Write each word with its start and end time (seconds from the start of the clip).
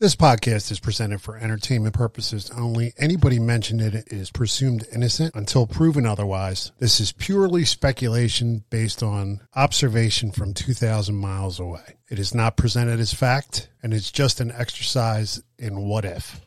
This 0.00 0.16
podcast 0.16 0.72
is 0.72 0.80
presented 0.80 1.20
for 1.20 1.36
entertainment 1.36 1.94
purposes 1.94 2.50
only. 2.56 2.94
Anybody 2.96 3.38
mentioned 3.38 3.82
in 3.82 3.94
it 3.94 4.10
is 4.10 4.30
presumed 4.30 4.86
innocent 4.90 5.34
until 5.34 5.66
proven 5.66 6.06
otherwise. 6.06 6.72
This 6.78 7.00
is 7.00 7.12
purely 7.12 7.66
speculation 7.66 8.64
based 8.70 9.02
on 9.02 9.42
observation 9.54 10.32
from 10.32 10.54
2,000 10.54 11.14
miles 11.14 11.60
away. 11.60 11.98
It 12.08 12.18
is 12.18 12.34
not 12.34 12.56
presented 12.56 12.98
as 12.98 13.12
fact, 13.12 13.68
and 13.82 13.92
it's 13.92 14.10
just 14.10 14.40
an 14.40 14.50
exercise 14.52 15.42
in 15.58 15.82
what 15.82 16.06
if. 16.06 16.40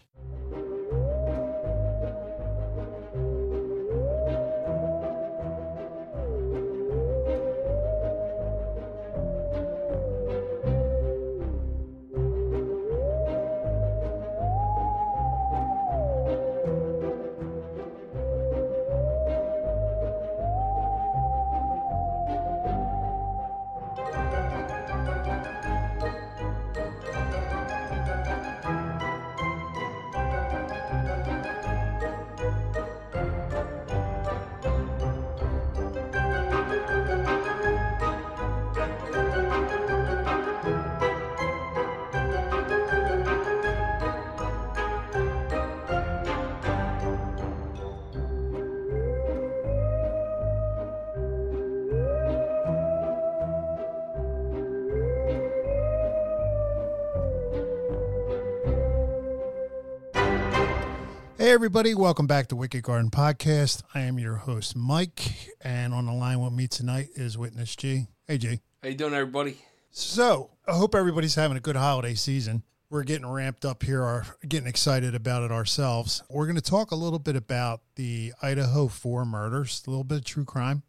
Everybody, 61.74 61.96
welcome 61.96 62.27
back 62.27 62.46
to 62.46 62.55
Wicked 62.55 62.84
Garden 62.84 63.10
Podcast. 63.10 63.82
I 63.96 64.02
am 64.02 64.19
your 64.19 64.35
host, 64.35 64.75
Mike, 64.75 65.50
and 65.59 65.91
on 65.91 66.06
the 66.06 66.13
line 66.13 66.40
with 66.40 66.53
me 66.53 66.68
tonight 66.68 67.09
is 67.16 67.35
Witness 67.35 67.75
G. 67.75 68.06
Hey, 68.28 68.38
G. 68.38 68.59
How 68.84 68.90
you 68.90 68.96
doing, 68.96 69.16
everybody? 69.16 69.57
So, 69.90 70.52
I 70.68 70.74
hope 70.74 70.94
everybody's 70.94 71.34
having 71.34 71.57
a 71.57 71.59
good 71.59 71.75
holiday 71.75 72.13
season. 72.13 72.62
We're 72.91 73.02
getting 73.02 73.25
ramped 73.25 73.66
up 73.66 73.81
here, 73.81 74.03
are 74.03 74.24
getting 74.47 74.68
excited 74.68 75.16
about 75.16 75.41
it 75.41 75.52
ourselves. 75.52 76.22
We're 76.30 76.46
going 76.46 76.57
to 76.57 76.62
talk 76.62 76.91
a 76.91 76.96
little 76.96 77.18
bit 77.18 77.35
about 77.35 77.81
the 77.96 78.34
Idaho 78.40 78.88
4 78.88 79.25
murders, 79.25 79.81
a 79.88 79.90
little 79.90 80.03
bit 80.03 80.19
of 80.19 80.25
true 80.25 80.46
crime. 80.46 80.84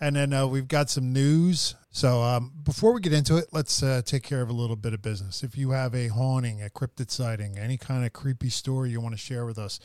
And 0.00 0.16
then 0.16 0.32
uh, 0.32 0.46
we've 0.46 0.66
got 0.66 0.88
some 0.88 1.12
news. 1.12 1.74
So 1.90 2.22
um, 2.22 2.54
before 2.62 2.94
we 2.94 3.02
get 3.02 3.12
into 3.12 3.36
it, 3.36 3.48
let's 3.52 3.82
uh, 3.82 4.00
take 4.02 4.22
care 4.22 4.40
of 4.40 4.48
a 4.48 4.54
little 4.54 4.76
bit 4.76 4.94
of 4.94 5.02
business. 5.02 5.42
If 5.42 5.58
you 5.58 5.72
have 5.72 5.94
a 5.94 6.08
haunting, 6.08 6.62
a 6.62 6.70
cryptid 6.70 7.10
sighting, 7.10 7.58
any 7.58 7.76
kind 7.76 8.06
of 8.06 8.14
creepy 8.14 8.48
story 8.48 8.88
you 8.88 9.02
want 9.02 9.12
to 9.12 9.20
share 9.20 9.44
with 9.44 9.58
us, 9.58 9.78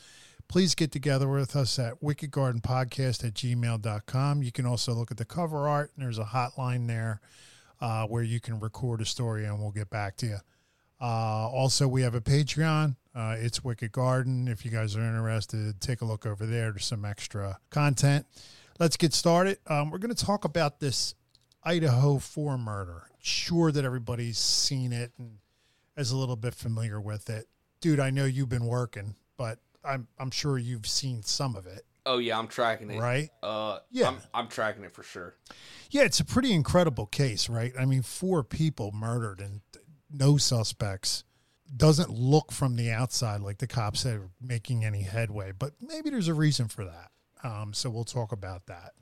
please 0.48 0.74
get 0.74 0.90
together 0.90 1.28
with 1.28 1.54
us 1.54 1.78
at 1.78 2.00
wickedgardenpodcast 2.00 3.24
at 3.24 3.34
gmail.com. 3.34 4.42
You 4.42 4.52
can 4.52 4.66
also 4.66 4.94
look 4.94 5.10
at 5.10 5.18
the 5.18 5.24
cover 5.24 5.68
art, 5.68 5.92
and 5.94 6.04
there's 6.04 6.18
a 6.18 6.24
hotline 6.24 6.86
there 6.86 7.20
uh, 7.80 8.06
where 8.06 8.22
you 8.22 8.40
can 8.40 8.58
record 8.58 9.00
a 9.00 9.04
story 9.04 9.44
and 9.44 9.58
we'll 9.58 9.70
get 9.70 9.90
back 9.90 10.16
to 10.16 10.26
you. 10.26 10.38
Uh, 11.00 11.48
also, 11.48 11.86
we 11.86 12.02
have 12.02 12.14
a 12.14 12.20
Patreon. 12.20 12.96
Uh, 13.14 13.36
it's 13.38 13.62
Wicked 13.62 13.92
Garden. 13.92 14.48
If 14.48 14.64
you 14.64 14.70
guys 14.70 14.96
are 14.96 15.00
interested, 15.00 15.80
take 15.80 16.00
a 16.00 16.04
look 16.04 16.26
over 16.26 16.46
there. 16.46 16.70
There's 16.70 16.86
some 16.86 17.04
extra 17.04 17.58
content. 17.70 18.26
Let's 18.80 18.96
get 18.96 19.12
started. 19.12 19.58
Um, 19.66 19.90
we're 19.90 19.98
going 19.98 20.14
to 20.14 20.24
talk 20.24 20.44
about 20.44 20.80
this 20.80 21.14
Idaho 21.62 22.18
4 22.18 22.58
murder. 22.58 23.04
Sure 23.20 23.70
that 23.70 23.84
everybody's 23.84 24.38
seen 24.38 24.92
it 24.92 25.12
and 25.18 25.38
is 25.96 26.10
a 26.10 26.16
little 26.16 26.36
bit 26.36 26.54
familiar 26.54 27.00
with 27.00 27.28
it. 27.28 27.46
Dude, 27.80 28.00
I 28.00 28.10
know 28.10 28.24
you've 28.24 28.48
been 28.48 28.66
working, 28.66 29.14
but 29.36 29.58
I'm 29.84 30.08
I'm 30.18 30.30
sure 30.30 30.58
you've 30.58 30.86
seen 30.86 31.22
some 31.22 31.56
of 31.56 31.66
it, 31.66 31.84
Oh 32.06 32.18
yeah, 32.18 32.38
I'm 32.38 32.48
tracking 32.48 32.90
it. 32.90 32.98
right? 32.98 33.28
Uh, 33.42 33.80
Yeah. 33.90 34.08
I'm, 34.08 34.16
I'm 34.32 34.48
tracking 34.48 34.82
it 34.84 34.92
for 34.94 35.02
sure. 35.02 35.36
Yeah, 35.90 36.02
it's 36.04 36.20
a 36.20 36.24
pretty 36.24 36.52
incredible 36.52 37.06
case, 37.06 37.48
right? 37.50 37.72
I 37.78 37.84
mean, 37.84 38.02
four 38.02 38.42
people 38.42 38.92
murdered 38.92 39.40
and 39.40 39.60
no 40.10 40.38
suspects. 40.38 41.24
Doesn't 41.76 42.08
look 42.10 42.50
from 42.50 42.76
the 42.76 42.90
outside 42.90 43.42
like 43.42 43.58
the 43.58 43.66
cops 43.66 44.06
are 44.06 44.30
making 44.40 44.86
any 44.86 45.02
headway, 45.02 45.52
but 45.52 45.72
maybe 45.82 46.08
there's 46.08 46.28
a 46.28 46.34
reason 46.34 46.66
for 46.68 46.86
that. 46.86 47.10
Um, 47.44 47.74
so 47.74 47.90
we'll 47.90 48.04
talk 48.04 48.32
about 48.32 48.66
that. 48.66 48.92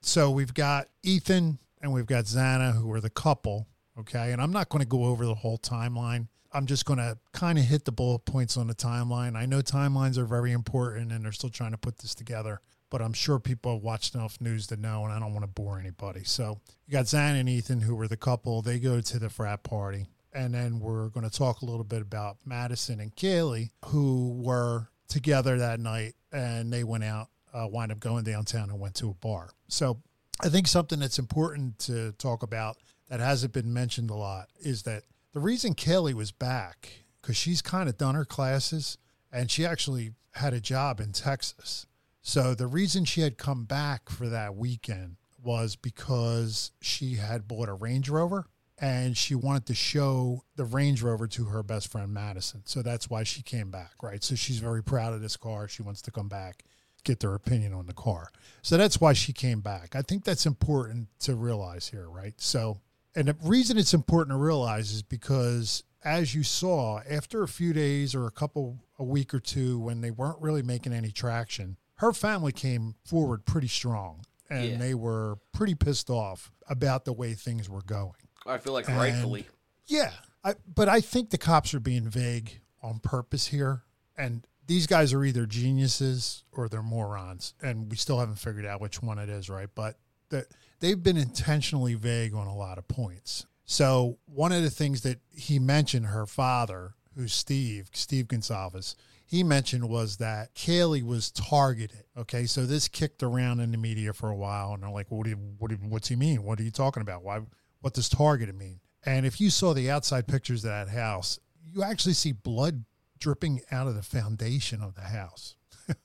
So 0.00 0.30
we've 0.30 0.54
got 0.54 0.88
Ethan 1.02 1.58
and 1.82 1.92
we've 1.92 2.06
got 2.06 2.24
Xana, 2.24 2.74
who 2.74 2.90
are 2.92 3.02
the 3.02 3.10
couple. 3.10 3.66
Okay. 4.00 4.32
And 4.32 4.40
I'm 4.40 4.50
not 4.52 4.70
going 4.70 4.80
to 4.80 4.88
go 4.88 5.04
over 5.04 5.26
the 5.26 5.34
whole 5.34 5.58
timeline. 5.58 6.28
I'm 6.52 6.66
just 6.66 6.84
going 6.84 6.98
to 6.98 7.18
kind 7.32 7.58
of 7.58 7.64
hit 7.64 7.84
the 7.84 7.92
bullet 7.92 8.20
points 8.20 8.56
on 8.56 8.66
the 8.66 8.74
timeline. 8.74 9.36
I 9.36 9.46
know 9.46 9.60
timelines 9.60 10.16
are 10.16 10.24
very 10.24 10.52
important 10.52 11.12
and 11.12 11.24
they're 11.24 11.32
still 11.32 11.50
trying 11.50 11.72
to 11.72 11.78
put 11.78 11.98
this 11.98 12.14
together, 12.14 12.60
but 12.90 13.02
I'm 13.02 13.12
sure 13.12 13.38
people 13.38 13.74
have 13.74 13.82
watched 13.82 14.14
enough 14.14 14.40
news 14.40 14.66
to 14.68 14.76
know, 14.76 15.04
and 15.04 15.12
I 15.12 15.18
don't 15.18 15.32
want 15.32 15.44
to 15.44 15.48
bore 15.48 15.78
anybody. 15.78 16.24
So 16.24 16.60
you 16.86 16.92
got 16.92 17.06
Xana 17.06 17.40
and 17.40 17.48
Ethan, 17.48 17.80
who 17.80 17.94
were 17.94 18.08
the 18.08 18.16
couple. 18.16 18.62
They 18.62 18.78
go 18.78 19.00
to 19.00 19.18
the 19.18 19.28
frat 19.30 19.62
party. 19.62 20.06
And 20.32 20.52
then 20.52 20.80
we're 20.80 21.08
going 21.08 21.28
to 21.28 21.34
talk 21.34 21.62
a 21.62 21.64
little 21.64 21.84
bit 21.84 22.02
about 22.02 22.36
Madison 22.44 23.00
and 23.00 23.14
Kaylee, 23.14 23.70
who 23.86 24.34
were 24.42 24.88
together 25.08 25.58
that 25.58 25.80
night 25.80 26.14
and 26.32 26.72
they 26.72 26.84
went 26.84 27.04
out, 27.04 27.28
uh, 27.54 27.66
wind 27.66 27.92
up 27.92 28.00
going 28.00 28.24
downtown 28.24 28.70
and 28.70 28.78
went 28.78 28.94
to 28.96 29.10
a 29.10 29.14
bar. 29.14 29.50
So 29.68 30.02
I 30.42 30.48
think 30.48 30.66
something 30.66 30.98
that's 30.98 31.18
important 31.18 31.78
to 31.80 32.12
talk 32.12 32.42
about 32.42 32.76
that 33.08 33.20
hasn't 33.20 33.52
been 33.52 33.72
mentioned 33.72 34.10
a 34.10 34.14
lot 34.14 34.48
is 34.60 34.82
that 34.82 35.04
the 35.36 35.42
reason 35.42 35.74
Kelly 35.74 36.14
was 36.14 36.32
back 36.32 36.88
because 37.20 37.36
she's 37.36 37.60
kind 37.60 37.90
of 37.90 37.98
done 37.98 38.14
her 38.14 38.24
classes 38.24 38.96
and 39.30 39.50
she 39.50 39.66
actually 39.66 40.12
had 40.32 40.54
a 40.54 40.62
job 40.62 40.98
in 40.98 41.12
Texas. 41.12 41.86
So 42.22 42.54
the 42.54 42.66
reason 42.66 43.04
she 43.04 43.20
had 43.20 43.36
come 43.36 43.64
back 43.64 44.08
for 44.08 44.30
that 44.30 44.56
weekend 44.56 45.16
was 45.44 45.76
because 45.76 46.72
she 46.80 47.16
had 47.16 47.46
bought 47.46 47.68
a 47.68 47.74
Range 47.74 48.08
Rover 48.08 48.46
and 48.78 49.14
she 49.14 49.34
wanted 49.34 49.66
to 49.66 49.74
show 49.74 50.42
the 50.56 50.64
Range 50.64 51.02
Rover 51.02 51.26
to 51.26 51.44
her 51.44 51.62
best 51.62 51.92
friend 51.92 52.14
Madison. 52.14 52.62
So 52.64 52.80
that's 52.80 53.10
why 53.10 53.22
she 53.22 53.42
came 53.42 53.70
back, 53.70 53.92
right? 54.02 54.24
So 54.24 54.36
she's 54.36 54.60
very 54.60 54.82
proud 54.82 55.12
of 55.12 55.20
this 55.20 55.36
car. 55.36 55.68
She 55.68 55.82
wants 55.82 56.00
to 56.00 56.10
come 56.10 56.28
back 56.28 56.64
get 57.06 57.20
their 57.20 57.34
opinion 57.34 57.72
on 57.72 57.86
the 57.86 57.94
car. 57.94 58.30
So 58.62 58.76
that's 58.76 59.00
why 59.00 59.12
she 59.12 59.32
came 59.32 59.60
back. 59.60 59.94
I 59.94 60.02
think 60.02 60.24
that's 60.24 60.44
important 60.44 61.08
to 61.20 61.36
realize 61.36 61.88
here, 61.88 62.10
right? 62.10 62.34
So, 62.36 62.80
and 63.16 63.28
the 63.28 63.36
reason 63.42 63.76
it's 63.78 63.94
important 63.94 64.32
to 64.34 64.38
realize 64.40 64.92
is 64.92 65.02
because 65.02 65.82
as 66.04 66.34
you 66.34 66.42
saw, 66.44 67.00
after 67.10 67.42
a 67.42 67.48
few 67.48 67.72
days 67.72 68.14
or 68.14 68.26
a 68.26 68.30
couple, 68.30 68.78
a 68.98 69.04
week 69.04 69.34
or 69.34 69.40
two, 69.40 69.78
when 69.80 70.00
they 70.02 70.10
weren't 70.12 70.40
really 70.40 70.62
making 70.62 70.92
any 70.92 71.10
traction, 71.10 71.76
her 71.96 72.12
family 72.12 72.52
came 72.52 72.94
forward 73.04 73.44
pretty 73.44 73.66
strong 73.68 74.24
and 74.48 74.64
Yeah. 74.72 74.76
they 74.76 74.94
were 74.94 75.38
pretty 75.52 75.74
pissed 75.74 76.08
off 76.10 76.52
about 76.68 77.04
the 77.04 77.12
way 77.12 77.34
things 77.34 77.68
were 77.68 77.82
going. 77.82 78.12
I 78.46 78.58
feel 78.58 78.72
like 78.74 78.88
And- 78.88 78.96
rightfully. 78.98 79.48
Yeah, 79.86 80.12
I, 80.44 80.54
but 80.72 80.88
I 80.88 81.00
think 81.00 81.30
the 81.30 81.38
cops 81.38 81.74
are 81.74 81.80
being 81.80 82.08
vague 82.08 82.60
on 82.82 83.00
purpose 83.00 83.48
here, 83.48 83.82
and 84.16 84.46
these 84.66 84.86
guys 84.86 85.12
are 85.12 85.24
either 85.24 85.46
geniuses 85.46 86.44
or 86.52 86.68
they're 86.68 86.82
morons, 86.82 87.54
and 87.60 87.90
we 87.90 87.96
still 87.96 88.20
haven't 88.20 88.36
figured 88.36 88.66
out 88.66 88.80
which 88.80 89.02
one 89.02 89.18
it 89.18 89.28
is, 89.28 89.48
right? 89.48 89.68
But 89.74 89.98
the, 90.28 90.46
they've 90.80 91.02
been 91.02 91.16
intentionally 91.16 91.94
vague 91.94 92.34
on 92.34 92.46
a 92.46 92.54
lot 92.56 92.78
of 92.78 92.88
points. 92.88 93.46
So 93.64 94.18
one 94.26 94.52
of 94.52 94.62
the 94.62 94.70
things 94.70 95.02
that 95.02 95.18
he 95.30 95.58
mentioned, 95.58 96.06
her 96.06 96.26
father, 96.26 96.94
who's 97.16 97.32
Steve, 97.32 97.90
Steve 97.92 98.26
Goncalves, 98.26 98.94
he 99.24 99.42
mentioned 99.42 99.88
was 99.88 100.18
that 100.18 100.54
Kaylee 100.54 101.02
was 101.02 101.32
targeted. 101.32 102.04
Okay, 102.16 102.46
so 102.46 102.64
this 102.64 102.86
kicked 102.86 103.24
around 103.24 103.58
in 103.58 103.72
the 103.72 103.78
media 103.78 104.12
for 104.12 104.30
a 104.30 104.36
while, 104.36 104.72
and 104.74 104.82
they're 104.82 104.90
like, 104.90 105.10
"What 105.10 105.24
do 105.24 105.30
you, 105.30 105.36
what 105.58 105.68
do 105.68 105.76
you, 105.76 105.88
what's 105.88 106.08
he 106.08 106.14
mean? 106.14 106.44
What 106.44 106.60
are 106.60 106.62
you 106.62 106.70
talking 106.70 107.00
about? 107.00 107.24
Why? 107.24 107.40
What 107.80 107.94
does 107.94 108.08
targeted 108.08 108.56
mean?" 108.56 108.78
And 109.04 109.26
if 109.26 109.40
you 109.40 109.50
saw 109.50 109.74
the 109.74 109.90
outside 109.90 110.28
pictures 110.28 110.64
of 110.64 110.70
that 110.70 110.88
house, 110.88 111.40
you 111.64 111.82
actually 111.82 112.12
see 112.14 112.30
blood 112.30 112.84
dripping 113.18 113.62
out 113.72 113.88
of 113.88 113.96
the 113.96 114.02
foundation 114.02 114.80
of 114.82 114.94
the 114.94 115.02
house. 115.02 115.56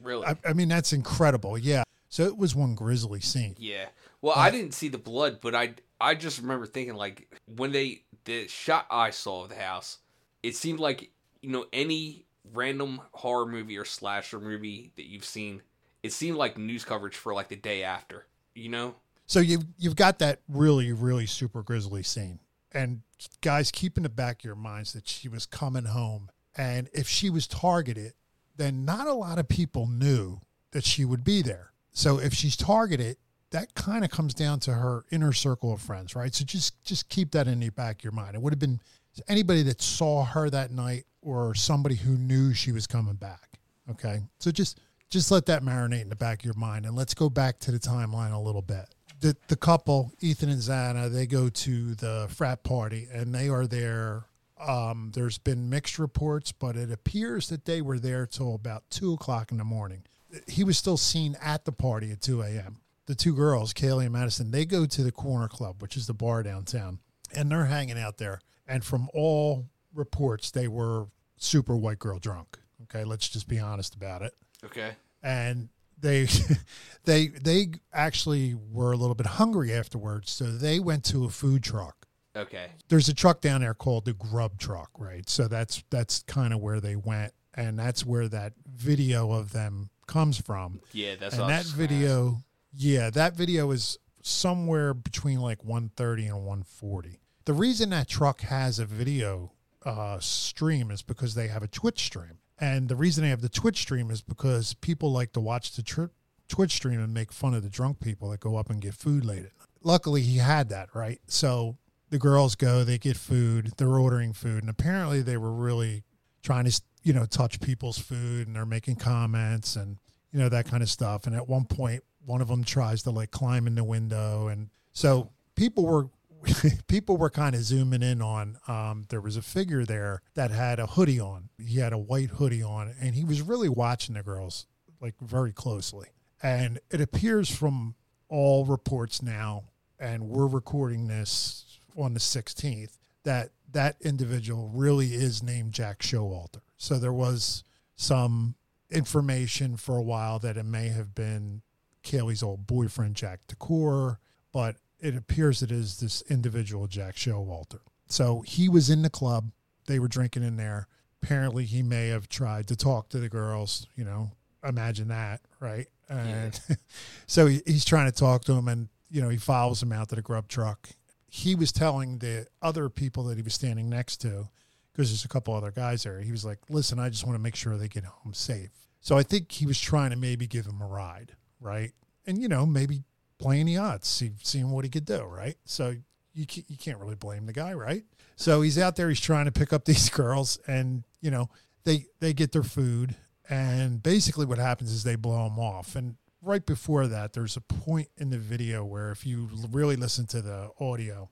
Really. 0.00 0.24
I, 0.26 0.36
I 0.46 0.52
mean, 0.52 0.68
that's 0.68 0.92
incredible. 0.92 1.58
Yeah. 1.58 1.82
So 2.08 2.22
it 2.22 2.36
was 2.36 2.54
one 2.54 2.76
grisly 2.76 3.20
scene. 3.20 3.56
yeah. 3.58 3.86
Well, 4.20 4.36
I 4.36 4.50
didn't 4.50 4.74
see 4.74 4.88
the 4.88 4.98
blood, 4.98 5.40
but 5.40 5.54
I 5.54 5.74
I 6.00 6.14
just 6.14 6.40
remember 6.40 6.66
thinking 6.66 6.94
like 6.94 7.32
when 7.56 7.72
they 7.72 8.02
the 8.24 8.48
shot 8.48 8.86
I 8.90 9.10
saw 9.10 9.44
of 9.44 9.50
the 9.50 9.56
house, 9.56 9.98
it 10.42 10.56
seemed 10.56 10.80
like 10.80 11.10
you 11.40 11.50
know 11.50 11.66
any 11.72 12.24
random 12.52 13.00
horror 13.12 13.46
movie 13.46 13.78
or 13.78 13.84
slasher 13.84 14.40
movie 14.40 14.92
that 14.96 15.06
you've 15.06 15.24
seen, 15.24 15.62
it 16.02 16.12
seemed 16.12 16.36
like 16.36 16.58
news 16.58 16.84
coverage 16.84 17.16
for 17.16 17.34
like 17.34 17.48
the 17.48 17.56
day 17.56 17.82
after. 17.82 18.26
You 18.54 18.70
know? 18.70 18.94
So 19.26 19.40
you've 19.40 19.66
you've 19.78 19.96
got 19.96 20.18
that 20.18 20.40
really 20.48 20.92
really 20.92 21.26
super 21.26 21.62
grisly 21.62 22.02
scene, 22.02 22.40
And 22.72 23.02
guys, 23.40 23.70
keep 23.70 23.96
in 23.96 24.02
the 24.02 24.08
back 24.08 24.40
of 24.40 24.44
your 24.44 24.56
minds 24.56 24.92
that 24.94 25.06
she 25.06 25.28
was 25.28 25.46
coming 25.46 25.84
home. 25.84 26.30
And 26.56 26.88
if 26.92 27.06
she 27.08 27.30
was 27.30 27.46
targeted, 27.46 28.14
then 28.56 28.84
not 28.84 29.06
a 29.06 29.12
lot 29.12 29.38
of 29.38 29.46
people 29.46 29.86
knew 29.86 30.40
that 30.72 30.84
she 30.84 31.04
would 31.04 31.22
be 31.22 31.40
there. 31.40 31.72
So 31.92 32.18
if 32.18 32.34
she's 32.34 32.56
targeted, 32.56 33.16
that 33.50 33.74
kind 33.74 34.04
of 34.04 34.10
comes 34.10 34.34
down 34.34 34.60
to 34.60 34.72
her 34.72 35.04
inner 35.10 35.32
circle 35.32 35.72
of 35.72 35.80
friends, 35.80 36.14
right? 36.14 36.34
So 36.34 36.44
just 36.44 36.82
just 36.84 37.08
keep 37.08 37.32
that 37.32 37.48
in 37.48 37.60
the 37.60 37.70
back 37.70 38.00
of 38.00 38.04
your 38.04 38.12
mind. 38.12 38.34
It 38.34 38.42
would 38.42 38.52
have 38.52 38.58
been 38.58 38.80
anybody 39.28 39.62
that 39.64 39.80
saw 39.80 40.24
her 40.24 40.50
that 40.50 40.70
night 40.70 41.04
or 41.22 41.54
somebody 41.54 41.96
who 41.96 42.16
knew 42.16 42.54
she 42.54 42.72
was 42.72 42.86
coming 42.86 43.14
back. 43.14 43.58
Okay. 43.90 44.20
So 44.38 44.50
just 44.50 44.80
just 45.10 45.30
let 45.30 45.46
that 45.46 45.62
marinate 45.62 46.02
in 46.02 46.08
the 46.10 46.16
back 46.16 46.40
of 46.40 46.44
your 46.44 46.54
mind 46.54 46.84
and 46.84 46.94
let's 46.94 47.14
go 47.14 47.30
back 47.30 47.58
to 47.60 47.70
the 47.70 47.78
timeline 47.78 48.32
a 48.32 48.38
little 48.38 48.62
bit. 48.62 48.94
The 49.20 49.36
the 49.48 49.56
couple, 49.56 50.12
Ethan 50.20 50.50
and 50.50 50.60
Xana, 50.60 51.10
they 51.10 51.26
go 51.26 51.48
to 51.48 51.94
the 51.94 52.26
frat 52.30 52.62
party 52.62 53.08
and 53.12 53.34
they 53.34 53.48
are 53.48 53.66
there. 53.66 54.24
Um, 54.60 55.12
there's 55.14 55.38
been 55.38 55.70
mixed 55.70 55.98
reports, 56.00 56.50
but 56.50 56.76
it 56.76 56.90
appears 56.90 57.48
that 57.48 57.64
they 57.64 57.80
were 57.80 57.98
there 57.98 58.26
till 58.26 58.56
about 58.56 58.90
two 58.90 59.12
o'clock 59.12 59.52
in 59.52 59.58
the 59.58 59.64
morning. 59.64 60.02
He 60.48 60.64
was 60.64 60.76
still 60.76 60.96
seen 60.96 61.36
at 61.40 61.64
the 61.64 61.72
party 61.72 62.10
at 62.10 62.20
2 62.20 62.42
a.m. 62.42 62.80
The 63.08 63.14
two 63.14 63.34
girls, 63.34 63.72
Kaylee 63.72 64.04
and 64.04 64.12
Madison, 64.12 64.50
they 64.50 64.66
go 64.66 64.84
to 64.84 65.02
the 65.02 65.10
Corner 65.10 65.48
Club, 65.48 65.80
which 65.80 65.96
is 65.96 66.06
the 66.06 66.12
bar 66.12 66.42
downtown, 66.42 66.98
and 67.34 67.50
they're 67.50 67.64
hanging 67.64 67.98
out 67.98 68.18
there. 68.18 68.38
And 68.66 68.84
from 68.84 69.08
all 69.14 69.64
reports, 69.94 70.50
they 70.50 70.68
were 70.68 71.06
super 71.38 71.74
white 71.74 71.98
girl 71.98 72.18
drunk. 72.18 72.58
Okay, 72.82 73.04
let's 73.04 73.26
just 73.26 73.48
be 73.48 73.58
honest 73.58 73.94
about 73.94 74.20
it. 74.20 74.34
Okay. 74.62 74.90
And 75.22 75.70
they 75.98 76.28
they 77.04 77.28
they 77.28 77.68
actually 77.94 78.54
were 78.54 78.92
a 78.92 78.96
little 78.98 79.14
bit 79.14 79.26
hungry 79.26 79.72
afterwards, 79.72 80.30
so 80.30 80.44
they 80.44 80.78
went 80.78 81.02
to 81.06 81.24
a 81.24 81.30
food 81.30 81.62
truck. 81.62 82.06
Okay. 82.36 82.66
There's 82.90 83.08
a 83.08 83.14
truck 83.14 83.40
down 83.40 83.62
there 83.62 83.72
called 83.72 84.04
the 84.04 84.12
Grub 84.12 84.58
Truck, 84.58 84.90
right? 84.98 85.26
So 85.30 85.48
that's 85.48 85.82
that's 85.88 86.24
kind 86.24 86.52
of 86.52 86.60
where 86.60 86.78
they 86.78 86.94
went, 86.94 87.32
and 87.54 87.78
that's 87.78 88.04
where 88.04 88.28
that 88.28 88.52
video 88.70 89.32
of 89.32 89.52
them 89.52 89.88
comes 90.06 90.38
from. 90.38 90.80
Yeah, 90.92 91.14
that's 91.18 91.38
and 91.38 91.48
that 91.48 91.58
was 91.58 91.66
just 91.66 91.76
gonna 91.76 91.84
ask. 91.84 91.90
video, 91.90 92.42
yeah, 92.72 93.10
that 93.10 93.34
video 93.34 93.70
is 93.70 93.98
somewhere 94.22 94.94
between 94.94 95.40
like 95.40 95.64
130 95.64 96.26
and 96.26 96.36
140. 96.36 97.20
The 97.44 97.52
reason 97.52 97.90
that 97.90 98.08
truck 98.08 98.42
has 98.42 98.78
a 98.78 98.84
video 98.84 99.52
uh, 99.84 100.18
stream 100.20 100.90
is 100.90 101.02
because 101.02 101.34
they 101.34 101.48
have 101.48 101.62
a 101.62 101.68
Twitch 101.68 102.00
stream. 102.04 102.38
And 102.60 102.88
the 102.88 102.96
reason 102.96 103.22
they 103.24 103.30
have 103.30 103.40
the 103.40 103.48
Twitch 103.48 103.78
stream 103.78 104.10
is 104.10 104.20
because 104.20 104.74
people 104.74 105.12
like 105.12 105.32
to 105.32 105.40
watch 105.40 105.76
the 105.76 105.82
tri- 105.82 106.08
Twitch 106.48 106.72
stream 106.72 107.00
and 107.00 107.14
make 107.14 107.32
fun 107.32 107.54
of 107.54 107.62
the 107.62 107.70
drunk 107.70 108.00
people 108.00 108.30
that 108.30 108.40
go 108.40 108.56
up 108.56 108.68
and 108.68 108.80
get 108.80 108.94
food 108.94 109.24
late. 109.24 109.38
at 109.38 109.44
night. 109.44 109.52
Luckily, 109.82 110.22
he 110.22 110.38
had 110.38 110.68
that, 110.70 110.88
right? 110.94 111.20
So 111.26 111.78
the 112.10 112.18
girls 112.18 112.56
go, 112.56 112.84
they 112.84 112.98
get 112.98 113.16
food, 113.16 113.72
they're 113.76 113.88
ordering 113.88 114.32
food. 114.32 114.62
And 114.62 114.70
apparently, 114.70 115.22
they 115.22 115.36
were 115.36 115.52
really 115.52 116.02
trying 116.42 116.64
to, 116.64 116.82
you 117.04 117.12
know, 117.12 117.26
touch 117.26 117.60
people's 117.60 117.98
food 117.98 118.46
and 118.46 118.56
they're 118.56 118.66
making 118.66 118.96
comments 118.96 119.76
and, 119.76 119.98
you 120.32 120.40
know, 120.40 120.48
that 120.48 120.66
kind 120.66 120.82
of 120.82 120.90
stuff. 120.90 121.26
And 121.26 121.36
at 121.36 121.48
one 121.48 121.64
point, 121.64 122.02
one 122.28 122.42
of 122.42 122.48
them 122.48 122.62
tries 122.62 123.02
to 123.02 123.10
like 123.10 123.30
climb 123.30 123.66
in 123.66 123.74
the 123.74 123.82
window. 123.82 124.48
And 124.48 124.68
so 124.92 125.30
people 125.56 125.86
were 125.86 126.08
people 126.86 127.16
were 127.16 127.30
kind 127.30 127.54
of 127.54 127.62
zooming 127.62 128.02
in 128.02 128.22
on 128.22 128.58
um, 128.68 129.06
there 129.08 129.20
was 129.20 129.36
a 129.36 129.42
figure 129.42 129.84
there 129.84 130.22
that 130.34 130.50
had 130.50 130.78
a 130.78 130.86
hoodie 130.86 131.18
on 131.18 131.48
he 131.58 131.80
had 131.80 131.92
a 131.92 131.98
white 131.98 132.30
hoodie 132.30 132.62
on 132.62 132.94
and 133.00 133.16
he 133.16 133.24
was 133.24 133.42
really 133.42 133.68
watching 133.68 134.14
the 134.14 134.22
girls 134.22 134.66
like 135.00 135.14
very 135.20 135.52
closely 135.52 136.06
and 136.40 136.78
it 136.92 137.00
appears 137.00 137.50
from 137.50 137.96
all 138.28 138.64
reports 138.64 139.20
now 139.20 139.64
and 139.98 140.28
we're 140.28 140.46
recording 140.46 141.08
this 141.08 141.80
on 141.96 142.14
the 142.14 142.20
16th 142.20 142.98
that 143.24 143.50
that 143.72 143.96
individual 144.00 144.70
really 144.72 145.08
is 145.08 145.42
named 145.42 145.72
jack 145.72 145.98
showalter 145.98 146.60
so 146.76 147.00
there 147.00 147.12
was 147.12 147.64
some 147.96 148.54
information 148.92 149.76
for 149.76 149.96
a 149.96 150.02
while 150.02 150.38
that 150.38 150.56
it 150.56 150.64
may 150.64 150.88
have 150.88 151.16
been 151.16 151.62
Kaylee's 152.08 152.42
old 152.42 152.66
boyfriend, 152.66 153.14
Jack 153.14 153.40
DuCoeur, 153.48 154.16
but 154.52 154.76
it 154.98 155.14
appears 155.14 155.62
it 155.62 155.70
is 155.70 156.00
this 156.00 156.22
individual, 156.22 156.86
Jack 156.86 157.14
Showalter. 157.16 157.80
So 158.06 158.42
he 158.46 158.68
was 158.68 158.88
in 158.88 159.02
the 159.02 159.10
club. 159.10 159.50
They 159.86 159.98
were 159.98 160.08
drinking 160.08 160.42
in 160.42 160.56
there. 160.56 160.88
Apparently, 161.22 161.64
he 161.64 161.82
may 161.82 162.08
have 162.08 162.28
tried 162.28 162.68
to 162.68 162.76
talk 162.76 163.10
to 163.10 163.18
the 163.18 163.28
girls. 163.28 163.86
You 163.94 164.04
know, 164.04 164.30
imagine 164.64 165.08
that, 165.08 165.40
right? 165.60 165.86
And 166.08 166.58
so 167.26 167.46
he, 167.46 167.60
he's 167.66 167.84
trying 167.84 168.10
to 168.10 168.16
talk 168.16 168.44
to 168.44 168.52
him, 168.52 168.68
and 168.68 168.88
you 169.10 169.20
know, 169.20 169.28
he 169.28 169.36
follows 169.36 169.82
him 169.82 169.92
out 169.92 170.08
to 170.08 170.14
the 170.14 170.22
grub 170.22 170.48
truck. 170.48 170.90
He 171.28 171.54
was 171.54 171.72
telling 171.72 172.18
the 172.18 172.46
other 172.62 172.88
people 172.88 173.24
that 173.24 173.36
he 173.36 173.42
was 173.42 173.54
standing 173.54 173.90
next 173.90 174.18
to, 174.18 174.48
because 174.92 175.10
there's 175.10 175.24
a 175.24 175.28
couple 175.28 175.54
other 175.54 175.70
guys 175.70 176.04
there. 176.04 176.20
He 176.20 176.32
was 176.32 176.44
like, 176.44 176.58
"Listen, 176.70 176.98
I 176.98 177.10
just 177.10 177.26
want 177.26 177.36
to 177.36 177.42
make 177.42 177.56
sure 177.56 177.76
they 177.76 177.88
get 177.88 178.04
home 178.04 178.32
safe." 178.32 178.70
So 179.00 179.18
I 179.18 179.22
think 179.22 179.52
he 179.52 179.66
was 179.66 179.80
trying 179.80 180.10
to 180.10 180.16
maybe 180.16 180.46
give 180.46 180.66
him 180.66 180.80
a 180.80 180.86
ride, 180.86 181.36
right? 181.60 181.92
And 182.26 182.40
you 182.40 182.48
know, 182.48 182.66
maybe 182.66 183.02
playing 183.38 183.66
the 183.66 183.78
odds, 183.78 184.08
see, 184.08 184.32
seeing 184.42 184.70
what 184.70 184.84
he 184.84 184.90
could 184.90 185.04
do, 185.04 185.22
right? 185.22 185.56
So 185.64 185.94
you 186.34 186.46
can't, 186.46 186.68
you 186.68 186.76
can't 186.76 186.98
really 186.98 187.14
blame 187.14 187.46
the 187.46 187.52
guy, 187.52 187.72
right? 187.72 188.04
So 188.36 188.62
he's 188.62 188.78
out 188.78 188.96
there, 188.96 189.08
he's 189.08 189.20
trying 189.20 189.46
to 189.46 189.52
pick 189.52 189.72
up 189.72 189.84
these 189.86 190.10
girls, 190.10 190.58
and 190.66 191.04
you 191.20 191.30
know, 191.30 191.48
they 191.84 192.06
they 192.20 192.32
get 192.32 192.52
their 192.52 192.62
food, 192.62 193.16
and 193.48 194.02
basically 194.02 194.46
what 194.46 194.58
happens 194.58 194.92
is 194.92 195.04
they 195.04 195.16
blow 195.16 195.44
them 195.44 195.58
off. 195.58 195.96
And 195.96 196.16
right 196.42 196.64
before 196.64 197.06
that, 197.06 197.32
there's 197.32 197.56
a 197.56 197.60
point 197.60 198.08
in 198.16 198.30
the 198.30 198.38
video 198.38 198.84
where 198.84 199.10
if 199.10 199.26
you 199.26 199.48
really 199.70 199.96
listen 199.96 200.26
to 200.28 200.42
the 200.42 200.70
audio, 200.80 201.30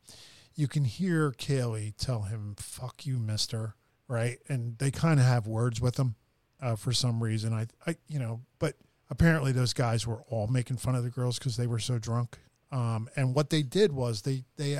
you 0.54 0.68
can 0.68 0.84
hear 0.84 1.32
Kaylee 1.32 1.96
tell 1.96 2.22
him, 2.22 2.54
fuck 2.58 3.06
you, 3.06 3.18
mister. 3.18 3.74
Right. 4.08 4.38
And 4.48 4.78
they 4.78 4.92
kind 4.92 5.18
of 5.18 5.26
have 5.26 5.48
words 5.48 5.80
with 5.80 5.98
him 5.98 6.14
uh, 6.60 6.76
for 6.76 6.92
some 6.92 7.22
reason. 7.22 7.52
I, 7.52 7.66
I, 7.86 7.96
you 8.06 8.20
know, 8.20 8.40
but 8.60 8.76
apparently 9.10 9.52
those 9.52 9.72
guys 9.72 10.06
were 10.06 10.22
all 10.28 10.46
making 10.46 10.76
fun 10.78 10.94
of 10.94 11.04
the 11.04 11.10
girls 11.10 11.38
because 11.38 11.56
they 11.56 11.66
were 11.66 11.78
so 11.78 11.98
drunk. 11.98 12.38
Um, 12.72 13.08
and 13.16 13.34
what 13.34 13.50
they 13.50 13.62
did 13.62 13.92
was 13.92 14.22
they, 14.22 14.44
they 14.56 14.76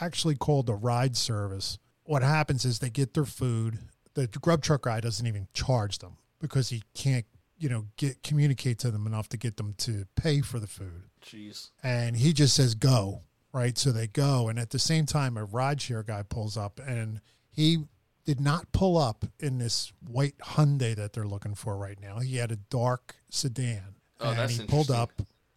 actually 0.00 0.34
called 0.34 0.68
a 0.68 0.74
ride 0.74 1.16
service. 1.16 1.78
What 2.04 2.22
happens 2.22 2.64
is 2.64 2.78
they 2.78 2.90
get 2.90 3.14
their 3.14 3.24
food. 3.24 3.78
The 4.14 4.26
grub 4.26 4.62
truck 4.62 4.82
guy 4.82 5.00
doesn't 5.00 5.26
even 5.26 5.48
charge 5.54 5.98
them 5.98 6.18
because 6.40 6.68
he 6.68 6.82
can't, 6.94 7.24
you 7.58 7.68
know, 7.68 7.86
get 7.96 8.22
communicate 8.22 8.78
to 8.80 8.90
them 8.90 9.06
enough 9.06 9.28
to 9.30 9.36
get 9.36 9.56
them 9.56 9.74
to 9.78 10.04
pay 10.16 10.40
for 10.40 10.58
the 10.60 10.66
food 10.66 11.04
Jeez. 11.24 11.70
and 11.82 12.16
he 12.16 12.32
just 12.32 12.54
says 12.54 12.74
go 12.74 13.22
right 13.52 13.78
so 13.78 13.92
they 13.92 14.06
go 14.08 14.48
and 14.48 14.58
at 14.58 14.70
the 14.70 14.78
same 14.78 15.06
time 15.06 15.36
a 15.36 15.46
rideshare 15.46 16.04
guy 16.04 16.22
pulls 16.22 16.56
up 16.56 16.80
and 16.86 17.20
he 17.50 17.84
did 18.24 18.40
not 18.40 18.72
pull 18.72 18.96
up 18.96 19.24
in 19.38 19.58
this 19.58 19.92
white 20.06 20.38
hyundai 20.38 20.94
that 20.96 21.12
they're 21.12 21.26
looking 21.26 21.54
for 21.54 21.76
right 21.76 22.00
now. 22.00 22.20
He 22.20 22.36
had 22.36 22.50
a 22.50 22.56
dark 22.56 23.16
sedan. 23.30 23.96
Oh, 24.20 24.30
and 24.30 24.50
he 24.50 24.64
pulled 24.64 24.90
up 24.90 25.10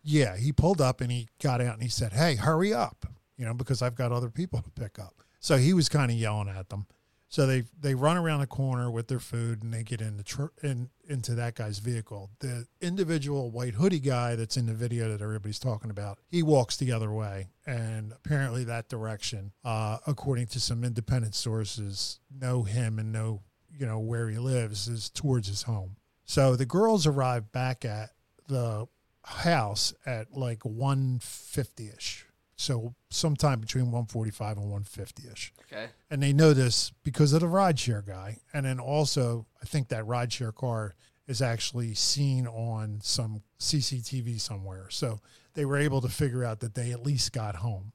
yeah 0.04 0.36
he 0.38 0.52
pulled 0.52 0.82
up 0.82 1.02
and 1.02 1.12
he 1.12 1.28
got 1.42 1.62
out 1.62 1.74
and 1.74 1.84
he 1.84 1.90
said 1.90 2.14
hey 2.14 2.36
hurry 2.36 2.74
up 2.74 3.06
you 3.38 3.46
know 3.46 3.54
because 3.54 3.82
i've 3.82 3.94
got 3.94 4.12
other 4.12 4.30
people 4.30 4.62
to 4.62 4.70
pick 4.72 4.98
up. 5.00 5.14
So 5.40 5.58
he 5.58 5.74
was 5.74 5.88
kind 5.90 6.10
of 6.10 6.18
yelling 6.18 6.50
at 6.50 6.70
them 6.70 6.88
so 7.30 7.46
they 7.46 7.64
they 7.80 7.94
run 7.94 8.18
around 8.18 8.40
the 8.40 8.48
corner 8.48 8.90
with 8.90 9.08
their 9.08 9.20
food 9.20 9.62
and 9.64 9.74
they 9.74 9.84
get 9.84 10.02
in 10.02 10.18
the 10.18 10.24
tr- 10.24 10.46
in 10.64 10.90
into 11.08 11.36
that 11.36 11.56
guy's 11.56 11.80
vehicle. 11.80 12.30
The 12.40 12.68
individual 12.82 13.52
white 13.52 13.74
hoodie 13.74 14.00
guy 14.00 14.36
that's 14.36 14.58
in 14.58 14.66
the 14.66 14.74
video 14.74 15.10
that 15.10 15.22
everybody's 15.22 15.60
talking 15.60 15.90
about, 15.90 16.20
he 16.30 16.44
walks 16.44 16.78
the 16.78 16.92
other 16.92 17.12
way, 17.12 17.48
and 17.66 18.14
apparently 18.14 18.64
that 18.66 18.90
direction, 18.90 19.52
uh, 19.64 19.98
according 20.08 20.48
to 20.48 20.60
some 20.60 20.84
independent 20.84 21.36
sources, 21.36 22.20
know 22.32 22.64
him 22.64 23.00
and 23.00 23.12
know 23.12 23.42
you 23.78 23.86
know 23.86 24.00
where 24.00 24.30
he 24.30 24.38
lives 24.38 24.88
is 24.88 25.10
towards 25.10 25.48
his 25.48 25.64
home. 25.64 25.98
So 26.26 26.56
the 26.56 26.66
girls 26.66 27.08
arrive 27.08 27.52
back 27.52 27.86
at 27.86 28.12
the 28.48 28.88
house 29.24 29.94
at 30.06 30.34
like 30.34 30.64
150 30.64 31.90
ish. 31.98 32.26
So 32.58 32.96
sometime 33.12 33.60
between 33.62 33.86
145 33.86 34.58
and 34.58 34.66
150 34.66 35.24
ish 35.32 35.54
Okay. 35.72 35.90
and 36.10 36.22
they 36.24 36.34
know 36.34 36.54
this 36.54 36.92
because 37.04 37.32
of 37.34 37.42
the 37.42 37.48
rideshare 37.48 38.06
guy. 38.06 38.40
And 38.54 38.66
then 38.66 38.80
also, 38.80 39.46
I 39.62 39.66
think 39.66 39.90
that 39.90 40.06
rideshare 40.06 40.54
car 40.56 40.96
is 41.28 41.42
actually 41.42 41.94
seen 41.94 42.48
on 42.48 43.00
some 43.04 43.44
CCTV 43.60 44.40
somewhere. 44.42 44.88
So 44.90 45.20
they 45.54 45.66
were 45.66 45.78
able 45.78 46.02
to 46.02 46.10
figure 46.10 46.44
out 46.44 46.60
that 46.62 46.74
they 46.74 46.92
at 46.92 47.06
least 47.06 47.32
got 47.32 47.58
home. 47.58 47.92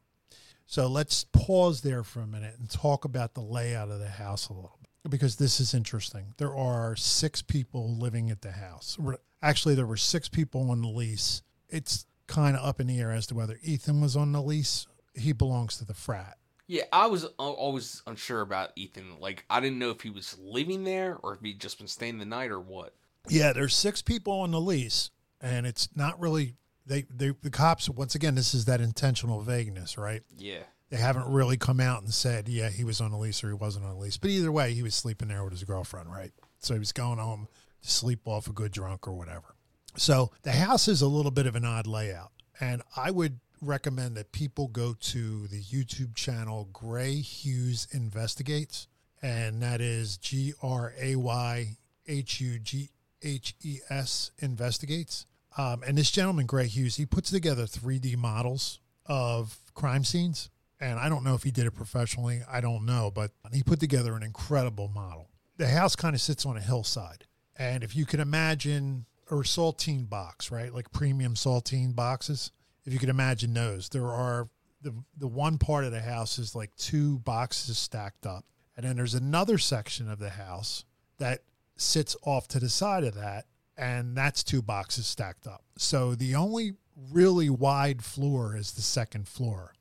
So 0.66 0.86
let's 0.86 1.24
pause 1.32 1.80
there 1.82 2.04
for 2.04 2.20
a 2.20 2.26
minute 2.26 2.54
and 2.58 2.70
talk 2.70 3.04
about 3.04 3.34
the 3.34 3.40
layout 3.42 3.90
of 3.90 3.98
the 3.98 4.08
house 4.08 4.48
a 4.48 4.52
little 4.52 4.78
bit 4.80 5.10
because 5.10 5.36
this 5.36 5.58
is 5.60 5.74
interesting. 5.74 6.34
There 6.38 6.54
are 6.56 6.94
six 6.94 7.42
people 7.42 7.96
living 7.98 8.30
at 8.30 8.42
the 8.42 8.52
house. 8.52 8.96
Actually, 9.42 9.74
there 9.74 9.86
were 9.86 9.96
six 9.96 10.28
people 10.28 10.70
on 10.70 10.80
the 10.82 10.88
lease. 10.88 11.42
It's 11.68 12.06
kind 12.32 12.56
of 12.56 12.64
up 12.64 12.80
in 12.80 12.86
the 12.86 12.98
air 12.98 13.12
as 13.12 13.26
to 13.26 13.34
whether 13.34 13.58
Ethan 13.62 14.00
was 14.00 14.16
on 14.16 14.32
the 14.32 14.42
lease. 14.42 14.86
He 15.14 15.32
belongs 15.32 15.76
to 15.78 15.84
the 15.84 15.94
frat. 15.94 16.38
Yeah, 16.66 16.84
I 16.92 17.06
was 17.06 17.26
always 17.38 18.02
unsure 18.06 18.40
about 18.40 18.70
Ethan. 18.76 19.18
Like, 19.20 19.44
I 19.50 19.60
didn't 19.60 19.78
know 19.78 19.90
if 19.90 20.00
he 20.00 20.10
was 20.10 20.38
living 20.40 20.84
there 20.84 21.18
or 21.22 21.34
if 21.34 21.40
he'd 21.42 21.60
just 21.60 21.76
been 21.76 21.88
staying 21.88 22.18
the 22.18 22.24
night 22.24 22.50
or 22.50 22.60
what. 22.60 22.94
Yeah, 23.28 23.52
there's 23.52 23.76
six 23.76 24.00
people 24.00 24.32
on 24.32 24.52
the 24.52 24.60
lease, 24.60 25.10
and 25.40 25.66
it's 25.66 25.88
not 25.94 26.18
really 26.18 26.54
they. 26.86 27.02
They 27.02 27.32
the 27.42 27.50
cops 27.50 27.88
once 27.88 28.14
again. 28.14 28.34
This 28.34 28.54
is 28.54 28.64
that 28.64 28.80
intentional 28.80 29.42
vagueness, 29.42 29.98
right? 29.98 30.22
Yeah. 30.36 30.62
They 30.88 30.96
haven't 30.96 31.30
really 31.30 31.56
come 31.56 31.80
out 31.80 32.02
and 32.02 32.12
said, 32.12 32.48
yeah, 32.48 32.68
he 32.68 32.84
was 32.84 33.00
on 33.00 33.12
a 33.12 33.18
lease 33.18 33.42
or 33.42 33.48
he 33.48 33.54
wasn't 33.54 33.86
on 33.86 33.92
a 33.92 33.98
lease. 33.98 34.18
But 34.18 34.28
either 34.28 34.52
way, 34.52 34.74
he 34.74 34.82
was 34.82 34.94
sleeping 34.94 35.28
there 35.28 35.42
with 35.42 35.52
his 35.52 35.64
girlfriend, 35.64 36.12
right? 36.12 36.32
So 36.58 36.74
he 36.74 36.78
was 36.78 36.92
going 36.92 37.18
home 37.18 37.48
to 37.80 37.90
sleep 37.90 38.20
off 38.26 38.46
a 38.46 38.52
good 38.52 38.72
drunk 38.72 39.08
or 39.08 39.14
whatever. 39.14 39.51
So 39.96 40.30
the 40.42 40.52
house 40.52 40.88
is 40.88 41.02
a 41.02 41.08
little 41.08 41.30
bit 41.30 41.46
of 41.46 41.56
an 41.56 41.64
odd 41.64 41.86
layout. 41.86 42.32
And 42.60 42.82
I 42.96 43.10
would 43.10 43.40
recommend 43.60 44.16
that 44.16 44.32
people 44.32 44.68
go 44.68 44.94
to 44.94 45.46
the 45.48 45.60
YouTube 45.60 46.14
channel 46.14 46.68
Gray 46.72 47.16
Hughes 47.16 47.86
Investigates. 47.92 48.88
And 49.22 49.62
that 49.62 49.80
is 49.80 50.16
G 50.16 50.52
R 50.62 50.92
A 51.00 51.16
Y 51.16 51.76
H 52.06 52.40
U 52.40 52.58
G 52.58 52.90
H 53.22 53.54
E 53.62 53.78
S 53.88 54.32
Investigates. 54.38 55.26
Um, 55.56 55.82
and 55.86 55.98
this 55.98 56.10
gentleman, 56.10 56.46
Gray 56.46 56.66
Hughes, 56.66 56.96
he 56.96 57.06
puts 57.06 57.30
together 57.30 57.64
3D 57.64 58.16
models 58.16 58.80
of 59.06 59.58
crime 59.74 60.04
scenes. 60.04 60.50
And 60.80 60.98
I 60.98 61.08
don't 61.08 61.22
know 61.22 61.34
if 61.34 61.44
he 61.44 61.52
did 61.52 61.66
it 61.66 61.72
professionally. 61.72 62.40
I 62.50 62.60
don't 62.60 62.84
know, 62.84 63.12
but 63.14 63.30
he 63.52 63.62
put 63.62 63.78
together 63.78 64.14
an 64.14 64.22
incredible 64.22 64.88
model. 64.88 65.28
The 65.56 65.68
house 65.68 65.94
kind 65.94 66.14
of 66.14 66.20
sits 66.20 66.44
on 66.44 66.56
a 66.56 66.60
hillside. 66.60 67.26
And 67.56 67.84
if 67.84 67.94
you 67.94 68.06
can 68.06 68.18
imagine 68.18 69.06
a 69.30 69.34
saltine 69.34 70.08
box, 70.08 70.50
right? 70.50 70.72
Like 70.72 70.92
premium 70.92 71.34
saltine 71.34 71.94
boxes. 71.94 72.50
If 72.84 72.92
you 72.92 72.98
can 72.98 73.10
imagine 73.10 73.54
those, 73.54 73.88
there 73.88 74.08
are 74.08 74.48
the 74.82 74.94
the 75.16 75.28
one 75.28 75.58
part 75.58 75.84
of 75.84 75.92
the 75.92 76.00
house 76.00 76.38
is 76.38 76.54
like 76.54 76.74
two 76.76 77.18
boxes 77.20 77.78
stacked 77.78 78.26
up. 78.26 78.44
And 78.76 78.86
then 78.86 78.96
there's 78.96 79.14
another 79.14 79.58
section 79.58 80.10
of 80.10 80.18
the 80.18 80.30
house 80.30 80.84
that 81.18 81.42
sits 81.76 82.16
off 82.24 82.48
to 82.48 82.58
the 82.58 82.68
side 82.68 83.04
of 83.04 83.14
that, 83.14 83.44
and 83.76 84.16
that's 84.16 84.42
two 84.42 84.62
boxes 84.62 85.06
stacked 85.06 85.46
up. 85.46 85.62
So 85.76 86.14
the 86.14 86.34
only 86.34 86.74
really 87.10 87.50
wide 87.50 88.02
floor 88.04 88.56
is 88.56 88.72
the 88.72 88.82
second 88.82 89.28
floor. 89.28 89.74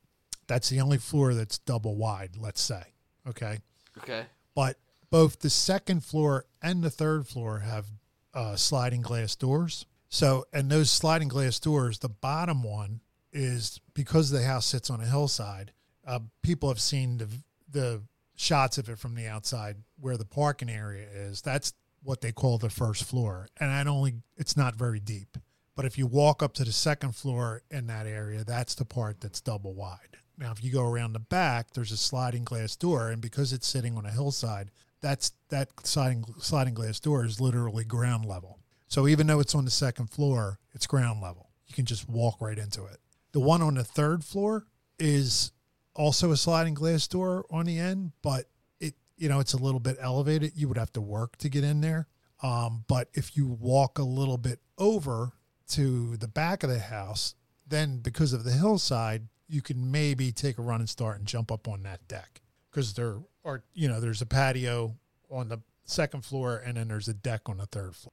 That's 0.46 0.68
the 0.68 0.80
only 0.80 0.98
floor 0.98 1.34
that's 1.34 1.58
double 1.58 1.96
wide, 1.96 2.36
let's 2.38 2.60
say. 2.60 2.82
Okay. 3.26 3.58
Okay. 3.98 4.24
But 4.54 4.76
both 5.10 5.40
the 5.40 5.50
second 5.50 6.04
floor 6.04 6.46
and 6.62 6.82
the 6.82 6.90
third 6.90 7.26
floor 7.26 7.60
have 7.60 7.86
uh, 8.34 8.56
sliding 8.56 9.02
glass 9.02 9.36
doors. 9.36 9.86
So, 10.08 10.44
and 10.52 10.70
those 10.70 10.90
sliding 10.90 11.28
glass 11.28 11.58
doors, 11.58 11.98
the 11.98 12.08
bottom 12.08 12.62
one 12.62 13.00
is 13.32 13.80
because 13.94 14.30
the 14.30 14.42
house 14.42 14.66
sits 14.66 14.90
on 14.90 15.00
a 15.00 15.06
hillside. 15.06 15.72
Uh, 16.06 16.20
people 16.42 16.68
have 16.68 16.80
seen 16.80 17.18
the 17.18 17.28
the 17.70 18.02
shots 18.36 18.76
of 18.76 18.88
it 18.88 18.98
from 18.98 19.14
the 19.14 19.26
outside 19.26 19.76
where 19.98 20.16
the 20.16 20.24
parking 20.24 20.68
area 20.68 21.06
is. 21.10 21.40
That's 21.40 21.72
what 22.02 22.20
they 22.20 22.32
call 22.32 22.58
the 22.58 22.68
first 22.68 23.04
floor, 23.04 23.48
and 23.58 23.70
I 23.70 23.82
only 23.84 24.14
it's 24.36 24.56
not 24.56 24.74
very 24.74 25.00
deep. 25.00 25.38
But 25.74 25.86
if 25.86 25.96
you 25.96 26.06
walk 26.06 26.42
up 26.42 26.52
to 26.54 26.64
the 26.64 26.72
second 26.72 27.16
floor 27.16 27.62
in 27.70 27.86
that 27.86 28.06
area, 28.06 28.44
that's 28.44 28.74
the 28.74 28.84
part 28.84 29.20
that's 29.20 29.40
double 29.40 29.72
wide. 29.72 30.18
Now, 30.36 30.50
if 30.50 30.62
you 30.62 30.70
go 30.70 30.82
around 30.82 31.12
the 31.12 31.20
back, 31.20 31.72
there's 31.72 31.92
a 31.92 31.96
sliding 31.96 32.44
glass 32.44 32.76
door, 32.76 33.10
and 33.10 33.22
because 33.22 33.52
it's 33.52 33.66
sitting 33.66 33.96
on 33.96 34.04
a 34.04 34.10
hillside, 34.10 34.70
that's 35.02 35.32
that 35.50 35.68
sliding 35.84 36.24
sliding 36.38 36.74
glass 36.74 36.98
door 37.00 37.24
is 37.24 37.40
literally 37.40 37.84
ground 37.84 38.24
level. 38.24 38.58
So 38.88 39.06
even 39.08 39.26
though 39.26 39.40
it's 39.40 39.54
on 39.54 39.64
the 39.64 39.70
second 39.70 40.08
floor, 40.08 40.58
it's 40.72 40.86
ground 40.86 41.20
level. 41.20 41.50
You 41.66 41.74
can 41.74 41.84
just 41.84 42.08
walk 42.08 42.40
right 42.40 42.58
into 42.58 42.84
it. 42.84 42.98
The 43.32 43.40
one 43.40 43.62
on 43.62 43.74
the 43.74 43.84
third 43.84 44.24
floor 44.24 44.66
is 44.98 45.52
also 45.94 46.30
a 46.30 46.36
sliding 46.36 46.74
glass 46.74 47.06
door 47.06 47.44
on 47.50 47.66
the 47.66 47.78
end, 47.78 48.12
but 48.22 48.46
it 48.80 48.94
you 49.16 49.28
know 49.28 49.40
it's 49.40 49.52
a 49.52 49.62
little 49.62 49.80
bit 49.80 49.96
elevated. 50.00 50.52
You 50.54 50.68
would 50.68 50.78
have 50.78 50.92
to 50.92 51.00
work 51.00 51.36
to 51.38 51.48
get 51.48 51.64
in 51.64 51.80
there. 51.80 52.06
Um, 52.42 52.84
but 52.88 53.08
if 53.14 53.36
you 53.36 53.46
walk 53.46 53.98
a 53.98 54.04
little 54.04 54.38
bit 54.38 54.60
over 54.78 55.32
to 55.70 56.16
the 56.16 56.28
back 56.28 56.62
of 56.62 56.70
the 56.70 56.78
house, 56.78 57.34
then 57.66 57.98
because 57.98 58.32
of 58.32 58.44
the 58.44 58.50
hillside, 58.50 59.28
you 59.48 59.62
can 59.62 59.90
maybe 59.90 60.32
take 60.32 60.58
a 60.58 60.62
run 60.62 60.80
and 60.80 60.88
start 60.88 61.18
and 61.18 61.26
jump 61.26 61.52
up 61.52 61.68
on 61.68 61.82
that 61.84 62.06
deck 62.08 62.40
because 62.70 62.94
there 62.94 63.18
are 63.44 63.62
you 63.74 63.88
know 63.88 64.00
there's 64.00 64.22
a 64.22 64.26
patio 64.26 64.96
on 65.30 65.48
the 65.48 65.60
second 65.84 66.24
floor 66.24 66.62
and 66.64 66.76
then 66.76 66.88
there's 66.88 67.08
a 67.08 67.14
deck 67.14 67.48
on 67.48 67.58
the 67.58 67.66
third 67.66 67.94
floor. 67.94 68.12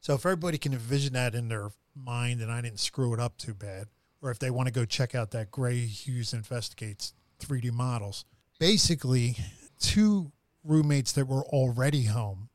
So 0.00 0.14
if 0.14 0.26
everybody 0.26 0.58
can 0.58 0.72
envision 0.72 1.12
that 1.12 1.34
in 1.34 1.48
their 1.48 1.70
mind 1.94 2.40
and 2.40 2.50
I 2.50 2.60
didn't 2.60 2.80
screw 2.80 3.14
it 3.14 3.20
up 3.20 3.36
too 3.38 3.54
bad, 3.54 3.86
or 4.20 4.30
if 4.30 4.38
they 4.38 4.50
want 4.50 4.66
to 4.66 4.72
go 4.72 4.84
check 4.84 5.14
out 5.14 5.30
that 5.32 5.50
Gray 5.50 5.86
Hughes 5.86 6.32
Investigates 6.32 7.12
3D 7.40 7.72
models, 7.72 8.24
basically 8.58 9.36
two 9.80 10.32
roommates 10.64 11.12
that 11.12 11.26
were 11.26 11.44
already 11.46 12.04
home 12.04 12.48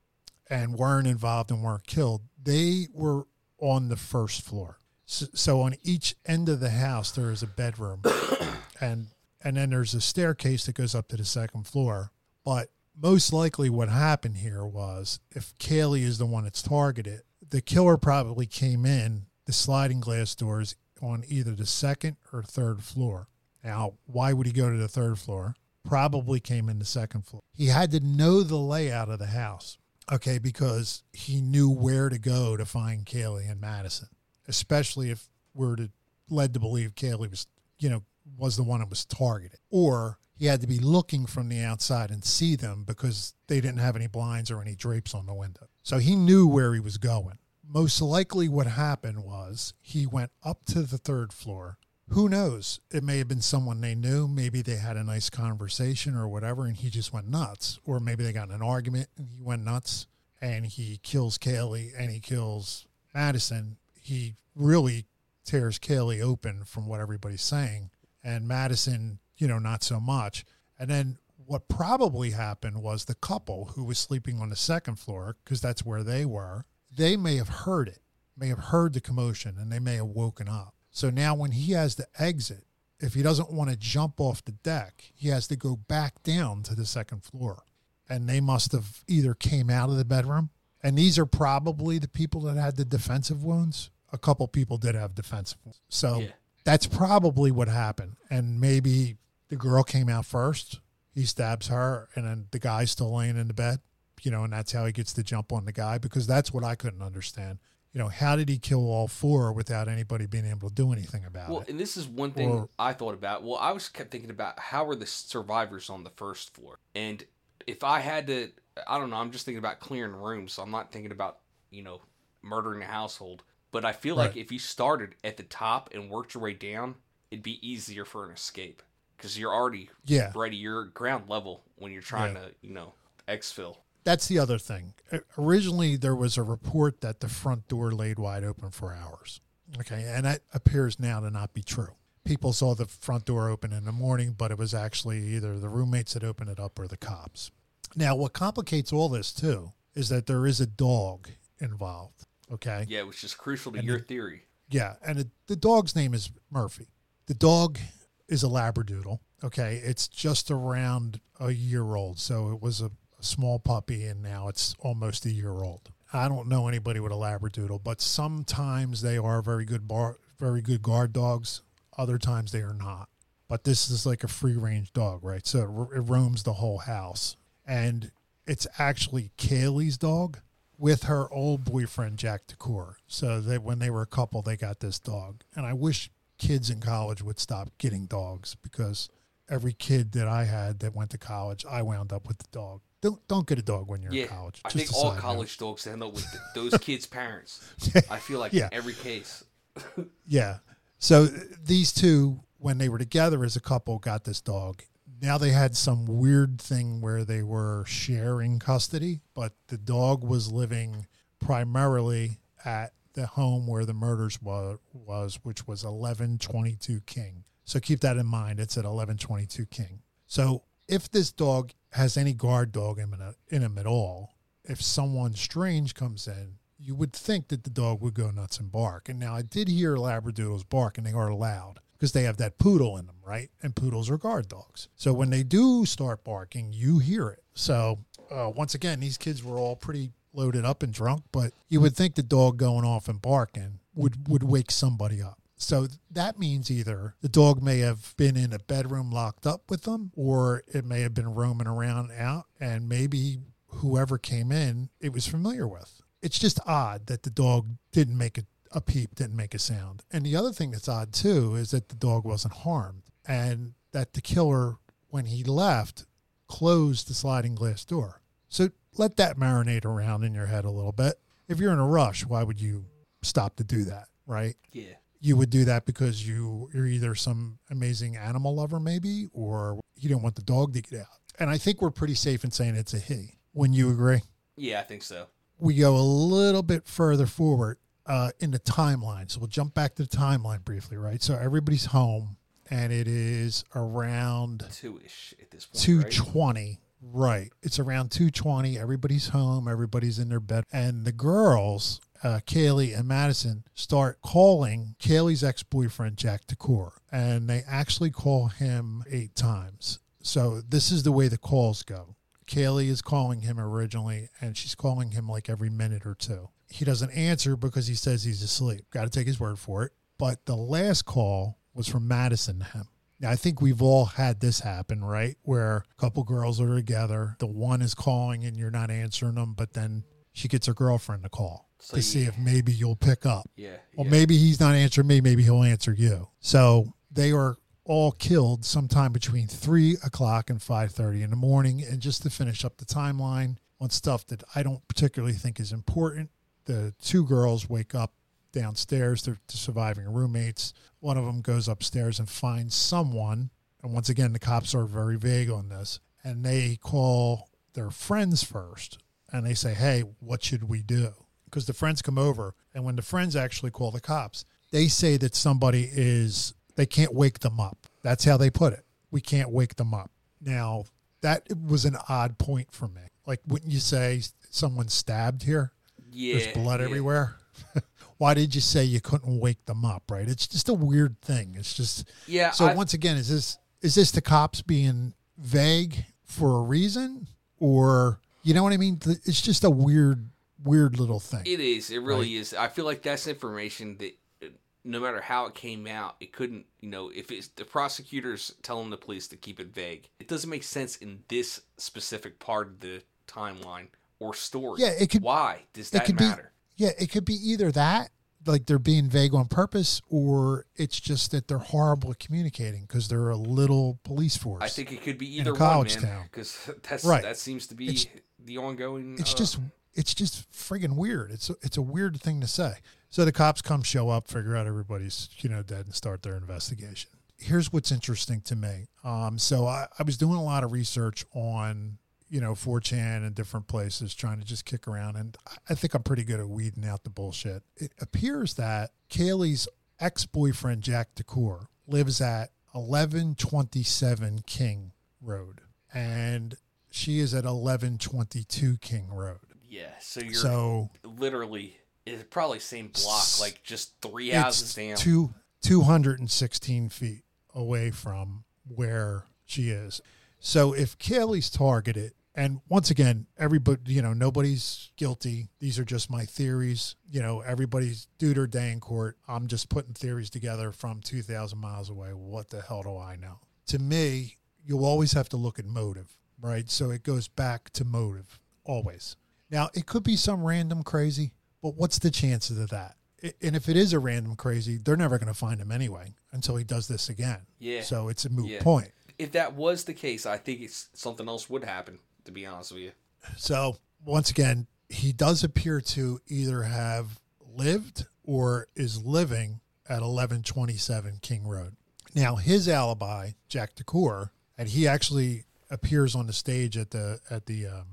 and 0.49 0.77
weren't 0.77 1.07
involved 1.07 1.51
and 1.51 1.61
weren't 1.61 1.87
killed, 1.87 2.21
they 2.41 2.87
were 2.93 3.27
on 3.59 3.89
the 3.89 3.97
first 3.97 4.41
floor. 4.41 4.79
So, 5.05 5.27
so 5.33 5.61
on 5.61 5.75
each 5.83 6.15
end 6.25 6.49
of 6.49 6.59
the 6.59 6.69
house 6.69 7.11
there 7.11 7.31
is 7.31 7.43
a 7.43 7.47
bedroom 7.47 8.01
and 8.81 9.07
and 9.43 9.57
then 9.57 9.69
there's 9.69 9.93
a 9.93 10.01
staircase 10.01 10.65
that 10.65 10.75
goes 10.75 10.95
up 10.95 11.07
to 11.09 11.17
the 11.17 11.25
second 11.25 11.67
floor. 11.67 12.11
But 12.43 12.69
most 12.99 13.31
likely, 13.31 13.69
what 13.69 13.89
happened 13.89 14.37
here 14.37 14.65
was 14.65 15.19
if 15.31 15.57
Kaylee 15.57 16.03
is 16.03 16.17
the 16.17 16.25
one 16.25 16.43
that's 16.43 16.61
targeted, 16.61 17.21
the 17.49 17.61
killer 17.61 17.97
probably 17.97 18.45
came 18.45 18.85
in 18.85 19.27
the 19.45 19.53
sliding 19.53 19.99
glass 19.99 20.35
doors 20.35 20.75
on 21.01 21.23
either 21.27 21.51
the 21.51 21.65
second 21.65 22.17
or 22.33 22.43
third 22.43 22.83
floor. 22.83 23.27
Now, 23.63 23.93
why 24.05 24.33
would 24.33 24.47
he 24.47 24.53
go 24.53 24.69
to 24.69 24.77
the 24.77 24.87
third 24.87 25.19
floor? 25.19 25.55
Probably 25.83 26.39
came 26.39 26.69
in 26.69 26.79
the 26.79 26.85
second 26.85 27.25
floor. 27.25 27.41
He 27.53 27.67
had 27.67 27.91
to 27.91 27.99
know 27.99 28.43
the 28.43 28.57
layout 28.57 29.09
of 29.09 29.19
the 29.19 29.27
house, 29.27 29.77
okay, 30.11 30.37
because 30.37 31.03
he 31.13 31.41
knew 31.41 31.69
where 31.69 32.09
to 32.09 32.19
go 32.19 32.57
to 32.57 32.65
find 32.65 33.05
Kaylee 33.05 33.49
and 33.49 33.61
Madison, 33.61 34.09
especially 34.47 35.11
if 35.11 35.29
we're 35.53 35.75
to, 35.77 35.89
led 36.29 36.53
to 36.53 36.59
believe 36.59 36.95
Kaylee 36.95 37.29
was, 37.29 37.47
you 37.79 37.89
know, 37.89 38.03
was 38.37 38.57
the 38.57 38.63
one 38.63 38.79
that 38.79 38.89
was 38.89 39.05
targeted. 39.05 39.59
Or 39.69 40.17
he 40.35 40.45
had 40.45 40.61
to 40.61 40.67
be 40.67 40.79
looking 40.79 41.25
from 41.25 41.49
the 41.49 41.61
outside 41.61 42.11
and 42.11 42.23
see 42.23 42.55
them 42.55 42.83
because 42.85 43.33
they 43.47 43.59
didn't 43.59 43.79
have 43.79 43.95
any 43.95 44.07
blinds 44.07 44.51
or 44.51 44.61
any 44.61 44.75
drapes 44.75 45.13
on 45.13 45.25
the 45.25 45.33
window. 45.33 45.67
So 45.83 45.97
he 45.97 46.15
knew 46.15 46.47
where 46.47 46.73
he 46.73 46.79
was 46.79 46.97
going. 46.97 47.39
Most 47.67 48.01
likely, 48.01 48.47
what 48.47 48.67
happened 48.67 49.23
was 49.23 49.73
he 49.81 50.05
went 50.05 50.31
up 50.43 50.63
to 50.67 50.83
the 50.83 50.97
third 50.97 51.33
floor. 51.33 51.77
Who 52.09 52.29
knows? 52.29 52.79
It 52.91 53.03
may 53.03 53.17
have 53.17 53.27
been 53.27 53.41
someone 53.41 53.81
they 53.81 53.95
knew. 53.95 54.27
Maybe 54.27 54.61
they 54.61 54.77
had 54.77 54.95
a 54.95 55.03
nice 55.03 55.29
conversation 55.29 56.15
or 56.15 56.27
whatever, 56.29 56.65
and 56.65 56.77
he 56.77 56.89
just 56.89 57.11
went 57.11 57.27
nuts. 57.27 57.79
Or 57.85 57.99
maybe 57.99 58.23
they 58.23 58.31
got 58.31 58.47
in 58.47 58.55
an 58.55 58.61
argument 58.61 59.09
and 59.17 59.27
he 59.27 59.41
went 59.41 59.65
nuts 59.65 60.07
and 60.39 60.65
he 60.65 60.99
kills 61.03 61.37
Kaylee 61.37 61.91
and 61.97 62.09
he 62.09 62.19
kills 62.19 62.85
Madison. 63.13 63.75
He 63.99 64.35
really 64.55 65.05
tears 65.43 65.79
Kaylee 65.79 66.21
open 66.21 66.63
from 66.63 66.87
what 66.87 67.01
everybody's 67.01 67.41
saying 67.41 67.89
and 68.27 68.45
Madison, 68.45 69.19
you 69.37 69.47
know, 69.47 69.57
not 69.57 69.83
so 69.83 70.01
much. 70.01 70.45
And 70.77 70.89
then 70.89 71.17
what 71.45 71.69
probably 71.69 72.31
happened 72.31 72.83
was 72.83 73.05
the 73.05 73.15
couple 73.15 73.71
who 73.75 73.85
was 73.85 73.97
sleeping 73.97 74.41
on 74.41 74.49
the 74.49 74.55
second 74.57 74.99
floor, 74.99 75.37
because 75.43 75.61
that's 75.61 75.85
where 75.85 76.03
they 76.03 76.25
were, 76.25 76.65
they 76.93 77.15
may 77.15 77.37
have 77.37 77.47
heard 77.47 77.87
it, 77.87 78.01
may 78.37 78.49
have 78.49 78.59
heard 78.59 78.93
the 78.93 78.99
commotion, 78.99 79.55
and 79.57 79.71
they 79.71 79.79
may 79.79 79.95
have 79.95 80.07
woken 80.07 80.49
up. 80.49 80.73
So 80.91 81.09
now 81.09 81.35
when 81.35 81.51
he 81.51 81.71
has 81.71 81.95
to 81.95 82.07
exit, 82.19 82.65
if 82.99 83.13
he 83.13 83.23
doesn't 83.23 83.51
want 83.51 83.69
to 83.69 83.77
jump 83.77 84.19
off 84.19 84.43
the 84.43 84.51
deck, 84.51 85.05
he 85.15 85.29
has 85.29 85.47
to 85.47 85.55
go 85.55 85.77
back 85.77 86.21
down 86.23 86.63
to 86.63 86.75
the 86.75 86.85
second 86.85 87.23
floor. 87.23 87.63
And 88.09 88.27
they 88.27 88.41
must 88.41 88.73
have 88.73 89.03
either 89.07 89.33
came 89.33 89.69
out 89.69 89.89
of 89.89 89.95
the 89.95 90.05
bedroom, 90.05 90.49
and 90.83 90.97
these 90.97 91.17
are 91.17 91.25
probably 91.25 91.97
the 91.97 92.07
people 92.09 92.41
that 92.41 92.57
had 92.57 92.75
the 92.75 92.85
defensive 92.85 93.43
wounds. 93.43 93.89
A 94.11 94.17
couple 94.17 94.47
people 94.49 94.77
did 94.77 94.95
have 94.95 95.15
defensive 95.15 95.59
wounds. 95.63 95.79
So 95.87 96.19
Yeah. 96.19 96.31
That's 96.67 96.85
probably 96.85 97.49
what 97.49 97.69
happened. 97.69 98.17
And 98.29 98.59
maybe 98.59 99.15
the 99.47 99.55
girl 99.55 99.83
came 99.83 100.09
out 100.09 100.25
first. 100.25 100.81
He 101.13 101.23
stabs 101.23 101.69
her, 101.69 102.09
and 102.13 102.25
then 102.25 102.47
the 102.51 102.59
guy's 102.59 102.91
still 102.91 103.15
laying 103.15 103.37
in 103.37 103.47
the 103.47 103.53
bed, 103.53 103.79
you 104.21 104.31
know, 104.31 104.43
and 104.43 104.51
that's 104.51 104.73
how 104.73 104.85
he 104.85 104.91
gets 104.91 105.13
the 105.13 105.23
jump 105.23 105.53
on 105.53 105.63
the 105.63 105.71
guy 105.71 105.97
because 105.97 106.27
that's 106.27 106.51
what 106.53 106.65
I 106.65 106.75
couldn't 106.75 107.01
understand. 107.01 107.59
You 107.93 107.99
know, 108.01 108.09
how 108.09 108.35
did 108.35 108.49
he 108.49 108.57
kill 108.57 108.81
all 108.91 109.07
four 109.07 109.53
without 109.53 109.87
anybody 109.87 110.25
being 110.25 110.45
able 110.45 110.67
to 110.67 110.75
do 110.75 110.91
anything 110.91 111.23
about 111.23 111.47
Well, 111.49 111.59
it? 111.59 111.61
Well, 111.61 111.65
and 111.69 111.79
this 111.79 111.95
is 111.95 112.05
one 112.05 112.31
thing 112.33 112.49
Or- 112.51 112.69
I 112.77 112.91
thought 112.91 113.13
about. 113.13 113.43
Well, 113.43 113.55
I 113.55 113.71
was 113.71 113.87
kept 113.87 114.11
thinking 114.11 114.29
about 114.29 114.59
how 114.59 114.85
are 114.89 114.95
the 114.95 115.05
survivors 115.07 115.89
on 115.89 116.03
the 116.03 116.11
first 116.11 116.53
floor, 116.53 116.79
and 116.93 117.23
if 117.65 117.81
I 117.83 118.01
had 118.01 118.27
to, 118.27 118.51
I 118.85 118.99
don't 118.99 119.09
know. 119.09 119.15
I'm 119.15 119.31
just 119.31 119.45
thinking 119.45 119.59
about 119.59 119.79
clearing 119.79 120.13
rooms. 120.13 120.51
So 120.53 120.63
I'm 120.63 120.71
not 120.71 120.91
thinking 120.91 121.11
about 121.13 121.37
you 121.71 121.81
know 121.81 122.01
murdering 122.43 122.81
a 122.81 122.85
household. 122.85 123.43
But 123.77 123.85
I 123.85 123.91
feel 123.91 124.15
like 124.15 124.35
if 124.35 124.51
you 124.51 124.57
started 124.57 125.13
at 125.23 125.37
the 125.37 125.43
top 125.43 125.91
and 125.93 126.09
worked 126.09 126.33
your 126.33 126.41
way 126.41 126.53
down, 126.53 126.95
it'd 127.29 127.43
be 127.43 127.59
easier 127.61 128.05
for 128.05 128.25
an 128.25 128.31
escape 128.31 128.81
because 129.15 129.37
you're 129.37 129.53
already 129.53 129.91
Yeah. 130.03 130.31
ready. 130.33 130.57
You're 130.57 130.85
ground 130.85 131.29
level 131.29 131.63
when 131.75 131.91
you're 131.91 132.01
trying 132.01 132.33
to 132.33 132.55
you 132.63 132.71
know 132.73 132.93
exfil. 133.27 133.77
That's 134.03 134.27
the 134.27 134.39
other 134.39 134.57
thing. 134.57 134.95
Uh, 135.11 135.19
Originally, 135.37 135.95
there 135.95 136.15
was 136.15 136.37
a 136.37 136.41
report 136.41 137.01
that 137.01 137.19
the 137.19 137.29
front 137.29 137.67
door 137.67 137.91
laid 137.91 138.17
wide 138.17 138.43
open 138.43 138.71
for 138.71 138.95
hours. 138.95 139.41
Okay. 139.79 140.05
And 140.07 140.25
that 140.25 140.41
appears 140.55 140.99
now 140.99 141.19
to 141.19 141.29
not 141.29 141.53
be 141.53 141.61
true. 141.61 141.93
People 142.23 142.53
saw 142.53 142.73
the 142.73 142.87
front 142.87 143.25
door 143.25 143.47
open 143.47 143.71
in 143.73 143.85
the 143.85 143.91
morning, 143.91 144.33
but 144.35 144.49
it 144.49 144.57
was 144.57 144.73
actually 144.73 145.19
either 145.35 145.59
the 145.59 145.69
roommates 145.69 146.15
that 146.15 146.23
opened 146.23 146.49
it 146.49 146.59
up 146.59 146.79
or 146.79 146.87
the 146.87 146.97
cops. 146.97 147.51
Now, 147.95 148.15
what 148.15 148.33
complicates 148.33 148.91
all 148.91 149.07
this, 149.07 149.31
too, 149.31 149.73
is 149.93 150.09
that 150.09 150.25
there 150.25 150.47
is 150.47 150.59
a 150.59 150.65
dog 150.65 151.29
involved. 151.59 152.25
Okay. 152.51 152.85
Yeah, 152.87 153.03
which 153.03 153.23
is 153.23 153.33
crucial 153.33 153.71
to 153.73 153.79
And 153.79 153.87
your 153.87 153.97
the- 153.99 154.03
theory. 154.05 154.43
Yeah, 154.69 154.95
and 155.05 155.19
it, 155.19 155.27
the 155.47 155.55
dog's 155.55 155.95
name 155.95 156.13
is 156.13 156.29
Murphy. 156.51 156.87
The 157.27 157.33
dog 157.33 157.79
is 158.27 158.43
a 158.43 158.47
Labradoodle, 158.47 159.19
Okay, 159.43 159.79
it's 159.83 160.07
just 160.07 160.49
around 160.49 161.21
a 161.39 161.51
year 161.51 161.95
old. 161.95 162.19
So 162.19 162.49
it 162.51 162.61
was 162.61 162.81
a, 162.81 162.87
a 163.19 163.23
small 163.23 163.59
puppy 163.59 164.03
and 164.05 164.21
now 164.23 164.47
it's 164.47 164.75
almost 164.79 165.25
a 165.25 165.29
year 165.31 165.51
old. 165.61 165.89
I 166.11 166.27
don't 166.27 166.47
know 166.47 166.67
anybody 166.67 166.99
with 166.99 167.11
a 167.11 167.15
labradoodle, 167.15 167.83
but 167.83 168.01
sometimes 168.01 169.01
they 169.01 169.17
are 169.17 169.41
very 169.41 169.63
good 169.65 169.87
bar, 169.87 170.17
very 170.39 170.61
good 170.61 170.81
guard 170.81 171.13
dogs. 171.13 171.61
Other 171.97 172.17
times 172.17 172.51
they 172.51 172.61
are 172.61 172.73
not. 172.73 173.09
But 173.47 173.63
this 173.63 173.89
is 173.89 174.05
like 174.05 174.23
a 174.23 174.27
free 174.27 174.55
range 174.57 174.91
dog, 174.91 175.23
right? 175.23 175.45
So 175.45 175.87
it, 175.93 175.97
it 175.97 176.01
roams 176.01 176.43
the 176.43 176.53
whole 176.53 176.79
house, 176.79 177.37
and 177.65 178.11
it's 178.45 178.67
actually 178.79 179.31
Kaylee's 179.37 179.97
dog 179.97 180.39
with 180.77 181.03
her 181.03 181.31
old 181.33 181.63
boyfriend 181.65 182.17
Jack 182.19 182.47
DuCoeur. 182.47 182.95
So 183.07 183.41
that 183.41 183.63
when 183.63 183.79
they 183.79 183.89
were 183.89 184.01
a 184.01 184.07
couple, 184.07 184.41
they 184.41 184.55
got 184.55 184.79
this 184.79 184.99
dog. 184.99 185.43
And 185.55 185.65
I 185.65 185.73
wish 185.73 186.09
kids 186.37 186.69
in 186.69 186.79
college 186.79 187.21
would 187.23 187.39
stop 187.39 187.69
getting 187.77 188.05
dogs 188.05 188.55
because 188.61 189.09
every 189.49 189.73
kid 189.73 190.11
that 190.11 190.27
I 190.27 190.43
had 190.45 190.79
that 190.79 190.93
went 190.95 191.09
to 191.11 191.17
college, 191.17 191.65
I 191.69 191.81
wound 191.81 192.13
up 192.13 192.27
with 192.27 192.37
the 192.37 192.47
dog. 192.51 192.81
Don't 193.01 193.25
don't 193.27 193.47
get 193.47 193.59
a 193.59 193.63
dog 193.63 193.87
when 193.87 194.01
you're 194.01 194.11
Yeah, 194.11 194.23
in 194.23 194.29
college. 194.29 194.61
I 194.65 194.69
think 194.69 194.91
all 194.93 195.03
side 195.11 195.13
note. 195.15 195.21
college 195.21 195.57
dogs 195.57 195.85
end 195.87 196.01
up 196.03 196.13
with 196.13 196.25
those 196.55 196.75
kids' 196.79 197.05
parents. 197.05 197.61
I 198.09 198.17
feel 198.17 198.39
like 198.39 198.53
Yeah. 198.53 198.67
in 198.71 198.73
every 198.73 198.93
case. 198.93 199.43
Yeah. 200.25 200.57
So 200.99 201.25
these 201.27 201.93
two, 201.93 202.39
when 202.57 202.79
they 202.79 202.89
were 202.89 202.97
together 202.97 203.43
as 203.43 203.55
a 203.55 203.59
couple, 203.61 203.99
got 203.99 204.23
this 204.23 204.41
dog. 204.41 204.81
Now 205.21 205.37
they 205.37 205.51
had 205.51 205.75
some 205.75 206.05
weird 206.05 206.61
thing 206.61 207.01
where 207.01 207.25
they 207.25 207.41
were 207.41 207.83
sharing 207.87 208.59
custody, 208.59 209.21
but 209.33 209.53
the 209.67 209.77
dog 209.77 210.23
was 210.23 210.51
living 210.51 211.07
primarily 211.39 212.39
at 212.63 212.93
the 213.13 213.25
home 213.27 213.65
where 213.67 213.85
the 213.85 213.93
murders 213.93 214.39
wa- 214.41 214.77
was, 214.93 215.39
which 215.43 215.67
was 215.67 215.83
1122 215.83 217.01
King. 217.01 217.45
So 217.65 217.79
keep 217.79 218.01
that 218.01 218.17
in 218.17 218.25
mind. 218.27 218.59
It's 218.59 218.77
at 218.77 218.83
1122 218.85 219.65
King. 219.65 220.01
So 220.27 220.63
if 220.87 221.09
this 221.09 221.31
dog 221.31 221.71
has 221.93 222.15
any 222.15 222.33
guard 222.33 222.71
dog 222.71 222.99
in, 222.99 223.13
it- 223.13 223.35
in 223.49 223.63
him 223.63 223.77
at 223.77 223.87
all, 223.87 224.35
if 224.63 224.81
someone 224.81 225.33
strange 225.33 225.95
comes 225.95 226.27
in, 226.27 226.59
you 226.77 226.93
would 226.93 227.13
think 227.13 227.47
that 227.47 227.63
the 227.63 227.69
dog 227.71 228.01
would 228.01 228.13
go 228.13 228.29
nuts 228.29 228.59
and 228.59 228.71
bark. 228.71 229.09
And 229.09 229.19
now 229.19 229.33
I 229.33 229.41
did 229.41 229.67
hear 229.67 229.95
Labradoodles 229.95 230.69
bark, 230.69 230.97
and 230.99 231.07
they 231.07 231.13
are 231.13 231.33
loud 231.33 231.79
because 231.97 232.11
they 232.11 232.23
have 232.23 232.37
that 232.37 232.57
poodle 232.57 232.97
in 232.97 233.07
them, 233.07 233.17
right? 233.25 233.49
And 233.61 233.75
poodles 233.75 234.09
are 234.09 234.17
guard 234.17 234.47
dogs. 234.47 234.87
So 234.95 235.13
when 235.13 235.29
they 235.29 235.43
do 235.43 235.85
start 235.85 236.23
barking, 236.23 236.73
you 236.73 236.99
hear 236.99 237.29
it. 237.29 237.43
So 237.53 237.99
uh, 238.31 238.51
once 238.55 238.75
again, 238.75 238.99
these 238.99 239.17
kids 239.17 239.43
were 239.43 239.57
all 239.57 239.75
pretty 239.75 240.11
loaded 240.33 240.65
up 240.65 240.83
and 240.83 240.93
drunk, 240.93 241.23
but 241.31 241.53
you 241.67 241.81
would 241.81 241.95
think 241.95 242.15
the 242.15 242.23
dog 242.23 242.57
going 242.57 242.85
off 242.85 243.07
and 243.07 243.21
barking 243.21 243.79
would 243.95 244.29
would 244.29 244.43
wake 244.43 244.71
somebody 244.71 245.21
up. 245.21 245.39
So 245.57 245.87
that 246.11 246.37
means 246.37 246.69
either 246.69 247.15
the 247.21 247.29
dog 247.29 247.63
may 247.63 247.79
have 247.79 248.13
been 248.15 248.37
in 248.37 248.53
a 248.53 248.59
bedroom 248.59 249.11
locked 249.11 249.47
up 249.47 249.71
with 249.71 249.83
them, 249.83 250.11
or 250.15 250.63
it 250.67 250.85
may 250.85 251.01
have 251.01 251.15
been 251.15 251.33
roaming 251.33 251.67
around 251.67 252.11
out, 252.11 252.45
and 252.59 252.87
maybe 252.87 253.39
whoever 253.67 254.19
came 254.19 254.51
in 254.51 254.89
it 255.01 255.11
was 255.13 255.25
familiar 255.25 255.67
with. 255.67 256.01
It's 256.21 256.39
just 256.39 256.59
odd 256.65 257.07
that 257.07 257.23
the 257.23 257.29
dog 257.29 257.67
didn't 257.91 258.17
make 258.17 258.37
a, 258.37 258.43
a 258.77 258.81
peep, 258.81 259.15
didn't 259.15 259.35
make 259.35 259.53
a 259.53 259.59
sound. 259.59 260.03
And 260.11 260.25
the 260.25 260.35
other 260.35 260.51
thing 260.53 260.71
that's 260.71 260.87
odd 260.87 261.11
too 261.11 261.55
is 261.55 261.71
that 261.71 261.89
the 261.89 261.95
dog 261.95 262.23
wasn't 262.25 262.53
harmed, 262.53 263.03
and 263.27 263.73
that 263.91 264.13
the 264.13 264.21
killer, 264.21 264.75
when 265.09 265.25
he 265.25 265.43
left, 265.43 266.05
closed 266.47 267.09
the 267.09 267.13
sliding 267.13 267.55
glass 267.55 267.83
door. 267.83 268.21
So 268.49 268.69
let 268.97 269.17
that 269.17 269.37
marinate 269.37 269.83
around 269.85 270.23
in 270.23 270.33
your 270.33 270.45
head 270.45 270.63
a 270.65 270.69
little 270.71 270.91
bit. 270.93 271.15
If 271.49 271.59
you're 271.59 271.73
in 271.73 271.79
a 271.79 271.87
rush, 271.87 272.25
why 272.25 272.43
would 272.43 272.61
you 272.61 272.85
stop 273.21 273.55
to 273.57 273.63
do 273.63 273.83
that, 273.85 274.07
right? 274.25 274.55
Yeah. 274.71 274.93
you 275.19 275.35
would 275.35 275.49
do 275.49 275.65
that 275.65 275.85
because 275.85 276.27
you 276.27 276.69
you're 276.73 276.85
either 276.87 277.15
some 277.15 277.57
amazing 277.71 278.15
animal 278.15 278.53
lover 278.55 278.79
maybe 278.79 279.27
or 279.33 279.79
you 279.95 280.07
don't 280.09 280.21
want 280.21 280.35
the 280.35 280.43
dog 280.43 280.73
to 280.73 280.81
get 280.81 280.99
out 281.01 281.07
and 281.39 281.49
i 281.49 281.57
think 281.57 281.81
we're 281.81 281.89
pretty 281.89 282.13
safe 282.13 282.43
in 282.43 282.51
saying 282.51 282.75
it's 282.75 282.93
a 282.93 282.99
he 282.99 283.33
when 283.53 283.73
you 283.73 283.89
agree 283.89 284.21
Yeah, 284.55 284.79
I 284.79 284.83
think 284.83 285.01
so. 285.01 285.25
we 285.57 285.73
go 285.73 285.95
a 285.97 286.05
little 286.37 286.61
bit 286.61 286.85
further 286.85 287.25
forward 287.25 287.79
uh, 288.07 288.31
in 288.39 288.51
the 288.51 288.59
timeline. 288.59 289.29
So 289.29 289.39
we'll 289.39 289.47
jump 289.47 289.73
back 289.73 289.95
to 289.95 290.03
the 290.03 290.09
timeline 290.09 290.63
briefly 290.63 290.97
right? 290.97 291.21
So 291.21 291.35
everybody's 291.35 291.85
home 291.85 292.37
and 292.69 292.91
it 292.91 293.07
is 293.07 293.63
around 293.75 294.65
Two 294.71 294.99
ish 295.03 295.33
at 295.41 295.51
this 295.51 295.65
point. 295.65 295.83
220 295.83 296.79
right. 297.01 297.51
It's 297.61 297.79
around 297.79 298.11
220 298.11 298.77
everybody's 298.77 299.29
home. 299.29 299.67
Everybody's 299.67 300.19
in 300.19 300.29
their 300.29 300.39
bed. 300.39 300.63
And 300.71 301.05
the 301.05 301.11
girls 301.11 302.01
uh, 302.23 302.39
kaylee 302.47 302.97
and 302.97 303.07
madison 303.07 303.63
start 303.75 304.21
calling 304.21 304.95
kaylee's 304.99 305.43
ex-boyfriend 305.43 306.17
jack 306.17 306.47
DuCoeur, 306.47 306.93
and 307.11 307.47
they 307.47 307.61
actually 307.67 308.09
call 308.09 308.47
him 308.47 309.03
eight 309.11 309.35
times. 309.35 309.99
So 310.23 310.61
this 310.67 310.91
is 310.91 311.03
the 311.03 311.11
way 311.11 311.27
the 311.27 311.37
calls 311.37 311.83
go. 311.83 312.15
Kaylee 312.47 312.87
is 312.89 313.01
calling 313.01 313.41
him 313.41 313.59
originally 313.59 314.29
and 314.41 314.57
she's 314.57 314.73
calling 314.73 315.11
him 315.11 315.27
like 315.27 315.49
every 315.49 315.69
minute 315.69 316.05
or 316.05 316.15
two 316.15 316.49
he 316.69 316.85
doesn't 316.85 317.11
answer 317.11 317.55
because 317.55 317.87
he 317.87 317.95
says 317.95 318.23
he's 318.23 318.43
asleep 318.43 318.85
got 318.91 319.03
to 319.03 319.09
take 319.09 319.27
his 319.27 319.39
word 319.39 319.57
for 319.57 319.83
it 319.83 319.91
but 320.17 320.45
the 320.45 320.55
last 320.55 321.05
call 321.05 321.57
was 321.73 321.87
from 321.87 322.07
madison 322.07 322.59
to 322.59 322.65
him 322.65 322.87
now, 323.19 323.31
I 323.31 323.35
think 323.35 323.61
we've 323.61 323.81
all 323.81 324.05
had 324.05 324.39
this 324.39 324.59
happen, 324.59 325.03
right? 325.03 325.37
Where 325.41 325.77
a 325.77 326.01
couple 326.01 326.23
girls 326.23 326.61
are 326.61 326.75
together, 326.75 327.35
the 327.39 327.47
one 327.47 327.81
is 327.81 327.95
calling 327.95 328.45
and 328.45 328.55
you're 328.55 328.71
not 328.71 328.91
answering 328.91 329.35
them, 329.35 329.53
but 329.53 329.73
then 329.73 330.03
she 330.33 330.47
gets 330.47 330.67
her 330.67 330.73
girlfriend 330.73 331.23
to 331.23 331.29
call 331.29 331.67
So 331.79 331.97
to 331.97 332.03
see 332.03 332.23
if 332.23 332.37
maybe 332.37 332.71
you'll 332.71 332.95
pick 332.95 333.25
up. 333.25 333.49
Yeah. 333.55 333.77
Well, 333.95 334.05
yeah. 334.05 334.11
maybe 334.11 334.37
he's 334.37 334.59
not 334.59 334.75
answering 334.75 335.07
me, 335.07 335.21
maybe 335.21 335.43
he'll 335.43 335.63
answer 335.63 335.93
you. 335.93 336.29
So 336.39 336.93
they 337.11 337.31
are 337.31 337.57
all 337.85 338.11
killed 338.11 338.65
sometime 338.65 339.13
between 339.13 339.47
three 339.47 339.97
o'clock 340.05 340.49
and 340.49 340.61
five 340.61 340.91
thirty 340.91 341.23
in 341.23 341.31
the 341.31 341.35
morning. 341.35 341.83
And 341.83 341.99
just 341.99 342.21
to 342.23 342.29
finish 342.29 342.63
up 342.63 342.77
the 342.77 342.85
timeline 342.85 343.57
on 343.81 343.89
stuff 343.89 344.27
that 344.27 344.43
I 344.53 344.61
don't 344.61 344.87
particularly 344.87 345.33
think 345.33 345.59
is 345.59 345.71
important, 345.71 346.29
the 346.67 346.93
two 347.01 347.25
girls 347.25 347.67
wake 347.67 347.95
up 347.95 348.13
downstairs. 348.51 349.23
They're 349.23 349.39
the 349.47 349.57
surviving 349.57 350.11
roommates. 350.11 350.73
One 350.99 351.17
of 351.17 351.25
them 351.25 351.41
goes 351.41 351.67
upstairs 351.67 352.19
and 352.19 352.29
finds 352.29 352.75
someone. 352.75 353.49
And 353.81 353.93
once 353.93 354.09
again, 354.09 354.33
the 354.33 354.39
cops 354.39 354.75
are 354.75 354.85
very 354.85 355.17
vague 355.17 355.49
on 355.49 355.69
this. 355.69 355.99
And 356.23 356.43
they 356.43 356.77
call 356.81 357.49
their 357.73 357.89
friends 357.89 358.43
first 358.43 358.99
and 359.31 359.45
they 359.45 359.53
say, 359.53 359.73
Hey, 359.73 360.01
what 360.19 360.43
should 360.43 360.67
we 360.67 360.81
do? 360.81 361.13
Because 361.45 361.65
the 361.65 361.73
friends 361.73 362.01
come 362.01 362.17
over. 362.17 362.53
And 362.73 362.83
when 362.83 362.95
the 362.95 363.01
friends 363.01 363.35
actually 363.35 363.71
call 363.71 363.91
the 363.91 364.01
cops, 364.01 364.45
they 364.71 364.87
say 364.87 365.17
that 365.17 365.35
somebody 365.35 365.89
is, 365.91 366.53
they 366.75 366.85
can't 366.85 367.13
wake 367.13 367.39
them 367.39 367.59
up. 367.59 367.87
That's 368.03 368.25
how 368.25 368.37
they 368.37 368.49
put 368.49 368.73
it. 368.73 368.83
We 369.11 369.21
can't 369.21 369.49
wake 369.49 369.75
them 369.75 369.93
up. 369.93 370.11
Now, 370.41 370.85
that 371.21 371.47
was 371.65 371.85
an 371.85 371.97
odd 372.09 372.37
point 372.37 372.71
for 372.71 372.87
me. 372.87 373.01
Like, 373.25 373.41
wouldn't 373.47 373.71
you 373.71 373.79
say 373.79 374.21
someone 374.49 374.89
stabbed 374.89 375.43
here? 375.43 375.71
Yeah. 376.17 376.39
There's 376.39 376.53
blood 376.53 376.79
yeah. 376.79 376.85
everywhere. 376.85 377.35
Why 378.17 378.33
did 378.33 378.55
you 378.55 378.61
say 378.61 378.83
you 378.83 378.99
couldn't 378.99 379.39
wake 379.39 379.63
them 379.65 379.85
up? 379.85 380.09
Right? 380.09 380.27
It's 380.27 380.47
just 380.47 380.69
a 380.69 380.73
weird 380.73 381.21
thing. 381.21 381.55
It's 381.57 381.73
just 381.73 382.09
Yeah. 382.25 382.51
so. 382.51 382.65
I- 382.65 382.73
once 382.73 382.93
again, 382.93 383.17
is 383.17 383.29
this 383.29 383.57
is 383.81 383.95
this 383.95 384.11
the 384.11 384.21
cops 384.21 384.61
being 384.61 385.13
vague 385.37 386.05
for 386.23 386.57
a 386.57 386.63
reason, 386.63 387.27
or 387.59 388.19
you 388.41 388.53
know 388.53 388.63
what 388.63 388.73
I 388.73 388.77
mean? 388.77 388.99
It's 389.05 389.41
just 389.41 389.63
a 389.63 389.69
weird, 389.69 390.29
weird 390.63 390.99
little 390.99 391.19
thing. 391.19 391.43
It 391.45 391.59
is. 391.59 391.91
It 391.91 391.99
really 392.01 392.35
is. 392.35 392.53
I 392.53 392.69
feel 392.69 392.85
like 392.85 393.03
that's 393.03 393.27
information 393.27 393.97
that 393.97 394.17
uh, 394.43 394.47
no 394.83 394.99
matter 394.99 395.21
how 395.21 395.45
it 395.45 395.53
came 395.53 395.85
out, 395.85 396.15
it 396.19 396.33
couldn't, 396.33 396.65
you 396.81 396.89
know, 396.89 397.11
if 397.13 397.31
it's 397.31 397.49
the 397.49 397.65
prosecutors 397.65 398.55
telling 398.63 398.89
the 398.89 398.97
police 398.97 399.27
to 399.27 399.35
keep 399.37 399.59
it 399.59 399.67
vague, 399.67 400.09
it 400.19 400.27
doesn't 400.27 400.49
make 400.49 400.63
sense 400.63 400.95
in 400.95 401.19
this 401.27 401.61
specific 401.77 402.39
part 402.39 402.67
of 402.67 402.79
the 402.79 403.03
timeline 403.27 403.89
or 404.19 404.33
story. 404.33 404.81
Yeah, 404.81 404.89
it 404.99 405.09
could- 405.09 405.21
Why 405.21 405.63
does 405.73 405.89
it 405.89 405.91
that 405.93 406.05
could 406.05 406.17
be- 406.17 406.23
matter? 406.25 406.51
yeah, 406.75 406.91
it 406.99 407.11
could 407.11 407.25
be 407.25 407.33
either 407.35 407.71
that, 407.71 408.11
like 408.45 408.65
they're 408.65 408.79
being 408.79 409.09
vague 409.09 409.33
on 409.33 409.47
purpose, 409.47 410.01
or 410.09 410.65
it's 410.75 410.99
just 410.99 411.31
that 411.31 411.47
they're 411.47 411.57
horrible 411.57 412.11
at 412.11 412.19
communicating 412.19 412.81
because 412.81 413.07
they're 413.09 413.29
a 413.29 413.35
little 413.37 413.99
police 414.03 414.37
force. 414.37 414.63
I 414.63 414.69
think 414.69 414.91
it 414.91 415.01
could 415.01 415.17
be 415.17 415.37
either 415.37 415.51
one, 415.51 415.59
college 415.59 415.95
man. 416.01 416.05
town. 416.05 416.23
Because 416.31 416.69
that's 416.89 417.03
Right. 417.03 417.23
that 417.23 417.37
seems 417.37 417.67
to 417.67 417.75
be 417.75 417.89
It's- 417.89 418.07
the 418.43 418.57
ongoing. 418.57 419.15
it's 419.19 419.33
uh, 419.33 419.37
just 419.37 419.59
it's 419.93 420.13
just 420.13 420.49
friggin' 420.51 420.95
weird. 420.95 421.31
It's 421.31 421.49
a, 421.49 421.55
it's 421.63 421.75
a 421.77 421.81
weird 421.81 422.21
thing 422.21 422.39
to 422.41 422.47
say. 422.47 422.75
So 423.09 423.25
the 423.25 423.31
cops 423.31 423.61
come, 423.61 423.81
show 423.83 424.09
up, 424.09 424.27
figure 424.27 424.55
out 424.55 424.67
everybody's 424.67 425.27
you 425.39 425.49
know 425.49 425.63
dead, 425.63 425.85
and 425.85 425.93
start 425.95 426.21
their 426.23 426.37
investigation. 426.37 427.09
Here's 427.39 427.73
what's 427.73 427.91
interesting 427.91 428.41
to 428.41 428.55
me. 428.55 428.87
Um, 429.03 429.37
so 429.39 429.65
I, 429.67 429.87
I 429.99 430.03
was 430.03 430.17
doing 430.17 430.37
a 430.37 430.43
lot 430.43 430.63
of 430.63 430.71
research 430.71 431.25
on 431.33 431.97
you 432.29 432.41
know 432.41 432.53
4chan 432.53 433.25
and 433.25 433.33
different 433.35 433.67
places, 433.67 434.13
trying 434.13 434.39
to 434.39 434.45
just 434.45 434.65
kick 434.65 434.87
around, 434.87 435.15
and 435.15 435.37
I- 435.69 435.75
think 435.75 435.93
I'm 435.93 436.03
pretty 436.03 436.23
good 436.23 436.39
at 436.39 436.49
weeding 436.49 436.85
out 436.85 437.03
the 437.03 437.09
bullshit. 437.09 437.63
It 437.77 437.91
appears 437.99 438.55
that 438.55 438.91
Kaylee's 439.09 439.67
ex-boyfriend 439.99 440.81
Jack 440.83 441.15
DuCoeur 441.15 441.67
lives 441.87 442.19
at 442.21 442.51
1127 442.73 444.41
King 444.45 444.91
Road, 445.21 445.61
and 445.93 446.55
she 446.89 447.19
is 447.19 447.33
at 447.33 447.45
1122 447.45 448.77
King 448.77 449.09
Road. 449.09 449.39
yeah. 449.69 449.91
So 449.99 450.21
you're 450.21 450.33
So 450.33 450.89
literally 451.03 451.77
it's 452.05 452.23
probably 452.29 452.59
same 452.59 452.87
block, 452.87 453.39
like 453.39 453.61
just 453.63 453.93
three 454.01 454.29
houses 454.29 454.63
it's 454.63 454.75
down. 454.75 454.95
two, 454.97 455.33
216 455.61 456.89
feet 456.89 457.23
away 457.53 457.91
from 457.91 458.43
where 458.67 459.25
she 459.45 459.69
is. 459.69 460.01
So 460.39 460.73
if 460.73 460.97
Kaylee's 460.97 461.49
targeted, 461.49 462.13
and 462.37 462.61
once 462.69 462.91
again, 462.91 463.25
everybody, 463.37 463.91
you 463.91 464.01
know, 464.01 464.13
nobody's 464.13 464.91
guilty. 464.95 465.49
These 465.59 465.79
are 465.79 465.83
just 465.83 466.09
my 466.11 466.23
theories. 466.23 466.95
You 467.09 467.21
know, 467.21 467.41
everybody's 467.41 468.07
due 468.19 468.33
their 468.35 468.47
day 468.47 468.71
in 468.71 468.79
court. 468.79 469.17
I'm 469.27 469.47
just 469.47 469.69
putting 469.69 469.93
theories 469.93 470.29
together 470.29 470.71
from 470.71 471.01
2,000 471.01 471.57
miles 471.57 471.89
away. 471.89 472.09
What 472.09 472.49
the 472.49 472.61
hell 472.61 472.83
do 472.83 472.95
I 472.97 473.15
know? 473.15 473.39
To 473.67 473.79
me, 473.79 474.37
you'll 474.63 474.85
always 474.85 475.13
have 475.13 475.27
to 475.29 475.37
look 475.37 475.57
at 475.57 475.65
motive, 475.65 476.15
right? 476.39 476.69
So 476.69 476.91
it 476.91 477.01
goes 477.03 477.27
back 477.27 477.71
to 477.71 477.83
motive, 477.83 478.39
always. 478.63 479.15
Now, 479.49 479.69
it 479.73 479.87
could 479.87 480.03
be 480.03 480.15
some 480.15 480.43
random 480.43 480.83
crazy, 480.83 481.33
but 481.61 481.75
what's 481.75 481.99
the 481.99 482.11
chances 482.11 482.59
of 482.59 482.69
that? 482.69 482.97
And 483.41 483.55
if 483.55 483.67
it 483.67 483.75
is 483.75 483.93
a 483.93 483.99
random 483.99 484.35
crazy, 484.35 484.77
they're 484.77 484.95
never 484.95 485.17
going 485.17 485.27
to 485.27 485.33
find 485.33 485.59
him 485.59 485.71
anyway 485.71 486.13
until 486.31 486.55
he 486.55 486.63
does 486.63 486.87
this 486.87 487.09
again. 487.09 487.47
Yeah. 487.57 487.81
So 487.81 488.09
it's 488.09 488.25
a 488.25 488.29
moot 488.29 488.49
Yeah. 488.49 488.61
point. 488.61 488.91
If 489.17 489.31
that 489.31 489.55
was 489.55 489.85
the 489.85 489.95
case, 489.95 490.27
I 490.27 490.37
think 490.37 490.61
it's 490.61 490.89
something 490.93 491.27
else 491.27 491.49
would 491.49 491.63
happen. 491.63 491.97
To 492.27 492.33
be 492.33 492.45
honest 492.45 492.73
with 492.73 492.81
you. 492.81 492.91
So 493.37 493.77
once 494.03 494.29
again, 494.29 494.67
he 494.89 495.13
does 495.13 495.45
appear 495.45 495.79
to 495.79 496.19
either 496.27 496.63
have 496.63 497.21
lived 497.55 498.05
or 498.25 498.67
is 498.75 499.01
living 499.01 499.61
at 499.87 500.01
1127 500.01 501.19
King 501.21 501.47
Road. 501.47 501.77
Now 502.13 502.35
his 502.35 502.67
alibi, 502.67 503.31
Jack 503.47 503.75
DuCoeur, 503.75 504.31
and 504.57 504.67
he 504.67 504.89
actually 504.89 505.45
appears 505.69 506.15
on 506.15 506.27
the 506.27 506.33
stage 506.33 506.75
at 506.75 506.91
the 506.91 507.21
at 507.29 507.45
the 507.45 507.67
um, 507.67 507.85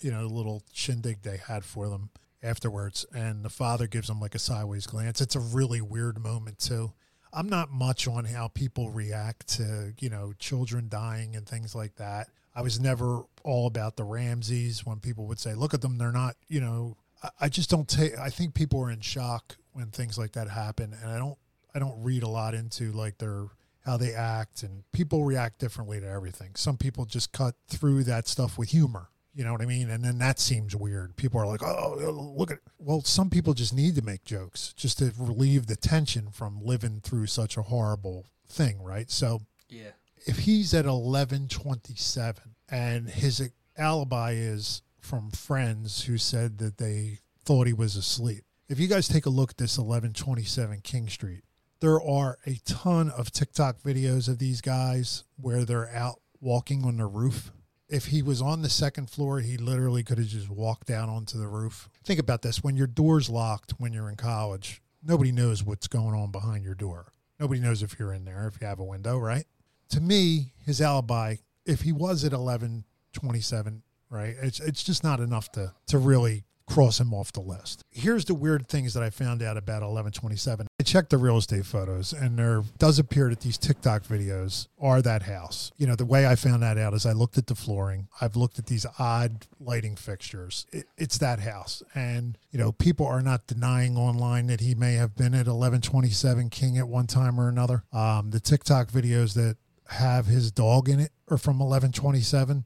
you 0.00 0.10
know 0.10 0.26
little 0.26 0.62
shindig 0.72 1.20
they 1.20 1.36
had 1.36 1.62
for 1.62 1.90
them 1.90 2.08
afterwards, 2.42 3.04
and 3.14 3.44
the 3.44 3.50
father 3.50 3.86
gives 3.86 4.08
him 4.08 4.20
like 4.20 4.34
a 4.34 4.38
sideways 4.38 4.86
glance. 4.86 5.20
It's 5.20 5.36
a 5.36 5.40
really 5.40 5.82
weird 5.82 6.18
moment 6.18 6.58
too. 6.58 6.94
I'm 7.30 7.50
not 7.50 7.70
much 7.70 8.08
on 8.08 8.24
how 8.24 8.48
people 8.48 8.88
react 8.88 9.48
to 9.56 9.92
you 10.00 10.08
know 10.08 10.32
children 10.38 10.88
dying 10.88 11.36
and 11.36 11.46
things 11.46 11.74
like 11.74 11.96
that. 11.96 12.28
I 12.54 12.62
was 12.62 12.78
never 12.80 13.22
all 13.44 13.66
about 13.66 13.96
the 13.96 14.04
Ramseys 14.04 14.84
when 14.84 15.00
people 15.00 15.26
would 15.26 15.38
say, 15.40 15.54
"Look 15.54 15.74
at 15.74 15.80
them, 15.80 15.98
they're 15.98 16.12
not," 16.12 16.36
you 16.48 16.60
know. 16.60 16.96
I- 17.22 17.30
I 17.42 17.48
just 17.48 17.70
don't 17.70 17.88
take. 17.88 18.16
I 18.18 18.30
think 18.30 18.54
people 18.54 18.80
are 18.80 18.90
in 18.90 19.00
shock 19.00 19.56
when 19.72 19.90
things 19.90 20.18
like 20.18 20.32
that 20.32 20.48
happen, 20.50 20.92
and 20.92 21.10
I 21.10 21.18
don't. 21.18 21.38
I 21.74 21.78
don't 21.78 22.02
read 22.02 22.22
a 22.22 22.28
lot 22.28 22.54
into 22.54 22.92
like 22.92 23.18
their 23.18 23.46
how 23.84 23.96
they 23.96 24.14
act, 24.14 24.62
and 24.62 24.84
people 24.92 25.24
react 25.24 25.58
differently 25.58 25.98
to 26.00 26.06
everything. 26.06 26.54
Some 26.54 26.76
people 26.76 27.04
just 27.06 27.32
cut 27.32 27.54
through 27.66 28.04
that 28.04 28.28
stuff 28.28 28.56
with 28.58 28.68
humor. 28.70 29.08
You 29.34 29.44
know 29.44 29.52
what 29.52 29.62
I 29.62 29.66
mean? 29.66 29.88
And 29.88 30.04
then 30.04 30.18
that 30.18 30.38
seems 30.38 30.76
weird. 30.76 31.16
People 31.16 31.40
are 31.40 31.46
like, 31.46 31.62
"Oh, 31.62 31.96
oh 32.00 32.10
look 32.36 32.50
at." 32.50 32.58
Well, 32.78 33.02
some 33.02 33.30
people 33.30 33.54
just 33.54 33.72
need 33.72 33.94
to 33.94 34.02
make 34.02 34.24
jokes 34.24 34.74
just 34.76 34.98
to 34.98 35.12
relieve 35.16 35.66
the 35.66 35.76
tension 35.76 36.30
from 36.30 36.60
living 36.62 37.00
through 37.00 37.26
such 37.28 37.56
a 37.56 37.62
horrible 37.62 38.26
thing, 38.46 38.82
right? 38.82 39.10
So 39.10 39.40
Yeah. 39.70 39.92
If 40.26 40.40
he's 40.40 40.74
at 40.74 40.86
1127 40.86 42.54
and 42.70 43.08
his 43.08 43.50
alibi 43.76 44.32
is 44.32 44.82
from 45.00 45.30
friends 45.30 46.04
who 46.04 46.18
said 46.18 46.58
that 46.58 46.78
they 46.78 47.18
thought 47.44 47.66
he 47.66 47.72
was 47.72 47.96
asleep 47.96 48.44
if 48.68 48.78
you 48.78 48.86
guys 48.86 49.08
take 49.08 49.26
a 49.26 49.30
look 49.30 49.50
at 49.50 49.56
this 49.56 49.78
1127 49.78 50.80
king 50.82 51.08
street 51.08 51.42
there 51.82 52.00
are 52.00 52.38
a 52.46 52.60
ton 52.64 53.10
of 53.10 53.32
tiktok 53.32 53.82
videos 53.82 54.28
of 54.28 54.38
these 54.38 54.60
guys 54.60 55.24
where 55.36 55.64
they're 55.64 55.92
out 55.92 56.20
walking 56.40 56.84
on 56.84 56.96
the 56.96 57.06
roof. 57.06 57.52
If 57.88 58.06
he 58.06 58.22
was 58.22 58.40
on 58.40 58.62
the 58.62 58.70
second 58.70 59.10
floor 59.10 59.40
he 59.40 59.56
literally 59.56 60.04
could 60.04 60.18
have 60.18 60.28
just 60.28 60.48
walked 60.48 60.86
down 60.86 61.08
onto 61.08 61.38
the 61.38 61.48
roof. 61.48 61.88
Think 62.04 62.20
about 62.20 62.42
this. 62.42 62.62
When 62.62 62.76
your 62.76 62.86
door's 62.86 63.28
locked 63.28 63.72
when 63.78 63.92
you're 63.92 64.08
in 64.08 64.16
college 64.16 64.80
nobody 65.02 65.32
knows 65.32 65.64
what's 65.64 65.88
going 65.88 66.14
on 66.14 66.30
behind 66.30 66.64
your 66.64 66.76
door. 66.76 67.12
Nobody 67.40 67.60
knows 67.60 67.82
if 67.82 67.98
you're 67.98 68.12
in 68.12 68.24
there 68.24 68.46
if 68.46 68.60
you 68.60 68.66
have 68.68 68.78
a 68.78 68.84
window 68.84 69.18
right 69.18 69.46
to 69.92 70.00
me, 70.00 70.52
his 70.66 70.80
alibi, 70.80 71.36
if 71.64 71.82
he 71.82 71.92
was 71.92 72.24
at 72.24 72.32
eleven 72.32 72.84
twenty 73.12 73.40
seven, 73.40 73.82
right, 74.10 74.34
it's 74.42 74.60
it's 74.60 74.82
just 74.82 75.04
not 75.04 75.20
enough 75.20 75.52
to 75.52 75.72
to 75.86 75.98
really 75.98 76.44
cross 76.68 77.00
him 77.00 77.12
off 77.12 77.32
the 77.32 77.40
list. 77.40 77.82
Here's 77.90 78.24
the 78.24 78.34
weird 78.34 78.66
things 78.66 78.94
that 78.94 79.02
I 79.02 79.10
found 79.10 79.42
out 79.42 79.56
about 79.56 79.82
eleven 79.82 80.12
twenty 80.12 80.36
seven. 80.36 80.66
I 80.80 80.84
checked 80.84 81.10
the 81.10 81.18
real 81.18 81.36
estate 81.36 81.66
photos, 81.66 82.12
and 82.12 82.38
there 82.38 82.62
does 82.78 82.98
appear 82.98 83.28
that 83.28 83.40
these 83.40 83.58
TikTok 83.58 84.04
videos 84.04 84.68
are 84.80 85.02
that 85.02 85.24
house. 85.24 85.70
You 85.76 85.86
know, 85.86 85.96
the 85.96 86.06
way 86.06 86.26
I 86.26 86.34
found 86.34 86.62
that 86.62 86.78
out 86.78 86.94
is 86.94 87.04
I 87.04 87.12
looked 87.12 87.36
at 87.36 87.46
the 87.46 87.54
flooring. 87.54 88.08
I've 88.20 88.36
looked 88.36 88.58
at 88.58 88.66
these 88.66 88.86
odd 88.98 89.46
lighting 89.60 89.96
fixtures. 89.96 90.66
It, 90.72 90.86
it's 90.96 91.18
that 91.18 91.40
house, 91.40 91.82
and 91.94 92.38
you 92.50 92.58
know, 92.58 92.72
people 92.72 93.06
are 93.06 93.22
not 93.22 93.46
denying 93.46 93.96
online 93.96 94.46
that 94.46 94.60
he 94.60 94.74
may 94.74 94.94
have 94.94 95.14
been 95.14 95.34
at 95.34 95.46
eleven 95.46 95.80
twenty 95.80 96.10
seven 96.10 96.48
King 96.48 96.78
at 96.78 96.88
one 96.88 97.06
time 97.06 97.38
or 97.38 97.48
another. 97.48 97.84
Um, 97.92 98.30
the 98.30 98.40
TikTok 98.40 98.88
videos 98.88 99.34
that 99.34 99.56
have 99.92 100.26
his 100.26 100.50
dog 100.50 100.88
in 100.88 101.00
it 101.00 101.12
or 101.28 101.38
from 101.38 101.58
1127. 101.58 102.64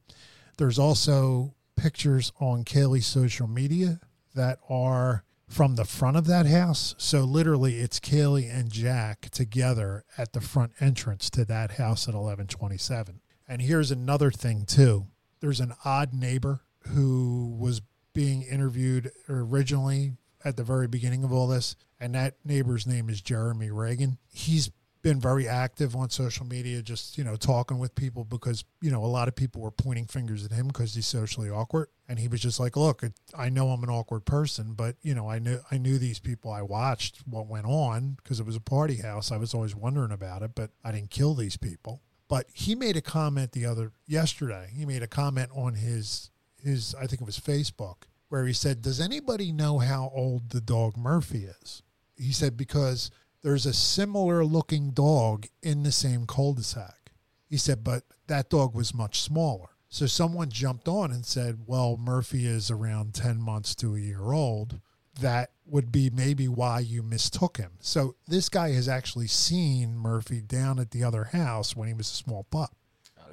There's 0.59 0.79
also 0.79 1.55
pictures 1.77 2.33
on 2.41 2.65
Kaylee's 2.65 3.07
social 3.07 3.47
media 3.47 4.01
that 4.35 4.59
are 4.69 5.25
from 5.49 5.77
the 5.77 5.85
front 5.85 6.17
of 6.17 6.27
that 6.27 6.47
house. 6.47 6.95
So 6.99 7.21
literally 7.25 7.77
it's 7.77 8.01
Kaylee 8.01 8.53
and 8.53 8.71
Jack 8.71 9.29
together 9.31 10.05
at 10.19 10.33
the 10.33 10.41
front 10.41 10.73
entrance 10.81 11.31
to 11.31 11.45
that 11.45 11.73
house 11.73 12.09
at 12.09 12.15
1127. 12.15 13.21
And 13.49 13.63
here's 13.63 13.91
another 13.91 14.31
thing 14.31 14.65
too. 14.65 15.07
There's 15.41 15.61
an 15.61 15.75
odd 15.85 16.13
neighbor 16.13 16.63
who 16.89 17.57
was 17.59 17.83
being 18.13 18.43
interviewed 18.43 19.11
originally 19.29 20.15
at 20.45 20.57
the 20.57 20.65
very 20.65 20.89
beginning 20.89 21.25
of 21.25 21.33
all 21.33 21.47
this, 21.47 21.77
and 22.01 22.15
that 22.15 22.35
neighbor's 22.45 22.87
name 22.87 23.09
is 23.09 23.21
Jeremy 23.21 23.71
Reagan. 23.71 24.19
He's 24.29 24.71
been 25.07 25.21
very 25.21 25.47
active 25.47 25.95
on 25.95 26.11
social 26.11 26.45
media, 26.45 26.83
just 26.83 27.17
you 27.17 27.23
know, 27.23 27.37
talking 27.37 27.79
with 27.79 27.95
people 27.95 28.25
because 28.25 28.65
you 28.81 28.91
know 28.91 29.05
a 29.05 29.07
lot 29.07 29.29
of 29.29 29.37
people 29.37 29.63
were 29.63 29.71
pointing 29.71 30.05
fingers 30.05 30.45
at 30.45 30.51
him 30.51 30.67
because 30.67 30.97
he's 30.97 31.07
socially 31.07 31.49
awkward, 31.49 31.87
and 32.09 32.19
he 32.19 32.27
was 32.27 32.41
just 32.41 32.59
like, 32.59 32.77
"Look, 32.77 33.05
I 33.33 33.49
know 33.49 33.69
I'm 33.69 33.85
an 33.85 33.89
awkward 33.89 34.25
person, 34.25 34.73
but 34.73 34.97
you 35.03 35.15
know, 35.15 35.31
I 35.31 35.39
knew 35.39 35.61
I 35.71 35.79
knew 35.79 35.99
these 35.99 36.19
people. 36.19 36.51
I 36.51 36.63
watched 36.63 37.19
what 37.25 37.47
went 37.47 37.67
on 37.67 38.17
because 38.17 38.41
it 38.41 38.47
was 38.47 38.57
a 38.57 38.61
party 38.61 38.97
house. 38.97 39.31
I 39.31 39.37
was 39.37 39.55
always 39.55 39.77
wondering 39.77 40.11
about 40.11 40.43
it, 40.43 40.57
but 40.57 40.71
I 40.83 40.91
didn't 40.91 41.11
kill 41.11 41.35
these 41.35 41.57
people." 41.57 42.03
But 42.27 42.47
he 42.53 42.75
made 42.75 42.97
a 42.97 43.01
comment 43.01 43.53
the 43.53 43.65
other 43.65 43.93
yesterday. 44.09 44.73
He 44.75 44.85
made 44.85 45.05
a 45.05 45.07
comment 45.07 45.51
on 45.55 45.75
his 45.75 46.33
his 46.61 46.97
I 46.97 47.07
think 47.07 47.23
it 47.23 47.27
was 47.27 47.39
Facebook 47.39 48.09
where 48.29 48.45
he 48.45 48.53
said, 48.53 48.83
"Does 48.83 49.01
anybody 49.01 49.53
know 49.53 49.79
how 49.79 50.11
old 50.13 50.51
the 50.51 50.61
dog 50.61 50.97
Murphy 50.97 51.45
is?" 51.45 51.85
He 52.17 52.33
said 52.33 52.57
because 52.57 53.13
there's 53.47 53.65
a 53.65 53.73
similar 53.73 54.45
looking 54.45 54.91
dog 54.91 55.47
in 55.63 55.85
the 55.85 55.93
same 55.93 56.27
cul-de-sac. 56.27 57.13
He 57.49 57.57
said, 57.57 57.85
but 57.85 58.03
that 58.27 58.51
dog 58.51 58.75
was 58.75 58.93
much 58.93 59.21
smaller. 59.21 59.69
So 59.89 60.07
someone 60.07 60.51
jumped 60.51 60.89
on 60.89 61.13
and 61.13 61.25
said, 61.25 61.61
well, 61.65 61.97
Murphy 61.97 62.45
is 62.45 62.73
around 62.73 63.15
10 63.15 63.41
months 63.41 63.77
to 63.77 63.95
a 63.95 64.01
year 64.01 64.33
old. 64.33 64.81
That 65.21 65.53
would 65.65 65.93
be 65.93 66.11
maybe 66.11 66.49
why 66.49 66.81
you 66.81 67.05
mistook 67.05 67.59
him. 67.59 67.75
So 67.79 68.17
this 68.27 68.49
guy 68.49 68.73
has 68.73 68.89
actually 68.89 69.29
seen 69.29 69.97
Murphy 69.97 70.41
down 70.41 70.81
at 70.81 70.91
the 70.91 71.05
other 71.05 71.23
house 71.27 71.77
when 71.77 71.87
he 71.87 71.95
was 71.95 72.11
a 72.11 72.15
small 72.15 72.43
pup 72.51 72.75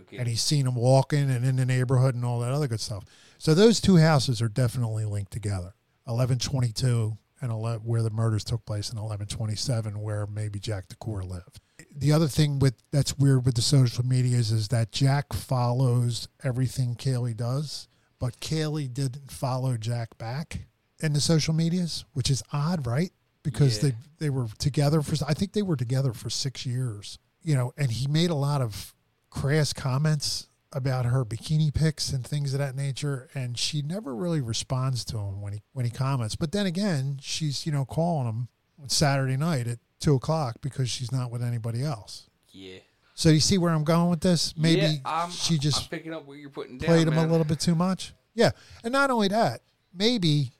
Okay. 0.01 0.17
and 0.17 0.27
he's 0.27 0.43
seen 0.43 0.67
him 0.67 0.75
walking 0.75 1.31
and 1.31 1.43
in 1.43 1.55
the 1.55 1.65
neighborhood 1.65 2.13
and 2.13 2.23
all 2.23 2.39
that 2.41 2.51
other 2.51 2.67
good 2.67 2.79
stuff. 2.81 3.03
So 3.39 3.55
those 3.55 3.81
two 3.81 3.97
houses 3.97 4.43
are 4.43 4.47
definitely 4.47 5.05
linked 5.05 5.31
together. 5.31 5.73
Eleven 6.07 6.37
twenty 6.37 6.71
two 6.71 7.17
and 7.43 7.51
11, 7.51 7.81
where 7.85 8.01
the 8.01 8.09
murders 8.09 8.43
took 8.43 8.65
place 8.65 8.89
in 8.91 8.97
eleven 8.97 9.27
twenty 9.27 9.55
seven, 9.55 10.01
where 10.01 10.25
maybe 10.25 10.59
Jack 10.59 10.85
DuCoeur 10.87 11.27
lived. 11.29 11.59
The 11.95 12.11
other 12.11 12.27
thing 12.27 12.57
with 12.59 12.75
that's 12.91 13.17
weird 13.17 13.45
with 13.45 13.55
the 13.55 13.61
social 13.61 14.05
medias 14.05 14.51
is 14.51 14.69
that 14.69 14.91
Jack 14.91 15.33
follows 15.33 16.27
everything 16.43 16.95
Kaylee 16.95 17.35
does, 17.37 17.87
but 18.19 18.39
Kaylee 18.39 18.91
didn't 18.91 19.31
follow 19.31 19.77
Jack 19.77 20.17
back 20.17 20.67
in 21.01 21.13
the 21.13 21.21
social 21.21 21.53
medias, 21.53 22.05
which 22.13 22.31
is 22.31 22.41
odd, 22.53 22.87
right? 22.87 23.11
Because 23.43 23.77
Yeah. 23.83 23.89
they 23.89 23.95
they 24.19 24.29
were 24.29 24.47
together 24.57 25.01
for 25.01 25.15
I 25.27 25.33
think 25.33 25.51
they 25.53 25.61
were 25.61 25.75
together 25.75 26.13
for 26.13 26.29
six 26.29 26.65
years. 26.65 27.19
You 27.43 27.55
know, 27.55 27.73
and 27.77 27.91
he 27.91 28.07
made 28.07 28.29
a 28.29 28.35
lot 28.35 28.61
of 28.61 28.95
crass 29.29 29.73
comments 29.73 30.47
about 30.73 31.05
her 31.05 31.23
bikini 31.23 31.73
pics 31.73 32.11
and 32.11 32.25
things 32.25 32.53
of 32.53 32.59
that 32.59 32.75
nature 32.75 33.29
and 33.35 33.57
she 33.57 33.81
never 33.81 34.15
really 34.15 34.41
responds 34.41 35.05
to 35.05 35.17
him 35.17 35.39
when 35.41 35.53
he 35.53 35.61
when 35.73 35.85
he 35.85 35.91
comments 35.91 36.35
but 36.35 36.51
then 36.51 36.65
again 36.65 37.17
she's 37.21 37.65
you 37.65 37.71
know 37.71 37.85
calling 37.85 38.27
him 38.27 38.47
on 38.81 38.89
saturday 38.89 39.37
night 39.37 39.67
at 39.67 39.77
two 39.99 40.15
o'clock 40.15 40.55
because 40.61 40.89
she's 40.89 41.11
not 41.11 41.29
with 41.31 41.43
anybody 41.43 41.83
else 41.83 42.27
yeah. 42.51 42.79
so 43.13 43.29
you 43.29 43.39
see 43.39 43.57
where 43.57 43.71
i'm 43.71 43.83
going 43.83 44.09
with 44.09 44.21
this 44.21 44.55
maybe 44.57 44.81
yeah, 44.81 44.95
I'm, 45.05 45.29
she 45.29 45.55
I'm 45.55 45.59
just 45.59 45.91
picking 45.91 46.13
up 46.13 46.25
what 46.27 46.37
you're 46.37 46.49
putting 46.49 46.77
down. 46.79 46.87
played 46.87 47.07
him 47.07 47.17
a 47.17 47.27
little 47.27 47.45
bit 47.45 47.59
too 47.59 47.75
much 47.75 48.13
yeah 48.33 48.51
and 48.83 48.91
not 48.91 49.11
only 49.11 49.27
that 49.27 49.61
maybe 49.93 50.51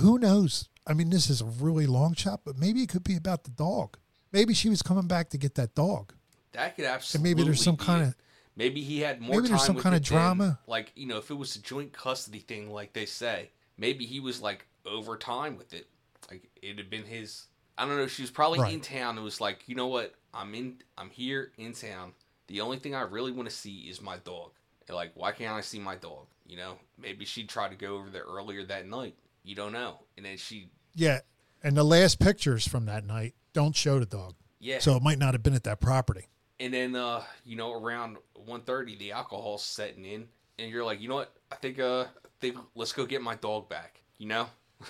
who 0.00 0.18
knows 0.18 0.68
i 0.86 0.94
mean 0.94 1.10
this 1.10 1.28
is 1.28 1.40
a 1.42 1.44
really 1.44 1.86
long 1.86 2.14
shot 2.14 2.40
but 2.44 2.58
maybe 2.58 2.82
it 2.82 2.88
could 2.88 3.04
be 3.04 3.16
about 3.16 3.44
the 3.44 3.50
dog 3.50 3.98
maybe 4.32 4.54
she 4.54 4.68
was 4.70 4.82
coming 4.82 5.06
back 5.06 5.28
to 5.30 5.38
get 5.38 5.54
that 5.56 5.74
dog 5.74 6.14
That 6.52 6.74
could 6.74 6.86
and 6.86 6.94
absolutely. 6.94 7.30
maybe 7.34 7.44
there's 7.44 7.62
some 7.62 7.76
kind 7.76 8.02
it. 8.02 8.08
of 8.08 8.14
Maybe 8.58 8.82
he 8.82 8.98
had 9.00 9.20
more 9.20 9.36
Maybe 9.36 9.42
time 9.42 9.50
there's 9.52 9.64
some 9.64 9.78
kind 9.78 9.94
of 9.94 10.02
drama. 10.02 10.58
like 10.66 10.92
you 10.96 11.06
know, 11.06 11.16
if 11.16 11.30
it 11.30 11.34
was 11.34 11.56
a 11.56 11.60
joint 11.62 11.92
custody 11.92 12.40
thing, 12.40 12.70
like 12.70 12.92
they 12.92 13.06
say, 13.06 13.50
maybe 13.78 14.04
he 14.04 14.18
was 14.20 14.42
like 14.42 14.66
over 14.84 15.16
time 15.16 15.56
with 15.56 15.72
it. 15.72 15.86
Like 16.30 16.50
it 16.60 16.76
had 16.76 16.90
been 16.90 17.04
his. 17.04 17.46
I 17.78 17.86
don't 17.86 17.96
know. 17.96 18.08
She 18.08 18.22
was 18.22 18.30
probably 18.32 18.58
Right. 18.58 18.74
in 18.74 18.80
town. 18.80 19.16
It 19.16 19.22
was 19.22 19.40
like, 19.40 19.60
you 19.68 19.76
know 19.76 19.86
what? 19.86 20.12
I'm 20.34 20.52
in. 20.54 20.78
I'm 20.98 21.08
here 21.10 21.52
in 21.56 21.72
town. 21.72 22.12
The 22.48 22.60
only 22.60 22.78
thing 22.78 22.94
I 22.96 23.02
really 23.02 23.30
want 23.30 23.48
to 23.48 23.54
see 23.54 23.82
is 23.82 24.02
my 24.02 24.16
dog. 24.18 24.50
And, 24.88 24.96
like, 24.96 25.12
why 25.14 25.30
can't 25.32 25.54
I 25.54 25.60
see 25.60 25.78
my 25.78 25.94
dog? 25.94 26.26
You 26.46 26.56
know, 26.56 26.78
maybe 27.00 27.24
she 27.26 27.44
tried 27.44 27.68
to 27.68 27.76
go 27.76 27.94
over 27.96 28.10
there 28.10 28.24
earlier 28.24 28.64
that 28.64 28.88
night. 28.88 29.14
You 29.44 29.54
don't 29.54 29.72
know. 29.72 30.00
And 30.16 30.26
then 30.26 30.36
she, 30.38 30.70
Yeah. 30.94 31.20
And 31.62 31.76
the 31.76 31.84
last 31.84 32.18
pictures 32.18 32.66
from 32.66 32.86
that 32.86 33.04
night 33.06 33.34
don't 33.52 33.76
show 33.76 33.98
the 34.00 34.06
dog. 34.06 34.34
yeah. 34.58 34.78
So 34.80 34.96
it 34.96 35.02
might 35.02 35.18
not 35.18 35.34
have 35.34 35.42
been 35.42 35.54
at 35.54 35.64
that 35.64 35.78
property. 35.80 36.26
And 36.60 36.72
then, 36.74 36.96
uh, 36.96 37.22
you 37.44 37.56
know, 37.56 37.72
around 37.72 38.16
1.30, 38.48 38.98
the 38.98 39.12
alcohol's 39.12 39.62
setting 39.64 40.04
in. 40.04 40.26
And 40.58 40.70
you're 40.70 40.84
like, 40.84 41.00
you 41.00 41.08
know 41.08 41.16
what? 41.16 41.32
I 41.52 41.54
think, 41.56 41.78
uh, 41.78 42.02
I 42.02 42.28
think 42.40 42.56
let's 42.74 42.92
go 42.92 43.06
get 43.06 43.22
my 43.22 43.36
dog 43.36 43.68
back. 43.68 44.00
You 44.18 44.28
know? 44.28 44.46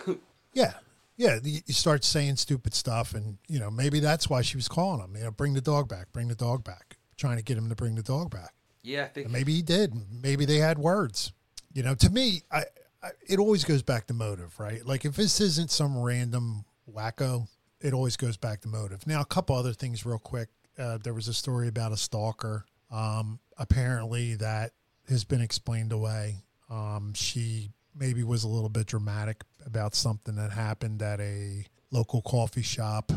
Yeah. 0.54 0.72
Yeah. 1.16 1.38
You 1.44 1.60
start 1.68 2.04
saying 2.04 2.36
stupid 2.36 2.72
stuff, 2.74 3.14
and, 3.14 3.36
you 3.48 3.60
know, 3.60 3.70
maybe 3.70 4.00
that's 4.00 4.30
why 4.30 4.40
she 4.40 4.56
was 4.56 4.66
calling 4.66 5.00
him. 5.00 5.14
You 5.14 5.24
know, 5.24 5.30
bring 5.30 5.52
the 5.54 5.60
dog 5.60 5.88
back, 5.88 6.10
bring 6.12 6.28
the 6.28 6.34
dog 6.34 6.64
back, 6.64 6.96
trying 7.16 7.36
to 7.36 7.42
get 7.44 7.58
him 7.58 7.68
to 7.68 7.74
bring 7.74 7.94
the 7.94 8.02
dog 8.02 8.30
back. 8.30 8.54
yeah, 8.82 9.04
I 9.04 9.08
think. 9.08 9.26
And 9.26 9.32
maybe 9.32 9.52
he 9.52 9.62
did. 9.62 9.94
Maybe 10.10 10.46
they 10.46 10.56
had 10.56 10.78
words. 10.78 11.32
You 11.74 11.82
know, 11.82 11.94
to 11.96 12.10
me, 12.10 12.42
I, 12.50 12.64
I 13.02 13.10
it 13.28 13.38
always 13.38 13.62
goes 13.62 13.82
back 13.82 14.06
to 14.06 14.14
motive, 14.14 14.58
right? 14.58 14.84
Like 14.84 15.04
if 15.04 15.16
this 15.16 15.40
isn't 15.40 15.70
some 15.70 15.96
random 15.98 16.64
wacko, 16.90 17.46
it 17.80 17.92
always 17.92 18.16
goes 18.16 18.36
back 18.36 18.62
to 18.62 18.68
motive. 18.68 19.06
Now, 19.06 19.20
a 19.20 19.26
couple 19.26 19.54
other 19.54 19.74
things, 19.74 20.04
real 20.06 20.18
quick. 20.18 20.48
Uh, 20.78 20.98
there 21.02 21.14
was 21.14 21.28
a 21.28 21.34
story 21.34 21.68
about 21.68 21.92
a 21.92 21.96
stalker. 21.96 22.64
Um, 22.90 23.40
apparently, 23.58 24.34
that 24.36 24.72
has 25.08 25.24
been 25.24 25.40
explained 25.40 25.92
away. 25.92 26.36
Um, 26.70 27.12
she 27.14 27.70
maybe 27.94 28.22
was 28.22 28.44
a 28.44 28.48
little 28.48 28.68
bit 28.68 28.86
dramatic 28.86 29.42
about 29.66 29.94
something 29.94 30.36
that 30.36 30.52
happened 30.52 31.02
at 31.02 31.20
a 31.20 31.66
local 31.90 32.22
coffee 32.22 32.62
shop. 32.62 33.10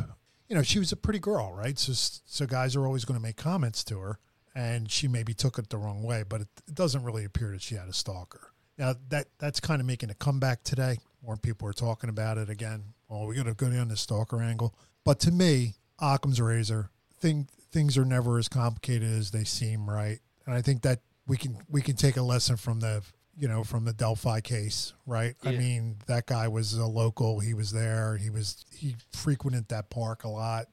You 0.47 0.55
know, 0.55 0.63
she 0.63 0.79
was 0.79 0.91
a 0.91 0.97
pretty 0.97 1.19
girl, 1.19 1.53
right? 1.53 1.77
So, 1.77 1.93
so 2.25 2.45
guys 2.45 2.75
are 2.75 2.85
always 2.85 3.05
going 3.05 3.19
to 3.19 3.23
make 3.23 3.37
comments 3.37 3.83
to 3.85 3.99
her, 3.99 4.19
and 4.55 4.91
she 4.91 5.07
maybe 5.07 5.33
took 5.33 5.59
it 5.59 5.69
the 5.69 5.77
wrong 5.77 6.03
way. 6.03 6.23
But 6.27 6.41
it, 6.41 6.47
it 6.67 6.75
doesn't 6.75 7.03
really 7.03 7.25
appear 7.25 7.51
that 7.51 7.61
she 7.61 7.75
had 7.75 7.87
a 7.87 7.93
stalker. 7.93 8.51
Now 8.77 8.95
that 9.09 9.27
that's 9.37 9.59
kind 9.59 9.79
of 9.79 9.85
making 9.85 10.09
a 10.09 10.15
comeback 10.15 10.63
today. 10.63 10.97
More 11.23 11.37
people 11.37 11.67
are 11.67 11.73
talking 11.73 12.09
about 12.09 12.37
it 12.37 12.49
again. 12.49 12.83
Well, 13.07 13.27
we're 13.27 13.35
going 13.35 13.45
to 13.45 13.53
go 13.53 13.69
down 13.69 13.89
the 13.89 13.97
stalker 13.97 14.41
angle. 14.41 14.73
But 15.03 15.19
to 15.21 15.31
me, 15.31 15.75
Occam's 15.99 16.41
razor 16.41 16.89
thing 17.21 17.47
things 17.71 17.97
are 17.97 18.05
never 18.05 18.37
as 18.37 18.49
complicated 18.49 19.09
as 19.09 19.31
they 19.31 19.43
seem, 19.45 19.89
right? 19.89 20.19
And 20.45 20.53
I 20.55 20.61
think 20.61 20.81
that 20.81 20.99
we 21.27 21.37
can 21.37 21.57
we 21.69 21.81
can 21.81 21.95
take 21.95 22.17
a 22.17 22.21
lesson 22.21 22.57
from 22.57 22.79
the 22.81 23.03
you 23.37 23.47
know 23.47 23.63
from 23.63 23.85
the 23.85 23.93
Delphi 23.93 24.41
case, 24.41 24.93
right? 25.05 25.35
I 25.43 25.51
mean, 25.51 25.97
that 26.07 26.25
guy 26.25 26.47
was 26.47 26.73
a 26.73 26.85
local. 26.85 27.39
He 27.39 27.53
was 27.53 27.71
there. 27.71 28.17
He 28.17 28.29
was 28.29 28.65
he 28.75 28.95
frequented 29.13 29.69
that 29.69 29.89
park 29.89 30.23
a 30.23 30.29
lot, 30.29 30.65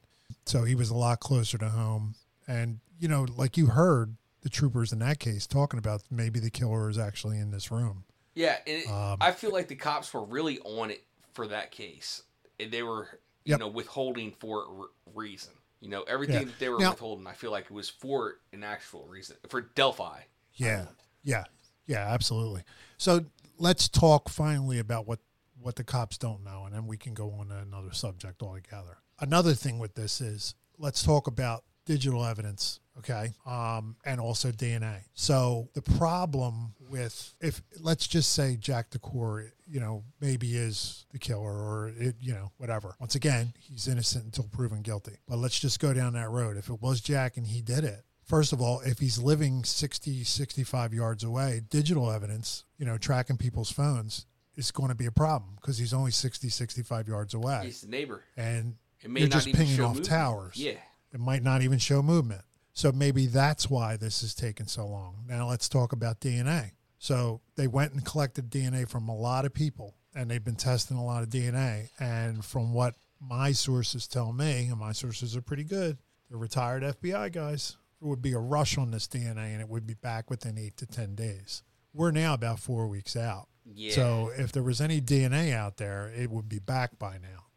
so 0.46 0.64
he 0.64 0.74
was 0.74 0.90
a 0.90 0.96
lot 0.96 1.20
closer 1.20 1.58
to 1.58 1.68
home. 1.68 2.14
And 2.48 2.80
you 2.98 3.06
know, 3.08 3.26
like 3.36 3.56
you 3.56 3.66
heard 3.66 4.16
the 4.42 4.48
troopers 4.48 4.92
in 4.92 4.98
that 5.00 5.18
case 5.18 5.46
talking 5.46 5.78
about 5.78 6.02
maybe 6.10 6.40
the 6.40 6.50
killer 6.50 6.88
is 6.88 6.98
actually 6.98 7.38
in 7.38 7.50
this 7.50 7.70
room. 7.70 8.04
Yeah, 8.34 8.56
and 8.66 8.82
it, 8.82 8.88
Um, 8.88 9.18
I 9.20 9.32
feel 9.32 9.52
like 9.52 9.68
the 9.68 9.74
cops 9.76 10.12
were 10.14 10.24
really 10.24 10.58
on 10.60 10.90
it 10.90 11.04
for 11.34 11.46
that 11.48 11.70
case. 11.72 12.22
And 12.60 12.70
they 12.72 12.82
were, 12.84 13.08
you 13.44 13.50
Yep. 13.52 13.60
know, 13.60 13.68
withholding 13.68 14.32
for 14.32 14.64
a 14.64 14.70
re- 14.70 14.86
reason. 15.14 15.52
You 15.80 15.88
know, 15.88 16.02
everything 16.02 16.34
Yeah. 16.42 16.44
that 16.44 16.58
they 16.58 16.68
were 16.68 16.78
Now- 16.78 16.90
withholding, 16.90 17.26
I 17.26 17.34
feel 17.34 17.50
like 17.50 17.66
it 17.66 17.70
was 17.70 17.88
for 17.88 18.40
an 18.52 18.64
actual 18.64 19.06
reason 19.06 19.36
for 19.48 19.60
Delphi. 19.60 20.22
Yeah, 20.54 20.86
yeah, 21.22 21.44
yeah, 21.86 22.12
absolutely. 22.12 22.64
So 22.96 23.26
let's 23.58 23.88
talk 23.88 24.28
finally 24.28 24.78
about 24.78 25.06
what 25.06 25.20
what 25.60 25.74
the 25.76 25.84
cops 25.84 26.16
don't 26.18 26.44
know, 26.44 26.64
and 26.66 26.74
then 26.74 26.86
we 26.86 26.96
can 26.96 27.14
go 27.14 27.32
on 27.32 27.48
to 27.48 27.56
another 27.58 27.92
subject 27.92 28.42
altogether. 28.42 28.98
Another 29.18 29.54
thing 29.54 29.78
with 29.80 29.94
this 29.94 30.20
is 30.20 30.54
let's 30.78 31.02
talk 31.02 31.26
about 31.26 31.64
digital 31.88 32.24
evidence, 32.24 32.80
okay, 32.98 33.32
um, 33.46 33.96
and 34.04 34.20
also 34.20 34.52
DNA. 34.52 34.98
So 35.14 35.68
the 35.74 35.80
problem 35.82 36.74
with 36.78 37.34
if 37.40 37.62
let's 37.80 38.06
just 38.06 38.32
say 38.34 38.56
Jack 38.56 38.90
DuCoeur, 38.90 39.50
you 39.66 39.80
know, 39.80 40.04
maybe 40.20 40.56
is 40.56 41.06
the 41.12 41.18
killer 41.18 41.50
or 41.50 41.92
it, 41.96 42.16
you 42.20 42.34
know, 42.34 42.52
whatever. 42.58 42.94
Once 43.00 43.14
again, 43.14 43.54
he's 43.58 43.88
innocent 43.88 44.24
until 44.26 44.44
proven 44.44 44.82
guilty. 44.82 45.16
But 45.26 45.38
let's 45.38 45.58
just 45.58 45.80
go 45.80 45.94
down 45.94 46.12
that 46.12 46.28
road. 46.30 46.56
If 46.58 46.68
it 46.68 46.80
was 46.82 47.00
Jack 47.00 47.36
and 47.38 47.46
he 47.46 47.62
did 47.62 47.84
it, 47.84 48.04
First 48.24 48.52
of 48.52 48.60
all, 48.60 48.80
if 48.84 48.98
he's 48.98 49.16
living 49.18 49.64
60, 49.64 50.22
65 50.22 50.92
yards 50.92 51.24
away, 51.24 51.62
digital 51.70 52.10
evidence, 52.10 52.64
you 52.76 52.84
know, 52.84 52.98
tracking 52.98 53.38
people's 53.38 53.72
phones 53.72 54.26
is 54.54 54.70
going 54.70 54.90
to 54.90 54.94
be 54.94 55.06
a 55.06 55.10
problem 55.10 55.52
because 55.58 55.78
he's 55.78 55.94
only 55.94 56.10
60, 56.10 56.50
65 56.50 57.08
yards 57.08 57.32
away. 57.32 57.62
He's 57.64 57.80
the 57.80 57.88
neighbor. 57.88 58.22
And 58.36 58.74
It 59.00 59.08
may 59.08 59.20
you're 59.20 59.30
not 59.30 59.36
just 59.36 59.48
even 59.48 59.58
pinging 59.60 59.76
show 59.76 59.84
off 59.84 59.94
movement. 59.94 60.06
towers. 60.10 60.56
Yeah. 60.58 60.72
It 61.18 61.24
might 61.24 61.42
not 61.42 61.62
even 61.62 61.78
show 61.78 62.00
movement. 62.00 62.42
So 62.74 62.92
maybe 62.92 63.26
that's 63.26 63.68
why 63.68 63.96
this 63.96 64.22
is 64.22 64.36
taking 64.36 64.66
so 64.66 64.86
long. 64.86 65.24
Now 65.26 65.48
let's 65.48 65.68
talk 65.68 65.92
about 65.92 66.20
DNA. 66.20 66.70
So 66.98 67.40
they 67.56 67.66
went 67.66 67.92
and 67.92 68.04
collected 68.04 68.50
DNA 68.50 68.88
from 68.88 69.08
a 69.08 69.16
lot 69.16 69.44
of 69.44 69.52
people 69.52 69.96
and 70.14 70.30
they've 70.30 70.44
been 70.44 70.54
testing 70.54 70.96
a 70.96 71.04
lot 71.04 71.24
of 71.24 71.28
DNA. 71.28 71.88
And 71.98 72.44
from 72.44 72.72
what 72.72 72.94
my 73.20 73.50
sources 73.50 74.06
tell 74.06 74.32
me, 74.32 74.66
and 74.66 74.78
my 74.78 74.92
sources 74.92 75.36
are 75.36 75.42
pretty 75.42 75.64
good, 75.64 75.98
they're 76.28 76.38
retired 76.38 76.84
FBI 76.84 77.32
guys. 77.32 77.76
There 78.00 78.08
would 78.08 78.22
be 78.22 78.32
a 78.32 78.38
rush 78.38 78.78
on 78.78 78.92
this 78.92 79.08
DNA 79.08 79.52
and 79.52 79.60
it 79.60 79.68
would 79.68 79.88
be 79.88 79.94
back 79.94 80.30
within 80.30 80.56
eight 80.56 80.76
to 80.76 80.86
10 80.86 81.16
days. 81.16 81.64
We're 81.92 82.12
now 82.12 82.34
about 82.34 82.60
four 82.60 82.86
weeks 82.86 83.16
out. 83.16 83.48
Yeah. 83.64 83.90
So 83.90 84.30
if 84.36 84.52
there 84.52 84.62
was 84.62 84.80
any 84.80 85.00
DNA 85.00 85.52
out 85.52 85.78
there, 85.78 86.12
it 86.16 86.30
would 86.30 86.48
be 86.48 86.60
back 86.60 86.96
by 86.96 87.18
now. 87.18 87.47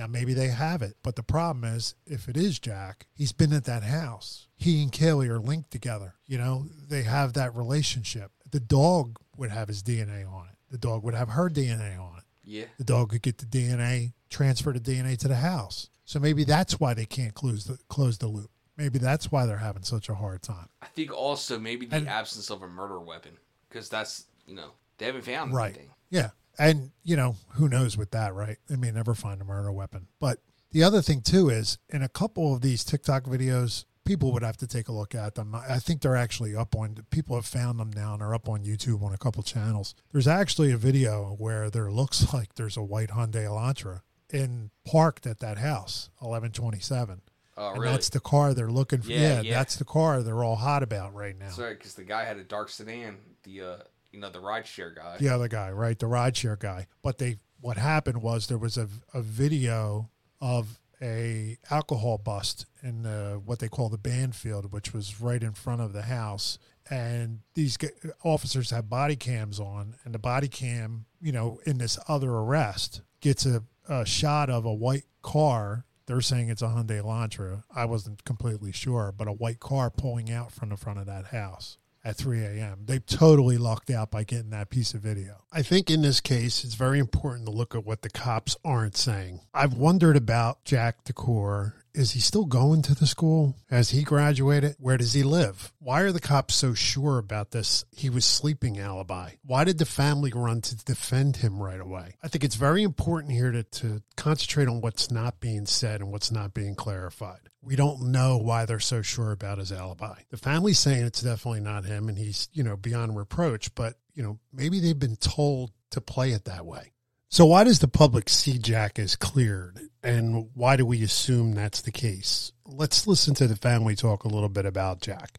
Now 0.00 0.06
maybe 0.06 0.32
they 0.32 0.48
have 0.48 0.80
it, 0.80 0.96
but 1.02 1.14
the 1.16 1.22
problem 1.22 1.62
is 1.62 1.94
if 2.06 2.26
it 2.26 2.34
is 2.34 2.58
Jack, 2.58 3.06
he's 3.12 3.32
been 3.32 3.52
at 3.52 3.64
that 3.64 3.82
house. 3.82 4.48
He 4.56 4.82
and 4.82 4.90
Kaylee 4.90 5.28
are 5.28 5.38
linked 5.38 5.70
together. 5.70 6.14
You 6.26 6.38
know, 6.38 6.64
they 6.88 7.02
have 7.02 7.34
that 7.34 7.54
relationship. 7.54 8.30
The 8.50 8.60
dog 8.60 9.18
would 9.36 9.50
have 9.50 9.68
his 9.68 9.82
DNA 9.82 10.26
on 10.26 10.46
it. 10.48 10.56
The 10.70 10.78
dog 10.78 11.04
would 11.04 11.12
have 11.12 11.28
her 11.28 11.50
DNA 11.50 12.00
on 12.00 12.16
it. 12.16 12.24
yeah. 12.44 12.64
The 12.78 12.84
dog 12.84 13.10
could 13.10 13.20
get 13.20 13.36
the 13.36 13.44
DNA, 13.44 14.14
transfer 14.30 14.72
the 14.72 14.80
DNA 14.80 15.18
to 15.18 15.28
the 15.28 15.36
house. 15.36 15.90
So 16.06 16.18
maybe 16.18 16.44
that's 16.44 16.80
why 16.80 16.94
they 16.94 17.04
can't 17.04 17.34
close 17.34 17.66
the 17.66 17.76
close 17.88 18.16
the 18.16 18.26
loop. 18.28 18.50
Maybe 18.78 18.98
that's 18.98 19.30
why 19.30 19.44
they're 19.44 19.58
having 19.58 19.82
such 19.82 20.08
a 20.08 20.14
hard 20.14 20.40
time. 20.40 20.70
I 20.80 20.86
think 20.86 21.12
also 21.12 21.58
maybe 21.58 21.84
the 21.84 21.96
And- 21.96 22.08
absence 22.08 22.48
of 22.50 22.62
a 22.62 22.68
murder 22.68 22.98
weapon 23.00 23.36
because 23.68 23.90
that's 23.90 24.24
you 24.46 24.54
know 24.54 24.70
they 24.96 25.04
haven't 25.04 25.26
found 25.26 25.52
Right. 25.52 25.74
anything. 25.74 25.90
Yeah. 26.08 26.30
And, 26.60 26.90
you 27.02 27.16
know, 27.16 27.36
who 27.54 27.68
knows 27.68 27.96
with 27.96 28.10
that, 28.10 28.34
right? 28.34 28.58
They 28.68 28.76
may 28.76 28.90
never 28.90 29.14
find 29.14 29.40
a 29.40 29.44
murder 29.44 29.72
weapon. 29.72 30.08
But 30.20 30.40
the 30.72 30.82
other 30.82 31.00
thing, 31.00 31.22
too, 31.22 31.48
is 31.48 31.78
in 31.88 32.02
a 32.02 32.08
couple 32.08 32.54
of 32.54 32.60
these 32.60 32.84
TikTok 32.84 33.24
videos, 33.24 33.86
people 34.04 34.30
would 34.32 34.42
have 34.42 34.58
to 34.58 34.66
take 34.66 34.88
a 34.88 34.92
look 34.92 35.14
at 35.14 35.36
them. 35.36 35.54
I 35.54 35.78
think 35.78 36.02
they're 36.02 36.16
actually 36.16 36.54
up 36.54 36.76
on, 36.76 36.98
people 37.10 37.34
have 37.36 37.46
found 37.46 37.80
them 37.80 37.90
now 37.94 38.12
and 38.12 38.22
are 38.22 38.34
up 38.34 38.46
on 38.46 38.64
YouTube 38.64 39.02
on 39.02 39.14
a 39.14 39.18
couple 39.18 39.42
channels. 39.42 39.94
There's 40.12 40.28
actually 40.28 40.70
a 40.70 40.76
video 40.76 41.34
where 41.38 41.70
there 41.70 41.90
looks 41.90 42.32
like 42.34 42.54
there's 42.56 42.76
a 42.76 42.82
white 42.82 43.08
Hyundai 43.08 43.46
Elantra 43.46 44.02
in 44.30 44.70
parked 44.86 45.26
at 45.26 45.40
that 45.40 45.56
house, 45.56 46.10
1127. 46.18 47.22
Oh, 47.56 47.72
and 47.72 47.80
really? 47.80 47.92
that's 47.92 48.10
the 48.10 48.20
car 48.20 48.52
they're 48.52 48.70
looking 48.70 49.00
for. 49.00 49.10
Yeah, 49.12 49.18
Yeah, 49.18 49.40
yeah. 49.42 49.54
that's 49.54 49.76
the 49.76 49.84
car 49.84 50.22
they're 50.22 50.44
all 50.44 50.56
hot 50.56 50.82
about 50.82 51.14
right 51.14 51.38
now. 51.38 51.50
Sorry, 51.50 51.74
because 51.74 51.94
the 51.94 52.04
guy 52.04 52.24
had 52.24 52.36
a 52.36 52.44
dark 52.44 52.68
sedan. 52.68 53.16
The 53.44 53.60
uh, 53.62 53.76
you 54.12 54.20
know, 54.20 54.30
the 54.30 54.40
rideshare 54.40 54.94
guy. 54.94 55.16
the 55.18 55.28
other 55.28 55.48
guy, 55.48 55.70
right? 55.70 55.98
The 55.98 56.06
rideshare 56.06 56.58
guy. 56.58 56.86
But 57.02 57.18
they, 57.18 57.38
what 57.60 57.76
happened 57.76 58.22
was 58.22 58.46
there 58.46 58.58
was 58.58 58.76
a, 58.76 58.88
a 59.14 59.22
video 59.22 60.10
of 60.40 60.80
a 61.02 61.58
alcohol 61.70 62.18
bust 62.18 62.66
in 62.82 63.02
the, 63.02 63.40
what 63.44 63.58
they 63.58 63.68
call 63.68 63.88
the 63.88 63.98
band 63.98 64.34
field, 64.34 64.72
which 64.72 64.92
was 64.92 65.20
right 65.20 65.42
in 65.42 65.52
front 65.52 65.80
of 65.80 65.92
the 65.92 66.02
house. 66.02 66.58
And 66.90 67.40
these 67.54 67.78
officers 68.24 68.70
have 68.70 68.88
body 68.88 69.16
cams 69.16 69.60
on, 69.60 69.94
and 70.04 70.12
the 70.12 70.18
body 70.18 70.48
cam, 70.48 71.06
you 71.20 71.32
know, 71.32 71.60
in 71.64 71.78
this 71.78 71.98
other 72.08 72.30
arrest 72.30 73.02
gets 73.20 73.46
a, 73.46 73.62
a 73.88 74.04
shot 74.04 74.50
of 74.50 74.64
a 74.64 74.74
white 74.74 75.04
car. 75.22 75.84
They're 76.06 76.20
saying 76.20 76.48
it's 76.48 76.62
a 76.62 76.66
Hyundai 76.66 77.00
Elantra. 77.00 77.62
I 77.72 77.84
wasn't 77.84 78.24
completely 78.24 78.72
sure, 78.72 79.14
but 79.16 79.28
a 79.28 79.32
white 79.32 79.60
car 79.60 79.88
pulling 79.88 80.32
out 80.32 80.50
from 80.50 80.70
the 80.70 80.76
front 80.76 80.98
of 80.98 81.06
that 81.06 81.26
house 81.26 81.78
at 82.04 82.16
3 82.16 82.42
a.m. 82.42 82.80
They 82.86 82.98
totally 82.98 83.58
lucked 83.58 83.90
out 83.90 84.10
by 84.10 84.24
getting 84.24 84.50
that 84.50 84.70
piece 84.70 84.94
of 84.94 85.00
video. 85.00 85.42
I 85.52 85.62
think 85.62 85.90
in 85.90 86.02
this 86.02 86.20
case, 86.20 86.64
it's 86.64 86.74
very 86.74 86.98
important 86.98 87.46
to 87.46 87.52
look 87.52 87.74
at 87.74 87.84
what 87.84 88.02
the 88.02 88.10
cops 88.10 88.56
aren't 88.64 88.96
saying. 88.96 89.40
I've 89.52 89.74
wondered 89.74 90.16
about 90.16 90.64
Jack 90.64 91.04
DuCoeur. 91.04 91.74
Is 91.94 92.12
he 92.12 92.20
still 92.20 92.44
going 92.44 92.82
to 92.82 92.94
the 92.94 93.06
school? 93.06 93.56
Has 93.68 93.90
he 93.90 94.02
graduated? 94.02 94.76
Where 94.78 94.96
does 94.96 95.12
he 95.12 95.22
live? 95.22 95.72
Why 95.78 96.02
are 96.02 96.12
the 96.12 96.20
cops 96.20 96.54
so 96.54 96.74
sure 96.74 97.18
about 97.18 97.50
this? 97.50 97.84
He 97.90 98.10
was 98.10 98.24
sleeping 98.24 98.78
alibi. 98.78 99.32
Why 99.44 99.64
did 99.64 99.78
the 99.78 99.86
family 99.86 100.32
run 100.34 100.60
to 100.62 100.76
defend 100.76 101.36
him 101.36 101.62
right 101.62 101.80
away? 101.80 102.16
I 102.22 102.28
think 102.28 102.44
it's 102.44 102.54
very 102.54 102.82
important 102.82 103.32
here 103.32 103.50
to, 103.50 103.62
to 103.62 104.02
concentrate 104.16 104.68
on 104.68 104.80
what's 104.80 105.10
not 105.10 105.40
being 105.40 105.66
said 105.66 106.00
and 106.00 106.12
what's 106.12 106.30
not 106.30 106.54
being 106.54 106.74
clarified. 106.74 107.40
We 107.62 107.76
don't 107.76 108.10
know 108.12 108.38
why 108.38 108.64
they're 108.64 108.80
so 108.80 109.02
sure 109.02 109.32
about 109.32 109.58
his 109.58 109.72
alibi. 109.72 110.20
The 110.30 110.36
family's 110.36 110.78
saying 110.78 111.04
it's 111.04 111.22
definitely 111.22 111.60
not 111.60 111.84
him 111.84 112.08
and 112.08 112.16
he's, 112.16 112.48
you 112.52 112.62
know, 112.62 112.76
beyond 112.76 113.16
reproach, 113.16 113.74
but, 113.74 113.94
you 114.14 114.22
know, 114.22 114.38
maybe 114.52 114.80
they've 114.80 114.98
been 114.98 115.16
told 115.16 115.72
to 115.90 116.00
play 116.00 116.30
it 116.30 116.44
that 116.46 116.64
way. 116.64 116.92
So 117.32 117.46
why 117.46 117.62
does 117.62 117.78
the 117.78 117.86
public 117.86 118.28
see 118.28 118.58
Jack 118.58 118.98
as 118.98 119.14
cleared 119.14 119.78
and 120.02 120.50
why 120.54 120.74
do 120.74 120.84
we 120.84 121.04
assume 121.04 121.54
that's 121.54 121.80
the 121.80 121.92
case? 121.92 122.50
Let's 122.66 123.06
listen 123.06 123.34
to 123.34 123.46
the 123.46 123.54
family 123.54 123.94
talk 123.94 124.24
a 124.24 124.28
little 124.28 124.48
bit 124.48 124.66
about 124.66 125.00
Jack. 125.00 125.38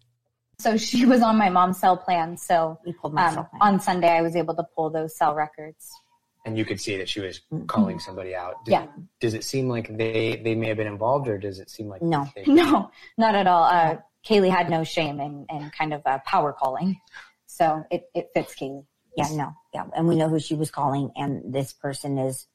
So 0.58 0.78
she 0.78 1.06
was 1.14 1.22
on 1.22 1.38
my 1.38 1.50
mom's 1.50 1.82
cell 1.82 1.98
plan. 1.98 2.38
So 2.38 2.80
We 2.86 2.94
pulled 2.94 3.14
my 3.14 3.28
um, 3.28 3.34
cell 3.34 3.44
plan. 3.52 3.62
on 3.74 3.80
Sunday, 3.82 4.08
I 4.08 4.22
was 4.22 4.38
able 4.38 4.56
to 4.56 4.64
pull 4.74 4.90
those 4.90 5.18
cell 5.18 5.36
records. 5.36 5.90
And 6.46 6.58
you 6.58 6.64
could 6.64 6.80
see 6.80 6.96
that 6.96 7.10
she 7.10 7.20
was 7.20 7.42
calling 7.68 8.00
somebody 8.00 8.34
out. 8.34 8.64
Did, 8.64 8.72
Yeah. 8.72 8.88
Does 9.20 9.34
it 9.34 9.44
seem 9.44 9.68
like 9.68 9.96
they 9.96 10.42
they 10.44 10.56
may 10.56 10.70
have 10.70 10.78
been 10.78 10.88
involved, 10.88 11.28
or 11.28 11.38
does 11.38 11.60
it 11.60 11.70
seem 11.70 11.88
like 11.88 12.02
No. 12.02 12.26
They, 12.36 12.46
No, 12.48 12.90
not 13.18 13.36
at 13.36 13.48
all. 13.48 13.66
Uh, 13.66 13.98
Kaylee 14.26 14.50
had 14.50 14.70
no 14.70 14.84
shame 14.86 15.20
in, 15.20 15.46
in 15.50 15.70
kind 15.78 15.94
of 15.94 16.02
uh, 16.06 16.20
power 16.26 16.54
calling. 16.54 17.00
So 17.48 17.84
it, 17.92 18.10
it 18.16 18.30
fits 18.34 18.56
Kaylee. 18.56 18.86
Yeah, 19.16 19.28
no, 19.32 19.54
yeah, 19.74 19.86
and 19.96 20.08
we 20.08 20.16
know 20.16 20.30
who 20.30 20.40
she 20.40 20.56
was 20.56 20.72
calling, 20.72 21.12
and 21.16 21.54
this 21.54 21.74
person 21.74 22.18
is, 22.18 22.48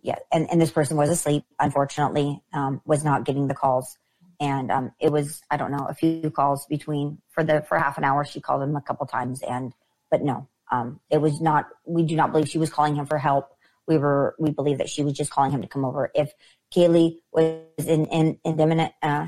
yeah, 0.00 0.16
and, 0.32 0.48
and 0.50 0.60
this 0.60 0.70
person 0.70 0.96
was 0.96 1.10
asleep. 1.10 1.44
Unfortunately, 1.58 2.40
um, 2.52 2.80
was 2.84 3.02
not 3.02 3.24
getting 3.24 3.48
the 3.48 3.54
calls, 3.54 3.98
and 4.40 4.70
um, 4.70 4.92
it 5.00 5.10
was 5.10 5.42
I 5.50 5.56
don't 5.56 5.72
know 5.72 5.86
a 5.88 5.94
few 5.94 6.30
calls 6.30 6.66
between 6.66 7.18
for 7.30 7.42
the 7.42 7.62
for 7.62 7.78
half 7.78 7.98
an 7.98 8.04
hour. 8.04 8.24
She 8.24 8.40
called 8.40 8.62
him 8.62 8.76
a 8.76 8.80
couple 8.80 9.06
times, 9.06 9.42
and 9.42 9.72
but 10.10 10.22
no, 10.22 10.48
um, 10.70 11.00
it 11.10 11.18
was 11.18 11.40
not. 11.40 11.68
We 11.84 12.04
do 12.04 12.16
not 12.16 12.32
believe 12.32 12.48
she 12.48 12.58
was 12.58 12.70
calling 12.70 12.94
him 12.94 13.06
for 13.06 13.18
help. 13.18 13.50
We 13.86 13.98
were 13.98 14.36
we 14.38 14.50
believe 14.50 14.78
that 14.78 14.88
she 14.88 15.02
was 15.02 15.14
just 15.14 15.30
calling 15.30 15.50
him 15.50 15.62
to 15.62 15.68
come 15.68 15.84
over. 15.84 16.10
If 16.14 16.32
Kaylee 16.74 17.18
was 17.32 17.62
in 17.78 18.06
in, 18.06 18.38
in 18.44 18.60
imminent 18.60 18.92
uh, 19.02 19.26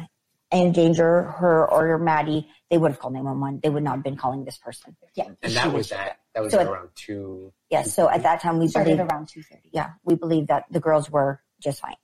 in 0.52 0.72
danger, 0.72 1.22
her 1.22 1.68
or 1.68 1.98
Maddie, 1.98 2.48
they 2.70 2.78
would 2.78 2.92
have 2.92 3.00
called 3.00 3.14
nine 3.14 3.24
one 3.24 3.40
one. 3.40 3.60
They 3.62 3.68
would 3.68 3.82
not 3.82 3.96
have 3.96 4.04
been 4.04 4.16
calling 4.16 4.44
this 4.44 4.58
person. 4.58 4.96
Yeah, 5.14 5.26
and 5.42 5.52
she 5.52 5.58
that 5.58 5.72
was 5.72 5.88
that. 5.90 6.20
That 6.36 6.42
was 6.42 6.52
So 6.52 6.58
at 6.60 6.66
around 6.66 6.90
two. 6.94 7.50
yeah, 7.70 7.82
so 7.82 8.10
at 8.10 8.22
that 8.24 8.42
time 8.42 8.58
we 8.58 8.68
Started 8.68 8.98
believe, 8.98 9.10
around 9.10 9.26
2.30. 9.28 9.70
yeah, 9.72 9.92
we 10.04 10.16
believe 10.16 10.48
that 10.48 10.66
the 10.70 10.80
girls 10.80 11.10
were 11.10 11.40
just 11.62 11.80
fine. 11.80 11.94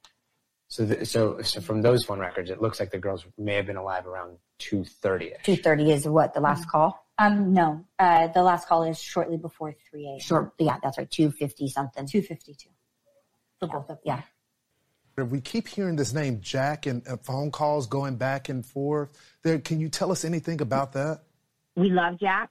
So, 0.69 0.87
the, 0.87 1.05
so, 1.05 1.43
so 1.43 1.61
from 1.61 1.83
those 1.83 2.03
phone 2.05 2.19
records, 2.19 2.49
it 2.49 2.63
looks 2.63 2.81
like 2.81 2.91
the 2.91 2.99
girls 2.99 3.27
may 3.37 3.57
have 3.57 3.67
been 3.67 3.77
alive 3.77 4.07
around 4.07 4.39
two 4.59 4.85
thirty. 4.87 5.33
Two 5.43 5.57
thirty 5.57 5.91
is 5.93 6.09
what 6.09 6.33
the 6.33 6.41
last 6.41 6.67
call. 6.67 7.07
Um, 7.19 7.53
no, 7.53 7.85
uh, 7.99 8.29
the 8.29 8.43
last 8.43 8.67
call 8.67 8.85
is 8.85 8.99
shortly 8.99 9.37
before 9.37 9.75
3 9.91 10.07
a.m. 10.07 10.19
Short, 10.19 10.53
yeah, 10.59 10.79
that's 10.83 10.97
right, 10.97 11.11
two 11.11 11.31
fifty 11.31 11.69
something. 11.69 12.07
2.52 12.07 12.69
for 13.61 13.69
both 13.69 13.91
of 13.91 13.99
them. 14.03 14.23
Yeah, 15.19 15.25
We 15.25 15.43
keep 15.43 15.69
hearing 15.69 15.97
this 15.97 16.15
name 16.15 16.41
Jack 16.41 16.87
and 16.87 17.07
uh, 17.07 17.19
phone 17.19 17.51
calls 17.51 17.87
going 17.87 18.17
back 18.17 18.49
and 18.49 18.65
forth. 18.65 19.13
There, 19.43 19.59
can 19.59 19.79
you 19.79 19.91
tell 19.91 20.11
us 20.11 20.25
anything 20.25 20.63
about 20.63 20.93
that? 20.95 21.21
We 21.77 21.91
love 21.91 22.19
Jack. 22.19 22.49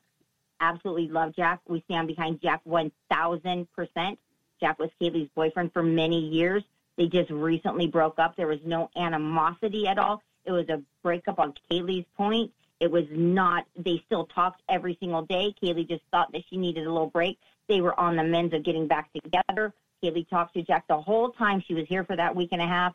Absolutely 0.62 1.10
love 1.10 1.36
Jack. 1.36 1.60
We 1.68 1.82
stand 1.82 2.08
behind 2.08 2.40
Jack 2.42 2.62
1000%. 2.66 4.18
Jack 4.60 4.80
was 4.80 4.90
Kaylee's 5.02 5.30
boyfriend 5.36 5.74
for 5.74 5.84
many 5.84 6.20
years. 6.20 6.64
They 6.98 7.08
just 7.08 7.32
recently 7.32 7.88
broke 7.88 8.20
up. 8.20 8.36
There 8.36 8.48
was 8.48 8.60
no 8.64 8.90
animosity 8.96 9.88
at 9.88 9.98
all. 9.98 10.22
It 10.46 10.52
was 10.52 10.70
a 10.70 10.82
breakup 11.02 11.40
on 11.40 11.56
Kaylee's 11.70 12.06
point. 12.16 12.52
It 12.80 12.92
was 12.92 13.06
not, 13.12 13.66
they 13.76 14.02
still 14.06 14.26
talked 14.26 14.62
every 14.70 14.98
single 15.00 15.24
day. 15.24 15.54
Kaylee 15.62 15.88
just 15.88 16.04
thought 16.12 16.32
that 16.32 16.44
she 16.50 16.58
needed 16.58 16.86
a 16.86 16.92
little 16.92 17.10
break. 17.10 17.40
They 17.68 17.82
were 17.82 18.00
on 18.00 18.16
the 18.16 18.24
mends 18.24 18.54
of 18.54 18.64
getting 18.64 18.88
back 18.88 19.12
together. 19.14 19.74
Kaylee 20.04 20.28
talked 20.30 20.56
to 20.56 20.64
Jack 20.64 20.88
the 20.88 21.00
whole 21.00 21.30
time 21.30 21.64
she 21.66 21.74
was 21.74 21.88
here 21.88 22.04
for 22.04 22.16
that 22.16 22.36
week 22.36 22.50
and 22.52 22.62
a 22.62 22.68
half. 22.68 22.94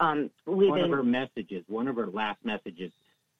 Um, 0.00 0.30
one 0.44 0.80
of 0.80 0.90
her 0.90 1.02
messages, 1.02 1.64
one 1.68 1.88
of 1.88 1.96
her 1.96 2.06
last 2.06 2.44
messages, 2.44 2.92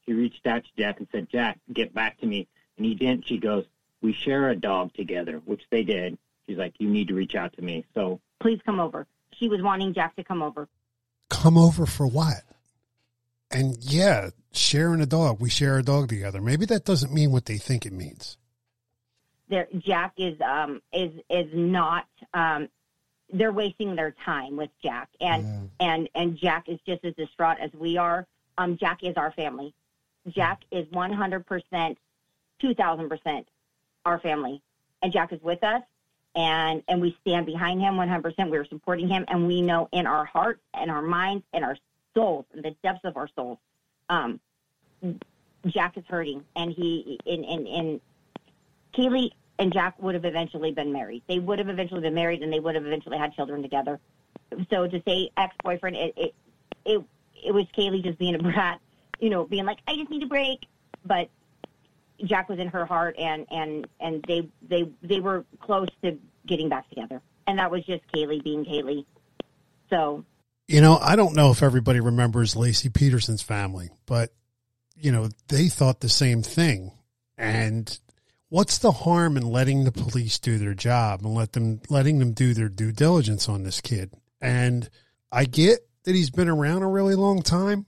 she 0.05 0.13
reached 0.13 0.47
out 0.47 0.65
to 0.65 0.71
Jack 0.79 0.99
and 0.99 1.09
said, 1.13 1.29
Jack, 1.31 1.59
get 1.73 1.93
back 1.95 2.19
to 2.21 2.27
me. 2.27 2.47
And 2.77 2.87
he 2.87 2.95
didn't. 2.95 3.27
She 3.27 3.39
goes, 3.39 3.65
We 4.03 4.13
share 4.13 4.49
a 4.51 4.57
dog 4.57 4.93
together, 4.95 5.41
which 5.45 5.63
they 5.71 5.83
did. 5.83 6.19
She's 6.47 6.59
like, 6.59 6.75
You 6.79 6.89
need 6.89 7.09
to 7.09 7.15
reach 7.15 7.35
out 7.35 7.53
to 7.55 7.63
me. 7.63 7.85
So 7.95 8.21
please 8.41 8.61
come 8.65 8.81
over. 8.81 9.07
She 9.33 9.49
was 9.49 9.63
wanting 9.63 9.95
Jack 9.95 10.17
to 10.17 10.25
come 10.25 10.43
over. 10.43 10.69
Come 11.29 11.59
over 11.59 11.87
for 11.87 12.07
what? 12.07 12.43
And 13.51 13.77
yeah, 13.81 14.31
sharing 14.53 15.01
a 15.01 15.07
dog. 15.07 15.41
We 15.41 15.51
share 15.51 15.79
a 15.79 15.83
dog 15.83 16.09
together. 16.09 16.41
Maybe 16.41 16.67
that 16.67 16.85
doesn't 16.85 17.13
mean 17.13 17.31
what 17.31 17.47
they 17.47 17.59
think 17.59 17.87
it 17.87 17.93
means. 17.93 18.37
there 19.49 19.69
Jack 19.79 20.15
is 20.17 20.41
um 20.41 20.81
is 20.93 21.13
is 21.31 21.47
not 21.53 22.07
um 22.35 22.69
they're 23.33 23.53
wasting 23.53 23.97
their 23.97 24.15
time 24.25 24.57
with 24.57 24.71
Jack 24.83 25.09
and 25.21 25.71
and 25.81 26.09
and 26.15 26.37
Jack 26.37 26.69
is 26.69 26.79
just 26.87 27.05
as 27.05 27.15
distraught 27.15 27.59
as 27.61 27.71
we 27.75 27.97
are. 27.99 28.27
Um 28.59 28.77
Jack 28.77 29.03
is 29.03 29.17
our 29.17 29.33
family. 29.33 29.75
Jack 30.29 30.63
is 30.73 30.87
100% 30.89 31.97
2000% 32.63 33.45
our 34.05 34.19
family. 34.21 34.63
And 35.03 35.13
Jack 35.13 35.33
is 35.33 35.43
with 35.43 35.63
us 35.63 35.83
and 36.35 36.83
and 36.89 37.01
we 37.01 37.17
stand 37.23 37.47
behind 37.47 37.81
him 37.81 37.95
100%. 37.95 38.51
We're 38.51 38.67
supporting 38.67 39.09
him 39.09 39.25
and 39.29 39.47
we 39.47 39.63
know 39.63 39.89
in 39.93 40.07
our 40.07 40.25
hearts 40.25 40.61
and 40.75 40.91
our 40.91 41.03
minds 41.03 41.45
and 41.53 41.65
our 41.65 41.77
souls 42.15 42.47
in 42.55 42.63
the 42.63 42.75
depths 42.83 43.05
of 43.05 43.17
our 43.17 43.29
souls 43.37 43.59
um 44.09 44.41
Jack 45.67 45.99
is 45.99 46.05
hurting 46.09 46.45
and 46.55 46.73
he 46.73 47.19
in 47.27 47.45
in 47.45 47.67
in 47.67 48.01
Kaylee 48.97 49.31
and 49.59 49.73
Jack 49.73 50.01
would 50.03 50.15
have 50.15 50.25
eventually 50.25 50.73
been 50.73 50.93
married. 50.93 51.23
They 51.29 51.39
would 51.39 51.59
have 51.59 51.69
eventually 51.69 52.01
been 52.01 52.15
married, 52.15 52.43
and 52.43 52.53
they 52.53 52.61
would 52.61 52.75
have 52.75 52.87
eventually 52.87 53.19
had 53.19 53.35
children 53.35 53.63
together. 53.63 53.99
So 54.71 54.87
to 54.87 55.03
say 55.07 55.31
ex-boyfriend, 55.37 55.97
it 55.97 56.15
it 56.17 56.35
it, 56.85 57.05
it 57.47 57.53
was 57.53 57.67
Kaylee 57.77 58.03
just 58.03 58.19
being 58.19 58.35
a 58.35 58.39
brat, 58.39 58.81
you 59.21 59.31
know, 59.31 59.45
being 59.45 59.65
like, 59.65 59.79
I 59.87 59.97
just 59.97 60.11
need 60.11 60.23
a 60.23 60.27
break. 60.27 60.67
But 61.05 61.29
Jack 62.25 62.49
was 62.49 62.59
in 62.59 62.69
her 62.69 62.87
heart, 62.87 63.17
and 63.19 63.47
and 63.51 63.87
and 64.01 64.25
they 64.27 64.49
they 64.67 64.91
they 65.03 65.21
were 65.21 65.45
close 65.61 65.89
to 66.03 66.19
getting 66.47 66.69
back 66.69 66.89
together, 66.89 67.21
and 67.47 67.59
that 67.59 67.71
was 67.71 67.85
just 67.85 68.03
Kaylee 68.13 68.43
being 68.43 68.65
Kaylee. 68.65 69.05
So 69.91 70.25
You 70.69 70.81
know, 70.81 70.99
I 71.01 71.17
don't 71.17 71.35
know 71.35 71.51
if 71.51 71.63
everybody 71.63 72.01
remembers 72.01 72.55
Laci 72.55 72.93
Peterson's 72.93 73.43
family, 73.43 73.91
but 74.07 74.33
you 74.97 75.13
know, 75.13 75.29
they 75.49 75.69
thought 75.69 76.01
the 76.01 76.09
same 76.09 76.43
thing. 76.43 76.93
And 77.39 77.99
what's 78.49 78.79
the 78.79 78.93
harm 78.93 79.37
in 79.37 79.43
letting 79.45 79.85
the 79.85 79.93
police 79.93 80.39
do 80.39 80.59
their 80.59 80.75
job 80.75 81.21
and 81.23 81.35
let 81.35 81.53
them 81.53 81.81
letting 81.91 82.19
them 82.19 82.33
do 82.33 82.55
their 82.55 82.69
due 82.69 82.93
diligence 82.93 83.49
on 83.49 83.63
this 83.63 83.81
kid? 83.81 84.13
And 84.41 84.89
I 85.31 85.45
get 85.45 85.81
that 86.05 86.15
he's 86.15 86.31
been 86.31 86.49
around 86.49 86.83
a 86.83 86.89
really 86.89 87.15
long 87.15 87.43
time 87.43 87.87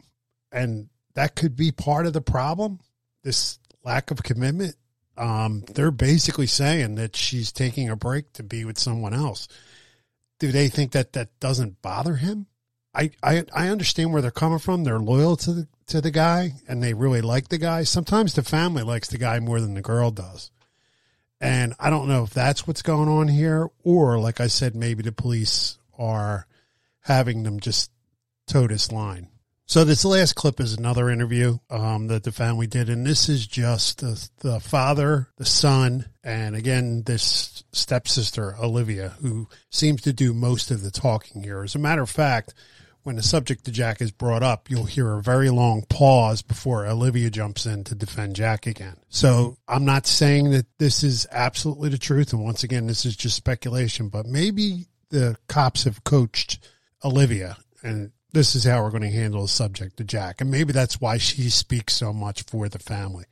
and 0.53 0.89
that 1.15 1.35
could 1.35 1.57
be 1.57 1.73
part 1.73 2.07
of 2.07 2.13
the 2.13 2.21
problem, 2.21 2.81
this 3.23 3.59
lack 3.89 4.11
of 4.11 4.23
commitment. 4.23 4.77
Um, 5.17 5.65
they're 5.75 5.91
basically 5.91 6.47
saying 6.47 6.97
that 6.97 7.17
she's 7.17 7.51
taking 7.53 7.89
a 7.89 7.97
break 7.97 8.33
to 8.35 8.43
be 8.43 8.67
with 8.67 8.79
someone 8.79 9.15
else. 9.15 9.49
Do 10.39 10.53
they 10.53 10.69
think 10.69 10.93
that 10.93 11.15
that 11.15 11.41
doesn't 11.41 11.81
bother 11.81 12.17
him? 12.17 12.47
I, 12.95 13.11
I 13.23 13.45
I 13.55 13.69
understand 13.69 14.13
where 14.13 14.21
they're 14.23 14.31
coming 14.31 14.59
from. 14.59 14.85
They're 14.85 15.01
loyal 15.01 15.37
to 15.39 15.53
the 15.53 15.69
to 15.89 16.01
the 16.01 16.11
guy 16.11 16.53
and 16.69 16.83
they 16.83 16.93
really 16.95 17.23
like 17.23 17.49
the 17.49 17.59
guy. 17.59 17.85
Sometimes 17.85 18.35
the 18.35 18.43
family 18.43 18.83
likes 18.83 19.09
the 19.09 19.19
guy 19.19 19.41
more 19.41 19.61
than 19.61 19.75
the 19.75 19.81
girl 19.81 20.11
does. 20.11 20.51
And 21.41 21.75
I 21.81 21.91
don't 21.91 22.09
know 22.09 22.25
if 22.25 22.31
that's 22.31 22.67
what's 22.67 22.83
going 22.83 23.09
on 23.09 23.29
here 23.29 23.69
or 23.85 24.19
like 24.19 24.41
I 24.41 24.49
said 24.49 24.75
maybe 24.77 25.03
the 25.03 25.13
police 25.13 25.79
are 25.99 26.47
having 27.01 27.43
them 27.43 27.59
just 27.59 27.91
toe 28.47 28.67
this 28.67 28.93
line. 28.93 29.29
So 29.69 29.85
this 29.85 30.03
last 30.03 30.33
clip 30.33 30.61
is 30.61 30.73
another 30.73 31.11
interview 31.11 31.59
um, 31.69 32.07
that 32.07 32.23
the 32.23 32.33
family 32.33 32.67
did, 32.67 32.89
and 32.89 33.07
this 33.07 33.29
is 33.29 33.47
just 33.47 34.01
the, 34.01 34.29
the 34.39 34.61
father, 34.61 35.29
the 35.37 35.45
son, 35.45 36.07
and 36.25 36.57
again 36.57 37.03
this 37.03 37.65
stepsister 37.73 38.57
Olivia, 38.59 39.11
who 39.21 39.47
seems 39.69 40.01
to 40.03 40.15
do 40.15 40.33
most 40.33 40.71
of 40.71 40.81
the 40.81 40.91
talking 40.91 41.43
here. 41.43 41.63
As 41.63 41.75
a 41.75 41.79
matter 41.79 42.01
of 42.01 42.09
fact, 42.09 42.55
when 43.03 43.17
the 43.17 43.23
subject 43.23 43.69
of 43.69 43.75
Jack 43.75 44.01
is 44.01 44.11
brought 44.11 44.43
up, 44.43 44.71
you'll 44.71 44.85
hear 44.85 45.13
a 45.13 45.23
very 45.23 45.51
long 45.51 45.83
pause 45.83 46.41
before 46.41 46.87
Olivia 46.87 47.29
jumps 47.29 47.67
in 47.67 47.85
to 47.85 47.95
defend 47.95 48.37
Jack 48.37 48.67
again. 48.67 48.97
So 49.11 49.59
I'm 49.69 49.85
not 49.85 50.07
saying 50.07 50.51
that 50.53 50.65
this 50.79 51.05
is 51.05 51.27
absolutely 51.31 51.91
the 51.91 51.99
truth, 51.99 52.33
and 52.33 52.43
once 52.43 52.65
again, 52.65 52.87
this 52.87 53.05
is 53.05 53.17
just 53.17 53.37
speculation, 53.37 54.09
but 54.09 54.25
maybe 54.25 54.87
the 55.11 55.37
cops 55.47 55.85
have 55.85 56.05
coached 56.05 56.67
Olivia 57.05 57.59
and 57.83 58.13
this 58.33 58.55
is 58.55 58.65
how 58.65 58.83
we're 58.83 58.91
going 58.91 59.03
to 59.03 59.11
handle 59.11 59.43
the 59.43 59.49
subject 59.49 59.97
to 59.97 60.05
Jack. 60.05 60.41
And 60.41 60.51
maybe 60.51 60.73
that's 60.73 61.01
why 61.01 61.19
she 61.19 61.49
speaks 61.51 61.95
so 61.95 62.13
much 62.13 62.43
for 62.43 62.69
the 62.69 62.79
family. 62.79 63.25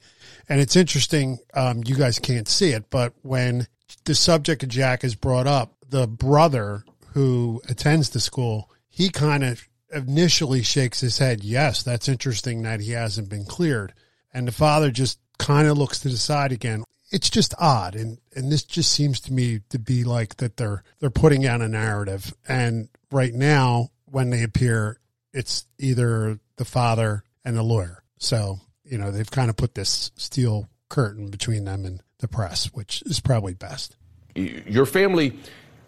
And 0.48 0.60
it's 0.60 0.76
interesting, 0.76 1.38
um, 1.54 1.82
you 1.84 1.96
guys 1.96 2.18
can't 2.18 2.48
see 2.48 2.70
it, 2.70 2.88
but 2.90 3.12
when 3.22 3.66
the 4.04 4.14
subject 4.14 4.62
of 4.62 4.68
Jack 4.68 5.04
is 5.04 5.14
brought 5.14 5.46
up, 5.46 5.74
the 5.88 6.06
brother 6.06 6.84
who 7.12 7.60
attends 7.68 8.10
the 8.10 8.20
school, 8.20 8.70
he 8.88 9.08
kind 9.10 9.44
of 9.44 9.66
initially 9.92 10.62
shakes 10.62 11.00
his 11.00 11.18
head. 11.18 11.44
Yes, 11.44 11.82
that's 11.82 12.08
interesting 12.08 12.62
that 12.62 12.80
he 12.80 12.92
hasn't 12.92 13.28
been 13.28 13.44
cleared. 13.44 13.92
And 14.32 14.48
the 14.48 14.52
father 14.52 14.90
just 14.90 15.18
kind 15.38 15.68
of 15.68 15.78
looks 15.78 16.00
to 16.00 16.08
the 16.08 16.16
side 16.16 16.52
again. 16.52 16.84
It's 17.10 17.30
just 17.30 17.54
odd. 17.58 17.94
And, 17.94 18.18
and 18.34 18.50
this 18.50 18.64
just 18.64 18.92
seems 18.92 19.20
to 19.20 19.32
me 19.32 19.60
to 19.68 19.78
be 19.78 20.04
like 20.04 20.36
that 20.36 20.56
they're, 20.56 20.82
they're 20.98 21.10
putting 21.10 21.46
out 21.46 21.62
a 21.62 21.68
narrative. 21.68 22.34
And 22.48 22.88
right 23.10 23.32
now, 23.32 23.90
when 24.10 24.30
they 24.30 24.42
appear, 24.42 24.98
it's 25.32 25.66
either 25.78 26.38
the 26.56 26.64
father 26.64 27.22
and 27.44 27.56
the 27.56 27.62
lawyer. 27.62 28.02
So, 28.18 28.60
you 28.84 28.98
know, 28.98 29.10
they've 29.10 29.30
kind 29.30 29.50
of 29.50 29.56
put 29.56 29.74
this 29.74 30.10
steel 30.16 30.68
curtain 30.88 31.28
between 31.28 31.64
them 31.64 31.84
and 31.84 32.00
the 32.18 32.28
press, 32.28 32.66
which 32.72 33.02
is 33.02 33.20
probably 33.20 33.54
best. 33.54 33.96
Your 34.34 34.86
family 34.86 35.38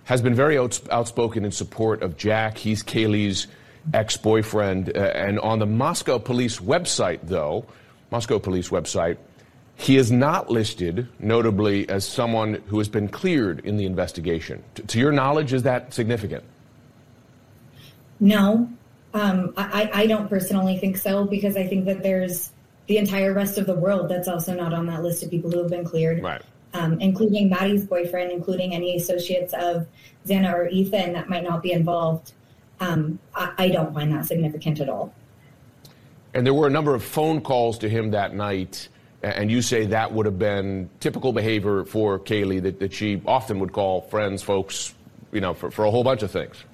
has 0.05 0.23
been 0.23 0.35
very 0.35 0.59
outspoken 0.59 1.45
in 1.45 1.53
support 1.53 2.03
of 2.03 2.17
Jack. 2.17 2.59
He's 2.59 2.83
Kaylee's 2.83 3.47
ex 3.95 4.17
boyfriend. 4.17 4.97
Uh, 4.97 5.01
and 5.01 5.39
on 5.41 5.59
the 5.59 5.67
Moscow 5.67 6.19
police 6.19 6.59
website, 6.59 7.21
though, 7.23 7.67
Moscow 8.11 8.39
police 8.39 8.71
website, 8.71 9.19
He 9.77 9.97
is 9.97 10.11
not 10.11 10.51
listed, 10.51 11.09
notably, 11.19 11.89
as 11.89 12.07
someone 12.07 12.55
who 12.67 12.79
has 12.79 12.89
been 12.89 13.09
cleared 13.09 13.61
in 13.61 13.77
the 13.77 13.87
investigation. 13.87 14.63
To 14.89 14.99
your 14.99 15.13
knowledge, 15.13 15.53
is 15.53 15.63
that 15.63 15.95
significant? 15.95 16.43
No, 18.21 18.69
um, 19.15 19.55
I, 19.57 19.91
I 19.93 20.07
don't 20.07 20.29
personally 20.29 20.79
think 20.79 20.97
so 20.97 21.25
because 21.25 21.57
I 21.57 21.67
think 21.67 21.85
that 21.87 22.03
there's 22.03 22.51
the 22.87 22.99
entire 22.99 23.33
rest 23.33 23.59
of 23.59 23.67
the 23.67 23.75
world 23.75 24.09
that's 24.09 24.29
also 24.29 24.55
not 24.55 24.73
on 24.73 24.87
that 24.87 25.03
list 25.03 25.23
of 25.23 25.31
people 25.31 25.51
who 25.51 25.59
have 25.59 25.71
been 25.71 25.85
cleared, 25.85 26.23
Right. 26.23 26.43
um, 26.75 27.01
including 27.01 27.49
Maddie's 27.49 27.85
boyfriend, 27.85 28.33
including 28.33 28.75
any 28.75 28.97
associates 28.97 29.53
of 29.53 29.87
Xana 30.27 30.53
or 30.53 30.69
Ethan 30.69 31.13
that 31.13 31.29
might 31.29 31.45
not 31.45 31.63
be 31.63 31.73
involved. 31.73 32.33
Um, 32.81 33.19
I, 33.35 33.53
I 33.59 33.69
don't 33.69 33.93
find 33.93 34.13
that 34.13 34.27
significant 34.27 34.81
at 34.81 34.89
all. 34.89 35.13
And 36.35 36.47
there 36.47 36.55
were 36.55 36.67
a 36.67 36.71
number 36.71 36.95
of 36.95 37.03
phone 37.03 37.41
calls 37.41 37.79
to 37.79 37.89
him 37.89 38.11
that 38.13 38.35
night, 38.35 38.89
and 39.23 39.51
you 39.51 39.63
say 39.63 39.87
that 39.87 40.13
would 40.13 40.27
have 40.27 40.39
been 40.39 40.89
typical 41.01 41.33
behavior 41.33 41.85
for 41.85 42.19
Kaylee, 42.19 42.63
that, 42.63 42.81
that 42.81 42.93
she 42.93 43.23
often 43.27 43.59
would 43.61 43.73
call 43.73 44.03
friends, 44.03 44.43
folks, 44.43 44.95
you 45.33 45.41
know, 45.41 45.55
for, 45.55 45.71
for 45.71 45.85
a 45.85 45.91
whole 45.91 46.05
bunch 46.05 46.23
of 46.23 46.31
things. 46.31 46.65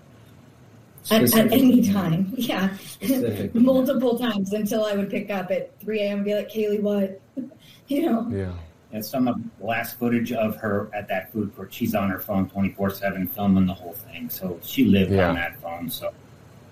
At, 1.11 1.23
at 1.35 1.53
any 1.53 1.91
time, 1.93 2.33
yeah, 2.37 2.77
multiple 3.55 4.19
times 4.19 4.53
until 4.53 4.85
I 4.85 4.95
would 4.95 5.11
pick 5.11 5.31
up 5.31 5.51
at 5.51 5.79
3 5.81 6.01
a.m. 6.01 6.17
and 6.19 6.25
be 6.25 6.35
like, 6.35 6.49
Kaylee, 6.51 6.81
what? 6.81 7.21
you 7.89 8.07
know, 8.07 8.29
Yeah. 8.31 8.53
And 8.93 9.05
some 9.05 9.27
of 9.27 9.37
the 9.59 9.67
last 9.67 9.99
footage 9.99 10.31
of 10.33 10.57
her 10.59 10.89
at 10.95 11.09
that 11.09 11.33
food 11.33 11.55
court, 11.57 11.75
she's 11.75 11.95
on 11.97 12.11
her 12.11 12.21
phone 12.21 12.49
24 12.49 12.91
7 12.91 13.27
filming 13.27 13.67
the 13.67 13.75
whole 13.75 13.93
thing. 13.93 14.31
So 14.31 14.59
she 14.63 14.85
lived 14.85 15.11
Yeah. 15.11 15.31
on 15.31 15.35
that 15.35 15.61
phone. 15.61 15.91
So 15.91 16.11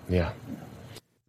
Yeah. 0.09 0.33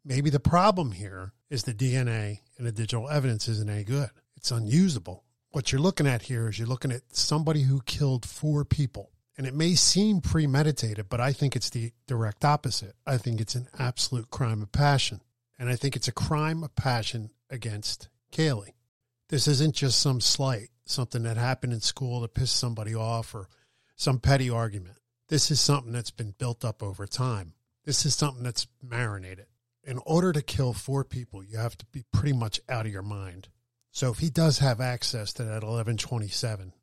Maybe 0.05 0.29
the 0.29 0.39
problem 0.39 0.91
here 0.91 1.31
is 1.49 1.63
the 1.63 1.73
DNA 1.73 2.39
and 2.57 2.67
the 2.67 2.71
digital 2.71 3.09
evidence 3.09 3.47
isn't 3.47 3.69
any 3.69 3.83
good. 3.83 4.09
It's 4.37 4.51
unusable. 4.51 5.23
What 5.51 5.71
you're 5.71 5.81
looking 5.81 6.05
at 6.07 6.23
here 6.23 6.47
is 6.49 6.59
you're 6.59 6.67
looking 6.67 6.91
at 6.91 7.01
somebody 7.15 7.63
who 7.63 7.81
killed 7.85 8.25
four 8.25 8.63
people. 8.63 9.09
And 9.37 9.47
it 9.47 9.53
may 9.55 9.73
seem 9.75 10.21
premeditated, 10.21 11.09
but 11.09 11.19
I 11.19 11.33
think 11.33 11.55
it's 11.55 11.69
the 11.69 11.91
direct 12.07 12.45
opposite. 12.45 12.95
I 13.05 13.17
think 13.17 13.41
it's 13.41 13.55
an 13.55 13.67
absolute 13.79 14.29
crime 14.29 14.61
of 14.61 14.71
passion. 14.71 15.21
And 15.57 15.69
I 15.69 15.75
think 15.75 15.95
it's 15.95 16.07
a 16.07 16.13
crime 16.13 16.63
of 16.63 16.75
passion 16.75 17.31
against 17.49 18.09
Kaylee. 18.31 18.73
This 19.29 19.47
isn't 19.47 19.75
just 19.75 19.99
some 19.99 20.21
slight, 20.21 20.69
something 20.85 21.23
that 21.23 21.37
happened 21.37 21.73
in 21.73 21.81
school 21.81 22.21
to 22.21 22.27
piss 22.27 22.51
somebody 22.51 22.93
off 22.93 23.33
or 23.33 23.47
some 23.95 24.19
petty 24.19 24.49
argument. 24.49 24.97
This 25.29 25.49
is 25.49 25.59
something 25.61 25.93
that's 25.93 26.11
been 26.11 26.35
built 26.37 26.63
up 26.63 26.83
over 26.83 27.07
time. 27.07 27.53
This 27.85 28.05
is 28.05 28.15
something 28.15 28.43
that's 28.43 28.67
marinated. 28.81 29.47
In 29.83 29.99
order 30.05 30.31
to 30.31 30.41
kill 30.41 30.73
four 30.73 31.03
people, 31.03 31.43
you 31.43 31.57
have 31.57 31.77
to 31.77 31.85
be 31.87 32.03
pretty 32.13 32.33
much 32.33 32.61
out 32.69 32.85
of 32.85 32.91
your 32.91 33.01
mind. 33.01 33.49
So 33.91 34.11
if 34.11 34.19
he 34.19 34.29
does 34.29 34.59
have 34.59 34.79
access 34.79 35.33
to 35.33 35.43
that 35.43 35.63
1127, 35.63 36.73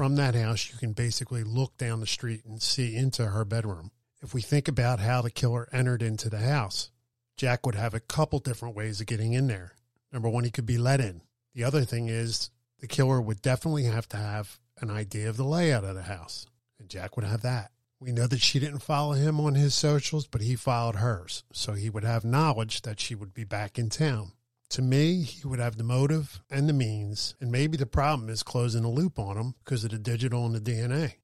from 0.00 0.16
that 0.16 0.34
house, 0.34 0.70
you 0.72 0.78
can 0.78 0.94
basically 0.94 1.44
look 1.44 1.76
down 1.76 2.00
the 2.00 2.06
street 2.06 2.42
and 2.46 2.62
see 2.62 2.96
into 2.96 3.26
her 3.26 3.44
bedroom. 3.44 3.90
If 4.22 4.32
we 4.32 4.40
think 4.40 4.66
about 4.66 4.98
how 4.98 5.20
the 5.20 5.30
killer 5.30 5.68
entered 5.74 6.00
into 6.00 6.30
the 6.30 6.38
house, 6.38 6.90
Jack 7.36 7.66
would 7.66 7.74
have 7.74 7.92
a 7.92 8.00
couple 8.00 8.38
different 8.38 8.74
ways 8.74 9.02
of 9.02 9.06
getting 9.06 9.34
in 9.34 9.46
there. 9.46 9.74
Number 10.10 10.30
one, 10.30 10.44
he 10.44 10.50
could 10.50 10.64
be 10.64 10.78
let 10.78 11.02
in. 11.02 11.20
The 11.54 11.64
other 11.64 11.84
thing 11.84 12.08
is 12.08 12.48
the 12.78 12.86
killer 12.86 13.20
would 13.20 13.42
definitely 13.42 13.84
have 13.84 14.08
to 14.08 14.16
have 14.16 14.58
an 14.80 14.88
idea 14.88 15.28
of 15.28 15.36
the 15.36 15.44
layout 15.44 15.84
of 15.84 15.96
the 15.96 16.04
house, 16.04 16.46
and 16.78 16.88
Jack 16.88 17.16
would 17.16 17.26
have 17.26 17.42
that. 17.42 17.70
We 17.98 18.10
know 18.10 18.26
that 18.26 18.40
she 18.40 18.58
didn't 18.58 18.78
follow 18.78 19.12
him 19.12 19.38
on 19.38 19.54
his 19.54 19.74
socials, 19.74 20.26
but 20.26 20.40
he 20.40 20.56
followed 20.56 20.96
hers. 20.96 21.44
So 21.52 21.74
he 21.74 21.90
would 21.90 22.04
have 22.04 22.24
knowledge 22.24 22.80
that 22.82 23.00
she 23.00 23.14
would 23.14 23.34
be 23.34 23.44
back 23.44 23.78
in 23.78 23.90
town. 23.90 24.32
To 24.70 24.82
me, 24.82 25.22
he 25.22 25.46
would 25.48 25.58
have 25.58 25.76
the 25.76 25.82
motive 25.82 26.40
and 26.48 26.68
the 26.68 26.72
means, 26.72 27.34
and 27.40 27.50
maybe 27.50 27.76
the 27.76 27.86
problem 27.86 28.28
is 28.28 28.44
closing 28.44 28.82
the 28.82 28.88
loop 28.88 29.18
on 29.18 29.36
him 29.36 29.54
because 29.64 29.82
of 29.82 29.90
the 29.90 29.98
digital 29.98 30.46
and 30.46 30.54
the 30.54 30.60
DNA. 30.60 31.14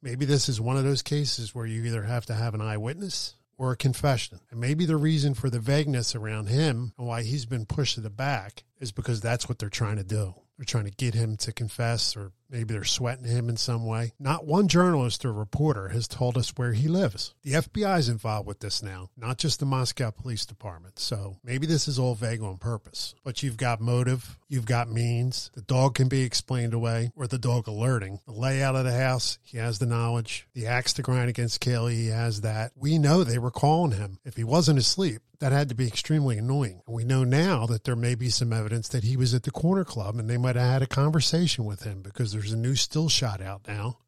Maybe 0.00 0.24
this 0.24 0.48
is 0.48 0.60
one 0.60 0.78
of 0.78 0.84
those 0.84 1.02
cases 1.02 1.54
where 1.54 1.66
you 1.66 1.84
either 1.84 2.04
have 2.04 2.24
to 2.26 2.34
have 2.34 2.54
an 2.54 2.62
eyewitness 2.62 3.34
or 3.58 3.72
a 3.72 3.76
confession. 3.76 4.40
And 4.50 4.58
maybe 4.58 4.86
the 4.86 4.96
reason 4.96 5.34
for 5.34 5.50
the 5.50 5.58
vagueness 5.58 6.14
around 6.14 6.48
him 6.48 6.94
and 6.96 7.06
why 7.06 7.24
he's 7.24 7.44
been 7.44 7.66
pushed 7.66 7.96
to 7.96 8.00
the 8.00 8.08
back 8.08 8.64
is 8.80 8.92
because 8.92 9.20
that's 9.20 9.48
what 9.48 9.58
they're 9.58 9.68
trying 9.68 9.96
to 9.96 10.04
do. 10.04 10.34
They're 10.56 10.64
trying 10.64 10.86
to 10.86 10.90
get 10.90 11.14
him 11.14 11.36
to 11.38 11.52
confess, 11.52 12.16
or 12.16 12.32
maybe 12.50 12.74
they're 12.74 12.84
sweating 12.84 13.24
him 13.24 13.48
in 13.48 13.56
some 13.56 13.86
way. 13.86 14.12
Not 14.18 14.46
one 14.46 14.68
journalist 14.68 15.24
or 15.24 15.32
reporter 15.32 15.88
has 15.88 16.08
told 16.08 16.36
us 16.36 16.52
where 16.56 16.72
he 16.72 16.88
lives. 16.88 17.34
The 17.42 17.52
FBI 17.54 17.98
is 17.98 18.08
involved 18.08 18.46
with 18.46 18.60
this 18.60 18.82
now, 18.82 19.10
not 19.16 19.38
just 19.38 19.60
the 19.60 19.66
Moscow 19.66 20.10
Police 20.10 20.46
Department. 20.46 20.98
So 20.98 21.36
maybe 21.42 21.66
this 21.66 21.88
is 21.88 21.98
all 21.98 22.14
vague 22.14 22.42
on 22.42 22.58
purpose. 22.58 23.14
But 23.24 23.42
you've 23.42 23.56
got 23.56 23.80
motive, 23.80 24.38
you've 24.48 24.66
got 24.66 24.90
means. 24.90 25.50
The 25.54 25.62
dog 25.62 25.94
can 25.94 26.08
be 26.08 26.22
explained 26.22 26.74
away, 26.74 27.12
or 27.14 27.26
the 27.26 27.38
dog 27.38 27.68
alerting. 27.68 28.20
The 28.26 28.32
layout 28.32 28.76
of 28.76 28.84
the 28.84 28.92
house, 28.92 29.38
he 29.42 29.58
has 29.58 29.78
the 29.78 29.86
knowledge. 29.86 30.46
The 30.54 30.66
axe 30.66 30.92
to 30.94 31.02
grind 31.02 31.30
against 31.30 31.60
Kaylee, 31.60 31.92
he 31.92 32.06
has 32.08 32.42
that. 32.42 32.72
We 32.74 32.98
know 32.98 33.24
they 33.24 33.38
were 33.38 33.50
calling 33.50 33.92
him. 33.92 34.18
If 34.24 34.36
he 34.36 34.44
wasn't 34.44 34.78
asleep, 34.78 35.22
that 35.40 35.52
had 35.52 35.68
to 35.68 35.74
be 35.74 35.86
extremely 35.86 36.38
annoying. 36.38 36.82
We 36.86 37.04
know 37.04 37.24
now 37.24 37.66
that 37.66 37.84
there 37.84 37.96
may 37.96 38.14
be 38.14 38.28
some 38.28 38.52
evidence 38.52 38.88
that 38.88 39.04
he 39.04 39.16
was 39.16 39.34
at 39.34 39.44
the 39.44 39.50
corner 39.50 39.84
club 39.84 40.16
and 40.16 40.28
they 40.28 40.36
might 40.36 40.56
have 40.56 40.72
had 40.72 40.82
a 40.82 40.86
conversation 40.86 41.64
with 41.64 41.84
him 41.84 42.02
because 42.02 42.34
there's 42.38 42.52
a 42.52 42.56
new 42.56 42.74
still 42.74 43.08
shot 43.08 43.40
out 43.40 43.66
now. 43.66 43.98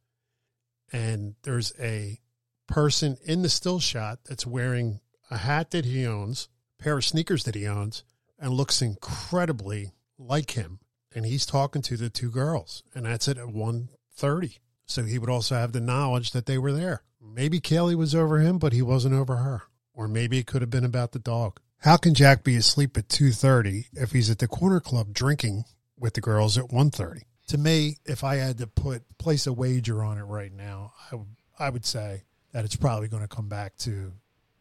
And 0.93 1.35
there's 1.43 1.73
a 1.81 2.19
person 2.67 3.17
in 3.25 3.43
the 3.43 3.49
still 3.49 3.81
shot 3.81 4.21
that's 4.25 4.47
wearing 4.47 5.01
a 5.31 5.39
hat 5.39 5.71
that 5.71 5.85
he 5.85 6.07
owns, 6.07 6.49
a 6.79 6.83
pair 6.83 6.99
of 6.99 7.05
sneakers 7.05 7.45
that 7.45 7.55
he 7.55 7.67
owns, 7.67 8.05
and 8.39 8.53
looks 8.53 8.83
incredibly 8.83 9.93
like 10.19 10.53
him. 10.53 10.81
And 11.15 11.27
he's 11.27 11.47
talking 11.47 11.83
to 11.83 11.97
the 11.97 12.11
two 12.11 12.31
girls, 12.31 12.83
and 12.95 13.07
that's 13.07 13.29
it 13.29 13.39
at 13.39 13.47
1.30. 13.47 14.59
So 14.87 15.05
he 15.05 15.19
would 15.19 15.31
also 15.31 15.55
have 15.57 15.73
the 15.73 15.81
knowledge 15.81 16.33
that 16.33 16.47
they 16.47 16.59
were 16.59 16.73
there. 16.73 17.03
Maybe 17.21 17.61
Kaylee 17.61 17.97
was 17.97 18.15
over 18.15 18.39
him, 18.39 18.59
but 18.59 18.73
he 18.73 18.83
wasn't 18.83 19.15
over 19.15 19.37
her 19.37 19.63
or 20.01 20.09
maybe 20.09 20.39
it 20.39 20.47
could 20.47 20.63
have 20.63 20.71
been 20.71 20.85
about 20.85 21.13
the 21.13 21.19
dog. 21.19 21.61
How 21.79 21.97
can 21.97 22.15
Jack 22.15 22.43
be 22.43 22.57
asleep 22.57 22.97
at 22.97 23.09
2:30 23.09 23.89
if 23.93 24.13
he's 24.13 24.31
at 24.31 24.39
the 24.39 24.49
corner 24.49 24.81
club 24.81 25.13
drinking 25.13 25.65
with 25.99 26.15
the 26.15 26.21
girls 26.21 26.57
at 26.57 26.73
1:30? 26.73 27.27
To 27.51 27.59
me, 27.59 27.97
if 28.05 28.23
I 28.25 28.37
had 28.37 28.59
to 28.59 28.67
put 28.69 29.03
place 29.19 29.47
a 29.47 29.53
wager 29.53 30.03
on 30.05 30.19
it 30.19 30.23
right 30.23 30.53
now, 30.53 30.93
I 31.11 31.17
would 31.17 31.27
I 31.59 31.69
would 31.69 31.85
say 31.85 32.23
that 32.53 32.65
it's 32.65 32.77
probably 32.77 33.09
going 33.09 33.23
to 33.23 33.29
come 33.29 33.49
back 33.49 33.77
to 33.79 34.13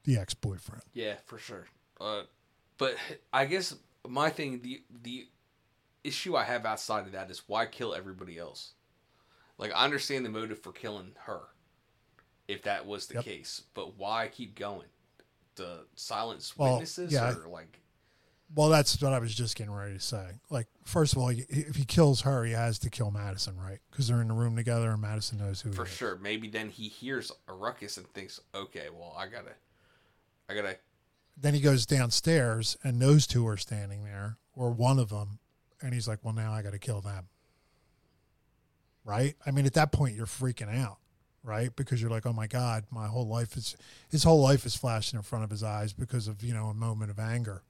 the 0.06 0.18
ex-boyfriend. 0.18 0.82
Yeah, 0.94 1.16
for 1.26 1.38
sure. 1.38 1.66
Uh, 2.02 2.24
but 2.78 2.96
I 3.32 3.46
guess 3.46 3.76
my 4.08 4.30
thing, 4.32 4.62
the 4.64 4.82
the 5.04 5.28
issue 6.04 6.36
I 6.36 6.44
have 6.46 6.66
outside 6.66 7.06
of 7.06 7.12
that 7.12 7.30
is 7.30 7.44
why 7.48 7.66
kill 7.68 7.94
everybody 7.94 8.38
else? 8.40 8.72
Like 9.60 9.72
I 9.76 9.84
understand 9.86 10.26
the 10.26 10.30
motive 10.30 10.60
for 10.60 10.72
killing 10.72 11.12
her, 11.26 11.42
if 12.48 12.64
that 12.64 12.86
was 12.88 13.06
the 13.08 13.16
Yep. 13.16 13.24
case, 13.24 13.62
but 13.76 13.98
why 13.98 14.30
keep 14.30 14.56
going? 14.56 14.88
The 15.56 15.86
silence 15.96 16.58
Well, 16.58 16.74
witnesses, 16.74 17.12
yeah. 17.14 17.36
or 17.36 17.48
like 17.50 17.82
Well, 18.56 18.70
that's 18.70 19.00
what 19.02 19.14
I 19.14 19.20
was 19.20 19.36
just 19.36 19.56
getting 19.56 19.72
ready 19.72 19.94
to 19.94 20.00
say. 20.00 20.26
Like, 20.50 20.68
first 20.84 21.14
of 21.14 21.20
all, 21.20 21.30
if 21.30 21.76
he 21.76 21.86
kills 21.86 22.22
her, 22.22 22.44
he 22.44 22.54
has 22.54 22.80
to 22.80 22.90
kill 22.90 23.12
Madison, 23.12 23.56
right? 23.58 23.80
Because 23.92 24.08
they're 24.08 24.22
in 24.22 24.28
the 24.28 24.34
room 24.34 24.56
together, 24.56 24.90
and 24.90 25.02
Madison 25.02 25.38
knows 25.38 25.62
who 25.62 25.72
for 25.72 25.86
he 25.86 25.92
is. 25.92 25.98
sure. 25.98 26.18
Maybe 26.18 26.48
then 26.48 26.70
he 26.70 26.88
hears 26.88 27.32
a 27.48 27.54
ruckus 27.54 27.98
and 27.98 28.08
thinks, 28.08 28.40
okay, 28.56 28.88
well, 28.92 29.16
I 29.18 29.28
gotta, 29.28 29.54
I 30.50 30.56
gotta. 30.56 30.78
Then 31.38 31.54
he 31.54 31.62
goes 31.62 31.86
downstairs, 31.86 32.76
and 32.84 33.00
those 33.00 33.28
two 33.28 33.48
are 33.48 33.56
standing 33.56 34.04
there, 34.04 34.38
or 34.56 34.72
one 34.72 34.98
of 35.00 35.10
them, 35.10 35.40
and 35.82 35.94
he's 35.94 36.08
like, 36.08 36.20
"Well, 36.24 36.34
now 36.34 36.52
I 36.52 36.62
got 36.62 36.74
to 36.74 36.80
kill 36.80 37.02
them." 37.02 37.30
Right? 39.06 39.36
I 39.46 39.52
mean, 39.52 39.66
at 39.66 39.74
that 39.76 39.92
point, 39.92 40.16
you're 40.16 40.26
freaking 40.26 40.76
out, 40.76 40.98
right? 41.44 41.74
Because 41.76 42.02
you're 42.02 42.12
like, 42.12 42.26
"Oh 42.26 42.34
my 42.34 42.48
God, 42.48 42.86
my 42.92 43.08
whole 43.08 43.28
life 43.28 43.56
is 43.56 43.78
his 44.10 44.24
whole 44.24 44.42
life 44.42 44.66
is 44.66 44.76
flashing 44.76 45.18
in 45.18 45.24
front 45.24 45.46
of 45.46 45.50
his 45.50 45.64
eyes 45.64 45.94
because 45.94 46.28
of 46.28 46.44
you 46.44 46.54
know 46.54 46.66
a 46.66 46.74
moment 46.74 47.10
of 47.10 47.20
anger," 47.20 47.64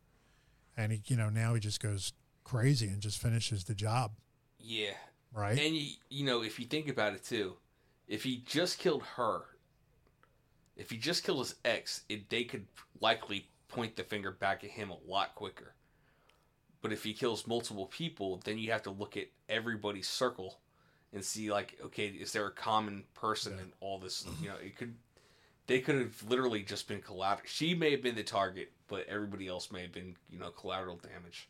and 0.80 0.94
he, 0.94 1.02
you 1.08 1.18
know, 1.18 1.30
now 1.30 1.54
he 1.54 1.60
just 1.60 1.82
goes 1.82 2.14
crazy 2.46 2.88
and 2.88 3.02
just 3.02 3.22
finishes 3.22 3.66
the 3.66 3.76
job, 3.76 4.14
Yeah. 4.60 4.94
right? 5.34 5.60
And 5.60 5.76
you, 5.76 5.92
you 6.10 6.26
know, 6.26 6.42
if 6.42 6.58
you 6.58 6.66
think 6.66 6.88
about 6.88 7.14
it 7.14 7.24
too, 7.24 7.58
if 8.08 8.24
he 8.24 8.38
just 8.46 8.80
killed 8.80 9.04
her, 9.18 9.42
if 10.78 10.90
he 10.90 10.98
just 10.98 11.26
killed 11.26 11.40
his 11.40 11.56
ex, 11.66 12.04
it, 12.08 12.30
they 12.30 12.46
could 12.46 12.66
likely 13.02 13.50
point 13.68 13.98
the 13.98 14.04
finger 14.04 14.32
back 14.32 14.64
at 14.64 14.70
him 14.72 14.90
a 14.90 14.98
lot 15.06 15.36
quicker. 15.36 15.74
But 16.82 16.94
if 16.94 17.04
he 17.04 17.14
kills 17.14 17.46
multiple 17.46 17.88
people, 17.88 18.40
then 18.46 18.58
you 18.58 18.72
have 18.72 18.84
to 18.84 18.90
look 18.92 19.18
at 19.18 19.26
everybody's 19.50 20.08
circle 20.08 20.60
and 21.12 21.24
see 21.24 21.52
like, 21.52 21.78
okay, 21.84 22.08
is 22.08 22.32
there 22.32 22.48
a 22.48 22.52
common 22.52 23.04
person 23.14 23.60
in 23.60 23.74
all 23.82 24.00
this? 24.00 24.26
You 24.42 24.48
know, 24.48 24.56
it 24.64 24.78
could. 24.78 24.96
They 25.70 25.80
could 25.80 25.96
have 25.96 26.24
literally 26.28 26.64
just 26.64 26.88
been 26.88 27.02
collateral. 27.02 27.48
She 27.48 27.76
may 27.76 27.92
have 27.92 28.02
been 28.02 28.16
the 28.16 28.24
target, 28.24 28.72
but 28.88 29.06
everybody 29.08 29.48
else 29.48 29.72
may 29.72 29.84
have 29.84 29.92
been, 29.92 30.16
you 30.30 30.40
know, 30.40 30.50
collateral 30.50 30.98
damage. 30.98 31.48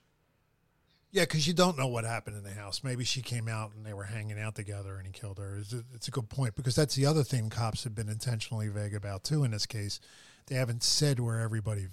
Yeah, 1.12 1.24
because 1.24 1.48
you 1.48 1.54
don't 1.54 1.78
know 1.78 1.88
what 1.88 2.04
happened 2.04 2.38
in 2.38 2.44
the 2.44 2.54
house. 2.54 2.84
Maybe 2.84 3.04
she 3.04 3.22
came 3.22 3.48
out 3.48 3.74
and 3.74 3.84
they 3.86 3.94
were 3.94 4.04
hanging 4.04 4.40
out 4.40 4.54
together 4.54 4.98
and 4.98 5.08
he 5.08 5.12
killed 5.12 5.40
her. 5.40 5.58
It's 5.58 5.74
a, 5.74 5.84
it's 5.96 6.08
a 6.08 6.12
good 6.12 6.30
point 6.30 6.56
because 6.56 6.76
that's 6.76 6.96
the 6.96 7.06
other 7.08 7.24
thing 7.24 7.50
cops 7.50 7.86
have 7.86 7.96
been 7.96 8.10
intentionally 8.10 8.68
vague 8.68 8.94
about 8.94 9.24
too 9.24 9.44
in 9.44 9.52
this 9.52 9.66
case. 9.66 10.00
They 10.46 10.56
haven't 10.56 10.84
said 10.84 11.20
where 11.20 11.40
everybody, 11.40 11.88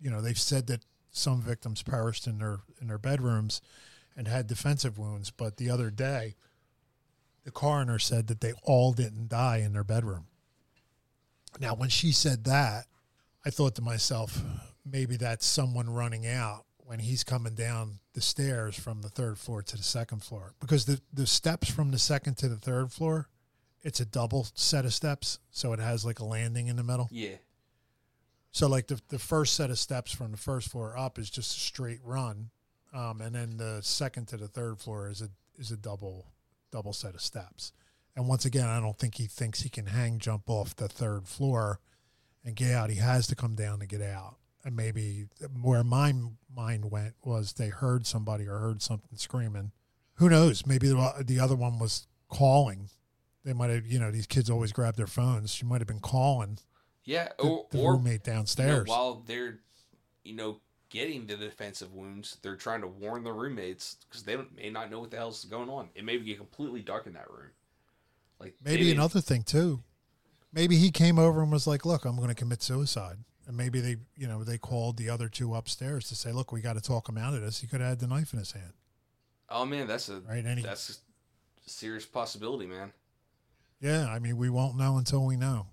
you 0.00 0.10
know, 0.10 0.22
they've 0.22 0.38
said 0.38 0.68
that 0.68 0.86
some 1.10 1.42
victims 1.42 1.82
perished 1.82 2.26
in 2.26 2.38
their 2.38 2.60
in 2.80 2.86
their 2.86 2.96
bedrooms, 2.96 3.60
and 4.16 4.28
had 4.28 4.46
defensive 4.46 4.98
wounds. 4.98 5.30
But 5.30 5.56
the 5.56 5.70
other 5.70 5.90
day, 5.90 6.36
the 7.44 7.50
coroner 7.50 7.98
said 7.98 8.26
that 8.28 8.40
they 8.40 8.52
all 8.62 8.92
didn't 8.92 9.28
die 9.28 9.58
in 9.58 9.72
their 9.72 9.84
bedroom. 9.84 10.26
Now, 11.58 11.74
when 11.74 11.88
she 11.88 12.12
said 12.12 12.44
that, 12.44 12.86
I 13.44 13.50
thought 13.50 13.74
to 13.76 13.82
myself, 13.82 14.42
maybe 14.84 15.16
that's 15.16 15.46
someone 15.46 15.90
running 15.90 16.26
out 16.26 16.64
when 16.78 16.98
he's 16.98 17.24
coming 17.24 17.54
down 17.54 17.98
the 18.14 18.20
stairs 18.20 18.78
from 18.78 19.02
the 19.02 19.08
third 19.08 19.38
floor 19.38 19.62
to 19.62 19.76
the 19.76 19.82
second 19.82 20.22
floor. 20.22 20.54
Because 20.60 20.84
the, 20.84 21.00
the 21.12 21.26
steps 21.26 21.70
from 21.70 21.90
the 21.90 21.98
second 21.98 22.36
to 22.38 22.48
the 22.48 22.56
third 22.56 22.92
floor, 22.92 23.28
it's 23.82 24.00
a 24.00 24.04
double 24.04 24.46
set 24.54 24.84
of 24.84 24.92
steps. 24.92 25.38
So 25.50 25.72
it 25.72 25.78
has 25.78 26.04
like 26.04 26.18
a 26.18 26.24
landing 26.24 26.68
in 26.68 26.76
the 26.76 26.82
middle. 26.82 27.08
Yeah. 27.10 27.36
So 28.52 28.66
like 28.66 28.88
the 28.88 29.00
the 29.08 29.18
first 29.18 29.54
set 29.54 29.70
of 29.70 29.78
steps 29.78 30.12
from 30.12 30.32
the 30.32 30.36
first 30.36 30.70
floor 30.70 30.96
up 30.96 31.18
is 31.18 31.30
just 31.30 31.56
a 31.56 31.60
straight 31.60 32.00
run, 32.02 32.50
um, 32.92 33.20
and 33.20 33.34
then 33.34 33.56
the 33.58 33.80
second 33.82 34.26
to 34.28 34.36
the 34.36 34.48
third 34.48 34.80
floor 34.80 35.08
is 35.08 35.22
a 35.22 35.28
is 35.56 35.70
a 35.70 35.76
double 35.76 36.26
double 36.72 36.92
set 36.92 37.14
of 37.14 37.20
steps. 37.20 37.72
And 38.20 38.28
once 38.28 38.44
again, 38.44 38.66
I 38.66 38.80
don't 38.80 38.98
think 38.98 39.14
he 39.14 39.24
thinks 39.24 39.62
he 39.62 39.70
can 39.70 39.86
hang 39.86 40.18
jump 40.18 40.42
off 40.50 40.76
the 40.76 40.88
third 40.88 41.26
floor 41.26 41.80
and 42.44 42.54
get 42.54 42.70
out. 42.70 42.90
He 42.90 42.96
has 42.96 43.26
to 43.28 43.34
come 43.34 43.54
down 43.54 43.78
to 43.78 43.86
get 43.86 44.02
out. 44.02 44.36
And 44.62 44.76
maybe 44.76 45.28
where 45.58 45.82
my 45.82 46.12
mind 46.54 46.90
went 46.90 47.14
was 47.24 47.54
they 47.54 47.68
heard 47.68 48.06
somebody 48.06 48.46
or 48.46 48.58
heard 48.58 48.82
something 48.82 49.16
screaming. 49.16 49.72
Who 50.16 50.28
knows? 50.28 50.66
Maybe 50.66 50.88
the, 50.88 51.24
the 51.26 51.40
other 51.40 51.56
one 51.56 51.78
was 51.78 52.08
calling. 52.28 52.90
They 53.42 53.54
might 53.54 53.70
have, 53.70 53.86
you 53.86 53.98
know, 53.98 54.10
these 54.10 54.26
kids 54.26 54.50
always 54.50 54.70
grab 54.70 54.96
their 54.96 55.06
phones. 55.06 55.50
She 55.50 55.64
might 55.64 55.80
have 55.80 55.88
been 55.88 56.00
calling 56.00 56.58
Yeah, 57.04 57.28
or 57.38 57.68
the 57.70 57.80
or 57.80 57.94
roommate 57.94 58.26
you 58.26 58.32
know, 58.32 58.38
downstairs. 58.40 58.86
while 58.86 59.22
they're, 59.26 59.60
you 60.24 60.34
know, 60.34 60.60
getting 60.90 61.26
the 61.26 61.36
defensive 61.38 61.94
wounds, 61.94 62.36
they're 62.42 62.54
trying 62.54 62.82
to 62.82 62.86
warn 62.86 63.24
the 63.24 63.32
roommates 63.32 63.96
because 64.06 64.24
they 64.24 64.36
may 64.54 64.68
not 64.68 64.90
know 64.90 65.00
what 65.00 65.10
the 65.10 65.16
hell's 65.16 65.46
going 65.46 65.70
on. 65.70 65.88
It 65.94 66.04
may 66.04 66.18
get 66.18 66.36
completely 66.36 66.82
dark 66.82 67.06
in 67.06 67.14
that 67.14 67.30
room. 67.30 67.48
Like 68.40 68.54
Maybe 68.64 68.90
another 68.90 69.20
thing 69.20 69.42
too. 69.42 69.82
Maybe 70.52 70.76
he 70.76 70.90
came 70.90 71.18
over 71.18 71.42
and 71.42 71.52
was 71.52 71.66
like, 71.66 71.84
"Look, 71.84 72.04
I'm 72.04 72.16
going 72.16 72.28
to 72.28 72.34
commit 72.34 72.62
suicide." 72.62 73.18
And 73.46 73.56
maybe 73.56 73.80
they, 73.80 73.96
you 74.16 74.26
know, 74.26 74.42
they 74.44 74.58
called 74.58 74.96
the 74.96 75.10
other 75.10 75.28
two 75.28 75.54
upstairs 75.54 76.08
to 76.08 76.16
say, 76.16 76.32
"Look, 76.32 76.50
we 76.50 76.60
got 76.60 76.74
to 76.74 76.80
talk 76.80 77.08
him 77.08 77.18
out 77.18 77.34
of 77.34 77.42
this." 77.42 77.60
He 77.60 77.66
could 77.66 77.80
have 77.80 77.90
had 77.90 77.98
the 78.00 78.06
knife 78.06 78.32
in 78.32 78.38
his 78.38 78.52
hand. 78.52 78.72
Oh 79.48 79.64
man, 79.64 79.86
that's 79.86 80.08
a 80.08 80.20
Right, 80.20 80.44
any- 80.44 80.62
that's 80.62 81.02
a 81.66 81.70
serious 81.70 82.06
possibility, 82.06 82.66
man. 82.66 82.92
Yeah, 83.80 84.08
I 84.08 84.18
mean, 84.18 84.36
we 84.36 84.50
won't 84.50 84.76
know 84.76 84.96
until 84.98 85.24
we 85.24 85.36
know. 85.36 85.66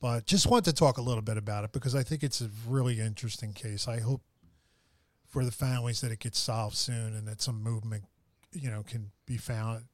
But 0.00 0.26
just 0.26 0.46
want 0.46 0.64
to 0.66 0.72
talk 0.72 0.98
a 0.98 1.02
little 1.02 1.22
bit 1.22 1.36
about 1.36 1.64
it 1.64 1.72
because 1.72 1.94
I 1.94 2.02
think 2.02 2.22
it's 2.22 2.40
a 2.40 2.50
really 2.68 3.00
interesting 3.00 3.52
case. 3.52 3.88
I 3.88 4.00
hope 4.00 4.22
for 5.26 5.44
the 5.44 5.50
families 5.50 6.00
that 6.00 6.12
it 6.12 6.20
gets 6.20 6.38
solved 6.38 6.76
soon 6.76 7.14
and 7.14 7.26
that 7.26 7.40
some 7.40 7.62
movement, 7.62 8.04
you 8.52 8.70
know, 8.70 8.82
can 8.82 9.10
be 9.26 9.36
found, 9.36 9.84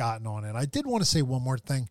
gotten 0.00 0.26
on 0.26 0.46
it. 0.46 0.56
I 0.56 0.64
did 0.64 0.86
want 0.86 1.02
to 1.02 1.08
say 1.08 1.20
one 1.20 1.42
more 1.42 1.58
thing. 1.58 1.86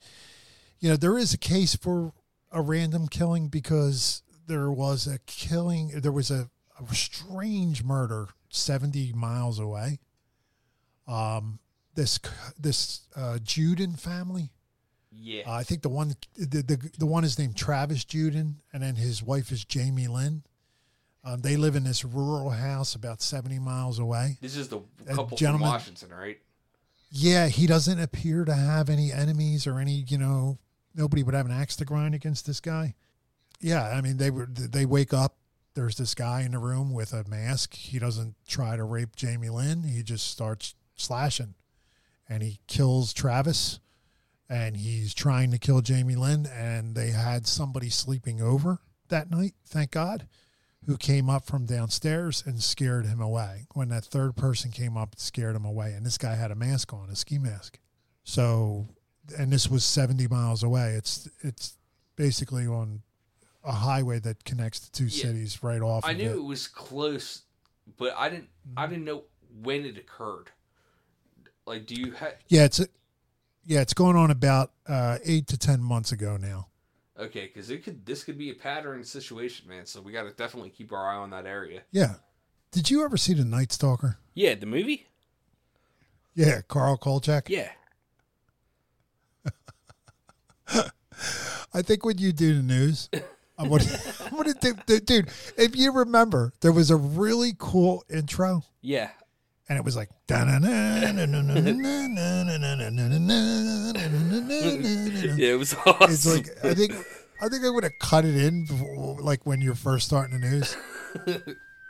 You 0.80 0.90
know, 0.90 0.96
there 0.96 1.16
is 1.16 1.32
a 1.32 1.38
case 1.38 1.76
for 1.76 2.12
a 2.52 2.60
random 2.60 3.08
killing 3.08 3.50
because 3.50 4.24
there 4.48 4.72
was 4.72 5.06
a 5.06 5.20
killing, 5.28 5.90
there 5.90 6.12
was 6.12 6.32
a, 6.32 6.50
a 6.80 6.96
strange 6.96 7.84
murder 7.84 8.30
70 8.50 9.14
miles 9.14 9.60
away. 9.60 10.00
Um, 11.08 11.60
this 11.94 12.20
this 12.60 13.02
uh, 13.16 13.38
Juden 13.44 14.00
family. 14.00 14.50
Yeah. 15.12 15.44
Uh, 15.46 15.52
I 15.52 15.64
think 15.64 15.84
the 15.84 15.90
one 15.90 16.16
the, 16.36 16.64
the 16.64 16.92
the 16.98 17.06
one 17.06 17.24
is 17.24 17.38
named 17.38 17.58
Travis 17.58 18.06
Juden, 18.06 18.56
and 18.74 18.82
then 18.82 18.96
his 18.96 19.22
wife 19.22 19.52
is 19.52 19.66
Jamie 19.66 20.08
Lynn. 20.08 20.44
Um, 21.24 21.42
they 21.42 21.58
live 21.58 21.76
in 21.76 21.84
this 21.84 22.06
rural 22.06 22.50
house 22.52 22.96
about 22.96 23.22
seventy 23.22 23.60
miles 23.60 24.00
away. 24.00 24.38
This 24.40 24.56
is 24.56 24.70
the 24.70 24.82
couple 25.08 25.38
from 25.38 25.60
Washington, 25.60 26.10
right? 26.10 26.40
Yeah, 27.12 27.48
he 27.48 27.66
doesn't 27.66 28.00
appear 28.00 28.46
to 28.46 28.54
have 28.54 28.90
any 28.90 29.12
enemies 29.12 29.66
or 29.66 29.80
any, 29.80 30.06
you 30.08 30.18
know, 30.18 30.60
nobody 30.94 31.24
would 31.24 31.34
have 31.34 31.48
an 31.48 31.52
axe 31.52 31.76
to 31.78 31.86
grind 31.86 32.14
against 32.14 32.46
this 32.46 32.60
guy. 32.60 32.96
Yeah, 33.60 33.84
I 33.84 34.02
mean, 34.02 34.18
they 34.18 34.30
were 34.30 34.46
they 34.46 34.86
wake 34.86 35.14
up. 35.14 35.36
There's 35.74 35.98
this 35.98 36.14
guy 36.14 36.42
in 36.42 36.52
the 36.52 36.60
room 36.60 36.94
with 36.94 37.14
a 37.14 37.24
mask. 37.28 37.76
He 37.76 38.00
doesn't 38.00 38.36
try 38.48 38.76
to 38.76 38.84
rape 38.84 39.16
Jamie 39.16 39.50
Lynn. 39.50 39.84
He 39.84 40.04
just 40.04 40.30
starts 40.30 40.76
slashing, 40.96 41.56
and 42.28 42.42
he 42.42 42.60
kills 42.68 43.12
Travis, 43.12 43.80
and 44.50 44.78
he's 44.78 45.14
trying 45.14 45.52
to 45.52 45.58
kill 45.58 45.82
Jamie 45.82 46.16
Lynn. 46.16 46.46
And 46.46 46.96
they 46.96 47.12
had 47.12 47.48
somebody 47.48 47.90
sleeping 47.90 48.42
over 48.42 48.80
that 49.10 49.30
night. 49.30 49.56
Thank 49.66 49.92
God 49.92 50.28
who 50.90 50.98
came 50.98 51.30
up 51.30 51.46
from 51.46 51.68
downstairs 51.68 52.42
and 52.48 52.64
scared 52.64 53.06
him 53.06 53.22
away. 53.22 53.68
When 53.76 53.90
that 53.90 54.04
third 54.04 54.36
person 54.36 54.72
came 54.72 54.98
up, 54.98 55.12
and 55.12 55.20
scared 55.20 55.56
him 55.56 55.64
away. 55.64 55.94
And 55.94 56.04
this 56.04 56.18
guy 56.18 56.34
had 56.34 56.50
a 56.50 56.56
mask 56.56 56.92
on, 56.94 57.12
a 57.12 57.16
ski 57.16 57.38
mask. 57.38 57.78
So, 58.24 58.88
and 59.38 59.54
this 59.54 59.70
was 59.70 59.84
70 59.84 60.28
miles 60.28 60.64
away. 60.64 60.94
It's 60.96 61.30
it's 61.42 61.78
basically 62.16 62.66
on 62.66 63.04
a 63.64 63.72
highway 63.72 64.18
that 64.20 64.44
connects 64.46 64.80
the 64.80 64.92
two 64.92 65.06
Yeah. 65.06 65.24
cities 65.26 65.62
right 65.62 65.82
off. 65.82 66.04
I 66.06 66.12
of 66.14 66.18
knew 66.18 66.30
it. 66.32 66.36
it 66.38 66.44
was 66.44 66.68
close, 66.68 67.44
but 67.98 68.16
I 68.18 68.30
didn't. 68.30 68.50
I 68.76 68.82
Mm-hmm. 68.86 68.92
didn't 68.94 69.06
know 69.06 69.24
when 69.62 69.86
it 69.86 69.96
occurred. 69.96 70.50
Like, 71.68 71.86
do 71.86 71.94
you 71.94 72.14
have? 72.14 72.34
Yeah, 72.48 72.66
it's 72.66 72.80
yeah, 73.64 73.82
it's 73.82 73.94
going 73.94 74.16
on 74.16 74.32
about 74.32 74.72
uh, 74.88 75.20
eight 75.24 75.46
to 75.50 75.58
ten 75.58 75.84
months 75.84 76.12
ago 76.12 76.36
now. 76.36 76.69
Okay, 77.20 77.52
because 77.54 77.70
it 77.70 77.84
could. 77.84 78.06
This 78.06 78.24
could 78.24 78.38
be 78.38 78.50
a 78.50 78.54
pattern 78.56 79.04
situation, 79.04 79.68
man. 79.68 79.86
So 79.86 80.00
we 80.02 80.14
got 80.14 80.24
to 80.24 80.32
definitely 80.32 80.70
keep 80.70 80.94
our 80.94 81.06
eye 81.08 81.18
on 81.18 81.32
that 81.32 81.46
area. 81.46 81.82
Yeah. 81.92 82.16
Did 82.72 82.90
you 82.90 83.04
ever 83.04 83.18
see 83.18 83.34
the 83.34 83.44
Night 83.44 83.74
Stalker? 83.74 84.18
Yeah, 84.36 84.56
the 84.56 84.66
movie. 84.66 85.08
Yeah, 86.36 86.62
Carl 86.68 86.96
Kolchak. 86.98 87.50
Yeah. 87.50 87.70
I 91.74 91.82
think 91.82 92.06
when 92.06 92.18
you 92.18 92.32
do 92.32 92.56
the 92.56 92.64
news, 92.64 93.10
I'm 93.58 93.70
gonna, 93.70 93.84
I'm 94.26 94.38
gonna 94.38 94.54
do, 94.54 94.74
dude, 94.86 95.06
dude. 95.06 95.30
If 95.58 95.76
you 95.76 95.92
remember, 95.92 96.54
there 96.62 96.72
was 96.72 96.90
a 96.92 96.96
really 96.96 97.54
cool 97.58 98.06
intro, 98.10 98.64
Yeah. 98.82 99.10
And 99.70 99.78
it 99.78 99.86
was 99.86 99.96
like, 99.96 100.10
yeah, 100.30 101.14
it 105.38 105.60
was 105.60 105.76
awesome. 105.86 106.12
It's 106.12 106.26
like 106.26 106.50
I 106.64 106.74
think 106.74 106.94
I 107.42 107.48
think 107.48 107.64
I 107.64 107.70
would 107.70 107.84
have 107.84 107.98
cut 108.00 108.26
it 108.26 108.36
in, 108.36 108.66
before, 108.66 109.22
like 109.22 109.46
when 109.46 109.62
you're 109.62 109.76
first 109.76 110.08
starting 110.08 110.40
the 110.40 110.48
news. 110.48 110.76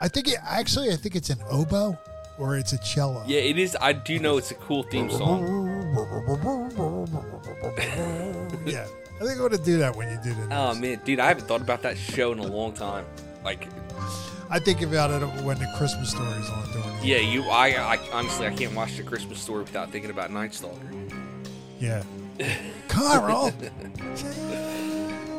I 0.02 0.08
think 0.08 0.28
it 0.28 0.38
actually, 0.44 0.92
I 0.92 0.96
think 0.96 1.16
it's 1.16 1.30
an 1.30 1.40
oboe 1.50 1.98
or 2.38 2.56
it's 2.58 2.74
a 2.74 2.78
cello. 2.78 3.24
Yeah, 3.26 3.40
it 3.40 3.58
is. 3.58 3.76
I 3.82 3.94
do 3.94 4.20
know 4.20 4.38
it's 4.38 4.52
a 4.52 4.56
cool 4.56 4.84
theme 4.84 5.10
song. 5.10 5.44
yeah, 8.66 8.88
I 9.20 9.26
think 9.26 9.42
I 9.42 9.48
to 9.48 9.58
do 9.64 9.80
that 9.80 9.96
when 9.96 10.10
you 10.10 10.20
do 10.24 10.36
news. 10.36 10.48
Oh 10.52 10.76
man, 10.76 11.02
dude, 11.04 11.20
I 11.20 11.28
haven't 11.28 11.48
thought 11.48 11.62
about 11.62 11.82
that 11.82 11.98
show 11.98 12.32
in 12.32 12.40
a 12.40 12.48
long 12.48 12.74
time. 12.74 13.06
Like, 13.44 13.68
I 14.52 14.58
think 14.60 14.82
about 14.82 15.12
it 15.12 15.26
when 15.44 15.60
the 15.60 15.72
Christmas 15.78 16.10
story 16.10 16.28
is 16.40 16.50
on 16.50 16.72
during. 16.72 17.04
yeah, 17.04 17.18
you. 17.18 17.44
I, 17.44 17.96
I 17.96 18.00
honestly, 18.12 18.48
I 18.48 18.54
can't 18.54 18.74
watch 18.74 18.98
the 18.98 19.04
Christmas 19.04 19.40
story 19.40 19.62
without 19.64 19.92
thinking 19.92 20.10
about 20.10 20.32
Night 20.32 20.54
Stalker. 20.56 20.92
Yeah. 21.80 22.04
Carl. 22.88 23.54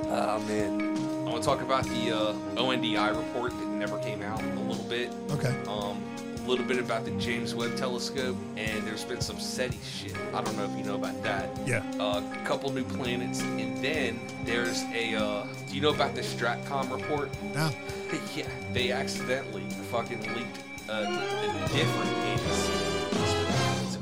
Oh 0.06 0.44
man, 0.48 0.96
I 1.26 1.30
want 1.30 1.42
to 1.42 1.42
talk 1.42 1.60
about 1.60 1.84
the 1.84 2.16
uh, 2.16 2.32
ONDI 2.56 3.16
report 3.16 3.50
that 3.50 3.66
never 3.68 3.98
came 3.98 4.22
out 4.22 4.40
a 4.42 4.60
little 4.60 4.84
bit. 4.84 5.12
Okay. 5.30 5.54
Um, 5.66 6.02
little 6.50 6.64
bit 6.66 6.78
about 6.80 7.04
the 7.04 7.12
James 7.12 7.54
Webb 7.54 7.76
Telescope, 7.76 8.36
and 8.56 8.84
there's 8.84 9.04
been 9.04 9.20
some 9.20 9.38
SETI 9.38 9.78
shit. 9.84 10.16
I 10.34 10.42
don't 10.42 10.56
know 10.56 10.64
if 10.64 10.76
you 10.76 10.82
know 10.82 10.96
about 10.96 11.22
that. 11.22 11.48
Yeah. 11.64 11.84
A 12.00 12.22
couple 12.44 12.72
new 12.72 12.82
planets, 12.82 13.40
and 13.40 13.76
then 13.78 14.18
there's 14.44 14.82
a. 14.92 15.14
Uh, 15.14 15.46
do 15.68 15.74
you 15.76 15.80
know 15.80 15.90
about 15.90 16.16
the 16.16 16.22
Stratcom 16.22 16.90
report? 16.90 17.30
No. 17.54 17.70
yeah, 18.34 18.48
they 18.72 18.90
accidentally 18.90 19.62
fucking 19.92 20.20
leaked 20.34 20.58
uh, 20.90 21.04
a 21.06 21.68
different 21.72 22.10
agency. 22.26 22.72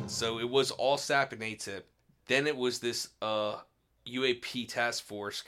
So 0.07 0.39
it 0.41 0.49
was 0.49 0.71
all 0.71 0.97
SAP 0.97 1.35
and 1.35 1.43
AATIP. 1.43 1.83
Then 2.29 2.47
it 2.47 2.57
was 2.57 2.79
this 2.79 3.09
uh, 3.21 3.57
UAP 4.07 4.69
task 4.69 5.05
force, 5.05 5.45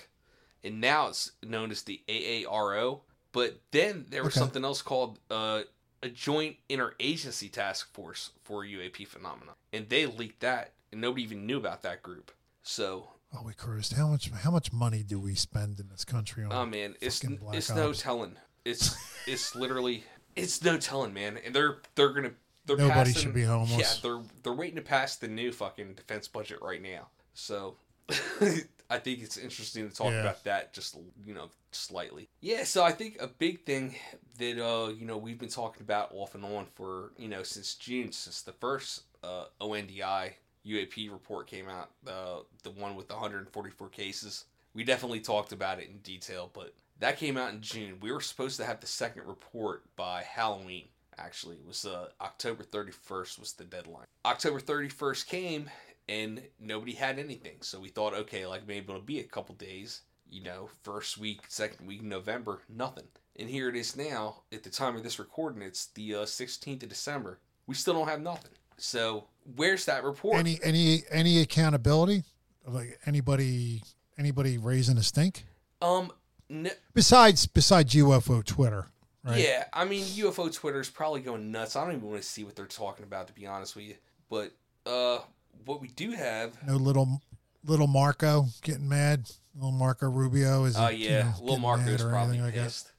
and 0.63 0.83
now 0.83 1.09
it's 1.09 1.33
known 1.43 1.71
as 1.71 1.81
the 1.83 2.03
AARO. 2.09 3.01
But 3.33 3.59
then 3.71 4.05
there 4.11 4.23
was 4.23 4.35
Okay. 4.35 4.41
something 4.41 4.65
else 4.65 4.83
called 4.83 5.19
uh, 5.31 5.63
a 6.03 6.09
Joint 6.09 6.57
Interagency 6.69 7.51
Task 7.51 7.93
Force 7.93 8.31
for 8.43 8.65
UAP 8.65 9.07
phenomena, 9.07 9.53
and 9.73 9.89
they 9.89 10.07
leaked 10.07 10.41
that, 10.41 10.73
and 10.93 11.01
nobody 11.01 11.23
even 11.23 11.47
knew 11.47 11.59
about 11.59 11.83
that 11.83 12.03
group. 12.03 12.33
So 12.63 13.09
Oh, 13.33 13.43
we 13.45 13.53
cruised. 13.53 13.93
How 13.93 14.09
much? 14.09 14.31
How 14.31 14.51
much 14.51 14.73
money 14.73 15.03
do 15.03 15.21
we 15.21 15.35
spend 15.35 15.79
in 15.79 15.89
this 15.89 16.05
country 16.05 16.45
on? 16.45 16.53
Oh 16.53 16.67
man, 16.67 16.97
it's 17.01 17.23
it's 17.53 17.71
no 17.71 17.93
telling. 17.93 18.37
It's 18.65 18.97
it's 19.27 19.55
literally 19.55 20.05
it's 20.35 20.63
no 20.65 20.79
telling, 20.79 21.15
man. 21.15 21.39
And 21.45 21.55
they're 21.55 21.79
they're 21.95 22.13
gonna 22.13 22.33
they're 22.67 22.77
Nobody 22.77 23.13
passing, 23.13 23.23
should 23.23 23.35
be 23.35 23.45
homeless. 23.45 23.79
Yeah, 23.79 23.93
they're 24.03 24.23
they're 24.43 24.53
waiting 24.53 24.77
to 24.77 24.83
pass 24.83 25.17
the 25.17 25.29
new 25.29 25.53
fucking 25.53 25.95
defense 25.95 26.27
budget 26.27 26.61
right 26.61 26.83
now. 26.83 27.09
So 27.35 27.77
I 28.91 28.99
think 28.99 29.23
it's 29.23 29.37
interesting 29.37 29.89
to 29.89 29.95
talk 29.95 30.09
Yeah. 30.11 30.21
about 30.23 30.45
that 30.45 30.73
just 30.75 30.97
you 31.25 31.33
know 31.33 31.49
slightly. 31.73 32.29
Yeah, 32.41 32.65
so 32.65 32.83
I 32.83 32.91
think 32.93 33.17
a 33.21 33.29
big 33.29 33.65
thing 33.65 33.95
that 34.39 34.59
uh 34.63 34.89
you 34.89 35.07
know 35.07 35.17
we've 35.17 35.39
been 35.39 35.49
talking 35.49 35.83
about 35.83 36.11
off 36.13 36.35
and 36.35 36.45
on 36.45 36.67
for 36.75 37.13
you 37.17 37.29
know 37.29 37.43
since 37.45 37.75
June 37.75 38.13
since 38.13 38.43
the 38.43 38.53
first 38.53 39.03
uh, 39.23 39.45
ONDI 39.61 40.33
UAP 40.67 41.11
report 41.11 41.47
came 41.47 41.69
out, 41.69 41.91
uh, 42.07 42.41
the 42.65 42.71
one 42.71 42.95
with 42.97 43.09
the 43.09 43.15
144 43.15 43.89
cases. 43.89 44.45
We 44.75 44.85
definitely 44.85 45.21
talked 45.21 45.53
about 45.53 45.79
it 45.81 45.89
in 45.89 45.99
detail, 45.99 46.51
but 46.53 46.75
that 46.99 47.17
came 47.19 47.37
out 47.39 47.53
in 47.53 47.61
June. 47.63 47.99
We 48.01 48.13
were 48.13 48.21
supposed 48.21 48.57
to 48.59 48.65
have 48.67 48.81
the 48.81 48.87
second 48.87 49.27
report 49.27 49.85
by 49.97 50.23
Halloween. 50.23 50.89
Actually, 51.19 51.57
it 51.57 51.67
was 51.67 51.85
uh, 51.87 52.09
October 52.21 52.63
31st 52.63 53.39
was 53.39 53.53
the 53.55 53.65
deadline. 53.65 54.05
October 54.25 54.61
31st 54.61 55.27
came 55.27 55.71
and 56.11 56.43
nobody 56.59 56.93
had 56.93 57.19
anything. 57.19 57.59
So 57.61 57.79
we 57.81 57.89
thought, 57.89 58.15
okay, 58.15 58.45
like 58.47 58.67
maybe 58.67 58.87
it'll 58.89 59.01
be 59.01 59.21
a 59.21 59.25
couple 59.25 59.55
days. 59.55 60.03
You 60.29 60.43
know, 60.43 60.69
first 60.83 61.19
week, 61.19 61.41
second 61.49 61.87
week 61.87 62.01
in 62.03 62.09
November, 62.09 62.61
nothing. 62.69 63.07
And 63.39 63.49
here 63.49 63.69
it 63.69 63.77
is 63.77 63.97
now. 63.97 64.43
At 64.53 64.63
the 64.63 64.71
time 64.71 64.95
of 64.97 65.03
this 65.03 65.19
recording, 65.19 65.63
it's 65.63 65.87
the 65.87 66.15
uh, 66.15 66.19
16th 66.19 66.83
of 66.85 66.89
December. 66.89 67.39
We 67.67 67.75
still 67.75 67.95
don't 67.95 68.09
have 68.09 68.21
nothing. 68.21 68.53
So 68.77 69.25
where's 69.57 69.85
that 69.87 70.05
report? 70.05 70.37
Any 70.37 70.59
any 70.63 71.03
any 71.11 71.41
accountability? 71.41 72.23
Like 72.67 72.99
anybody 73.07 73.83
anybody 74.19 74.59
raising 74.59 74.99
a 74.99 75.03
stink? 75.03 75.45
um, 75.83 76.13
n- 76.51 76.71
Besides 76.95 77.47
besides 77.47 77.95
UFO 77.95 78.45
Twitter, 78.45 78.87
right? 79.25 79.41
Yeah, 79.41 79.65
I 79.73 79.85
mean 79.85 80.05
UFO 80.05 80.53
Twitter 80.55 80.81
is 80.81 80.89
probably 80.91 81.21
going 81.21 81.51
nuts. 81.51 81.77
I 81.77 81.85
don't 81.85 81.97
even 81.97 82.09
want 82.09 82.23
to 82.23 82.29
see 82.29 82.45
what 82.45 82.55
they're 82.57 82.67
talking 82.67 83.05
about 83.05 83.27
to 83.29 83.33
be 83.33 83.47
honest 83.47 83.75
with 83.77 83.85
you. 83.87 83.95
But 84.29 84.53
uh 84.87 85.19
what 85.65 85.81
we 85.81 85.89
do 85.89 86.13
have 86.13 86.57
No 86.67 86.77
little 86.77 87.21
little 87.65 87.87
Marco 87.87 88.47
getting 88.63 88.89
mad. 88.89 89.31
Little 89.55 89.73
Marco 89.73 90.09
Rubio 90.09 90.65
is. 90.65 90.77
Oh 90.79 90.89
you 90.89 91.09
yeah, 91.09 91.23
know, 91.23 91.35
Lil 91.41 91.47
getting 91.49 91.63
Marco's 91.63 92.03
probably 92.05 92.39
anything 92.39 92.63
pissed. 92.63 92.93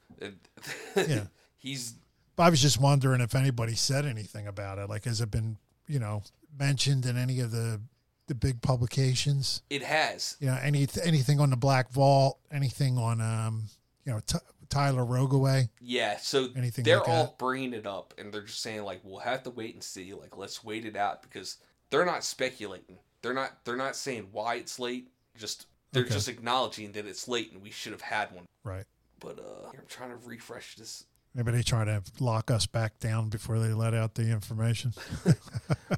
Yeah. 0.95 1.23
He's 1.57 1.95
I 2.37 2.49
was 2.49 2.61
just 2.61 2.79
wondering 2.81 3.21
if 3.21 3.35
anybody 3.35 3.75
said 3.75 4.05
anything 4.05 4.47
about 4.47 4.79
it. 4.79 4.89
Like, 4.89 5.05
has 5.05 5.21
it 5.21 5.29
been 5.31 5.57
you 5.87 5.99
know 5.99 6.23
mentioned 6.57 7.05
in 7.05 7.17
any 7.17 7.39
of 7.39 7.51
the 7.51 7.81
the 8.27 8.35
big 8.35 8.61
publications? 8.61 9.61
it 9.69 9.83
has. 9.83 10.37
You 10.39 10.47
know, 10.47 10.57
any 10.61 10.87
anything 11.03 11.39
on 11.39 11.49
the 11.51 11.55
Black 11.57 11.91
Vault? 11.91 12.39
Anything 12.51 12.97
on 12.97 13.21
um 13.21 13.63
you 14.05 14.11
know 14.11 14.19
T- 14.25 14.37
Tyler 14.69 15.05
Rogaway? 15.05 15.69
Yeah, 15.79 16.17
so 16.17 16.49
Anything 16.55 16.83
they're 16.83 16.99
like 16.99 17.09
all 17.09 17.25
that? 17.25 17.37
bringing 17.37 17.73
it 17.73 17.85
up 17.85 18.13
and 18.17 18.33
they're 18.33 18.43
just 18.43 18.61
saying 18.61 18.83
like 18.83 19.01
we'll 19.03 19.19
have 19.19 19.43
to 19.43 19.49
wait 19.51 19.73
and 19.75 19.83
see. 19.83 20.13
Like 20.13 20.37
let's 20.37 20.63
wait 20.63 20.85
it 20.85 20.95
out 20.95 21.21
because 21.21 21.57
they're 21.91 22.05
not 22.05 22.23
speculating. 22.23 22.97
They're 23.21 23.33
not 23.35 23.63
they're 23.63 23.77
not 23.77 23.95
saying 23.95 24.29
why 24.31 24.55
it's 24.55 24.79
late. 24.79 25.09
Just 25.37 25.67
they're 25.91 26.03
Okay. 26.03 26.13
just 26.13 26.27
acknowledging 26.27 26.91
that 26.93 27.05
it's 27.05 27.27
late 27.27 27.51
and 27.53 27.61
we 27.61 27.69
should 27.69 27.91
have 27.91 28.01
had 28.01 28.31
one. 28.31 28.45
Right. 28.63 28.85
But 29.19 29.37
uh 29.39 29.67
I'm 29.69 29.85
trying 29.87 30.09
to 30.09 30.17
refresh 30.27 30.75
this. 30.75 31.03
Maybe 31.35 31.51
they 31.51 31.61
try 31.61 31.85
to 31.85 32.01
lock 32.19 32.51
us 32.51 32.65
back 32.65 32.99
down 32.99 33.29
before 33.29 33.57
they 33.59 33.73
let 33.73 33.93
out 33.93 34.15
the 34.15 34.23
information. 34.29 34.93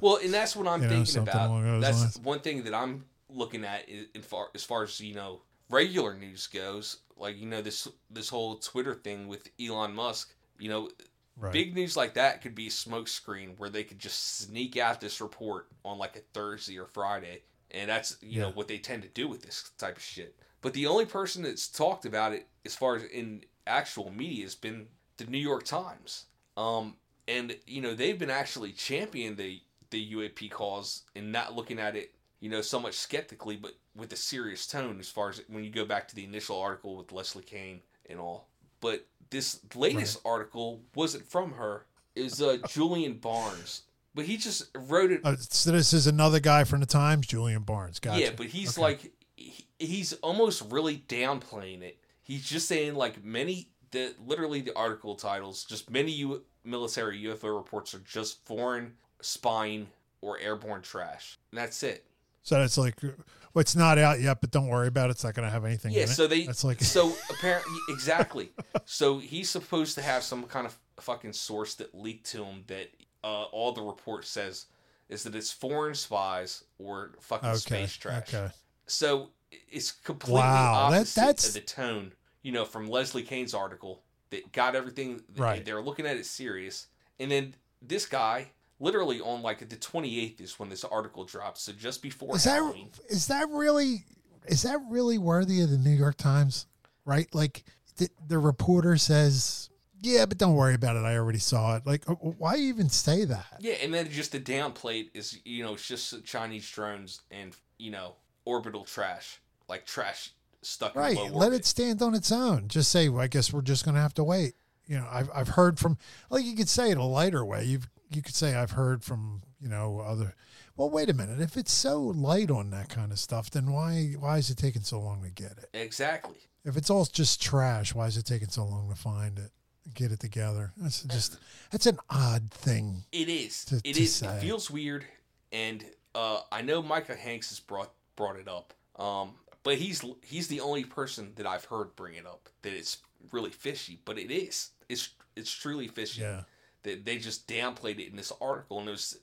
Well, 0.00 0.16
and 0.22 0.34
that's 0.34 0.54
what 0.56 0.66
I'm 0.66 0.82
You 0.82 0.88
thinking 0.88 1.06
something 1.06 1.32
about. 1.32 1.80
That's 1.80 2.00
lines. 2.00 2.20
one 2.20 2.40
thing 2.40 2.64
that 2.64 2.74
I'm 2.74 3.04
looking 3.28 3.64
at 3.64 3.88
in 3.88 4.22
far 4.22 4.48
as 4.54 4.62
far 4.64 4.82
as 4.82 5.00
you 5.00 5.14
know 5.14 5.42
regular 5.70 6.14
news 6.14 6.46
goes. 6.48 6.98
Like 7.16 7.38
you 7.38 7.46
know 7.46 7.62
this 7.62 7.88
this 8.10 8.28
whole 8.28 8.56
Twitter 8.56 8.94
thing 8.94 9.28
with 9.28 9.48
Elon 9.60 9.94
Musk. 9.94 10.34
You 10.58 10.68
know, 10.68 10.90
Right. 11.36 11.52
big 11.52 11.74
news 11.74 11.96
like 11.96 12.14
that 12.14 12.42
could 12.42 12.54
be 12.54 12.68
a 12.68 12.70
smokescreen 12.70 13.58
where 13.58 13.68
they 13.68 13.82
could 13.82 13.98
just 13.98 14.38
sneak 14.38 14.76
out 14.76 15.00
this 15.00 15.20
report 15.20 15.66
on 15.84 15.98
like 15.98 16.16
a 16.16 16.20
Thursday 16.32 16.78
or 16.78 16.86
Friday, 16.86 17.42
and 17.70 17.90
that's 17.90 18.16
you 18.20 18.40
know 18.40 18.50
what 18.50 18.68
they 18.68 18.78
tend 18.78 19.02
to 19.02 19.08
do 19.08 19.28
with 19.28 19.42
this 19.42 19.70
type 19.78 19.96
of 19.96 20.02
shit. 20.02 20.36
But 20.62 20.72
the 20.72 20.86
only 20.86 21.06
person 21.06 21.42
that's 21.42 21.68
talked 21.68 22.06
about 22.06 22.32
it 22.32 22.46
as 22.64 22.74
far 22.74 22.96
as 22.96 23.04
in 23.04 23.44
actual 23.66 24.10
media 24.10 24.44
has 24.44 24.54
been 24.54 24.86
the 25.16 25.26
New 25.26 25.38
York 25.38 25.64
Times. 25.64 26.26
Um, 26.56 26.96
and 27.26 27.56
you 27.66 27.80
know 27.80 27.94
they've 27.94 28.18
been 28.18 28.30
actually 28.30 28.72
championing 28.72 29.36
the 29.36 29.60
the 29.90 30.12
UAP 30.14 30.50
cause 30.50 31.02
and 31.14 31.30
not 31.32 31.54
looking 31.54 31.78
at 31.78 31.96
it 31.96 32.14
you 32.40 32.50
know 32.50 32.60
so 32.60 32.78
much 32.78 32.94
skeptically, 32.94 33.56
but 33.56 33.72
with 33.96 34.12
a 34.12 34.16
serious 34.16 34.66
tone 34.66 34.98
as 35.00 35.08
far 35.08 35.30
as 35.30 35.40
when 35.48 35.64
you 35.64 35.70
go 35.70 35.84
back 35.84 36.06
to 36.08 36.14
the 36.14 36.24
initial 36.24 36.60
article 36.60 36.96
with 36.96 37.10
Leslie 37.10 37.42
Kean 37.42 37.80
and 38.10 38.20
all. 38.20 38.48
But 38.80 39.06
this 39.34 39.58
latest 39.74 40.20
article 40.24 40.80
wasn't 40.94 41.26
from 41.28 41.52
her. 41.52 41.86
Is 42.14 42.40
uh, 42.40 42.58
Julian 42.68 43.14
Barnes, 43.14 43.82
but 44.14 44.24
he 44.24 44.36
just 44.36 44.70
wrote 44.76 45.10
it. 45.10 45.20
Uh, 45.24 45.34
so 45.36 45.72
this 45.72 45.92
is 45.92 46.06
another 46.06 46.38
guy 46.38 46.62
from 46.62 46.78
the 46.78 46.86
Times, 46.86 47.26
Julian 47.26 47.62
Barnes. 47.62 47.98
Gotcha. 47.98 48.20
Yeah, 48.20 48.30
but 48.36 48.46
he's 48.46 48.78
Okay. 48.78 48.82
like 48.82 49.12
he, 49.36 49.66
he's 49.80 50.12
almost 50.14 50.62
really 50.70 50.98
downplaying 51.08 51.82
it. 51.82 51.98
He's 52.22 52.48
just 52.48 52.68
saying 52.68 52.94
like 52.94 53.24
many 53.24 53.68
the 53.90 54.14
literally 54.24 54.60
the 54.60 54.76
article 54.76 55.16
titles 55.16 55.64
just 55.64 55.90
many 55.90 56.12
U, 56.12 56.44
military 56.62 57.20
UFO 57.24 57.56
reports 57.56 57.94
are 57.94 57.98
just 58.00 58.44
foreign 58.46 58.92
spying 59.20 59.88
or 60.20 60.38
airborne 60.38 60.82
trash. 60.82 61.36
And 61.50 61.58
that's 61.58 61.82
it. 61.82 62.04
So 62.44 62.62
it's 62.62 62.78
like, 62.78 63.02
well, 63.02 63.60
it's 63.60 63.74
not 63.74 63.98
out 63.98 64.20
yet, 64.20 64.40
but 64.40 64.50
don't 64.50 64.68
worry 64.68 64.86
about 64.86 65.08
it. 65.08 65.12
It's 65.12 65.24
not 65.24 65.34
going 65.34 65.46
to 65.46 65.50
have 65.52 65.64
anything. 65.64 65.92
Yeah, 65.92 66.02
in 66.02 66.08
it. 66.10 66.12
so 66.12 66.26
they 66.26 66.44
That's 66.44 66.62
like 66.62 66.80
so 66.82 67.12
apparently 67.30 67.78
exactly. 67.88 68.52
So 68.84 69.18
he's 69.18 69.50
supposed 69.50 69.94
to 69.96 70.02
have 70.02 70.22
some 70.22 70.44
kind 70.44 70.66
of 70.66 70.78
fucking 71.00 71.32
source 71.32 71.74
that 71.76 71.94
leaked 71.94 72.30
to 72.32 72.44
him 72.44 72.62
that 72.68 72.90
uh, 73.24 73.44
all 73.44 73.72
the 73.72 73.82
report 73.82 74.26
says 74.26 74.66
is 75.08 75.22
that 75.24 75.34
it's 75.34 75.50
foreign 75.50 75.94
spies 75.94 76.64
or 76.78 77.12
fucking 77.20 77.48
okay. 77.48 77.58
space 77.58 77.96
trash. 77.96 78.34
Okay. 78.34 78.52
So 78.86 79.30
it's 79.70 79.90
completely 79.92 80.40
Wow, 80.40 80.90
that- 80.90 81.06
that's- 81.06 81.52
the 81.52 81.60
tone, 81.60 82.12
you 82.42 82.52
know, 82.52 82.64
from 82.64 82.88
Leslie 82.88 83.22
Kean's 83.22 83.54
article 83.54 84.02
that 84.30 84.52
got 84.52 84.74
everything. 84.76 85.22
Right. 85.36 85.64
They're 85.64 85.82
looking 85.82 86.06
at 86.06 86.16
it 86.16 86.26
serious, 86.26 86.88
and 87.18 87.30
then 87.30 87.54
this 87.80 88.04
guy, 88.04 88.50
literally 88.84 89.20
on 89.20 89.42
like 89.42 89.66
the 89.68 89.76
28th 89.76 90.40
is 90.40 90.58
when 90.58 90.68
this 90.68 90.84
article 90.84 91.24
drops. 91.24 91.62
So 91.62 91.72
just 91.72 92.02
before 92.02 92.36
Is 92.36 92.44
that 92.44 92.54
Halloween. 92.56 92.90
is 93.08 93.26
that 93.28 93.48
really 93.48 94.04
is 94.46 94.62
that 94.62 94.78
really 94.90 95.16
worthy 95.18 95.62
of 95.62 95.70
the 95.70 95.78
New 95.78 95.90
York 95.90 96.16
Times? 96.16 96.66
Right? 97.06 97.32
Like 97.34 97.64
the, 97.96 98.08
the 98.28 98.38
reporter 98.38 98.96
says, 98.96 99.70
"Yeah, 100.00 100.26
but 100.26 100.38
don't 100.38 100.54
worry 100.54 100.74
about 100.74 100.96
it. 100.96 101.04
I 101.04 101.16
already 101.16 101.38
saw 101.38 101.76
it." 101.76 101.86
Like, 101.86 102.08
uh, 102.08 102.14
why 102.14 102.56
even 102.56 102.88
say 102.88 103.24
that? 103.24 103.46
Yeah, 103.60 103.74
and 103.82 103.92
then 103.92 104.10
just 104.10 104.32
the 104.32 104.40
downplate 104.40 105.10
is 105.14 105.38
you 105.44 105.64
know 105.64 105.74
it's 105.74 105.86
just 105.86 106.24
Chinese 106.24 106.68
drones 106.70 107.22
and 107.30 107.54
you 107.78 107.90
know 107.90 108.14
orbital 108.44 108.84
trash, 108.84 109.40
like 109.68 109.86
trash 109.86 110.30
stuck 110.62 110.96
Right. 110.96 111.16
Let 111.16 111.32
orbit. 111.32 111.60
it 111.60 111.64
stand 111.66 112.00
on 112.02 112.14
its 112.14 112.32
own. 112.32 112.68
Just 112.68 112.90
say, 112.90 113.08
well, 113.10 113.20
I 113.20 113.26
guess 113.26 113.52
we're 113.52 113.60
just 113.62 113.84
going 113.84 113.94
to 113.96 114.00
have 114.00 114.14
to 114.14 114.24
wait. 114.24 114.54
You 114.86 114.96
know, 114.96 115.06
I've 115.10 115.30
I've 115.34 115.48
heard 115.48 115.78
from 115.78 115.96
like 116.30 116.44
you 116.44 116.54
could 116.56 116.68
say 116.68 116.90
it 116.90 116.96
a 116.98 117.02
lighter 117.04 117.44
way. 117.44 117.64
You 117.64 117.80
you 118.16 118.22
could 118.22 118.34
say 118.34 118.54
I've 118.54 118.72
heard 118.72 119.02
from 119.02 119.42
you 119.60 119.68
know 119.68 120.00
other. 120.00 120.34
Well, 120.76 120.90
wait 120.90 121.08
a 121.08 121.14
minute. 121.14 121.40
If 121.40 121.56
it's 121.56 121.72
so 121.72 122.00
light 122.02 122.50
on 122.50 122.70
that 122.70 122.88
kind 122.88 123.12
of 123.12 123.18
stuff, 123.18 123.50
then 123.50 123.70
why 123.72 124.14
why 124.18 124.38
is 124.38 124.50
it 124.50 124.56
taking 124.58 124.82
so 124.82 125.00
long 125.00 125.22
to 125.22 125.30
get 125.30 125.52
it? 125.52 125.68
Exactly. 125.72 126.36
If 126.64 126.76
it's 126.76 126.90
all 126.90 127.04
just 127.04 127.42
trash, 127.42 127.94
why 127.94 128.06
is 128.06 128.16
it 128.16 128.24
taking 128.24 128.48
so 128.48 128.64
long 128.64 128.88
to 128.88 128.96
find 128.96 129.38
it, 129.38 129.50
get 129.94 130.10
it 130.12 130.18
together? 130.20 130.72
That's 130.76 131.02
just 131.04 131.36
that's 131.70 131.86
an 131.86 131.98
odd 132.10 132.50
thing. 132.50 133.04
It 133.12 133.28
is. 133.28 133.64
to- 133.66 133.76
It 133.84 133.94
to 133.94 134.02
is. 134.02 134.14
say. 134.14 134.36
It 134.36 134.40
feels 134.40 134.70
weird, 134.70 135.04
and 135.52 135.84
uh, 136.14 136.40
I 136.50 136.62
know 136.62 136.82
Micah 136.82 137.14
Hanks 137.16 137.50
has 137.50 137.60
brought 137.60 137.92
brought 138.16 138.36
it 138.36 138.48
up. 138.48 138.72
Um, 138.98 139.32
but 139.62 139.76
he's 139.76 140.02
he's 140.22 140.48
the 140.48 140.60
only 140.60 140.84
person 140.84 141.32
that 141.36 141.46
I've 141.46 141.64
heard 141.66 141.94
bring 141.96 142.14
it 142.14 142.26
up 142.26 142.48
that 142.62 142.72
it's 142.72 142.98
really 143.32 143.50
fishy. 143.50 144.00
But 144.04 144.18
it 144.18 144.30
is. 144.32 144.70
It's 144.88 145.10
it's 145.36 145.50
truly 145.52 145.88
fishy. 145.88 146.22
Yeah. 146.22 146.42
That 146.84 147.04
they 147.04 147.18
just 147.18 147.48
downplayed 147.48 147.98
it 147.98 148.08
in 148.10 148.16
this 148.16 148.32
article, 148.40 148.78
and 148.78 148.86
there's 148.88 149.16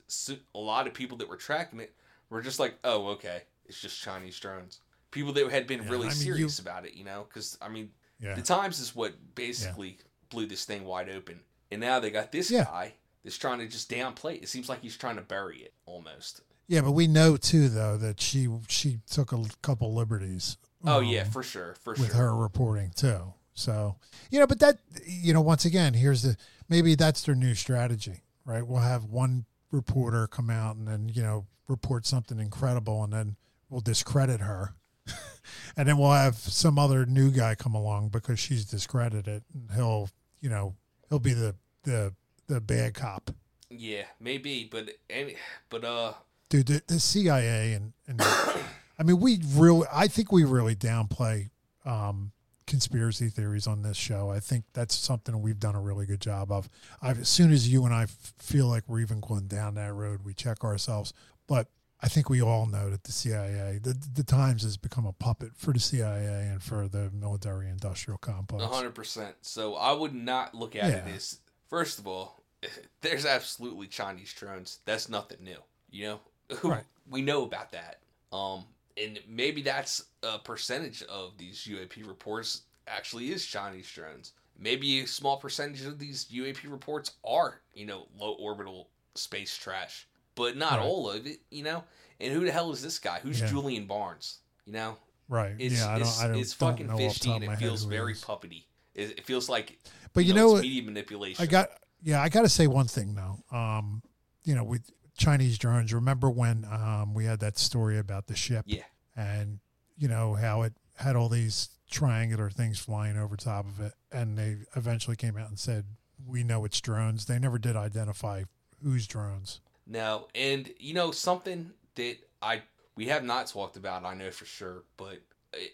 a 0.54 0.58
lot 0.58 0.86
of 0.86 0.94
people 0.94 1.16
that 1.18 1.28
were 1.28 1.36
tracking 1.36 1.80
it 1.80 1.94
were 2.28 2.42
just 2.42 2.58
like, 2.60 2.74
"Oh, 2.84 3.08
okay, 3.08 3.42
it's 3.66 3.80
just 3.80 4.00
Chinese 4.00 4.38
drones." 4.38 4.80
People 5.10 5.32
that 5.32 5.50
had 5.50 5.66
been 5.66 5.82
Yeah, 5.82 5.90
really 5.90 6.06
I 6.06 6.10
mean, 6.10 6.18
serious 6.18 6.58
about 6.58 6.86
it, 6.86 6.94
you 6.94 7.04
know, 7.04 7.26
because 7.28 7.56
I 7.62 7.68
mean, 7.68 7.90
Yeah. 8.20 8.34
the 8.34 8.42
Times 8.42 8.80
is 8.80 8.94
what 8.94 9.34
basically 9.34 9.98
blew 10.28 10.46
this 10.46 10.64
thing 10.64 10.84
wide 10.84 11.08
open, 11.08 11.40
and 11.70 11.80
now 11.80 12.00
they 12.00 12.10
got 12.10 12.32
this 12.32 12.50
Yeah. 12.50 12.64
guy 12.64 12.94
that's 13.22 13.38
trying 13.38 13.58
to 13.60 13.66
just 13.68 13.90
downplay 13.90 14.36
it. 14.36 14.42
It 14.44 14.48
seems 14.48 14.68
like 14.68 14.80
he's 14.82 14.96
trying 14.96 15.16
to 15.16 15.22
bury 15.22 15.58
it 15.58 15.72
almost. 15.86 16.40
Yeah, 16.66 16.80
but 16.80 16.92
we 16.92 17.06
know 17.06 17.36
too 17.36 17.68
though 17.68 17.96
that 17.98 18.20
she 18.20 18.48
she 18.68 19.00
took 19.10 19.32
a 19.32 19.44
couple 19.62 19.94
liberties. 19.94 20.56
Oh 20.84 21.00
yeah, 21.00 21.22
um, 21.22 21.30
for 21.30 21.42
sure, 21.42 21.74
for 21.74 21.92
with 21.92 22.06
sure. 22.08 22.16
her 22.16 22.34
reporting 22.34 22.90
too. 22.96 23.34
So 23.54 23.96
you 24.30 24.40
know, 24.40 24.46
but 24.46 24.60
that 24.60 24.78
you 25.04 25.34
know, 25.34 25.42
once 25.42 25.64
again, 25.66 25.92
here's 25.94 26.22
the 26.22 26.36
maybe 26.72 26.94
that's 26.94 27.22
their 27.22 27.34
new 27.34 27.54
strategy, 27.54 28.22
right? 28.44 28.66
We'll 28.66 28.80
have 28.80 29.04
one 29.04 29.44
reporter 29.70 30.26
come 30.26 30.50
out 30.50 30.76
and 30.76 30.88
then 30.88 31.10
you 31.12 31.22
know 31.22 31.46
report 31.68 32.06
something 32.06 32.38
incredible, 32.38 33.04
and 33.04 33.12
then 33.12 33.36
we'll 33.68 33.80
discredit 33.80 34.40
her, 34.40 34.74
and 35.76 35.88
then 35.88 35.98
we'll 35.98 36.12
have 36.12 36.36
some 36.36 36.78
other 36.78 37.06
new 37.06 37.30
guy 37.30 37.54
come 37.54 37.74
along 37.74 38.08
because 38.08 38.38
she's 38.38 38.64
discredited, 38.64 39.44
and 39.52 39.70
he'll 39.74 40.08
you 40.40 40.48
know 40.48 40.74
he'll 41.08 41.18
be 41.18 41.34
the 41.34 41.54
the 41.84 42.14
the 42.48 42.60
bad 42.60 42.94
cop. 42.94 43.30
Yeah, 43.70 44.04
maybe, 44.20 44.68
but 44.70 44.90
any, 45.08 45.36
but 45.70 45.84
uh, 45.84 46.12
Dude, 46.48 46.66
the, 46.66 46.82
the 46.86 47.00
CIA 47.00 47.72
and, 47.72 47.94
and 48.06 48.20
I 48.20 48.62
I 48.98 49.04
mean, 49.04 49.20
we 49.20 49.40
really, 49.54 49.86
I 49.92 50.06
think 50.06 50.30
we 50.30 50.44
really 50.44 50.76
downplay 50.76 51.50
um, 51.84 52.32
conspiracy 52.66 53.28
theories 53.28 53.66
on 53.66 53.82
this 53.82 53.96
show. 53.96 54.30
I 54.30 54.40
think 54.40 54.64
that's 54.72 54.94
something 54.94 55.40
we've 55.42 55.60
done 55.60 55.74
a 55.74 55.80
really 55.80 56.06
good 56.06 56.20
job 56.20 56.50
of. 56.52 56.68
I've, 57.00 57.20
as 57.20 57.28
soon 57.28 57.52
as 57.52 57.68
you 57.68 57.84
and 57.84 57.94
I 57.94 58.04
f- 58.04 58.32
feel 58.38 58.66
like 58.66 58.84
we're 58.88 59.00
even 59.00 59.20
going 59.20 59.46
down 59.48 59.74
that 59.74 59.92
road, 59.92 60.20
we 60.24 60.34
check 60.34 60.64
ourselves. 60.64 61.12
But 61.46 61.68
I 62.00 62.08
think 62.08 62.28
we 62.28 62.42
all 62.42 62.66
know 62.66 62.90
that 62.90 63.04
the 63.04 63.12
CIA, 63.12 63.78
the, 63.82 63.94
the 64.14 64.24
Times 64.24 64.62
has 64.62 64.76
become 64.76 65.06
a 65.06 65.12
puppet 65.12 65.52
for 65.56 65.72
the 65.72 65.78
CIA 65.80 66.48
and 66.50 66.62
for 66.62 66.88
the 66.88 67.10
military 67.12 67.68
industrial 67.68 68.18
complex. 68.18 68.64
A 68.64 68.68
hundred 68.68 68.94
percent. 68.94 69.36
So 69.42 69.76
I 69.76 69.92
would 69.92 70.14
not 70.14 70.54
look 70.54 70.74
at 70.74 70.90
it 70.90 71.04
as 71.14 71.38
first 71.68 71.98
of 71.98 72.06
all, 72.06 72.42
there's 73.02 73.24
absolutely 73.26 73.86
Chinese 73.86 74.32
drones. 74.32 74.78
That's 74.84 75.08
nothing 75.08 75.38
new. 75.44 75.58
You 75.90 76.04
know, 76.06 76.20
Right. 76.64 76.84
we 77.08 77.22
know 77.22 77.44
about 77.44 77.70
that. 77.72 77.98
Um, 78.32 78.64
and 78.96 79.18
maybe 79.28 79.62
that's 79.62 80.04
a 80.22 80.38
percentage 80.38 81.02
of 81.04 81.36
these 81.38 81.66
UAP 81.70 82.06
reports 82.06 82.62
actually 82.86 83.30
is 83.32 83.44
Chinese 83.46 83.90
drones. 83.90 84.32
Maybe 84.58 85.00
a 85.00 85.06
small 85.06 85.36
percentage 85.38 85.84
of 85.84 85.98
these 85.98 86.26
UAP 86.26 86.70
reports 86.70 87.12
are, 87.24 87.60
you 87.74 87.86
know, 87.86 88.06
low 88.18 88.34
orbital 88.34 88.88
space 89.14 89.56
trash, 89.56 90.06
but 90.34 90.56
not 90.56 90.78
Right. 90.78 90.82
all 90.86 91.10
of 91.10 91.26
it. 91.26 91.40
You 91.50 91.64
know, 91.64 91.84
and 92.20 92.32
who 92.32 92.44
the 92.44 92.52
hell 92.52 92.70
is 92.72 92.82
this 92.82 92.98
guy? 92.98 93.18
Who's 93.20 93.40
Yeah. 93.40 93.46
Julian 93.48 93.86
Barnes? 93.86 94.38
You 94.66 94.72
know, 94.74 94.98
Right. 95.28 95.54
it's, 95.58 95.76
yeah, 95.78 95.88
I 95.88 95.92
don't, 95.98 96.02
it's, 96.02 96.20
I 96.20 96.28
don't, 96.28 96.36
it's 96.38 96.54
don't 96.56 96.70
fucking 96.70 96.86
know 96.86 96.96
the 96.96 97.08
fishy 97.08 97.30
and 97.32 97.44
it 97.44 97.56
feels 97.56 97.84
very 97.84 98.12
is. 98.12 98.22
puppety. 98.22 98.64
It, 98.94 99.18
it 99.18 99.26
feels 99.26 99.48
like, 99.48 99.78
But 100.12 100.24
you 100.26 100.34
know, 100.34 100.40
know 100.40 100.46
it's 100.48 100.52
what? 100.54 100.62
media 100.62 100.82
manipulation. 100.82 101.42
I 101.42 101.46
got 101.46 101.70
yeah, 102.02 102.20
I 102.20 102.28
got 102.28 102.42
to 102.42 102.48
say 102.48 102.66
one 102.66 102.86
thing 102.88 103.14
though. 103.14 103.42
Um, 103.56 104.02
you 104.44 104.54
know, 104.54 104.64
with 104.64 104.90
Chinese 105.22 105.56
drones, 105.56 105.94
remember 105.94 106.28
when 106.30 106.66
um 106.70 107.14
we 107.14 107.24
had 107.24 107.40
that 107.40 107.56
story 107.58 107.98
about 107.98 108.26
the 108.26 108.34
ship? 108.34 108.64
Yeah. 108.66 108.82
And 109.16 109.60
you 109.96 110.08
know 110.08 110.34
how 110.34 110.62
it 110.62 110.72
had 110.96 111.16
all 111.16 111.28
these 111.28 111.68
triangular 111.90 112.50
things 112.50 112.78
flying 112.78 113.16
over 113.16 113.36
top 113.36 113.66
of 113.66 113.80
it, 113.80 113.92
and 114.10 114.36
they 114.36 114.56
eventually 114.74 115.16
came 115.16 115.36
out 115.36 115.48
and 115.48 115.58
said, 115.58 115.84
"We 116.26 116.42
know 116.42 116.64
it's 116.64 116.80
drones." 116.80 117.26
They 117.26 117.38
never 117.38 117.58
did 117.58 117.76
identify 117.76 118.44
whose 118.82 119.06
drones. 119.06 119.60
No, 119.86 120.28
and 120.34 120.70
you 120.78 120.94
know 120.94 121.12
something 121.12 121.72
that 121.94 122.16
I 122.40 122.62
we 122.96 123.06
have 123.06 123.22
not 123.22 123.46
talked 123.46 123.76
about. 123.76 124.04
I 124.04 124.14
know 124.14 124.30
for 124.30 124.44
sure, 124.44 124.82
but 124.96 125.20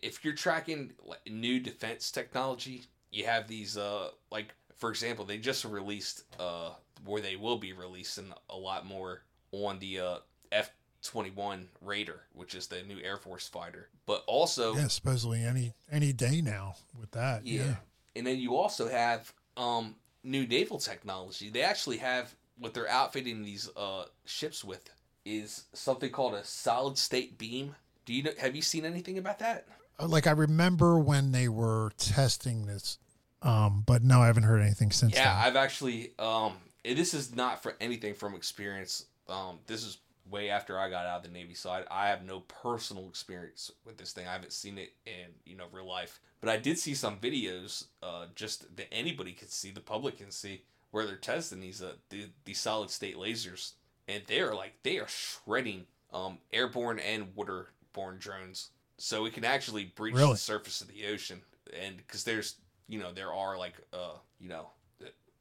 if 0.03 0.25
you're 0.25 0.35
tracking 0.35 0.93
new 1.27 1.59
defense 1.61 2.11
technology, 2.11 2.83
you 3.11 3.25
have 3.25 3.49
these 3.49 3.79
uh 3.79 4.11
like 4.31 4.55
for 4.77 4.91
example, 4.91 5.25
they 5.25 5.39
just 5.39 5.65
released 5.65 6.25
uh 6.39 6.73
where 7.05 7.23
they 7.23 7.37
will 7.37 7.59
be 7.59 7.73
releasing 7.73 8.33
a 8.51 8.57
lot 8.57 8.85
more 8.85 9.23
on 9.53 9.79
the 9.79 10.01
uh 10.01 10.17
F 10.53 10.71
twenty 11.03 11.31
one 11.31 11.69
Raider, 11.81 12.23
which 12.35 12.55
is 12.55 12.67
the 12.67 12.83
new 12.83 12.99
Air 13.03 13.17
Force 13.17 13.47
fighter, 13.49 13.89
but 14.07 14.25
also 14.27 14.75
yeah, 14.75 14.89
supposedly 14.89 15.45
any 15.45 15.73
any 15.91 16.13
day 16.13 16.41
now 16.41 16.77
with 16.99 17.11
that. 17.13 17.47
yeah. 17.47 17.65
Yeah. 17.65 17.75
And 18.17 18.27
then 18.27 18.39
you 18.39 18.57
also 18.57 18.89
have 18.89 19.33
um, 19.57 19.95
new 20.25 20.47
naval 20.47 20.79
technology. 20.79 21.51
They 21.51 21.63
actually 21.63 21.99
have 21.99 22.35
what 22.59 22.75
they're 22.75 22.89
outfitting 22.89 23.45
these 23.45 23.69
uh, 23.77 24.07
ships 24.25 24.65
with 24.65 24.91
is 25.25 25.65
something 25.73 26.11
called 26.11 26.35
a 26.35 26.45
solid 26.45 26.99
state 26.99 27.39
beam. 27.39 27.77
Do 28.07 28.13
you 28.13 28.23
know? 28.25 28.31
Have 28.39 28.57
you 28.57 28.63
seen 28.63 28.85
anything 28.85 29.19
about 29.19 29.39
that? 29.41 29.67
Uh, 30.01 30.09
Like 30.09 30.27
I 30.27 30.33
remember 30.33 30.99
when 30.99 31.33
they 31.33 31.49
were 31.49 31.93
testing 31.99 32.67
this, 32.67 32.99
um, 33.43 33.85
but 33.87 34.03
no, 34.03 34.23
I 34.23 34.27
haven't 34.27 34.45
heard 34.45 34.63
anything 34.63 34.91
since 34.91 35.15
Yeah, 35.15 35.25
then. 35.35 35.47
I've 35.47 35.57
actually. 35.57 36.13
Um, 36.19 36.55
this 36.85 37.13
is 37.15 37.35
not 37.35 37.63
for 37.63 37.77
anything 37.81 38.15
from 38.15 38.35
experience. 38.35 39.05
Um, 39.29 39.59
this 39.67 39.85
is 39.85 39.99
way 40.31 40.51
after 40.51 40.79
I 40.79 40.91
got 40.91 41.07
out 41.07 41.19
of 41.19 41.23
the 41.23 41.31
Navy, 41.31 41.55
so 41.55 41.71
I, 41.71 41.85
I 41.91 42.09
have 42.09 42.25
no 42.25 42.41
personal 42.41 43.09
experience 43.09 43.71
with 43.85 43.97
this 43.97 44.13
thing. 44.13 44.27
I 44.27 44.33
haven't 44.33 44.53
seen 44.53 44.79
it 44.79 44.93
in 45.07 45.33
you 45.45 45.57
know 45.57 45.65
real 45.73 45.87
life, 45.89 46.21
but 46.41 46.51
I 46.51 46.57
did 46.57 46.79
see 46.79 46.95
some 46.95 47.17
videos, 47.19 47.87
uh, 48.03 48.27
just 48.35 48.77
that 48.77 48.93
anybody 48.93 49.33
could 49.33 49.51
see, 49.51 49.71
the 49.71 49.81
public 49.81 50.19
can 50.19 50.31
see, 50.31 50.63
where 50.91 51.07
they're 51.07 51.17
testing 51.17 51.61
these 51.61 51.83
uh 51.83 51.93
the, 52.11 52.27
these 52.45 52.61
solid 52.61 52.91
state 52.91 53.17
lasers, 53.17 53.73
and 54.07 54.23
they're 54.27 54.55
like 54.55 54.75
they 54.83 54.99
are 54.99 55.09
shredding 55.09 55.87
um 56.13 56.39
airborne 56.53 56.99
and 56.99 57.35
waterborne 57.35 58.19
drones, 58.19 58.71
so 58.99 59.25
it 59.25 59.33
can 59.35 59.45
actually 59.45 59.93
breach 59.97 60.15
Really? 60.15 60.33
the 60.33 60.39
surface 60.39 60.81
of 60.81 60.89
the 60.89 61.07
ocean, 61.07 61.41
and 61.79 61.97
because 61.99 62.25
there's 62.25 62.57
you 62.87 62.99
know 62.99 63.13
there 63.13 63.33
are 63.33 63.57
like 63.59 63.75
uh 63.93 64.17
you 64.41 64.49
know 64.49 64.69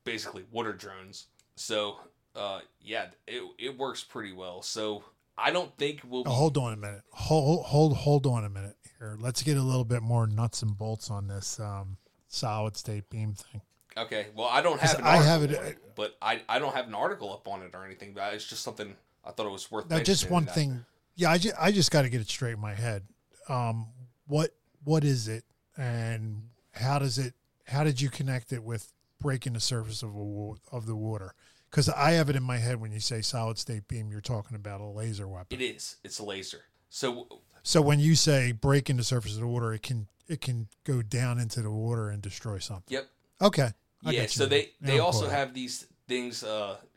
basically 0.04 0.46
water 0.52 0.74
drones. 0.74 1.28
So 1.56 1.98
uh 2.38 2.60
yeah, 2.82 3.08
it 3.28 3.44
it 3.58 3.78
works 3.78 4.04
pretty 4.04 4.34
well. 4.34 4.62
So 4.62 5.04
I 5.38 5.52
don't 5.52 5.76
think 5.78 6.02
we'll 6.08 6.24
be 6.24 6.30
Oh, 6.30 6.34
hold 6.34 6.58
on 6.58 6.74
a 6.74 6.78
minute. 6.78 7.02
Hold 7.12 7.66
hold 7.66 7.98
hold 7.98 8.26
on 8.28 8.46
a 8.46 8.50
minute 8.50 8.76
here. 9.00 9.18
Let's 9.20 9.44
get 9.44 9.58
a 9.58 9.62
little 9.62 9.84
bit 9.86 10.02
more 10.02 10.28
nuts 10.28 10.62
and 10.62 10.78
bolts 10.78 11.10
on 11.12 11.28
this 11.28 11.60
um, 11.60 11.98
solid 12.28 12.78
state 12.78 13.10
beam 13.10 13.34
thing. 13.34 13.62
Okay, 13.98 14.28
well 14.36 14.48
I 14.48 14.62
don't 14.62 14.80
have 14.80 15.00
an 15.00 15.06
I 15.06 15.18
article 15.18 15.28
have 15.30 15.44
it- 15.44 15.52
it, 15.52 15.78
but 15.96 16.16
I 16.22 16.42
I 16.48 16.60
don't 16.60 16.76
have 16.76 16.88
an 16.88 16.94
article 16.96 17.34
up 17.34 17.48
on 17.48 17.64
it 17.64 17.72
or 17.74 17.84
anything. 17.86 18.14
But 18.14 18.34
it's 18.36 18.48
just 18.48 18.62
something 18.64 18.96
I 19.26 19.32
thought 19.32 19.46
it 19.48 19.52
was 19.52 19.70
worth. 19.72 19.90
Now, 19.90 20.00
just 20.00 20.30
one 20.30 20.46
that- 20.46 20.56
thing. 20.56 20.86
Yeah, 21.16 21.32
I 21.32 21.40
just, 21.40 21.56
I 21.60 21.72
just 21.72 21.90
got 21.90 22.04
to 22.04 22.10
get 22.10 22.22
it 22.22 22.30
straight 22.30 22.54
in 22.54 22.60
my 22.60 22.76
head. 22.76 23.02
Um, 23.50 23.88
what 24.28 24.52
what 24.84 25.04
is 25.04 25.28
it, 25.28 25.44
and 25.76 26.44
how 26.74 27.00
does 27.00 27.18
it? 27.18 27.34
How 27.66 27.84
did 27.84 28.00
you 28.00 28.10
connect 28.12 28.54
it 28.54 28.64
with 28.64 28.94
breaking 29.20 29.54
the 29.54 29.60
surface 29.60 30.04
of 30.04 30.16
a, 30.16 30.52
of 30.72 30.86
the 30.86 30.96
water? 30.96 31.34
Because 31.70 31.90
I 31.90 32.12
have 32.12 32.30
it 32.30 32.36
in 32.36 32.44
my 32.44 32.58
head 32.58 32.80
when 32.80 32.92
you 32.92 33.00
say 33.00 33.22
solid 33.22 33.58
state 33.58 33.88
beam, 33.88 34.10
you're 34.10 34.22
talking 34.22 34.56
about 34.56 34.82
a 34.82 34.86
laser 34.86 35.28
weapon. 35.28 35.60
It 35.60 35.64
is. 35.64 35.98
It's 36.04 36.20
a 36.20 36.24
laser. 36.24 36.62
So 36.90 37.42
So 37.64 37.82
when 37.82 38.00
you 38.00 38.16
say 38.16 38.54
breaking 38.54 38.98
the 38.98 39.04
surface 39.04 39.34
of 39.34 39.42
the 39.42 39.48
water, 39.48 39.74
it 39.74 39.84
can 39.84 40.08
it 40.28 40.42
can 40.42 40.68
go 40.84 41.02
down 41.02 41.40
into 41.40 41.62
the 41.62 41.72
water 41.72 42.10
and 42.10 42.22
destroy 42.22 42.60
something. 42.60 42.94
Yep. 42.94 43.08
Okay. 43.42 43.70
I 44.06 44.12
yeah, 44.12 44.26
so 44.28 44.46
they 44.46 44.72
they 44.80 45.00
I'm 45.00 45.06
also 45.06 45.28
have 45.30 45.54
these 45.54 45.88
things 46.08 46.44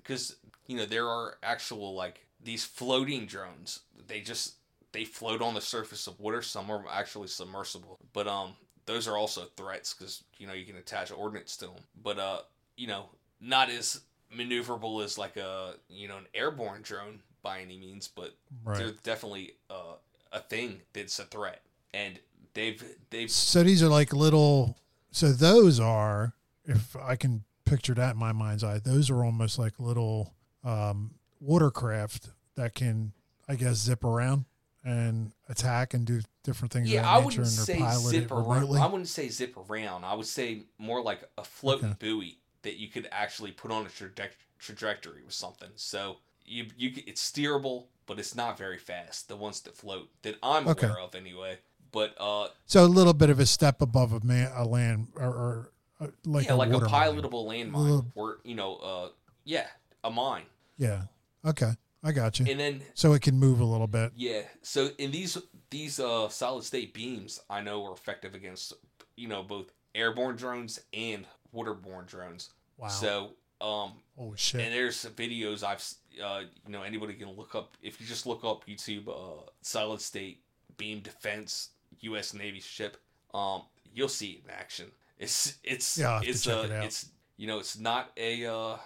because 0.03 0.37
you 0.66 0.77
know 0.77 0.87
there 0.87 1.09
are 1.09 1.39
actual 1.43 1.95
like 1.95 2.27
these 2.43 2.64
floating 2.64 3.27
drones. 3.27 3.81
They 4.07 4.21
just 4.21 4.55
they 4.93 5.05
float 5.05 5.43
on 5.43 5.55
the 5.55 5.61
surface 5.61 6.07
of 6.07 6.18
water. 6.21 6.43
Some 6.43 6.71
are 6.71 6.85
actually 6.91 7.29
submersible, 7.29 7.99
but 8.12 8.27
um 8.27 8.55
those 8.87 9.09
are 9.09 9.16
also 9.16 9.47
threats 9.57 9.95
because 9.95 10.23
you 10.39 10.47
know 10.47 10.53
you 10.53 10.66
can 10.66 10.77
attach 10.77 11.11
ordnance 11.11 11.57
to 11.59 11.66
them. 11.66 11.85
But 12.03 12.18
uh 12.18 12.41
you 12.77 12.87
know 12.87 13.11
not 13.41 13.71
as 13.71 14.03
maneuverable 14.37 15.03
as 15.05 15.18
like 15.18 15.37
a 15.37 15.74
you 15.89 16.09
know 16.09 16.18
an 16.18 16.26
airborne 16.35 16.83
drone 16.83 17.20
by 17.43 17.61
any 17.61 17.78
means, 17.78 18.09
but 18.09 18.35
Right. 18.64 18.78
they're 18.78 18.93
definitely 19.03 19.55
uh, 19.70 19.95
a 20.33 20.41
thing 20.41 20.83
that's 20.93 21.18
a 21.18 21.24
threat. 21.24 21.62
And 21.95 22.18
they've 22.55 22.83
they've 23.11 23.31
So 23.31 23.62
these 23.62 23.83
are 23.83 23.89
like 23.89 24.12
little. 24.12 24.76
So 25.12 25.33
those 25.33 25.81
are, 25.81 26.35
if 26.64 26.95
I 26.95 27.16
can 27.16 27.43
picture 27.64 27.95
that 27.95 28.12
in 28.12 28.18
my 28.18 28.33
mind's 28.33 28.62
eye, 28.62 28.78
those 28.78 29.11
are 29.11 29.24
almost 29.24 29.59
like 29.59 29.81
little 29.81 30.35
um, 30.62 31.14
watercraft 31.41 32.28
that 32.55 32.74
can, 32.74 33.12
I 33.49 33.57
guess, 33.57 33.76
zip 33.78 34.05
around 34.05 34.45
and 34.85 35.33
attack 35.49 35.95
and 35.95 36.07
do 36.07 36.20
different 36.45 36.72
things. 36.72 36.91
Yeah, 36.91 37.09
I 37.09 37.18
wouldn't 37.18 37.47
say 37.47 37.85
zip 37.99 38.31
around. 38.31 38.76
I 38.76 38.87
wouldn't 38.87 39.09
say 39.09 39.28
zip 39.28 39.57
around. 39.57 40.05
I 40.05 40.14
would 40.14 40.26
say 40.26 40.62
more 40.78 41.03
like 41.03 41.22
a 41.37 41.43
floating 41.45 41.91
Okay. 41.91 41.97
buoy 41.99 42.39
that 42.62 42.76
you 42.76 42.88
could 42.88 43.08
actually 43.11 43.52
put 43.52 43.70
on 43.70 43.86
a 43.86 43.88
traje- 43.88 44.30
trajectory 44.58 45.22
with 45.24 45.34
something. 45.34 45.70
So 45.76 46.18
you 46.44 46.66
you 46.76 46.92
it's 47.06 47.22
steerable, 47.30 47.84
but 48.06 48.18
it's 48.18 48.34
not 48.34 48.58
very 48.58 48.78
fast. 48.78 49.28
The 49.28 49.36
ones 49.36 49.61
that 49.62 49.76
float 49.76 50.08
that 50.22 50.36
I'm 50.42 50.68
Okay. 50.68 50.86
aware 50.86 51.00
of 51.00 51.14
anyway. 51.14 51.58
But 51.92 52.14
uh, 52.20 52.48
So 52.66 52.84
a 52.84 52.86
little 52.86 53.14
bit 53.14 53.30
of 53.30 53.40
a 53.40 53.46
step 53.46 53.82
above 53.82 54.12
a 54.12 54.20
man, 54.24 54.52
a 54.54 54.64
land, 54.64 55.08
or, 55.16 55.26
or 55.26 55.72
uh, 56.00 56.06
like 56.24 56.46
yeah, 56.46 56.52
a 56.52 56.56
like 56.56 56.70
a 56.70 56.78
pilotable 56.80 57.46
landmine, 57.46 57.74
Little- 57.74 58.12
or 58.14 58.38
you 58.44 58.54
know, 58.54 58.76
uh, 58.76 59.08
yeah, 59.44 59.66
a 60.04 60.11
mine. 60.11 60.44
Yeah. 60.78 61.02
Okay, 61.44 61.72
I 62.04 62.12
got 62.12 62.38
you. 62.38 62.46
And 62.48 62.61
then 62.61 62.82
so 62.94 63.12
it 63.14 63.22
can 63.22 63.36
move 63.38 63.58
a 63.61 63.64
little 63.64 63.86
bit. 63.88 64.12
Yeah. 64.14 64.42
So 64.62 64.90
in 64.98 65.11
these 65.11 65.36
these 65.70 65.98
uh 65.98 66.28
solid 66.28 66.64
state 66.64 66.94
beams, 66.94 67.40
I 67.50 67.61
know 67.61 67.84
are 67.86 67.92
effective 67.92 68.34
against 68.34 68.72
you 69.16 69.26
know 69.28 69.42
both 69.42 69.72
airborne 69.94 70.36
drones 70.36 70.78
and 70.92 71.26
waterborne 71.55 72.07
drones. 72.07 72.51
Wow. 72.78 72.88
So 72.88 73.30
um 73.61 73.92
Oh 74.18 74.34
shit. 74.36 74.61
and 74.62 74.72
there's 74.74 75.05
videos 75.16 75.62
I've 75.62 75.84
uh 76.22 76.42
you 76.66 76.72
know 76.72 76.82
anybody 76.82 77.14
can 77.14 77.30
look 77.30 77.55
up 77.55 77.76
if 77.82 78.01
you 78.01 78.07
just 78.07 78.26
look 78.26 78.44
up 78.44 78.66
YouTube 78.66 79.09
uh 79.09 79.42
solid 79.62 80.01
state 80.01 80.42
beam 80.76 81.01
defense 81.01 81.70
U.S. 82.01 82.32
Navy 82.34 82.61
ship 82.61 82.96
um 83.34 83.62
you'll 83.92 84.09
see 84.09 84.30
it 84.32 84.44
in 84.44 84.51
action. 84.51 84.86
It's 85.18 85.59
it's 85.62 85.98
Yeah, 85.98 86.09
I'll 86.09 86.14
have 86.14 86.22
to 86.24 86.28
it's 86.30 86.46
uh 86.46 86.68
it 86.70 86.84
it's 86.84 87.09
you 87.36 87.46
know 87.46 87.59
it's 87.59 87.78
not 87.78 88.11
a 88.16 88.46
uh 88.46 88.76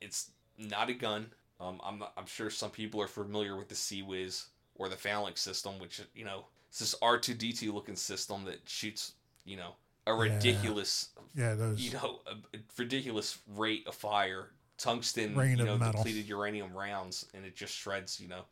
it's 0.00 0.30
not 0.58 0.88
a 0.90 0.94
gun. 0.94 1.30
Um, 1.60 1.80
I'm 1.84 2.02
I'm 2.16 2.26
sure 2.26 2.50
some 2.50 2.70
people 2.70 3.00
are 3.00 3.06
familiar 3.06 3.56
with 3.56 3.68
the 3.68 3.74
CIWS 3.74 4.46
or 4.74 4.88
the 4.88 4.96
Phalanx 4.96 5.40
system, 5.40 5.78
which 5.78 6.00
you 6.14 6.24
know 6.24 6.46
it's 6.68 6.80
this 6.80 6.94
R2D2 7.00 7.72
looking 7.72 7.96
system 7.96 8.44
that 8.44 8.60
shoots 8.66 9.12
you 9.44 9.56
know 9.56 9.74
a 10.06 10.14
ridiculous 10.14 11.08
Yeah, 11.34 11.54
those- 11.54 11.80
you 11.80 11.92
know 11.92 12.20
ridiculous 12.76 13.38
rate 13.48 13.86
of 13.86 13.94
fire, 13.94 14.50
tungsten 14.78 15.34
Rain 15.34 15.58
you 15.58 15.64
know 15.64 15.78
depleted 15.78 16.26
uranium 16.26 16.72
rounds, 16.72 17.26
and 17.34 17.44
it 17.44 17.56
just 17.56 17.74
shreds 17.74 18.20
you 18.20 18.28
know. 18.28 18.42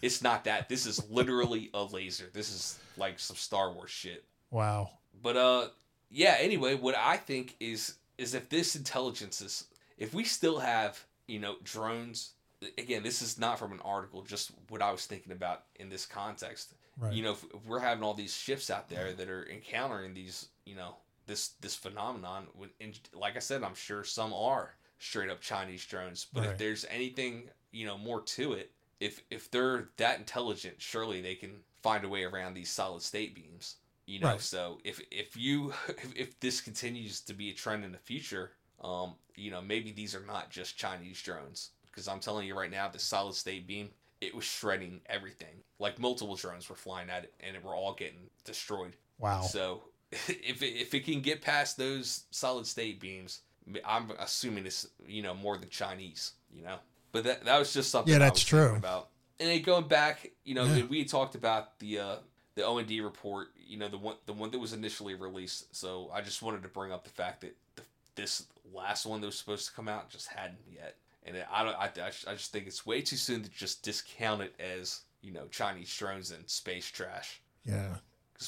It's 0.00 0.22
not 0.22 0.44
that. 0.44 0.68
This 0.68 0.86
is 0.86 1.08
literally 1.10 1.70
a 1.74 1.82
laser. 1.82 2.30
This 2.32 2.50
is 2.50 2.78
like 2.96 3.18
some 3.18 3.36
Star 3.36 3.72
Wars 3.72 3.90
shit. 3.90 4.24
Wow. 4.50 4.90
But 5.22 5.36
uh 5.36 5.68
yeah, 6.10 6.36
anyway, 6.38 6.74
what 6.74 6.96
I 6.96 7.16
think 7.16 7.56
is 7.60 7.96
is 8.16 8.34
if 8.34 8.48
this 8.48 8.76
intelligence 8.76 9.40
is 9.40 9.64
if 9.96 10.14
we 10.14 10.24
still 10.24 10.58
have, 10.60 11.04
you 11.26 11.38
know, 11.40 11.56
drones 11.64 12.32
again, 12.76 13.02
this 13.02 13.22
is 13.22 13.38
not 13.38 13.58
from 13.58 13.72
an 13.72 13.80
article, 13.84 14.22
just 14.22 14.52
what 14.68 14.82
I 14.82 14.90
was 14.90 15.06
thinking 15.06 15.32
about 15.32 15.64
in 15.76 15.88
this 15.88 16.06
context. 16.06 16.74
Right. 16.96 17.12
You 17.12 17.22
know, 17.22 17.32
if, 17.32 17.44
if 17.54 17.64
we're 17.66 17.78
having 17.78 18.02
all 18.02 18.14
these 18.14 18.34
ships 18.36 18.70
out 18.70 18.88
there 18.88 19.12
that 19.12 19.28
are 19.28 19.48
encountering 19.48 20.14
these, 20.14 20.48
you 20.68 20.76
know, 20.76 20.96
this 21.26 21.48
this 21.60 21.74
phenomenon, 21.74 22.46
and 22.80 22.98
like 23.14 23.36
I 23.36 23.40
said, 23.40 23.62
I'm 23.62 23.74
sure 23.74 24.04
some 24.04 24.32
are 24.32 24.74
straight 24.98 25.30
up 25.30 25.40
Chinese 25.40 25.84
drones. 25.84 26.26
But 26.32 26.44
if 26.44 26.58
there's 26.58 26.84
anything, 26.90 27.50
you 27.70 27.86
know, 27.86 27.96
more 27.98 28.20
to 28.22 28.52
it, 28.52 28.70
if 29.00 29.22
if 29.30 29.50
they're 29.50 29.88
that 29.96 30.18
intelligent, 30.18 30.76
surely 30.78 31.20
they 31.20 31.34
can 31.34 31.52
find 31.82 32.04
a 32.04 32.08
way 32.08 32.24
around 32.24 32.54
these 32.54 32.70
solid 32.70 33.02
state 33.02 33.34
beams. 33.34 33.76
You 34.06 34.20
know, 34.20 34.28
Right. 34.28 34.40
so 34.40 34.78
if 34.84 35.00
if 35.10 35.36
you 35.36 35.72
if, 35.88 36.16
if 36.16 36.40
this 36.40 36.60
continues 36.60 37.20
to 37.22 37.34
be 37.34 37.50
a 37.50 37.54
trend 37.54 37.84
in 37.84 37.92
the 37.92 37.98
future, 37.98 38.52
um, 38.82 39.14
you 39.34 39.50
know, 39.50 39.60
maybe 39.62 39.92
these 39.92 40.14
are 40.14 40.24
not 40.26 40.50
just 40.50 40.76
Chinese 40.78 41.20
drones. 41.22 41.70
Because 41.86 42.08
I'm 42.08 42.20
telling 42.20 42.46
you 42.46 42.56
right 42.56 42.70
now, 42.70 42.88
the 42.88 42.98
solid 42.98 43.34
state 43.34 43.66
beam, 43.66 43.88
it 44.20 44.34
was 44.34 44.44
shredding 44.44 45.00
everything. 45.06 45.62
Like 45.78 45.98
multiple 45.98 46.36
drones 46.36 46.68
were 46.68 46.76
flying 46.76 47.10
at 47.10 47.24
it, 47.24 47.34
and 47.40 47.56
it 47.56 47.64
were 47.64 47.74
all 47.74 47.92
getting 47.94 48.30
destroyed. 48.44 48.94
Wow. 49.18 49.42
So 49.42 49.82
if 50.12 50.62
it, 50.62 50.74
if 50.80 50.94
it 50.94 51.04
can 51.04 51.20
get 51.20 51.42
past 51.42 51.76
those 51.76 52.24
solid 52.30 52.66
state 52.66 53.00
beams, 53.00 53.40
I'm 53.84 54.10
assuming 54.18 54.66
it's 54.66 54.86
you 55.06 55.22
know 55.22 55.34
more 55.34 55.58
than 55.58 55.68
Chinese. 55.68 56.32
You 56.54 56.62
know, 56.62 56.76
but 57.12 57.24
that 57.24 57.44
that 57.44 57.58
was 57.58 57.72
just 57.72 57.90
something. 57.90 58.10
Yeah, 58.12 58.16
I 58.16 58.20
that's 58.20 58.42
true. 58.44 58.74
About 58.76 59.08
and 59.40 59.48
then 59.48 59.62
going 59.62 59.86
back, 59.86 60.30
you 60.44 60.54
know, 60.54 60.64
Yeah. 60.64 60.84
we 60.84 61.04
talked 61.04 61.34
about 61.34 61.78
the 61.78 61.98
uh, 61.98 62.16
the 62.54 62.64
O 62.64 62.78
and 62.78 62.88
D 62.88 63.00
report. 63.00 63.48
You 63.56 63.76
know, 63.78 63.88
the 63.88 63.98
one 63.98 64.16
the 64.26 64.32
one 64.32 64.50
that 64.50 64.58
was 64.58 64.72
initially 64.72 65.14
released. 65.14 65.74
So 65.76 66.10
I 66.12 66.22
just 66.22 66.42
wanted 66.42 66.62
to 66.62 66.68
bring 66.68 66.90
up 66.92 67.04
the 67.04 67.10
fact 67.10 67.42
that 67.42 67.54
the, 67.76 67.82
this 68.14 68.46
last 68.72 69.06
one 69.06 69.20
that 69.20 69.26
was 69.26 69.38
supposed 69.38 69.66
to 69.68 69.72
come 69.72 69.88
out 69.88 70.10
just 70.10 70.28
hadn't 70.28 70.58
yet. 70.72 70.96
And 71.24 71.36
it, 71.36 71.46
I 71.52 71.62
don't. 71.64 71.76
I, 71.76 71.90
I 72.26 72.32
just 72.34 72.52
think 72.52 72.66
it's 72.66 72.86
way 72.86 73.02
too 73.02 73.16
soon 73.16 73.42
to 73.42 73.50
just 73.50 73.82
discount 73.82 74.40
it 74.40 74.54
as 74.58 75.02
you 75.20 75.32
know 75.32 75.46
Chinese 75.50 75.94
drones 75.94 76.30
and 76.30 76.48
space 76.48 76.90
trash. 76.90 77.42
Yeah. 77.66 77.96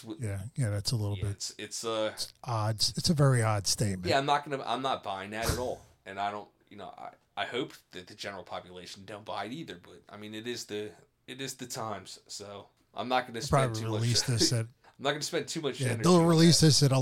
We- 0.05 0.17
Yeah. 0.21 0.41
Yeah. 0.57 0.71
That's 0.71 0.93
a 0.93 0.97
little 0.97 1.17
yeah, 1.17 1.25
bit 1.25 1.33
it's 1.33 1.55
it's 1.59 1.85
uh 1.85 2.13
odd. 2.45 2.77
It's 2.77 3.11
a 3.11 3.15
very 3.15 3.43
odd 3.43 3.67
statement. 3.67 4.07
yeah. 4.07 4.19
I'm 4.19 4.27
not 4.27 4.49
gonna. 4.49 4.63
I'm 4.67 4.83
not 4.83 5.03
buying 5.03 5.31
that 5.31 5.51
at 5.51 5.59
all. 5.59 5.81
And 6.07 6.19
I 6.19 6.31
don't. 6.31 6.49
You 6.69 6.77
know. 6.79 6.93
I 6.97 7.11
I 7.37 7.45
hope 7.47 7.73
that 7.93 8.07
the 8.07 8.15
general 8.15 8.43
population 8.43 9.03
don't 9.07 9.25
buy 9.25 9.45
it 9.47 9.53
either. 9.53 9.79
But 9.83 10.03
I 10.09 10.17
mean, 10.17 10.35
it 10.35 10.47
is 10.47 10.65
the 10.65 10.91
it 11.27 11.41
is 11.41 11.55
the 11.55 11.67
times. 11.67 12.19
So 12.27 12.67
I'm 12.95 13.09
not 13.09 13.27
gonna 13.27 13.41
spend 13.43 13.73
probably 13.75 13.81
too 13.83 13.87
release 13.93 14.29
much. 14.29 14.39
this 14.41 14.53
at 14.53 14.67
I'm 15.01 15.05
not 15.05 15.11
gonna 15.13 15.23
spend 15.23 15.49
too 15.49 15.63
much 15.63 15.81
yeah. 15.81 15.95
They'll 15.95 16.27
release 16.27 16.61
this 16.61 16.83
at 16.83 16.93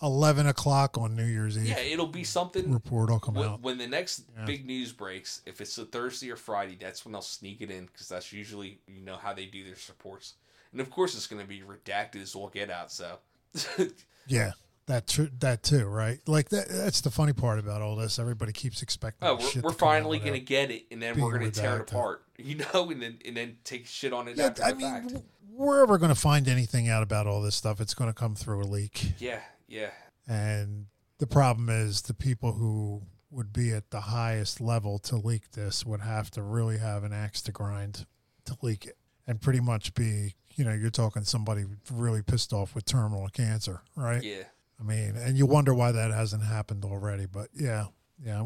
eleven 0.00 0.46
o'clock 0.46 0.96
on 0.96 1.16
New 1.16 1.24
Year's. 1.24 1.58
Eve. 1.58 1.66
Yeah, 1.66 1.80
it'll 1.80 2.06
be 2.06 2.22
something. 2.22 2.70
Report 2.72 3.10
will 3.10 3.18
come 3.18 3.34
when, 3.34 3.48
out. 3.48 3.62
when 3.62 3.78
the 3.78 3.88
next 3.88 4.22
Yeah. 4.36 4.44
big 4.44 4.64
news 4.64 4.92
breaks. 4.92 5.42
If 5.44 5.60
it's 5.60 5.76
a 5.76 5.84
Thursday 5.84 6.30
or 6.30 6.36
Friday, 6.36 6.78
that's 6.80 7.04
when 7.04 7.12
they'll 7.12 7.20
sneak 7.20 7.60
it 7.60 7.70
in 7.72 7.86
because 7.86 8.08
that's 8.08 8.32
usually 8.32 8.78
you 8.86 9.00
know 9.02 9.16
how 9.16 9.34
they 9.34 9.46
do 9.46 9.64
their 9.64 9.74
reports. 9.88 10.34
And 10.72 10.80
of 10.80 10.90
course, 10.90 11.14
it's 11.14 11.26
gonna 11.26 11.44
be 11.44 11.60
redacted 11.62 12.22
as 12.22 12.34
all 12.34 12.48
get 12.48 12.70
out. 12.70 12.90
So 12.92 13.18
Yeah. 14.26 14.52
That 14.86 15.06
tr- 15.06 15.24
that 15.40 15.62
too, 15.62 15.84
right? 15.84 16.18
Like 16.26 16.48
that. 16.48 16.68
That's 16.70 17.02
the 17.02 17.10
funny 17.10 17.34
part 17.34 17.58
about 17.58 17.82
all 17.82 17.94
this. 17.94 18.18
Everybody 18.18 18.52
keeps 18.52 18.80
expecting. 18.80 19.28
Oh, 19.28 19.34
we're, 19.36 19.60
we're 19.60 19.70
to 19.72 19.76
finally 19.76 20.18
gonna 20.18 20.38
get 20.38 20.70
it, 20.70 20.86
and 20.90 21.02
then 21.02 21.20
we're 21.20 21.30
gonna 21.38 21.50
tear 21.50 21.76
it 21.76 21.90
apart, 21.90 22.22
you 22.38 22.54
know, 22.54 22.88
and 22.90 23.02
then 23.02 23.18
and 23.26 23.36
then 23.36 23.58
take 23.64 23.86
shit 23.86 24.14
on 24.14 24.28
it 24.28 24.38
Yeah, 24.38 24.46
after 24.46 24.64
I 24.64 24.70
the 24.70 24.76
mean, 24.76 25.08
fact. 25.10 25.12
we're 25.52 25.82
ever 25.82 25.98
going 25.98 26.08
to 26.14 26.18
find 26.18 26.48
anything 26.48 26.88
out 26.88 27.02
about 27.02 27.26
all 27.26 27.42
this 27.42 27.54
stuff, 27.54 27.82
it's 27.82 27.92
going 27.92 28.08
to 28.08 28.14
come 28.14 28.34
through 28.34 28.62
a 28.62 28.64
leak. 28.64 29.12
Yeah, 29.18 29.40
yeah, 29.66 29.90
And 30.26 30.86
the 31.18 31.26
problem 31.26 31.68
is 31.68 32.00
the 32.02 32.14
people 32.14 32.52
who 32.52 33.02
would 33.30 33.52
be 33.52 33.72
at 33.74 33.90
the 33.90 34.00
highest 34.00 34.58
level 34.58 34.98
to 35.00 35.16
leak 35.16 35.50
this 35.50 35.84
would 35.84 36.00
have 36.00 36.30
to 36.30 36.40
really 36.42 36.78
have 36.78 37.04
an 37.04 37.12
axe 37.12 37.42
to 37.42 37.52
grind 37.52 38.06
to 38.46 38.56
leak 38.62 38.86
it 38.86 38.96
and 39.26 39.38
pretty 39.42 39.60
much 39.60 39.92
be, 39.94 40.34
you 40.58 40.64
know, 40.64 40.72
you're 40.72 40.90
talking 40.90 41.22
somebody 41.22 41.64
really 41.92 42.20
pissed 42.20 42.52
off 42.52 42.74
with 42.74 42.84
terminal 42.84 43.28
cancer, 43.28 43.80
right? 43.94 44.22
yeah. 44.22 44.42
I 44.80 44.82
mean, 44.82 45.14
and 45.16 45.36
you 45.36 45.46
wonder 45.46 45.72
why 45.72 45.92
that 45.92 46.12
hasn't 46.12 46.42
happened 46.42 46.84
already, 46.84 47.26
but 47.26 47.48
yeah, 47.54 47.86
yeah. 48.24 48.42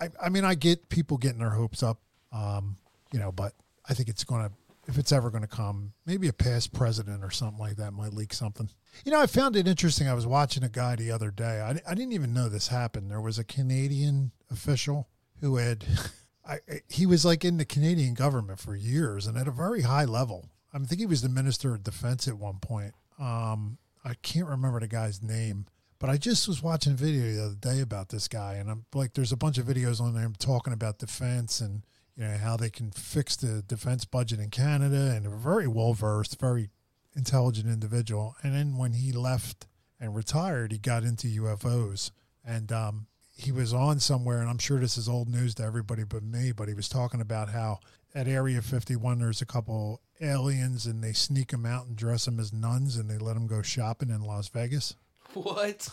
I, 0.00 0.08
I 0.22 0.28
mean, 0.28 0.44
I 0.44 0.54
get 0.54 0.88
people 0.88 1.16
getting 1.16 1.38
their 1.38 1.50
hopes 1.50 1.82
up, 1.82 2.00
um, 2.32 2.76
you 3.12 3.18
know, 3.18 3.32
but 3.32 3.52
I 3.88 3.94
think 3.94 4.08
it's 4.08 4.24
going 4.24 4.46
to, 4.46 4.52
if 4.88 4.98
it's 4.98 5.10
ever 5.10 5.30
going 5.30 5.42
to 5.42 5.48
come, 5.48 5.92
maybe 6.04 6.28
a 6.28 6.32
past 6.32 6.72
president 6.72 7.24
or 7.24 7.30
something 7.30 7.58
like 7.58 7.76
that 7.76 7.92
might 7.92 8.12
leak 8.12 8.32
something. 8.32 8.68
You 9.04 9.12
know, 9.12 9.20
I 9.20 9.26
found 9.26 9.56
it 9.56 9.66
interesting. 9.66 10.08
I 10.08 10.14
was 10.14 10.26
watching 10.26 10.62
a 10.62 10.68
guy 10.68 10.94
the 10.96 11.10
other 11.10 11.30
day. 11.30 11.60
I, 11.60 11.80
I 11.90 11.94
didn't 11.94 12.12
even 12.12 12.32
know 12.32 12.48
this 12.48 12.68
happened. 12.68 13.10
There 13.10 13.20
was 13.20 13.38
a 13.38 13.44
Canadian 13.44 14.32
official 14.50 15.08
who 15.40 15.56
had, 15.56 15.84
I, 16.48 16.58
he 16.88 17.06
was 17.06 17.24
like 17.24 17.44
in 17.44 17.56
the 17.56 17.64
Canadian 17.64 18.14
government 18.14 18.60
for 18.60 18.76
years 18.76 19.26
and 19.26 19.36
at 19.36 19.48
a 19.48 19.52
very 19.52 19.82
high 19.82 20.04
level. 20.04 20.48
I 20.84 20.86
think 20.86 21.00
he 21.00 21.06
was 21.06 21.22
the 21.22 21.28
minister 21.28 21.74
of 21.74 21.84
defense 21.84 22.28
at 22.28 22.36
one 22.36 22.58
point. 22.58 22.94
Um, 23.18 23.78
I 24.04 24.14
can't 24.14 24.46
remember 24.46 24.80
the 24.80 24.88
guy's 24.88 25.22
name, 25.22 25.66
but 25.98 26.10
I 26.10 26.16
just 26.16 26.46
was 26.46 26.62
watching 26.62 26.92
a 26.92 26.96
video 26.96 27.32
the 27.32 27.44
other 27.44 27.54
day 27.54 27.80
about 27.80 28.10
this 28.10 28.28
guy, 28.28 28.54
and 28.54 28.70
I'm 28.70 28.84
like, 28.94 29.14
there's 29.14 29.32
a 29.32 29.36
bunch 29.36 29.58
of 29.58 29.66
videos 29.66 30.00
on 30.00 30.14
there 30.14 30.30
talking 30.38 30.72
about 30.72 30.98
defense 30.98 31.60
and 31.60 31.82
you 32.16 32.24
know 32.24 32.36
how 32.38 32.56
they 32.56 32.70
can 32.70 32.90
fix 32.90 33.36
the 33.36 33.62
defense 33.62 34.04
budget 34.04 34.40
in 34.40 34.50
Canada, 34.50 35.12
and 35.14 35.26
a 35.26 35.30
very 35.30 35.66
well 35.66 35.92
versed, 35.92 36.40
very 36.40 36.70
intelligent 37.14 37.66
individual. 37.66 38.36
And 38.42 38.54
then 38.54 38.76
when 38.76 38.92
he 38.92 39.12
left 39.12 39.66
and 40.00 40.14
retired, 40.14 40.72
he 40.72 40.78
got 40.78 41.04
into 41.04 41.26
UFOs, 41.26 42.10
and 42.44 42.70
um, 42.72 43.06
he 43.36 43.52
was 43.52 43.74
on 43.74 44.00
somewhere, 44.00 44.40
and 44.40 44.48
I'm 44.48 44.58
sure 44.58 44.78
this 44.78 44.96
is 44.96 45.08
old 45.08 45.28
news 45.28 45.54
to 45.56 45.62
everybody 45.62 46.04
but 46.04 46.22
me, 46.22 46.52
but 46.52 46.68
he 46.68 46.74
was 46.74 46.88
talking 46.88 47.20
about 47.20 47.50
how 47.50 47.80
at 48.16 48.26
Area 48.26 48.62
51 48.62 49.18
there's 49.18 49.42
a 49.42 49.46
couple 49.46 50.00
aliens, 50.20 50.86
and 50.86 51.04
they 51.04 51.12
sneak 51.12 51.50
them 51.50 51.66
out 51.66 51.86
and 51.86 51.94
dress 51.96 52.24
them 52.24 52.40
as 52.40 52.52
nuns, 52.52 52.96
and 52.96 53.10
they 53.10 53.18
let 53.18 53.34
them 53.34 53.46
go 53.46 53.60
shopping 53.60 54.08
in 54.10 54.22
Las 54.22 54.48
Vegas. 54.48 54.96
What? 55.34 55.88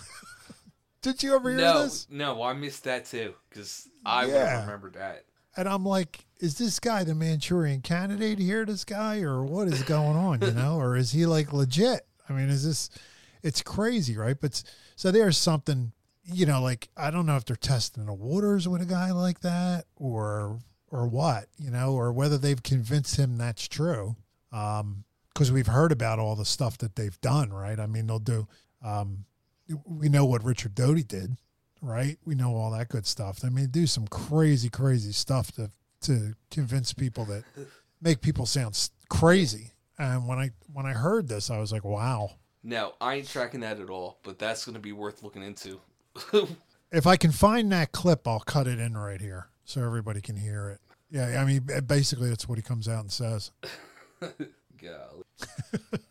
Did 1.02 1.22
you 1.22 1.36
ever 1.36 1.50
hear 1.50 1.58
no, 1.60 1.84
this? 1.84 2.08
no, 2.10 2.42
I 2.42 2.54
missed 2.54 2.86
that 2.86 3.06
too 3.06 3.34
because 3.50 3.90
I 4.06 4.26
would 4.26 4.34
Yeah. 4.34 4.46
have 4.48 4.62
remembered 4.68 4.94
that. 4.94 5.26
And 5.58 5.68
I'm 5.68 5.86
like, 5.86 6.26
is 6.40 6.58
this 6.58 6.80
guy 6.80 7.04
the 7.04 7.14
Manchurian 7.14 7.82
candidate 7.82 8.40
here, 8.40 8.66
this 8.66 8.86
guy, 8.86 9.20
or 9.20 9.44
what 9.44 9.68
is 9.68 9.84
going 9.84 10.16
on, 10.16 10.42
you 10.42 10.52
know? 10.52 10.78
or 10.78 10.96
is 10.96 11.12
he 11.12 11.26
like 11.26 11.52
legit? 11.52 12.08
I 12.30 12.34
mean, 12.34 12.50
is 12.50 12.66
this, 12.66 12.90
it's 13.44 13.62
crazy, 13.62 14.16
right? 14.16 14.38
But 14.40 14.64
so 14.96 15.12
there's 15.12 15.38
something, 15.38 15.92
you 16.24 16.46
know, 16.46 16.62
like, 16.62 16.88
I 16.96 17.12
don't 17.12 17.26
know 17.26 17.36
if 17.36 17.44
they're 17.46 17.56
testing 17.58 18.06
the 18.06 18.14
waters 18.14 18.68
with 18.68 18.82
a 18.82 18.86
guy 18.86 19.12
like 19.12 19.42
that 19.42 19.86
or, 19.98 20.60
or 20.94 21.08
what, 21.08 21.48
you 21.58 21.72
know, 21.72 21.94
or 21.94 22.14
whether 22.14 22.38
they've 22.38 22.62
convinced 22.62 23.18
him 23.18 23.40
that's 23.40 23.68
true. 23.68 24.16
Um, 24.52 25.06
cause 25.34 25.52
we've 25.52 25.68
heard 25.68 25.92
about 25.92 26.20
all 26.20 26.36
the 26.36 26.46
stuff 26.46 26.78
that 26.78 26.96
they've 26.96 27.20
done, 27.20 27.52
right? 27.52 27.80
I 27.80 27.88
mean, 27.88 28.06
they'll 28.06 28.20
do, 28.20 28.48
um, 28.86 29.26
we 29.86 30.08
know 30.08 30.24
what 30.24 30.44
Richard 30.44 30.76
Doty 30.76 31.02
did, 31.04 31.38
right? 31.82 32.20
We 32.26 32.36
know 32.36 32.56
all 32.56 32.70
that 32.72 32.90
good 32.90 33.08
stuff. 33.08 33.40
I 33.44 33.50
mean, 33.50 33.70
do 33.72 33.88
some 33.88 34.08
crazy, 34.08 34.70
crazy 34.70 35.12
stuff 35.12 35.52
to 35.54 35.72
to 36.02 36.34
convince 36.52 36.92
people 36.92 37.24
that 37.26 37.44
make 38.02 38.20
people 38.20 38.46
sound 38.46 38.90
crazy. 39.10 39.72
And 39.98 40.28
when 40.28 40.38
I 40.38 40.52
when 40.72 40.86
I 40.86 40.92
heard 40.92 41.28
this, 41.28 41.50
I 41.50 41.58
was 41.58 41.72
like, 41.72 41.86
wow. 41.86 42.32
No, 42.62 42.94
I 43.02 43.16
ain't 43.16 43.30
tracking 43.30 43.62
that 43.62 43.80
at 43.80 43.90
all, 43.90 44.20
but 44.22 44.38
that's 44.38 44.66
going 44.66 44.76
to 44.76 44.82
be 44.82 44.92
worth 44.92 45.24
looking 45.24 45.44
into. 45.44 45.80
If 46.96 47.08
I 47.08 47.18
can 47.18 47.32
find 47.32 47.72
that 47.72 47.92
clip, 47.92 48.28
I'll 48.28 48.40
cut 48.40 48.68
it 48.68 48.78
in 48.78 48.96
right 48.96 49.20
here 49.20 49.48
so 49.66 49.84
everybody 49.84 50.22
can 50.22 50.36
hear 50.36 50.70
it. 50.70 50.82
Yeah, 51.10 51.42
I 51.42 51.46
mean, 51.46 51.68
basically, 51.86 52.30
that's 52.30 52.48
what 52.48 52.58
he 52.58 52.64
comes 52.64 52.88
out 52.88 53.02
and 53.02 53.12
says. 53.12 53.52
Golly. 54.20 55.24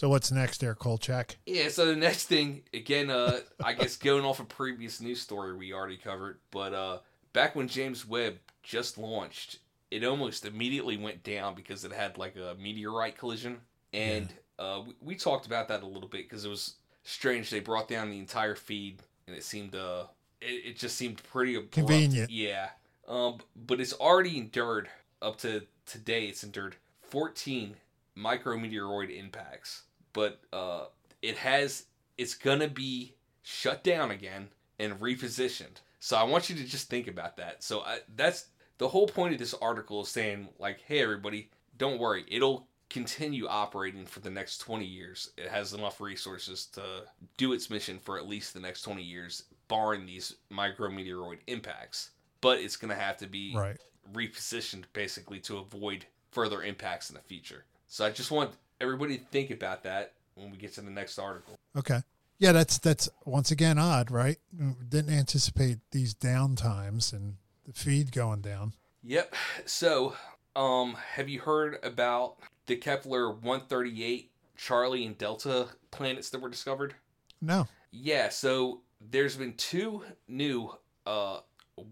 So 0.00 0.08
what's 0.08 0.32
next, 0.32 0.62
there, 0.62 0.74
Kolchak? 0.74 1.36
Yeah, 1.44 1.68
so 1.68 1.84
the 1.84 1.94
next 1.94 2.24
thing, 2.24 2.62
again, 2.72 3.10
uh, 3.10 3.40
I 3.62 3.74
guess 3.74 3.96
going 3.96 4.24
off 4.24 4.40
a 4.40 4.44
previous 4.44 4.98
news 4.98 5.20
story 5.20 5.54
we 5.54 5.74
already 5.74 5.98
covered, 5.98 6.38
but 6.50 6.72
uh, 6.72 6.98
back 7.34 7.54
when 7.54 7.68
James 7.68 8.08
Webb 8.08 8.38
just 8.62 8.96
launched, 8.96 9.58
it 9.90 10.02
almost 10.02 10.46
immediately 10.46 10.96
went 10.96 11.22
down 11.22 11.54
because 11.54 11.84
it 11.84 11.92
had 11.92 12.16
like 12.16 12.34
a 12.36 12.56
meteorite 12.58 13.18
collision. 13.18 13.58
And 13.92 14.32
uh, 14.58 14.84
we, 14.86 14.94
we 15.02 15.14
talked 15.16 15.44
about 15.44 15.68
that 15.68 15.82
a 15.82 15.86
little 15.86 16.08
bit 16.08 16.30
because 16.30 16.46
it 16.46 16.48
was 16.48 16.76
strange. 17.02 17.50
They 17.50 17.60
brought 17.60 17.86
down 17.86 18.08
the 18.08 18.18
entire 18.18 18.54
feed, 18.54 19.02
and 19.26 19.36
it 19.36 19.44
seemed, 19.44 19.74
uh, 19.74 20.04
it, 20.40 20.66
it 20.66 20.78
just 20.78 20.96
seemed 20.96 21.22
pretty 21.22 21.54
abrupt. 21.54 21.72
Convenient. 21.72 22.30
Yeah. 22.30 22.70
Um, 23.08 23.38
but 23.56 23.80
it's 23.80 23.92
already 23.92 24.38
endured, 24.38 24.88
up 25.20 25.38
to 25.38 25.62
today, 25.86 26.26
it's 26.26 26.44
endured 26.44 26.76
14 27.02 27.74
micrometeoroid 28.16 29.16
impacts 29.16 29.82
but 30.12 30.40
uh, 30.52 30.84
it 31.22 31.36
has 31.38 31.84
it's 32.18 32.34
gonna 32.34 32.68
be 32.68 33.14
shut 33.42 33.82
down 33.82 34.10
again 34.10 34.48
and 34.78 34.98
repositioned. 35.00 35.80
So 35.98 36.16
I 36.16 36.22
want 36.22 36.48
you 36.48 36.56
to 36.56 36.64
just 36.64 36.88
think 36.88 37.08
about 37.08 37.36
that. 37.36 37.62
So 37.62 37.80
I, 37.80 37.98
that's 38.16 38.46
the 38.78 38.88
whole 38.88 39.06
point 39.06 39.34
of 39.34 39.38
this 39.38 39.54
article 39.54 40.02
is 40.02 40.08
saying 40.08 40.48
like, 40.58 40.80
hey 40.86 41.00
everybody, 41.00 41.50
don't 41.78 41.98
worry, 41.98 42.24
it'll 42.28 42.66
continue 42.88 43.46
operating 43.46 44.04
for 44.04 44.20
the 44.20 44.30
next 44.30 44.58
20 44.58 44.84
years. 44.84 45.30
It 45.36 45.48
has 45.48 45.74
enough 45.74 46.00
resources 46.00 46.66
to 46.74 47.04
do 47.36 47.52
its 47.52 47.70
mission 47.70 47.98
for 47.98 48.18
at 48.18 48.26
least 48.26 48.52
the 48.52 48.60
next 48.60 48.82
20 48.82 49.02
years, 49.02 49.44
barring 49.70 50.04
these 50.04 50.34
micrometeoroid 50.52 51.38
impacts. 51.46 52.10
But 52.42 52.58
it's 52.58 52.76
going 52.76 52.90
to 52.90 53.00
have 53.00 53.16
to 53.18 53.26
be 53.26 53.54
Right. 53.54 53.78
repositioned 54.12 54.84
basically 54.92 55.40
to 55.40 55.58
avoid 55.58 56.04
further 56.32 56.62
impacts 56.62 57.08
in 57.08 57.14
the 57.14 57.22
future. 57.22 57.64
So 57.86 58.04
I 58.04 58.10
just 58.10 58.30
want 58.30 58.50
everybody 58.80 59.18
to 59.18 59.24
think 59.26 59.50
about 59.50 59.82
that 59.84 60.12
when 60.34 60.50
we 60.50 60.56
get 60.58 60.74
to 60.74 60.80
the 60.80 60.90
next 60.90 61.18
article. 61.18 61.54
Okay. 61.76 62.00
Yeah, 62.38 62.52
that's 62.52 62.78
that's 62.78 63.08
once 63.24 63.50
again 63.50 63.78
odd, 63.78 64.10
right? 64.10 64.38
Didn't 64.88 65.12
anticipate 65.14 65.78
these 65.90 66.14
downtimes 66.14 67.12
and 67.12 67.36
the 67.66 67.72
feed 67.74 68.12
going 68.12 68.40
down. 68.40 68.74
Yep. 69.02 69.34
So, 69.66 70.16
um, 70.56 70.96
have 71.14 71.28
you 71.28 71.40
heard 71.40 71.78
about 71.82 72.36
the 72.66 72.76
Kepler 72.76 73.30
138 73.30 74.30
Charlie 74.56 75.04
and 75.04 75.18
Delta 75.18 75.68
planets 75.90 76.30
that 76.30 76.40
were 76.40 76.48
discovered? 76.48 76.94
No. 77.42 77.68
Yeah, 77.90 78.30
so 78.30 78.80
there's 79.00 79.36
been 79.36 79.54
two 79.54 80.02
new 80.28 80.70
uh 81.06 81.40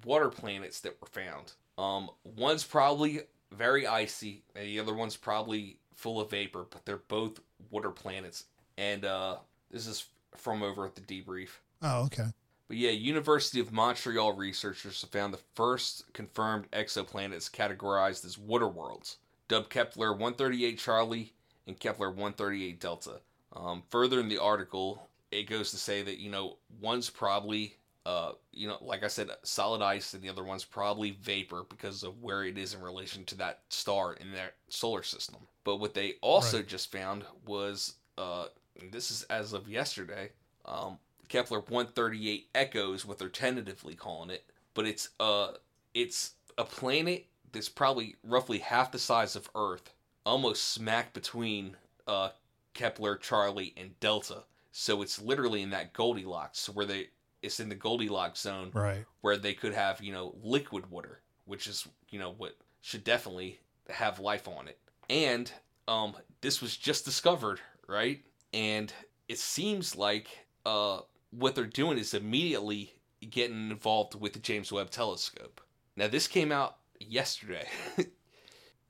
water 0.05 0.29
planets 0.29 0.81
that 0.81 1.01
were 1.01 1.09
found. 1.09 1.53
Um 1.77 2.11
one's 2.25 2.65
probably 2.65 3.21
very 3.53 3.87
icy, 3.87 4.43
and 4.55 4.67
the 4.67 4.81
other 4.81 4.95
one's 4.95 5.17
probably 5.17 5.79
full 5.95 6.21
of 6.21 6.31
vapor, 6.31 6.67
but 6.71 6.85
they're 6.85 6.99
both 7.09 7.41
water 7.71 7.91
planets. 7.91 8.45
And 8.77 9.05
uh 9.05 9.37
this 9.71 9.87
is 9.87 10.07
from 10.37 10.63
over 10.63 10.87
at 10.87 10.95
the 10.95 11.01
debrief. 11.01 11.51
Oh, 11.83 12.05
okay. 12.05 12.27
But 12.69 12.77
yeah, 12.77 12.91
University 12.91 13.61
of 13.61 13.73
Montreal 13.73 14.35
researchers 14.35 15.01
have 15.01 15.11
found 15.11 15.33
the 15.33 15.41
first 15.55 16.13
confirmed 16.13 16.71
exoplanets 16.71 17.51
categorized 17.51 18.27
as 18.27 18.37
water 18.37 18.69
worlds, 18.69 19.17
dubbed 19.49 19.71
Kepler 19.71 20.13
138 20.13 20.79
Charlie 20.79 21.33
and 21.67 21.81
Kepler 21.81 22.11
138 22.11 22.79
Delta. 22.79 23.21
Um, 23.57 23.83
further 23.89 24.21
in 24.21 24.29
the 24.29 24.39
article, 24.39 25.09
it 25.31 25.45
goes 25.49 25.70
to 25.70 25.76
say 25.76 26.03
that 26.03 26.18
you 26.18 26.31
know 26.31 26.57
one's 26.81 27.11
probably 27.11 27.76
uh, 28.07 28.33
you 28.53 28.68
know 28.68 28.79
like 28.81 29.03
I 29.05 29.09
said 29.09 29.29
solid 29.43 29.83
ice, 29.83 30.14
and 30.14 30.22
the 30.22 30.29
other 30.29 30.45
one's 30.45 30.64
probably 30.64 31.12
vapor 31.22 31.64
because 31.68 32.03
of 32.03 32.22
where 32.22 32.45
it 32.45 32.57
is 32.59 32.74
in 32.74 32.81
relation 32.83 33.24
to 33.26 33.35
that 33.37 33.61
star 33.68 34.14
in 34.14 34.33
their 34.33 34.53
solar 34.68 35.03
system. 35.03 35.37
But 35.64 35.76
what 35.76 35.95
they 35.95 36.14
also 36.22 36.59
Right. 36.59 36.66
just 36.66 36.93
found 36.93 37.24
was 37.47 37.95
uh, 38.16 38.47
this 38.91 39.11
is 39.11 39.22
as 39.24 39.53
of 39.53 39.68
yesterday. 39.68 40.31
Um, 40.64 40.99
Kepler 41.29 41.61
138 41.61 42.49
Echoes, 42.55 43.05
what 43.05 43.18
they're 43.18 43.29
tentatively 43.29 43.95
calling 43.95 44.31
it, 44.31 44.45
but 44.74 44.87
it's 44.87 45.11
uh 45.20 45.53
it's 45.95 46.33
a 46.57 46.64
planet 46.64 47.26
that's 47.53 47.68
probably 47.68 48.16
roughly 48.22 48.59
half 48.59 48.93
the 48.93 48.99
size 48.99 49.37
of 49.37 49.49
Earth, 49.55 49.93
almost 50.24 50.64
smack 50.72 51.12
between 51.12 51.76
uh 52.07 52.31
Kepler, 52.74 53.16
Charlie, 53.16 53.74
and 53.76 53.99
Delta. 54.01 54.45
So 54.81 55.03
it's 55.03 55.20
literally 55.20 55.62
in 55.62 55.70
that 55.70 55.93
Goldilocks 55.93 56.68
where 56.68 56.87
they 56.87 57.09
it's 57.43 57.59
in 57.59 57.68
the 57.68 57.74
Goldilocks 57.74 58.43
zone 58.43 58.70
Right. 58.72 59.05
where 59.22 59.37
they 59.37 59.53
could 59.53 59.74
have, 59.74 60.01
you 60.01 60.12
know, 60.12 60.37
liquid 60.41 60.89
water, 60.89 61.20
which 61.47 61.66
is, 61.66 61.89
you 62.11 62.20
know, 62.20 62.33
what 62.39 62.57
should 62.81 63.03
definitely 63.03 63.59
have 63.89 64.20
life 64.20 64.47
on 64.47 64.68
it. 64.68 64.79
And 65.11 65.51
um 65.89 66.14
this 66.43 66.62
was 66.62 66.76
just 66.76 67.05
discovered, 67.05 67.61
right? 67.89 68.22
And 68.55 68.93
it 69.29 69.39
seems 69.41 69.97
like 69.97 70.47
uh 70.64 71.01
what 71.31 71.57
they're 71.57 71.66
doing 71.66 71.99
is 71.99 72.14
immediately 72.14 72.95
getting 73.29 73.70
involved 73.72 74.14
with 74.14 74.33
the 74.33 74.39
James 74.39 74.70
Webb 74.70 74.91
telescope. 74.91 75.61
Now 75.97 76.07
this 76.07 76.29
came 76.29 76.53
out 76.53 76.76
yesterday. 77.01 77.66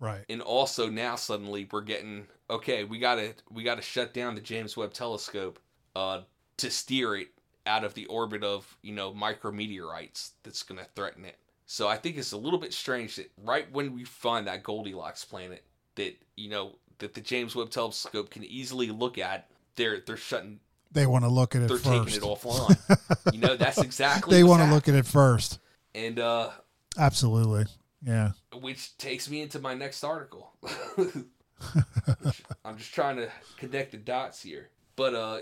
Right. 0.01 0.24
and 0.28 0.43
also 0.43 0.89
now 0.89 1.16
suddenly 1.16 1.66
we're 1.72 1.80
getting 1.80 2.28
okay 2.49 2.84
we 2.84 3.01
gotta 3.01 3.34
we 3.51 3.64
gotta 3.64 3.82
shut 3.82 4.14
down 4.14 4.36
the 4.36 4.41
james 4.41 4.76
webb 4.76 4.93
telescope 4.93 5.59
uh 5.99 6.20
to 6.57 6.70
steer 6.70 7.16
it 7.16 7.28
out 7.66 7.84
of 7.84 7.92
the 7.94 8.07
orbit 8.07 8.42
of 8.44 8.76
you 8.82 8.94
know 8.94 9.12
micrometeorites 9.12 10.30
that's 10.42 10.62
gonna 10.62 10.86
threaten 10.94 11.24
it 11.24 11.36
so 11.66 11.86
i 11.88 11.96
think 11.96 12.16
it's 12.16 12.32
a 12.32 12.36
little 12.36 12.59
bit 12.59 12.72
strange 12.72 13.16
that 13.16 13.30
right 13.44 13.70
when 13.72 13.92
we 13.94 14.05
find 14.05 14.46
that 14.46 14.62
goldilocks 14.62 15.24
planet 15.24 15.62
that 15.96 16.16
you 16.36 16.49
know 16.49 16.76
that 16.99 17.14
the 17.14 17.20
james 17.20 17.55
webb 17.57 17.70
telescope 17.70 18.30
can 18.30 18.44
easily 18.44 18.88
look 18.90 19.18
at 19.18 19.49
they're 19.76 20.01
they're 20.07 20.16
shutting 20.16 20.61
They 20.92 21.07
want 21.07 21.24
to 21.24 21.30
look 21.30 21.55
at 21.55 21.62
it 21.62 21.68
they're 21.68 21.76
first. 21.78 22.07
taking 22.07 22.22
it 22.22 22.22
offline 22.26 22.76
you 23.34 23.40
know 23.40 23.57
that's 23.57 23.78
exactly 23.78 24.36
they 24.36 24.44
want 24.44 24.62
to 24.62 24.70
look 24.74 24.88
at 24.88 24.94
it 24.94 25.07
first. 25.07 25.59
and 25.94 26.18
uh 26.18 26.51
Absolutely. 26.96 27.66
Yeah. 28.05 28.30
which 28.61 28.96
takes 28.99 29.28
me 29.30 29.40
into 29.42 29.59
my 29.61 29.74
next 29.74 30.03
article. 30.03 30.53
I'm 32.64 32.76
just 32.76 32.92
trying 32.94 33.16
to 33.16 33.28
connect 33.57 33.92
the 33.92 33.99
dots 33.99 34.42
here. 34.42 34.70
But 34.96 35.14
uh, 35.14 35.38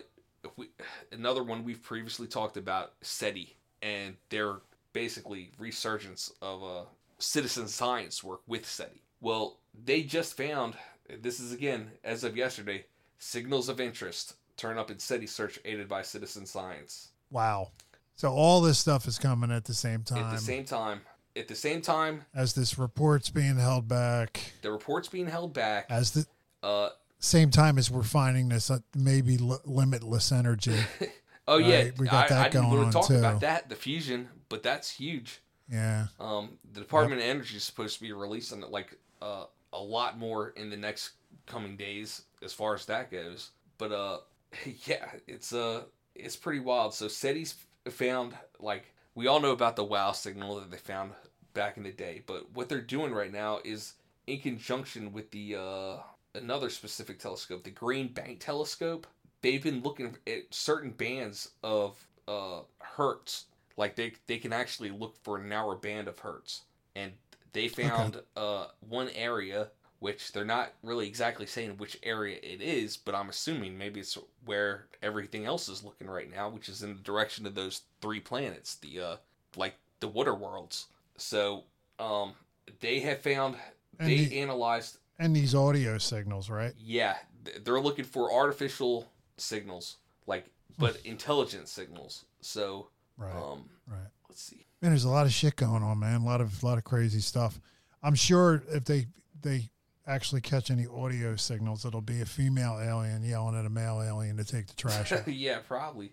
we, 0.57 0.69
another 1.13 1.43
one 1.43 1.65
we've 1.65 1.83
previously 1.83 2.27
talked 2.27 2.57
about, 2.57 2.93
SETI, 3.03 3.57
and 3.83 4.17
their 4.31 4.57
basically 4.93 5.51
resurgence 5.59 6.33
of 6.41 6.63
uh, 6.63 6.83
citizen 7.19 7.69
science 7.69 8.23
work 8.25 8.41
with 8.47 8.67
SETI. 8.67 9.03
Well, 9.21 9.59
they 9.85 10.03
just 10.03 10.37
found 10.37 10.75
this 11.21 11.41
is 11.41 11.53
again 11.53 11.91
as 12.05 12.25
of 12.25 12.37
yesterday 12.37 12.87
signals 13.19 13.69
of 13.69 13.81
interest 13.81 14.35
turn 14.57 14.79
up 14.79 14.91
in 14.91 14.99
SETI 14.99 15.27
search 15.27 15.59
aided 15.65 15.89
by 15.89 16.03
citizen 16.03 16.47
science. 16.47 17.11
Wow. 17.31 17.73
So 18.15 18.31
all 18.31 18.61
this 18.61 18.79
stuff 18.79 19.07
is 19.07 19.19
coming 19.19 19.51
at 19.51 19.65
the 19.65 19.75
same 19.75 20.03
time. 20.03 20.25
At 20.25 20.33
the 20.33 20.39
same 20.39 20.65
time, 20.65 21.03
at 21.37 21.49
the 21.49 21.55
same 21.55 21.83
time, 21.83 22.25
as 22.35 22.55
this 22.55 22.79
report's 22.79 23.29
being 23.29 23.57
held 23.57 23.89
back. 23.89 24.53
the 24.63 24.73
report's 24.73 25.09
being 25.09 25.27
held 25.27 25.53
back. 25.53 25.87
As 25.91 26.13
the 26.13 26.27
Uh, 26.63 26.89
same 27.19 27.51
time 27.51 27.79
as 27.79 27.91
we're 27.91 28.03
finding 28.03 28.49
this 28.49 28.71
uh, 28.71 28.79
maybe 28.95 29.39
li- 29.39 29.57
limitless 29.65 30.33
energy. 30.33 30.79
Oh 31.49 31.59
yeah, 31.59 31.77
Right, 31.83 31.99
we 32.01 32.07
got 32.09 32.25
I, 32.25 32.35
that 32.35 32.47
I 32.47 32.49
didn't 32.49 32.71
going 32.71 32.79
want 32.83 32.93
to 32.93 32.99
on, 32.99 33.03
talk 33.05 33.07
too. 33.09 33.19
about 33.19 33.41
that, 33.43 33.69
the 33.69 33.77
fusion, 33.77 34.29
but 34.49 34.65
that's 34.65 34.91
huge. 34.91 35.41
Yeah. 35.71 36.07
Um, 36.19 36.59
the 36.73 36.81
Department 36.81 37.21
of 37.21 37.27
Energy 37.29 37.57
is 37.57 37.63
supposed 37.63 37.95
to 37.99 38.03
be 38.03 38.13
releasing 38.13 38.63
like 38.63 38.99
uh, 39.23 39.45
a 39.73 39.79
lot 39.81 40.19
more 40.19 40.49
in 40.57 40.71
the 40.71 40.77
next 40.77 41.11
coming 41.47 41.77
days 41.77 42.23
as 42.43 42.53
far 42.53 42.75
as 42.75 42.87
that 42.87 43.13
goes. 43.13 43.51
But 43.79 43.93
uh, 43.93 44.19
yeah, 44.87 45.07
it's 45.29 45.53
uh, 45.53 45.83
it's 46.17 46.35
pretty 46.35 46.59
wild. 46.59 46.95
So 46.95 47.07
SETI's 47.07 47.55
found 47.91 48.35
like 48.59 48.93
we 49.15 49.29
all 49.29 49.39
know 49.39 49.53
about 49.53 49.77
the 49.77 49.85
WOW 49.85 50.11
signal 50.11 50.57
that 50.57 50.73
they 50.73 50.79
found 50.79 51.13
back 51.55 51.77
in 51.77 51.85
the 51.85 51.93
day, 51.93 52.23
but 52.27 52.51
what 52.55 52.69
they're 52.69 52.81
doing 52.81 53.13
right 53.13 53.33
now 53.33 53.61
is 53.65 53.95
in 54.27 54.41
conjunction 54.41 55.13
with 55.13 55.31
the 55.31 55.55
uh, 55.55 55.97
another 56.37 56.71
specific 56.71 57.19
telescope, 57.19 57.65
the 57.65 57.71
Green 57.71 58.09
Bank 58.09 58.41
Telescope. 58.41 59.07
They've 59.43 59.63
been 59.63 59.83
looking 59.83 60.17
at 60.27 60.43
certain 60.51 60.91
bands 60.91 61.51
of 61.63 61.97
uh, 62.29 62.61
hertz. 62.79 63.47
Like 63.77 63.97
they 63.97 64.13
they 64.27 64.39
can 64.39 64.53
actually 64.53 64.91
look 64.91 65.17
for 65.23 65.37
a 65.39 65.45
narrow 65.45 65.77
band 65.77 66.09
of 66.09 66.19
hertz. 66.21 66.63
And 66.95 67.13
they 67.53 67.69
found 67.69 68.21
uh 68.37 68.67
one 68.89 69.09
area 69.15 69.69
which 69.99 70.33
they're 70.33 70.45
not 70.45 70.73
really 70.83 71.07
exactly 71.07 71.47
saying 71.47 71.71
which 71.79 71.99
area 72.03 72.37
it 72.43 72.61
is 72.61 72.99
but 72.99 73.15
i'm 73.15 73.31
assuming 73.31 73.79
maybe 73.79 73.99
it's 73.99 74.19
where 74.45 74.85
everything 75.03 75.47
else 75.47 75.67
is 75.71 75.83
looking 75.83 76.07
right 76.07 76.31
now 76.31 76.51
which 76.51 76.69
is 76.69 76.83
in 76.83 76.95
the 76.95 77.01
direction 77.01 77.47
of 77.47 77.55
those 77.55 77.81
three 78.03 78.21
planets 78.21 78.75
the 78.77 79.01
uh 79.01 79.17
like 79.57 79.75
the 80.01 80.09
water 80.09 80.35
worlds. 80.35 80.87
So 81.17 81.65
um 81.99 82.35
they 82.81 83.01
have 83.01 83.21
found 83.23 83.57
And 83.99 84.09
they 84.09 84.25
the- 84.27 84.39
analyzed 84.41 84.99
and 85.19 85.35
these 85.35 85.55
audio 85.55 85.99
signals, 85.99 86.49
right? 86.51 86.73
yeah, 86.79 87.17
they're 87.65 87.81
looking 87.81 88.05
for 88.05 88.33
artificial 88.33 89.07
signals, 89.37 89.97
like 90.27 90.47
but 90.79 90.97
intelligent 91.05 91.69
signals. 91.69 92.25
So, 92.41 92.89
Right. 93.17 93.35
um, 93.35 93.71
right. 93.87 94.09
Let's 94.29 94.43
see. 94.43 94.67
Man, 94.83 94.91
there's 94.91 95.05
a 95.05 95.09
lot 95.11 95.25
of 95.27 95.33
shit 95.33 95.57
going 95.57 95.83
on, 95.83 95.99
man. 95.99 96.21
A 96.21 96.25
lot 96.25 96.41
of 96.41 96.63
a 96.63 96.67
lot 96.67 96.77
of 96.79 96.85
crazy 96.85 97.21
stuff. 97.21 97.61
I'm 98.03 98.15
sure 98.15 98.63
if 98.69 98.85
they 98.85 99.07
they 99.41 99.71
actually 100.07 100.41
catch 100.41 100.71
any 100.71 100.87
audio 100.87 101.35
signals, 101.37 101.85
it'll 101.85 102.01
be 102.01 102.21
a 102.21 102.27
female 102.27 102.79
alien 102.81 103.25
yelling 103.25 103.57
at 103.59 103.65
a 103.65 103.71
male 103.71 104.03
alien 104.03 104.37
to 104.37 104.45
take 104.45 104.67
the 104.67 104.75
trash 104.75 105.13
out. 105.13 105.27
yeah, 105.29 105.59
probably. 105.67 106.13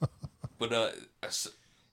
but 0.58 0.72
uh, 0.72 0.90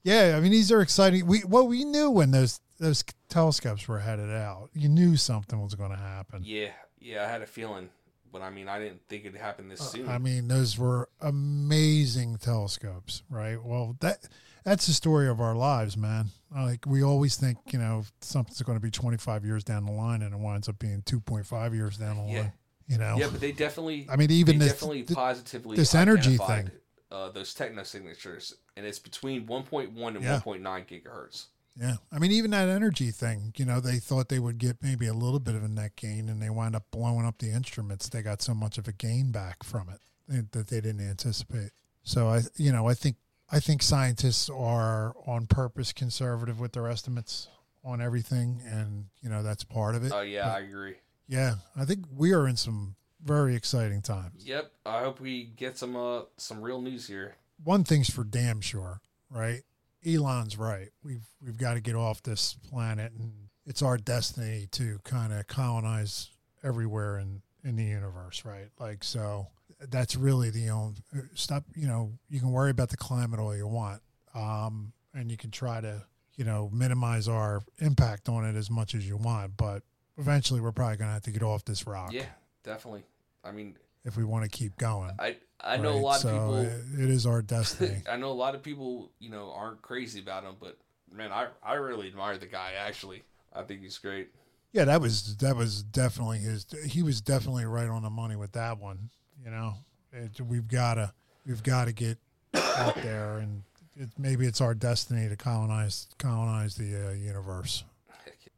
Yeah, 0.04 0.36
I 0.38 0.40
mean 0.40 0.52
these 0.52 0.72
are 0.72 0.82
exciting. 0.82 1.26
We 1.28 1.44
well 1.46 1.68
we 1.68 1.84
knew 1.84 2.10
when 2.10 2.32
those 2.32 2.60
those 2.80 3.04
telescopes 3.28 3.88
were 3.88 4.00
headed 4.00 4.32
out. 4.32 4.70
You 4.74 4.88
knew 4.90 5.18
something 5.18 5.62
was 5.62 5.76
going 5.76 5.92
to 5.92 5.98
happen. 5.98 6.42
yeah, 6.46 6.70
yeah, 7.00 7.24
I 7.26 7.28
had 7.28 7.42
a 7.42 7.46
feeling, 7.46 7.90
but 8.32 8.42
I 8.42 8.50
mean, 8.50 8.70
I 8.70 8.80
didn't 8.80 9.02
think 9.10 9.26
it'd 9.26 9.40
happen 9.40 9.68
this 9.68 9.82
soon. 9.92 10.08
Uh, 10.08 10.14
I 10.14 10.18
mean 10.18 10.48
those 10.48 10.78
were 10.78 11.10
amazing 11.20 12.38
telescopes, 12.38 13.24
right? 13.30 13.62
Well, 13.64 13.98
that 14.00 14.28
that's 14.64 14.88
the 14.88 14.94
story 14.94 15.28
of 15.28 15.40
our 15.42 15.56
lives, 15.56 15.98
man. 15.98 16.28
Like 16.56 16.86
we 16.86 17.04
always 17.04 17.36
think, 17.36 17.58
you 17.72 17.80
know, 17.80 18.04
something's 18.22 18.62
going 18.62 18.78
to 18.78 18.82
be 18.82 18.92
25 18.92 19.46
years 19.46 19.64
down 19.64 19.86
the 19.86 19.92
line 19.92 20.22
and 20.22 20.34
it 20.34 20.40
winds 20.40 20.68
up 20.70 20.80
being 20.80 21.02
2.5 21.04 21.74
years 21.76 21.98
down 21.98 22.18
the 22.18 22.32
Yeah. 22.32 22.40
line. 22.42 22.54
You 22.88 22.98
know. 22.98 23.18
yeah, 23.20 23.28
but 23.32 23.40
they 23.40 23.52
definitely. 23.52 24.08
I 24.10 24.16
mean, 24.16 24.32
even 24.32 24.58
they 24.58 24.66
this- 24.66 24.74
definitely 24.74 25.04
positively 25.04 25.76
this 25.76 25.94
energy 25.94 26.38
thing. 26.38 26.72
Uh, 27.12 27.30
those 27.30 27.54
techno 27.56 27.82
signatures, 27.84 28.54
and 28.78 28.86
it's 28.86 29.00
between 29.00 29.48
1.1 29.48 30.16
and 30.16 30.24
Yeah. 30.24 30.40
1.9 30.40 30.86
gigahertz. 30.86 31.48
Yeah. 31.76 31.96
I 32.12 32.20
mean, 32.20 32.32
even 32.32 32.52
that 32.52 32.70
energy 32.70 33.10
thing, 33.10 33.54
you 33.58 33.66
know, 33.66 33.80
they 33.80 33.98
thought 33.98 34.30
they 34.30 34.38
would 34.38 34.58
get 34.60 34.78
maybe 34.84 35.08
a 35.08 35.14
little 35.14 35.40
bit 35.40 35.56
of 35.56 35.64
a 35.64 35.68
net 35.68 35.96
gain 35.96 36.30
and 36.30 36.42
they 36.42 36.50
wound 36.50 36.76
up 36.76 36.84
blowing 36.92 37.26
up 37.26 37.40
the 37.40 37.50
instruments. 37.52 38.10
They 38.10 38.22
got 38.22 38.42
so 38.42 38.54
much 38.54 38.78
of 38.78 38.88
a 38.88 38.92
gain 38.92 39.32
back 39.32 39.64
from 39.64 39.88
it 39.90 40.52
that 40.52 40.68
they 40.68 40.82
didn't 40.82 41.08
anticipate. 41.08 41.72
So 42.04 42.28
I, 42.30 42.42
you 42.58 42.72
know, 42.72 42.88
I 42.88 42.94
think, 42.94 43.16
I 43.52 43.60
think 43.60 43.82
scientists 43.82 44.50
are 44.50 45.16
on 45.26 45.48
purpose 45.48 45.94
conservative 45.94 46.60
with 46.60 46.74
their 46.74 46.88
estimates 46.88 47.48
on 47.84 48.02
everything. 48.02 48.62
And, 48.68 49.06
you 49.22 49.30
know, 49.30 49.42
that's 49.42 49.64
part 49.64 49.96
of 49.96 50.04
it. 50.04 50.12
Oh 50.14 50.22
yeah, 50.22 50.44
But, 50.50 50.56
I 50.58 50.60
agree. 50.60 50.96
yeah. 51.28 51.56
I 51.76 51.86
think 51.86 52.06
we 52.16 52.34
are 52.34 52.48
in 52.48 52.56
some 52.58 52.96
very 53.24 53.56
exciting 53.56 54.02
times. 54.02 54.46
Yep. 54.46 54.72
I 54.86 55.00
hope 55.02 55.20
we 55.20 55.46
get 55.56 55.78
some 55.78 55.96
uh 55.96 56.22
some 56.38 56.62
real 56.62 56.82
news 56.82 57.08
here. 57.08 57.36
one 57.64 57.84
thing's 57.84 58.10
for 58.10 58.24
damn 58.24 58.62
sure, 58.62 59.02
right? 59.30 59.62
Elon's 60.06 60.58
right. 60.58 60.90
We've 61.04 61.28
we've 61.44 61.58
got 61.58 61.74
to 61.74 61.82
get 61.82 61.96
off 61.96 62.24
this 62.24 62.54
planet, 62.70 63.12
and 63.18 63.32
it's 63.66 63.82
our 63.82 63.98
destiny 63.98 64.68
to 64.72 65.00
kind 65.04 65.34
of 65.34 65.48
colonize 65.48 66.30
everywhere 66.64 67.20
in 67.20 67.42
in 67.64 67.76
the 67.76 67.84
universe, 67.84 68.46
right? 68.46 68.70
Like 68.80 69.04
so, 69.04 69.48
that's 69.90 70.16
really 70.16 70.50
the 70.50 70.70
only 70.70 70.96
stop. 71.34 71.66
You 71.76 71.88
know, 71.88 72.14
you 72.30 72.40
can 72.40 72.52
worry 72.52 72.72
about 72.72 72.90
the 72.90 72.98
climate 72.98 73.40
all 73.40 73.56
you 73.56 73.68
want, 73.68 74.02
um, 74.34 74.94
and 75.14 75.30
you 75.30 75.36
can 75.36 75.52
try 75.52 75.82
to 75.82 76.04
you 76.36 76.46
know 76.46 76.70
minimize 76.72 77.28
our 77.28 77.62
impact 77.80 78.30
on 78.30 78.46
it 78.46 78.56
as 78.56 78.70
much 78.70 78.96
as 78.96 79.06
you 79.06 79.18
want, 79.18 79.58
but 79.58 79.84
eventually, 80.18 80.62
we're 80.62 80.72
probably 80.72 80.96
going 80.96 81.10
to 81.10 81.14
have 81.14 81.24
to 81.24 81.32
get 81.32 81.44
off 81.44 81.66
this 81.66 81.86
rock 81.86 82.14
Yeah, 82.14 82.26
definitely. 82.64 83.04
I 83.44 83.52
mean, 83.52 83.78
if 84.06 84.18
we 84.18 84.24
want 84.24 84.44
to 84.44 84.50
keep 84.50 84.78
going. 84.78 85.12
I 85.20 85.38
I 85.62 85.78
know 85.78 85.94
a 85.94 86.00
lot 86.00 86.16
of 86.16 86.22
So 86.22 86.32
people. 86.32 86.56
it- 86.58 87.04
it 87.04 87.10
is 87.10 87.26
our 87.26 87.42
destiny. 87.56 88.02
I 88.10 88.16
know 88.18 88.32
a 88.32 88.34
lot 88.34 88.56
of 88.56 88.64
people, 88.64 89.12
you 89.20 89.30
know, 89.30 89.52
aren't 89.52 89.82
crazy 89.82 90.20
about 90.22 90.44
him, 90.44 90.56
but 90.60 90.78
man, 91.12 91.32
I 91.32 91.48
I 91.64 91.74
really 91.76 92.08
admire 92.08 92.38
the 92.38 92.48
guy. 92.48 92.74
Actually, 92.78 93.24
I 93.54 93.64
think 93.64 93.82
he's 93.82 93.98
great. 93.98 94.30
Yeah, 94.72 94.86
that 94.86 95.02
was 95.02 95.36
that 95.38 95.56
was 95.56 95.84
definitely 95.84 96.40
his. 96.40 96.66
He 96.86 97.02
was 97.02 97.22
definitely 97.22 97.66
right 97.66 97.88
on 97.90 98.04
the 98.04 98.10
money 98.10 98.36
with 98.36 98.52
that 98.54 98.80
one. 98.80 99.10
You 99.44 99.52
know, 99.52 99.74
it, 100.14 100.40
we've 100.42 100.68
got 100.68 100.96
to 100.96 101.14
we've 101.46 101.64
got 101.64 101.86
to 101.86 101.92
get 101.94 102.18
out 102.54 102.96
there, 102.96 103.40
and 103.40 103.64
it, 103.96 104.10
maybe 104.18 104.46
it's 104.46 104.62
our 104.62 104.76
destiny 104.76 105.28
to 105.28 105.36
colonize 105.36 106.08
colonize 106.20 106.76
the 106.76 107.10
uh, 107.10 107.12
universe. 107.14 107.84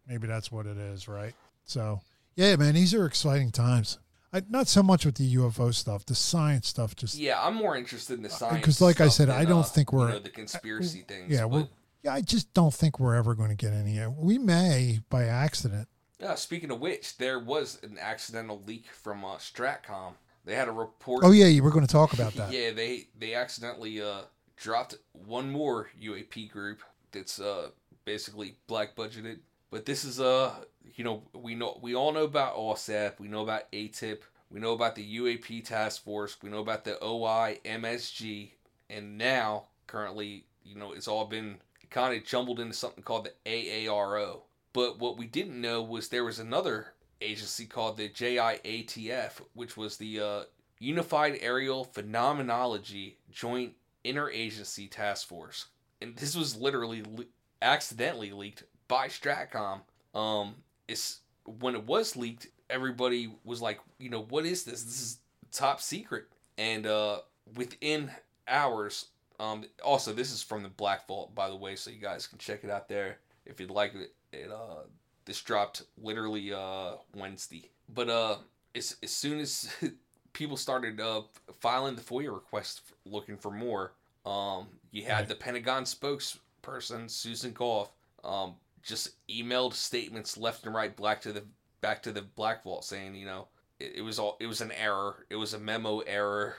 Maybe 0.08 0.28
that's 0.28 0.52
what 0.52 0.66
it 0.66 0.78
is, 0.78 1.08
right? 1.08 1.34
So, 1.64 2.02
yeah, 2.36 2.56
man, 2.58 2.74
these 2.74 2.94
are 2.94 3.06
exciting 3.06 3.52
times. 3.52 3.98
I, 4.34 4.42
not 4.50 4.68
so 4.68 4.82
much 4.82 5.06
with 5.06 5.16
the 5.16 5.36
UFO 5.36 5.74
stuff, 5.74 6.06
the 6.06 6.16
science 6.16 6.68
stuff. 6.68 6.96
Just 6.96 7.16
Yeah, 7.16 7.42
I'm 7.42 7.56
more 7.56 7.76
interested 7.76 8.16
in 8.16 8.24
the 8.24 8.30
science. 8.30 8.58
because, 8.58 8.82
like 8.82 9.02
I 9.02 9.10
said, 9.10 9.28
than, 9.28 9.36
I 9.36 9.46
don't 9.46 9.60
uh, 9.60 9.64
think 9.64 9.92
we're 9.92 10.10
know, 10.10 10.20
the 10.20 10.30
conspiracy 10.30 11.02
things. 11.08 11.32
Yeah, 11.32 11.42
but, 11.42 11.50
we're, 11.50 11.68
yeah, 12.04 12.14
I 12.14 12.22
just 12.22 12.54
don't 12.54 12.74
think 12.74 13.00
we're 13.00 13.16
ever 13.16 13.36
going 13.36 13.50
to 13.50 13.56
get 13.56 13.74
any. 13.74 14.00
We 14.08 14.38
may 14.38 15.00
by 15.10 15.26
accident. 15.26 15.88
Yeah, 16.20 16.36
speaking 16.36 16.72
of 16.72 16.80
which, 16.80 17.18
there 17.18 17.40
was 17.40 17.80
an 17.84 17.98
accidental 18.00 18.62
leak 18.66 18.86
from 18.92 19.26
uh, 19.26 19.36
Stratcom. 19.36 20.14
They 20.46 20.56
had 20.56 20.68
a 20.68 20.72
report. 20.72 21.24
Oh 21.24 21.32
yeah, 21.32 21.48
you 21.48 21.64
were 21.64 21.72
going 21.72 21.86
to 21.86 21.92
talk 21.92 22.14
about 22.14 22.34
that. 22.36 22.52
yeah, 22.52 22.72
they 22.72 23.08
they 23.18 23.34
accidentally 23.34 24.02
uh, 24.02 24.22
dropped 24.56 24.96
one 25.14 25.52
more 25.52 25.90
UAP 26.02 26.50
group 26.52 26.82
that's 27.12 27.40
uh, 27.40 27.70
basically 28.06 28.56
black 28.68 28.96
budgeted. 28.96 29.40
But 29.72 29.86
this 29.86 30.04
is 30.04 30.20
uh, 30.20 30.54
you 30.96 31.04
know, 31.04 31.24
we 31.34 31.56
know 31.56 31.80
we 31.82 31.96
all 31.96 32.12
know 32.12 32.24
about 32.24 32.56
OSAP, 32.56 33.20
we 33.20 33.28
know 33.28 33.42
about 33.42 33.72
AATIP, 33.72 34.20
we 34.50 34.60
know 34.60 34.74
about 34.74 34.96
the 34.96 35.18
UAP 35.18 35.64
task 35.66 36.04
force, 36.04 36.38
we 36.42 36.50
know 36.50 36.60
about 36.60 36.84
the 36.84 37.02
OI 37.04 37.60
MSG, 37.66 38.52
and 38.90 39.18
now 39.18 39.66
currently, 39.88 40.46
you 40.64 40.76
know, 40.76 40.92
it's 40.92 41.08
all 41.08 41.26
been 41.26 41.58
kind 41.90 42.16
of 42.16 42.26
jumbled 42.26 42.60
into 42.60 42.74
something 42.74 43.04
called 43.04 43.26
the 43.26 43.50
AARO. 43.50 44.42
But 44.74 45.00
what 45.00 45.18
we 45.18 45.26
didn't 45.26 45.60
know 45.60 45.82
was 45.82 46.08
there 46.08 46.24
was 46.24 46.40
another 46.40 46.94
agency 47.22 47.66
called 47.66 47.98
the 47.98 48.10
JIATF, 48.10 49.42
which 49.54 49.78
was 49.78 49.98
the 49.98 50.20
uh, 50.20 50.42
Unified 50.80 51.38
Aerial 51.42 51.84
Phenomenology 51.84 53.18
Joint 53.30 53.74
Interagency 54.04 54.90
Task 54.90 55.28
Force. 55.28 55.68
And 56.02 56.16
this 56.16 56.36
was 56.36 56.56
literally 56.56 57.04
le- 57.04 57.26
accidentally 57.62 58.32
leaked 58.32 58.64
by 58.88 59.08
Stratcom. 59.08 59.82
Um, 60.16 60.56
it's 60.92 61.20
when 61.46 61.76
it 61.76 61.86
was 61.86 62.16
leaked, 62.16 62.48
everybody 62.70 63.34
was 63.44 63.62
like, 63.62 63.80
you 64.00 64.10
know, 64.10 64.24
what 64.24 64.46
is 64.46 64.64
this? 64.64 64.84
This 64.84 65.02
is 65.02 65.18
top 65.52 65.82
secret. 65.82 66.26
And 66.58 66.86
uh, 66.86 67.20
within 67.56 68.12
hours, 68.48 69.08
um, 69.40 69.64
also 69.84 70.14
this 70.14 70.32
is 70.32 70.44
from 70.44 70.64
the 70.64 70.70
Black 70.70 71.08
Vault, 71.08 71.34
by 71.34 71.50
the 71.50 71.56
way, 71.56 71.76
so 71.76 71.90
you 71.90 72.00
guys 72.00 72.28
can 72.28 72.38
check 72.38 72.64
it 72.64 72.70
out 72.70 72.88
there 72.88 73.18
if 73.46 73.60
you'd 73.60 73.72
like 73.72 73.94
it. 73.96 74.14
It 74.32 74.52
uh, 74.52 74.84
this 75.26 75.42
dropped 75.42 75.84
literally 76.02 76.54
uh 76.54 76.94
Wednesday, 77.16 77.70
but 77.94 78.10
uh, 78.10 78.38
as 78.76 78.96
as 79.04 79.12
soon 79.12 79.40
as 79.40 79.74
people 80.34 80.58
started 80.58 81.02
uh 81.02 81.24
filing 81.60 81.96
the 81.96 82.02
FOIA 82.02 82.34
requests 82.34 82.82
f- 82.88 82.94
looking 83.12 83.36
for 83.36 83.52
more, 83.52 83.94
um, 84.26 84.68
you 84.92 85.04
had 85.04 85.28
the 85.28 85.36
Pentagon 85.36 85.84
spokesperson 85.84 87.10
Susan 87.10 87.52
Gough 87.52 87.92
um 88.24 88.54
just 88.82 89.10
emailed 89.30 89.74
statements 89.74 90.38
left 90.38 90.66
and 90.66 90.74
right 90.76 90.96
back 90.96 91.22
to 91.22 91.34
the 91.34 91.44
back 91.82 92.04
to 92.04 92.12
the 92.12 92.22
Black 92.22 92.64
Vault 92.64 92.86
saying, 92.86 93.16
you 93.16 93.26
know, 93.26 93.48
it, 93.80 93.94
it 93.98 94.02
was 94.02 94.20
all 94.20 94.38
it 94.40 94.48
was 94.48 94.62
an 94.62 94.72
error, 94.72 95.26
it 95.30 95.36
was 95.36 95.54
a 95.54 95.60
memo 95.60 96.00
error, 96.00 96.56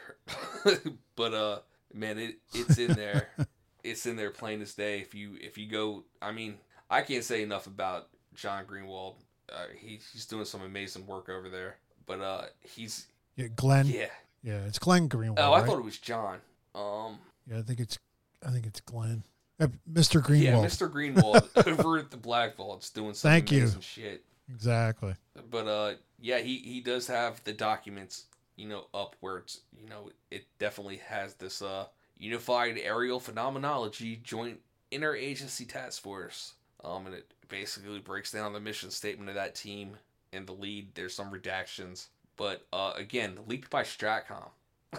but 1.17 1.35
uh, 1.35 1.59
man, 1.93 2.19
it 2.19 2.37
it's 2.55 2.79
in 2.79 2.93
there. 2.93 3.29
it's 3.85 4.07
in 4.07 4.17
there 4.17 4.31
plain 4.31 4.63
as 4.63 4.75
day. 4.75 5.01
If 5.01 5.15
you 5.15 5.37
if 5.41 5.59
you 5.59 5.69
go, 5.69 6.05
I 6.21 6.33
mean, 6.33 6.57
I 6.91 7.03
can't 7.03 7.25
say 7.25 7.43
enough 7.43 7.67
about 7.67 8.09
John 8.35 8.65
Greenewald. 8.65 9.15
Uh, 9.53 9.65
he, 9.77 9.99
he's 10.13 10.27
doing 10.27 10.45
some 10.45 10.63
amazing 10.63 11.07
work 11.07 11.29
over 11.29 11.49
there. 11.49 11.77
But 12.07 12.21
uh, 12.21 12.43
he's 12.61 13.07
Yeah, 13.37 13.49
Glenn. 13.55 13.87
Yeah. 13.87 14.07
yeah, 14.43 14.65
it's 14.67 14.79
Glenn 14.79 15.09
Greenwald. 15.09 15.35
oh, 15.39 15.53
I 15.53 15.59
right? 15.61 15.67
thought 15.67 15.79
it 15.79 15.85
was 15.85 15.99
John. 15.99 16.39
Um, 16.75 17.19
Yeah, 17.51 17.59
I 17.59 17.63
think 17.63 17.81
it's 17.81 17.99
I 18.45 18.51
think 18.51 18.67
it's 18.67 18.81
Glenn. 18.81 19.25
Uh, 19.63 19.69
Mr. 19.93 20.21
Greenewald. 20.23 20.43
yeah, 20.43 20.53
Mr. 20.55 20.91
Greenewald 20.91 21.67
over 21.81 21.99
at 21.99 22.11
the 22.11 22.17
Black 22.17 22.57
Vault's 22.57 22.91
doing 22.91 23.15
some 23.15 23.31
Thank 23.31 23.53
you. 23.53 23.71
shit. 23.81 24.25
Exactly. 24.53 25.15
But 25.51 25.67
uh, 25.67 25.95
yeah, 26.21 26.39
he 26.39 26.59
he 26.59 26.81
does 26.81 27.07
have 27.07 27.43
the 27.45 27.53
documents, 27.53 28.25
you 28.57 28.69
know, 28.69 28.87
up 28.93 29.17
where 29.21 29.39
it's 29.39 29.61
you 29.81 29.89
know 29.89 30.11
it 30.31 30.45
definitely 30.59 30.97
has 31.09 31.35
this 31.35 31.63
uh 31.63 31.87
unified 32.19 32.79
aerial 32.83 33.21
phenomenology 33.21 34.21
joint 34.23 34.61
interagency 34.91 35.69
task 35.69 36.03
force. 36.03 36.55
Um, 36.85 37.07
and 37.07 37.15
it 37.15 37.33
basically 37.49 38.01
breaks 38.01 38.33
down 38.33 38.53
the 38.53 38.61
mission 38.61 38.91
statement 38.91 39.29
of 39.29 39.37
that 39.37 39.55
team 39.55 39.97
and 40.33 40.47
the 40.47 40.53
lead. 40.53 40.89
There's 40.95 41.15
some 41.15 41.31
redactions, 41.31 42.09
but 42.37 42.67
uh, 42.73 42.93
again, 42.97 43.39
leaked 43.47 43.71
by 43.71 43.83
Stratcom. 43.85 44.49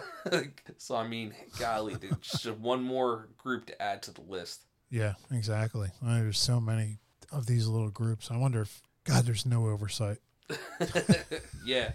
so 0.78 0.96
I 0.96 1.06
mean, 1.06 1.34
golly, 1.58 1.94
dude, 1.94 2.20
just 2.22 2.48
one 2.58 2.82
more 2.82 3.28
group 3.38 3.66
to 3.66 3.82
add 3.82 4.02
to 4.04 4.10
the 4.12 4.22
list. 4.22 4.62
Yeah, 4.90 5.14
exactly. 5.32 5.88
There's 6.02 6.38
so 6.38 6.60
many 6.60 6.98
of 7.32 7.46
these 7.46 7.66
little 7.66 7.90
groups. 7.90 8.30
I 8.30 8.36
wonder 8.36 8.62
if 8.62 8.82
God, 9.04 9.24
there's 9.24 9.46
no 9.46 9.66
oversight. 9.68 10.18
yeah, 11.64 11.92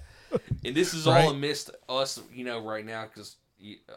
and 0.63 0.75
this 0.75 0.93
is 0.93 1.05
Right? 1.05 1.23
all 1.23 1.31
amidst 1.31 1.71
us, 1.87 2.21
you 2.33 2.43
know, 2.43 2.59
right 2.59 2.85
now 2.85 3.05
because 3.05 3.35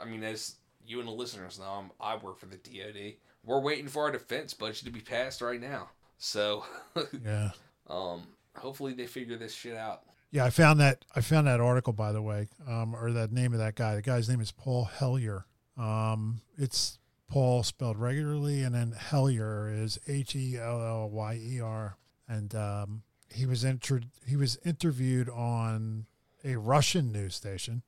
I 0.00 0.04
mean, 0.04 0.22
as 0.24 0.56
you 0.86 0.98
and 0.98 1.08
the 1.08 1.12
listeners 1.12 1.58
know, 1.58 1.64
I'm, 1.66 1.90
I 2.00 2.16
work 2.16 2.38
for 2.38 2.46
the 2.46 2.56
DoD. 2.56 3.14
We're 3.44 3.60
waiting 3.60 3.88
for 3.88 4.04
our 4.04 4.12
defense 4.12 4.54
budget 4.54 4.84
to 4.84 4.90
be 4.90 5.00
passed 5.00 5.40
right 5.40 5.60
now. 5.60 5.88
So, 6.18 6.64
Yeah. 7.24 7.50
um, 7.88 8.22
hopefully 8.56 8.92
they 8.92 9.06
figure 9.06 9.36
this 9.36 9.54
shit 9.54 9.76
out. 9.76 10.02
Yeah, 10.32 10.46
I 10.46 10.50
found 10.50 10.80
that 10.80 11.04
I 11.14 11.20
found 11.20 11.46
that 11.46 11.60
article 11.60 11.92
by 11.92 12.10
the 12.10 12.22
way, 12.22 12.48
um, 12.66 12.96
or 12.96 13.12
that 13.12 13.32
name 13.32 13.52
of 13.52 13.58
that 13.58 13.74
guy. 13.74 13.94
The 13.94 14.02
guy's 14.02 14.28
name 14.30 14.40
is 14.40 14.50
Paul 14.50 14.84
Hellyer. 14.86 15.44
Um, 15.76 16.40
it's 16.56 16.98
Paul 17.28 17.62
spelled 17.62 17.98
regularly, 17.98 18.62
and 18.62 18.74
then 18.74 18.92
Hellyer 18.92 19.70
is 19.70 19.98
H 20.08 20.34
E 20.34 20.56
L 20.58 20.82
L 20.82 21.10
Y 21.10 21.38
E 21.40 21.60
R. 21.60 21.98
And 22.26 22.54
um, 22.54 23.02
he 23.30 23.44
was 23.44 23.62
inter- 23.62 24.00
he 24.26 24.36
was 24.36 24.58
interviewed 24.64 25.28
on 25.28 26.06
a 26.42 26.56
Russian 26.56 27.12
news 27.12 27.34
station. 27.34 27.82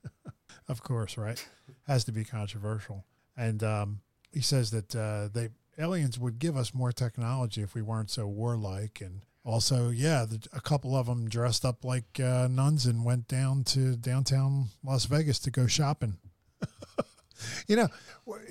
of 0.68 0.82
course, 0.82 1.16
right? 1.16 1.42
Has 1.86 2.04
to 2.04 2.12
be 2.12 2.24
controversial. 2.24 3.06
And 3.38 3.62
um, 3.62 4.00
he 4.30 4.42
says 4.42 4.70
that 4.70 4.94
uh, 4.94 5.28
they 5.32 5.48
aliens 5.78 6.18
would 6.18 6.38
give 6.38 6.58
us 6.58 6.74
more 6.74 6.92
technology 6.92 7.62
if 7.62 7.74
we 7.74 7.80
weren't 7.80 8.10
so 8.10 8.26
warlike. 8.26 9.00
And 9.00 9.22
also, 9.44 9.88
yeah, 9.88 10.26
the, 10.26 10.46
a 10.52 10.60
couple 10.60 10.94
of 10.94 11.06
them 11.06 11.28
dressed 11.28 11.64
up 11.64 11.84
like 11.84 12.20
uh, 12.20 12.48
nuns 12.50 12.86
and 12.86 13.04
went 13.04 13.26
down 13.26 13.64
to 13.64 13.96
downtown 13.96 14.66
Las 14.84 15.06
Vegas 15.06 15.38
to 15.40 15.50
go 15.50 15.66
shopping. 15.66 16.18
you 17.66 17.76
know, 17.76 17.88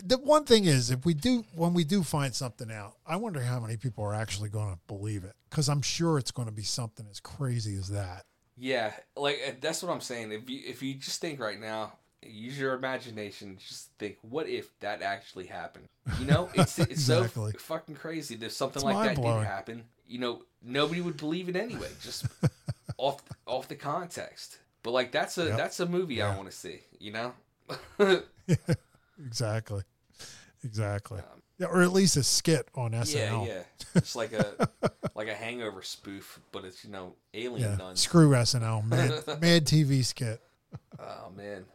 the 0.04 0.18
one 0.18 0.46
thing 0.46 0.66
is, 0.66 0.90
if 0.90 1.06
we 1.06 1.14
do, 1.14 1.46
when 1.54 1.74
we 1.74 1.84
do 1.84 2.04
find 2.04 2.34
something 2.34 2.72
out, 2.72 2.96
I 3.06 3.18
wonder 3.18 3.42
how 3.42 3.60
many 3.60 3.78
people 3.78 4.04
are 4.04 4.16
actually 4.16 4.50
going 4.50 4.74
to 4.74 4.80
believe 4.88 5.24
it 5.24 5.34
because 5.50 5.70
I'm 5.70 5.82
sure 5.82 6.18
it's 6.18 6.32
going 6.32 6.48
to 6.48 6.54
be 6.54 6.64
something 6.64 7.06
as 7.10 7.20
crazy 7.20 7.76
as 7.76 7.90
that. 7.90 8.26
Yeah, 8.58 8.92
like 9.16 9.60
that's 9.62 9.82
what 9.82 9.92
I'm 9.92 10.02
saying. 10.02 10.34
If 10.34 10.50
you 10.50 10.62
if 10.66 10.84
you 10.84 10.96
just 10.96 11.22
think 11.22 11.40
right 11.40 11.60
now, 11.60 11.94
use 12.24 12.60
your 12.60 12.74
imagination. 12.74 13.58
Just 13.66 13.90
think, 14.00 14.18
what 14.22 14.48
if 14.48 14.78
that 14.80 15.02
actually 15.02 15.46
happened? 15.48 15.86
You 16.20 16.26
know, 16.26 16.50
it's 16.54 16.78
it's 16.80 16.92
Exactly. 16.92 17.52
so 17.54 17.58
fucking 17.60 17.96
crazy. 17.96 18.36
There's 18.36 18.56
something 18.56 18.78
It's 18.78 18.84
like 18.84 18.96
that 18.96 19.16
did 19.16 19.22
mind-blowing. 19.24 19.46
happen. 19.46 19.84
You 20.08 20.20
know, 20.20 20.42
nobody 20.64 21.02
would 21.02 21.18
believe 21.18 21.50
it 21.50 21.56
anyway, 21.56 21.90
just 22.02 22.26
off 22.98 23.22
off 23.46 23.68
the 23.68 23.76
context. 23.76 24.58
But 24.84 24.92
like 24.92 25.12
that's 25.12 25.38
a 25.38 25.46
Yep. 25.46 25.58
that's 25.58 25.80
a 25.80 25.86
movie 25.86 26.22
I 26.22 26.36
want 26.36 26.50
to 26.50 26.56
see. 26.56 26.80
You 27.00 27.12
know. 27.12 27.34
exactly. 29.26 29.84
Exactly. 30.64 31.20
Um, 31.20 31.42
yeah, 31.58 31.68
or 31.68 31.82
at 31.82 31.92
least 31.94 32.16
a 32.18 32.24
skit 32.24 32.68
on 32.76 32.94
Yeah, 32.94 33.02
SNL. 33.02 33.48
yeah. 33.48 33.64
It's 33.96 34.16
like 34.16 34.34
a 34.34 34.70
like 35.16 35.28
a 35.28 35.34
hangover 35.34 35.82
spoof, 35.82 36.40
but 36.52 36.64
it's 36.66 36.84
you 36.84 36.92
know 36.92 37.16
alien 37.34 37.72
Yeah. 37.72 37.76
nuns. 37.78 38.00
Screw 38.02 38.30
SNL. 38.32 38.86
Mad, 38.86 39.12
mad 39.42 39.66
TV 39.66 40.04
skit. 40.04 40.42
Oh 40.98 41.32
man. 41.36 41.66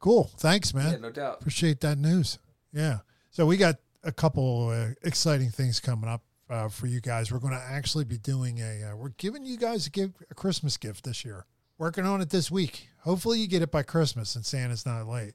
Cool. 0.00 0.30
Thanks, 0.38 0.74
man. 0.74 0.92
Yeah, 0.92 0.98
no 0.98 1.10
doubt. 1.10 1.40
Appreciate 1.40 1.80
that 1.80 1.98
news. 1.98 2.38
Yeah. 2.72 2.98
So 3.30 3.46
we 3.46 3.56
got 3.56 3.76
a 4.02 4.10
couple 4.10 4.68
uh, 4.68 4.94
exciting 5.02 5.50
things 5.50 5.78
coming 5.78 6.08
up 6.08 6.22
uh, 6.48 6.68
for 6.68 6.86
you 6.86 7.00
guys. 7.00 7.30
We're 7.30 7.38
going 7.38 7.54
to 7.54 7.62
actually 7.62 8.04
be 8.04 8.18
doing 8.18 8.60
a. 8.60 8.90
Uh, 8.90 8.96
we're 8.96 9.10
giving 9.10 9.44
you 9.44 9.58
guys 9.58 9.86
a 9.86 9.90
gift, 9.90 10.14
a 10.30 10.34
Christmas 10.34 10.76
gift 10.76 11.04
this 11.04 11.24
year. 11.24 11.46
Working 11.78 12.04
on 12.04 12.20
it 12.20 12.30
this 12.30 12.50
week. 12.50 12.88
Hopefully, 13.00 13.38
you 13.38 13.46
get 13.46 13.62
it 13.62 13.70
by 13.70 13.82
Christmas 13.82 14.36
and 14.36 14.44
Santa's 14.44 14.84
not 14.84 15.06
late. 15.06 15.34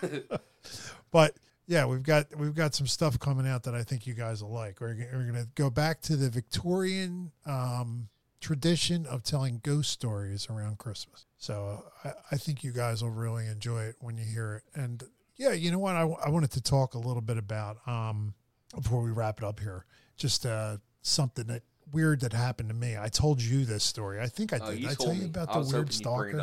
but 1.10 1.36
yeah, 1.66 1.84
we've 1.84 2.02
got 2.02 2.26
we've 2.36 2.54
got 2.54 2.74
some 2.74 2.86
stuff 2.86 3.18
coming 3.18 3.46
out 3.46 3.64
that 3.64 3.74
I 3.74 3.82
think 3.82 4.06
you 4.06 4.14
guys 4.14 4.42
will 4.42 4.52
like. 4.52 4.80
We're, 4.80 4.96
we're 5.12 5.30
going 5.30 5.34
to 5.34 5.48
go 5.54 5.68
back 5.68 6.00
to 6.02 6.16
the 6.16 6.30
Victorian 6.30 7.30
um, 7.44 8.08
tradition 8.40 9.06
of 9.06 9.22
telling 9.22 9.60
ghost 9.62 9.90
stories 9.90 10.48
around 10.50 10.78
Christmas. 10.78 11.26
So 11.36 11.84
I, 12.04 12.12
I 12.32 12.36
think 12.36 12.62
you 12.64 12.72
guys 12.72 13.02
will 13.02 13.10
really 13.10 13.46
enjoy 13.46 13.82
it 13.84 13.96
when 14.00 14.16
you 14.16 14.24
hear 14.24 14.54
it. 14.74 14.80
And 14.80 15.02
yeah, 15.36 15.52
you 15.52 15.70
know 15.70 15.78
what? 15.78 15.96
I, 15.96 16.02
I 16.02 16.28
wanted 16.30 16.50
to 16.52 16.60
talk 16.60 16.94
a 16.94 16.98
little 16.98 17.22
bit 17.22 17.38
about 17.38 17.78
um, 17.86 18.34
before 18.74 19.02
we 19.02 19.10
wrap 19.10 19.38
it 19.38 19.44
up 19.44 19.60
here. 19.60 19.84
Just 20.16 20.44
uh, 20.46 20.78
something 21.02 21.46
that 21.46 21.62
weird 21.92 22.20
that 22.20 22.32
happened 22.32 22.68
to 22.68 22.74
me. 22.74 22.96
I 22.98 23.08
told 23.08 23.40
you 23.40 23.64
this 23.64 23.84
story. 23.84 24.20
I 24.20 24.26
think 24.26 24.52
I 24.52 24.58
Oh, 24.62 24.70
did. 24.74 24.86
I 24.86 24.94
tell 24.94 25.14
you 25.14 25.26
about 25.26 25.52
the 25.52 25.58
weird 25.60 25.70
hoping 25.70 25.78
you'd 25.78 25.78
bring 25.78 25.90
it 25.90 25.94
stalker. 25.94 26.36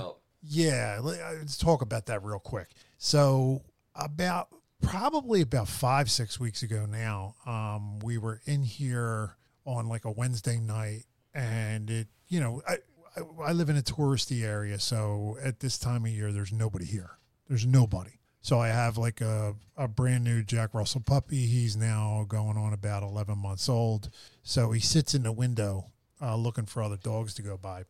Yeah, 0.47 0.97
uh, 0.99 1.03
let's 1.03 1.57
talk 1.57 1.81
about 1.81 2.05
that 2.07 2.23
real 2.23 2.39
quick. 2.39 2.69
So 2.97 3.63
about 3.95 4.47
probably 4.81 5.41
about 5.41 5.67
five 5.67 6.09
six 6.11 6.39
weeks 6.39 6.61
ago 6.63 6.85
now, 6.85 7.35
um, 7.45 7.99
we 7.99 8.17
were 8.17 8.41
in 8.45 8.63
here 8.63 9.37
on 9.65 9.87
like 9.87 10.05
a 10.05 10.11
Wednesday 10.11 10.59
night, 10.59 11.03
and 11.35 11.89
it 11.91 12.07
you 12.27 12.39
know 12.39 12.63
I, 12.67 12.77
I 13.15 13.49
I 13.49 13.51
live 13.51 13.69
in 13.69 13.77
a 13.77 13.81
touristy 13.81 14.43
area, 14.43 14.79
so 14.79 15.37
at 15.43 15.59
this 15.59 15.77
time 15.77 16.05
of 16.05 16.11
year 16.11 16.31
there's 16.31 16.51
nobody 16.51 16.85
here. 16.85 17.11
There's 17.47 17.65
nobody. 17.65 18.19
So 18.41 18.59
I 18.59 18.67
have 18.67 18.97
like 18.97 19.21
a, 19.21 19.55
a 19.75 19.87
brand 19.87 20.23
new 20.23 20.43
Jack 20.43 20.75
Russell 20.75 21.01
puppy. 21.01 21.47
He's 21.47 21.75
now 21.75 22.25
going 22.27 22.57
on 22.57 22.73
about 22.73 23.01
11 23.01 23.39
months 23.39 23.67
old. 23.67 24.11
So 24.43 24.69
he 24.71 24.79
sits 24.79 25.15
in 25.15 25.23
the 25.23 25.31
window 25.31 25.87
uh, 26.21 26.35
looking 26.35 26.67
for 26.67 26.83
other 26.83 26.97
dogs 26.97 27.33
to 27.35 27.41
go 27.41 27.57
by. 27.57 27.85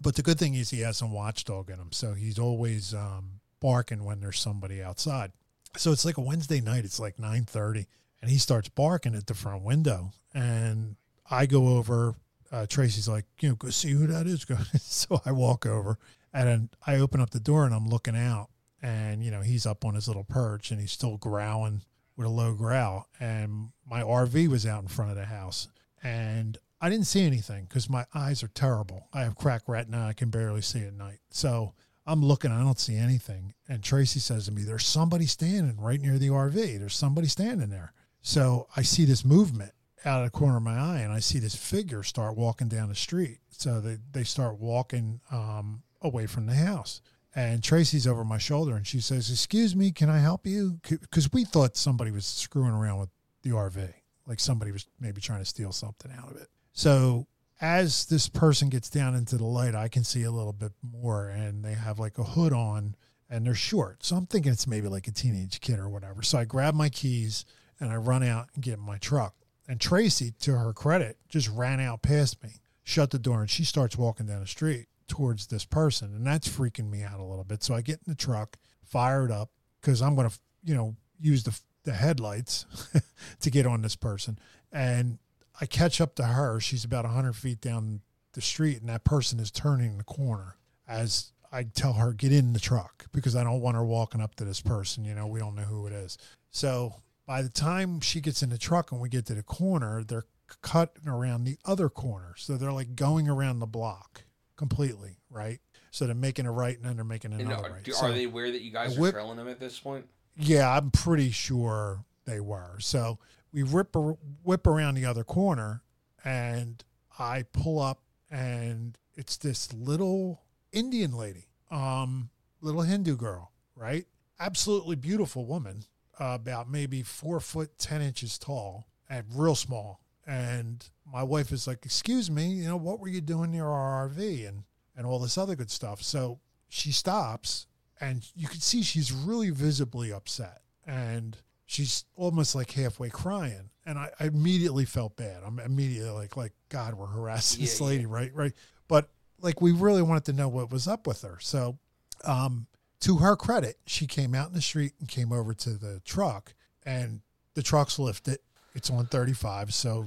But 0.00 0.16
the 0.16 0.22
good 0.22 0.38
thing 0.38 0.54
is 0.54 0.70
he 0.70 0.80
has 0.80 0.96
some 0.96 1.12
watchdog 1.12 1.68
in 1.70 1.76
him, 1.76 1.92
so 1.92 2.14
he's 2.14 2.38
always 2.38 2.94
um, 2.94 3.40
barking 3.60 4.04
when 4.04 4.20
there's 4.20 4.38
somebody 4.38 4.82
outside. 4.82 5.32
So 5.76 5.92
it's 5.92 6.04
like 6.04 6.16
a 6.16 6.22
Wednesday 6.22 6.60
night. 6.60 6.84
It's 6.84 7.00
like 7.00 7.18
nine 7.18 7.44
thirty, 7.44 7.86
and 8.22 8.30
he 8.30 8.38
starts 8.38 8.68
barking 8.68 9.14
at 9.14 9.26
the 9.26 9.34
front 9.34 9.62
window, 9.62 10.12
and 10.32 10.96
I 11.30 11.46
go 11.46 11.76
over. 11.76 12.14
Uh, 12.50 12.66
Tracy's 12.66 13.08
like, 13.08 13.26
you 13.40 13.50
know, 13.50 13.54
go 13.54 13.70
see 13.70 13.90
who 13.90 14.06
that 14.06 14.26
is. 14.26 14.44
Go. 14.46 14.56
so 14.80 15.20
I 15.24 15.32
walk 15.32 15.66
over, 15.66 15.98
and 16.32 16.70
I 16.86 16.96
open 16.96 17.20
up 17.20 17.30
the 17.30 17.40
door, 17.40 17.64
and 17.64 17.74
I'm 17.74 17.88
looking 17.88 18.16
out, 18.16 18.48
and 18.82 19.22
you 19.22 19.30
know 19.30 19.42
he's 19.42 19.66
up 19.66 19.84
on 19.84 19.94
his 19.94 20.08
little 20.08 20.24
perch, 20.24 20.70
and 20.70 20.80
he's 20.80 20.92
still 20.92 21.16
growling 21.16 21.82
with 22.16 22.26
a 22.26 22.30
low 22.30 22.54
growl, 22.54 23.08
and 23.20 23.68
my 23.88 24.02
RV 24.02 24.48
was 24.48 24.66
out 24.66 24.82
in 24.82 24.88
front 24.88 25.10
of 25.10 25.16
the 25.16 25.26
house, 25.26 25.68
and 26.02 26.58
I 26.80 26.88
didn't 26.90 27.06
see 27.06 27.24
anything 27.24 27.64
because 27.64 27.88
my 27.90 28.06
eyes 28.14 28.42
are 28.42 28.48
terrible. 28.48 29.08
I 29.12 29.22
have 29.22 29.36
cracked 29.36 29.68
retina. 29.68 30.06
I 30.06 30.12
can 30.12 30.30
barely 30.30 30.62
see 30.62 30.84
at 30.84 30.94
night. 30.94 31.18
So 31.30 31.74
I'm 32.06 32.24
looking. 32.24 32.50
I 32.50 32.62
don't 32.62 32.78
see 32.78 32.96
anything. 32.96 33.54
And 33.68 33.82
Tracy 33.82 34.20
says 34.20 34.46
to 34.46 34.52
me, 34.52 34.62
"There's 34.62 34.86
somebody 34.86 35.26
standing 35.26 35.80
right 35.80 36.00
near 36.00 36.18
the 36.18 36.30
RV. 36.30 36.78
There's 36.78 36.96
somebody 36.96 37.28
standing 37.28 37.70
there." 37.70 37.92
So 38.22 38.68
I 38.76 38.82
see 38.82 39.04
this 39.04 39.24
movement 39.24 39.72
out 40.04 40.24
of 40.24 40.30
the 40.30 40.38
corner 40.38 40.56
of 40.56 40.62
my 40.62 40.76
eye, 40.78 41.00
and 41.00 41.12
I 41.12 41.18
see 41.18 41.38
this 41.38 41.54
figure 41.54 42.02
start 42.02 42.36
walking 42.36 42.68
down 42.68 42.88
the 42.88 42.94
street. 42.94 43.38
So 43.50 43.80
they 43.80 43.98
they 44.12 44.24
start 44.24 44.58
walking 44.58 45.20
um, 45.30 45.82
away 46.02 46.26
from 46.26 46.46
the 46.46 46.54
house. 46.54 47.00
And 47.34 47.62
Tracy's 47.62 48.06
over 48.06 48.24
my 48.24 48.38
shoulder, 48.38 48.74
and 48.74 48.86
she 48.86 49.00
says, 49.00 49.30
"Excuse 49.30 49.76
me, 49.76 49.92
can 49.92 50.08
I 50.08 50.18
help 50.18 50.46
you?" 50.46 50.80
Because 50.82 51.32
we 51.32 51.44
thought 51.44 51.76
somebody 51.76 52.10
was 52.10 52.24
screwing 52.24 52.72
around 52.72 53.00
with 53.00 53.10
the 53.42 53.50
RV, 53.50 53.92
like 54.26 54.40
somebody 54.40 54.72
was 54.72 54.86
maybe 54.98 55.20
trying 55.20 55.40
to 55.40 55.44
steal 55.44 55.72
something 55.72 56.10
out 56.12 56.30
of 56.30 56.36
it. 56.36 56.48
So 56.72 57.26
as 57.60 58.06
this 58.06 58.28
person 58.28 58.68
gets 58.68 58.88
down 58.88 59.14
into 59.14 59.36
the 59.36 59.44
light, 59.44 59.74
I 59.74 59.88
can 59.88 60.04
see 60.04 60.22
a 60.22 60.30
little 60.30 60.52
bit 60.52 60.72
more, 60.82 61.28
and 61.28 61.64
they 61.64 61.74
have 61.74 61.98
like 61.98 62.18
a 62.18 62.24
hood 62.24 62.52
on, 62.52 62.96
and 63.28 63.44
they're 63.44 63.54
short. 63.54 64.04
So 64.04 64.16
I'm 64.16 64.26
thinking 64.26 64.52
it's 64.52 64.66
maybe 64.66 64.88
like 64.88 65.06
a 65.08 65.12
teenage 65.12 65.60
kid 65.60 65.78
or 65.78 65.88
whatever. 65.88 66.22
So 66.22 66.38
I 66.38 66.44
grab 66.44 66.74
my 66.74 66.88
keys 66.88 67.44
and 67.80 67.90
I 67.90 67.96
run 67.96 68.22
out 68.22 68.48
and 68.54 68.62
get 68.62 68.74
in 68.74 68.84
my 68.84 68.98
truck. 68.98 69.34
And 69.68 69.80
Tracy, 69.80 70.32
to 70.40 70.52
her 70.52 70.72
credit, 70.72 71.18
just 71.28 71.48
ran 71.48 71.78
out 71.78 72.00
past 72.00 72.42
me, 72.42 72.54
shut 72.82 73.10
the 73.10 73.18
door, 73.18 73.42
and 73.42 73.50
she 73.50 73.64
starts 73.64 73.98
walking 73.98 74.26
down 74.26 74.40
the 74.40 74.46
street 74.46 74.86
towards 75.06 75.46
this 75.48 75.66
person, 75.66 76.14
and 76.14 76.26
that's 76.26 76.48
freaking 76.48 76.90
me 76.90 77.02
out 77.02 77.20
a 77.20 77.24
little 77.24 77.44
bit. 77.44 77.62
So 77.62 77.74
I 77.74 77.82
get 77.82 78.00
in 78.06 78.10
the 78.10 78.14
truck, 78.14 78.56
fire 78.82 79.26
it 79.26 79.30
up, 79.30 79.50
because 79.80 80.00
I'm 80.00 80.14
going 80.14 80.30
to, 80.30 80.38
you 80.64 80.74
know, 80.74 80.96
use 81.20 81.44
the 81.44 81.58
the 81.84 81.92
headlights 81.94 82.66
to 83.40 83.50
get 83.50 83.66
on 83.66 83.82
this 83.82 83.96
person, 83.96 84.38
and 84.72 85.18
I 85.60 85.66
catch 85.66 86.00
up 86.00 86.14
to 86.16 86.24
her. 86.24 86.60
She's 86.60 86.84
about 86.84 87.04
100 87.04 87.34
feet 87.34 87.60
down 87.60 88.00
the 88.32 88.40
street, 88.40 88.80
and 88.80 88.88
that 88.88 89.04
person 89.04 89.40
is 89.40 89.50
turning 89.50 89.96
the 89.96 90.04
corner 90.04 90.56
as 90.86 91.32
I 91.50 91.62
tell 91.64 91.94
her, 91.94 92.12
get 92.12 92.32
in 92.32 92.52
the 92.52 92.60
truck 92.60 93.06
because 93.12 93.34
I 93.34 93.44
don't 93.44 93.60
want 93.60 93.76
her 93.76 93.84
walking 93.84 94.20
up 94.20 94.34
to 94.36 94.44
this 94.44 94.60
person. 94.60 95.04
You 95.04 95.14
know, 95.14 95.26
we 95.26 95.40
don't 95.40 95.54
know 95.54 95.62
who 95.62 95.86
it 95.86 95.92
is. 95.92 96.18
So 96.50 96.94
by 97.28 97.42
the 97.42 97.50
time 97.50 98.00
she 98.00 98.22
gets 98.22 98.42
in 98.42 98.48
the 98.48 98.56
truck 98.56 98.90
and 98.90 99.00
we 99.02 99.10
get 99.10 99.26
to 99.26 99.34
the 99.34 99.42
corner, 99.42 100.02
they're 100.02 100.24
cutting 100.62 101.06
around 101.06 101.44
the 101.44 101.58
other 101.66 101.90
corner. 101.90 102.32
So 102.38 102.56
they're 102.56 102.72
like 102.72 102.96
going 102.96 103.28
around 103.28 103.58
the 103.58 103.66
block 103.66 104.22
completely, 104.56 105.18
right? 105.28 105.60
So 105.90 106.06
they're 106.06 106.14
making 106.14 106.46
a 106.46 106.50
right 106.52 106.74
and 106.74 106.86
then 106.86 106.96
they're 106.96 107.04
making 107.04 107.34
And 107.34 107.42
another 107.42 107.68
are, 107.68 107.72
right. 107.74 107.82
do- 107.84 107.92
So- 107.92 108.06
are 108.06 108.12
they 108.12 108.24
aware 108.24 108.50
that 108.50 108.62
you 108.62 108.70
guys 108.72 108.94
I 108.94 108.96
are 108.96 109.00
whip- 109.02 109.12
trailing 109.14 109.36
them 109.36 109.46
at 109.46 109.60
this 109.60 109.78
point? 109.78 110.06
yeah, 110.36 110.74
I'm 110.74 110.90
pretty 110.90 111.30
sure 111.30 112.04
they 112.24 112.40
were. 112.40 112.78
So 112.80 113.18
we 113.52 113.62
whip 113.62 113.94
whip 114.42 114.66
around 114.66 114.94
the 114.94 115.04
other 115.04 115.22
corner, 115.24 115.82
and 116.24 116.82
I 117.18 117.42
pull 117.52 117.78
up, 117.78 118.00
and 118.30 118.96
it's 119.16 119.36
this 119.36 119.70
little 119.74 120.40
Indian 120.72 121.12
lady, 121.12 121.48
um, 121.70 122.30
little 122.62 122.82
Hindu 122.82 123.16
girl, 123.16 123.52
right? 123.74 124.06
Absolutely 124.40 124.96
beautiful 124.96 125.44
woman, 125.46 125.84
uh, 126.20 126.32
about 126.40 126.70
maybe 126.70 127.02
four 127.02 127.40
foot 127.40 127.78
ten 127.78 128.00
inches 128.02 128.38
tall, 128.38 128.86
and 129.08 129.24
real 129.34 129.54
small. 129.54 130.00
And 130.26 130.84
my 131.10 131.22
wife 131.22 131.52
is 131.52 131.66
like, 131.66 131.84
"Excuse 131.84 132.30
me, 132.30 132.48
you 132.48 132.68
know, 132.68 132.76
what 132.76 133.00
were 133.00 133.08
you 133.08 133.20
doing 133.20 133.50
near 133.50 133.66
our 133.66 134.08
RV?" 134.08 134.46
and 134.48 134.64
and 134.96 135.06
all 135.06 135.18
this 135.18 135.38
other 135.38 135.54
good 135.56 135.70
stuff. 135.70 136.02
So 136.02 136.40
she 136.68 136.92
stops 136.92 137.66
and 138.00 138.26
you 138.34 138.46
can 138.48 138.60
see 138.60 138.82
she's 138.82 139.12
really 139.12 139.50
visibly 139.50 140.12
upset 140.12 140.60
and 140.86 141.36
she's 141.66 142.04
almost 142.14 142.54
like 142.54 142.70
halfway 142.72 143.08
crying 143.10 143.70
and 143.86 143.98
I, 143.98 144.10
I 144.20 144.26
immediately 144.26 144.84
felt 144.84 145.16
bad 145.16 145.42
i'm 145.44 145.58
immediately 145.58 146.10
like 146.10 146.36
like 146.36 146.52
god 146.68 146.94
we're 146.94 147.06
harassing 147.06 147.60
this 147.62 147.80
Yeah, 147.80 147.86
lady 147.86 148.06
right 148.06 148.30
right 148.34 148.52
but 148.86 149.08
like 149.40 149.60
we 149.60 149.72
really 149.72 150.02
wanted 150.02 150.24
to 150.26 150.32
know 150.34 150.48
what 150.48 150.70
was 150.70 150.86
up 150.86 151.06
with 151.06 151.22
her 151.22 151.38
so 151.40 151.78
um 152.24 152.66
to 153.00 153.18
her 153.18 153.36
credit 153.36 153.76
she 153.86 154.06
came 154.06 154.34
out 154.34 154.48
in 154.48 154.54
the 154.54 154.62
street 154.62 154.92
and 155.00 155.08
came 155.08 155.32
over 155.32 155.54
to 155.54 155.70
the 155.70 156.00
truck 156.04 156.54
and 156.84 157.20
the 157.54 157.62
truck's 157.62 157.98
lifted 157.98 158.38
it's 158.74 158.90
on 158.90 159.06
35 159.06 159.72
so 159.72 160.06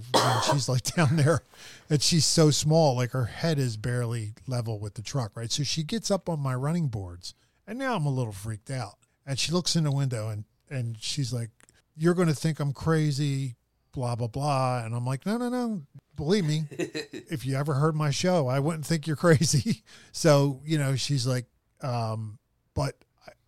she's 0.51 0.69
like 0.69 0.83
down 0.95 1.15
there 1.15 1.41
and 1.89 2.01
she's 2.01 2.25
so 2.25 2.51
small 2.51 2.95
like 2.95 3.11
her 3.11 3.25
head 3.25 3.57
is 3.57 3.77
barely 3.77 4.33
level 4.47 4.79
with 4.79 4.93
the 4.93 5.01
truck 5.01 5.31
right 5.35 5.51
so 5.51 5.63
she 5.63 5.83
gets 5.83 6.11
up 6.11 6.29
on 6.29 6.39
my 6.39 6.53
running 6.53 6.87
boards 6.87 7.33
and 7.71 7.79
now 7.79 7.95
I'm 7.95 8.05
a 8.05 8.11
little 8.11 8.33
freaked 8.33 8.69
out. 8.69 8.95
And 9.25 9.39
she 9.39 9.53
looks 9.53 9.77
in 9.77 9.85
the 9.85 9.91
window 9.91 10.27
and, 10.27 10.43
and 10.69 10.97
she's 10.99 11.31
like, 11.31 11.51
You're 11.95 12.13
going 12.13 12.27
to 12.27 12.35
think 12.35 12.59
I'm 12.59 12.73
crazy, 12.73 13.55
blah, 13.93 14.15
blah, 14.15 14.27
blah. 14.27 14.83
And 14.83 14.93
I'm 14.93 15.05
like, 15.05 15.25
No, 15.25 15.37
no, 15.37 15.47
no. 15.47 15.83
Believe 16.17 16.45
me, 16.45 16.65
if 16.71 17.45
you 17.45 17.55
ever 17.55 17.75
heard 17.75 17.95
my 17.95 18.11
show, 18.11 18.47
I 18.47 18.59
wouldn't 18.59 18.85
think 18.85 19.07
you're 19.07 19.15
crazy. 19.15 19.83
So, 20.13 20.59
you 20.65 20.77
know, 20.77 20.97
she's 20.97 21.25
like, 21.25 21.45
um, 21.81 22.37
But 22.73 22.95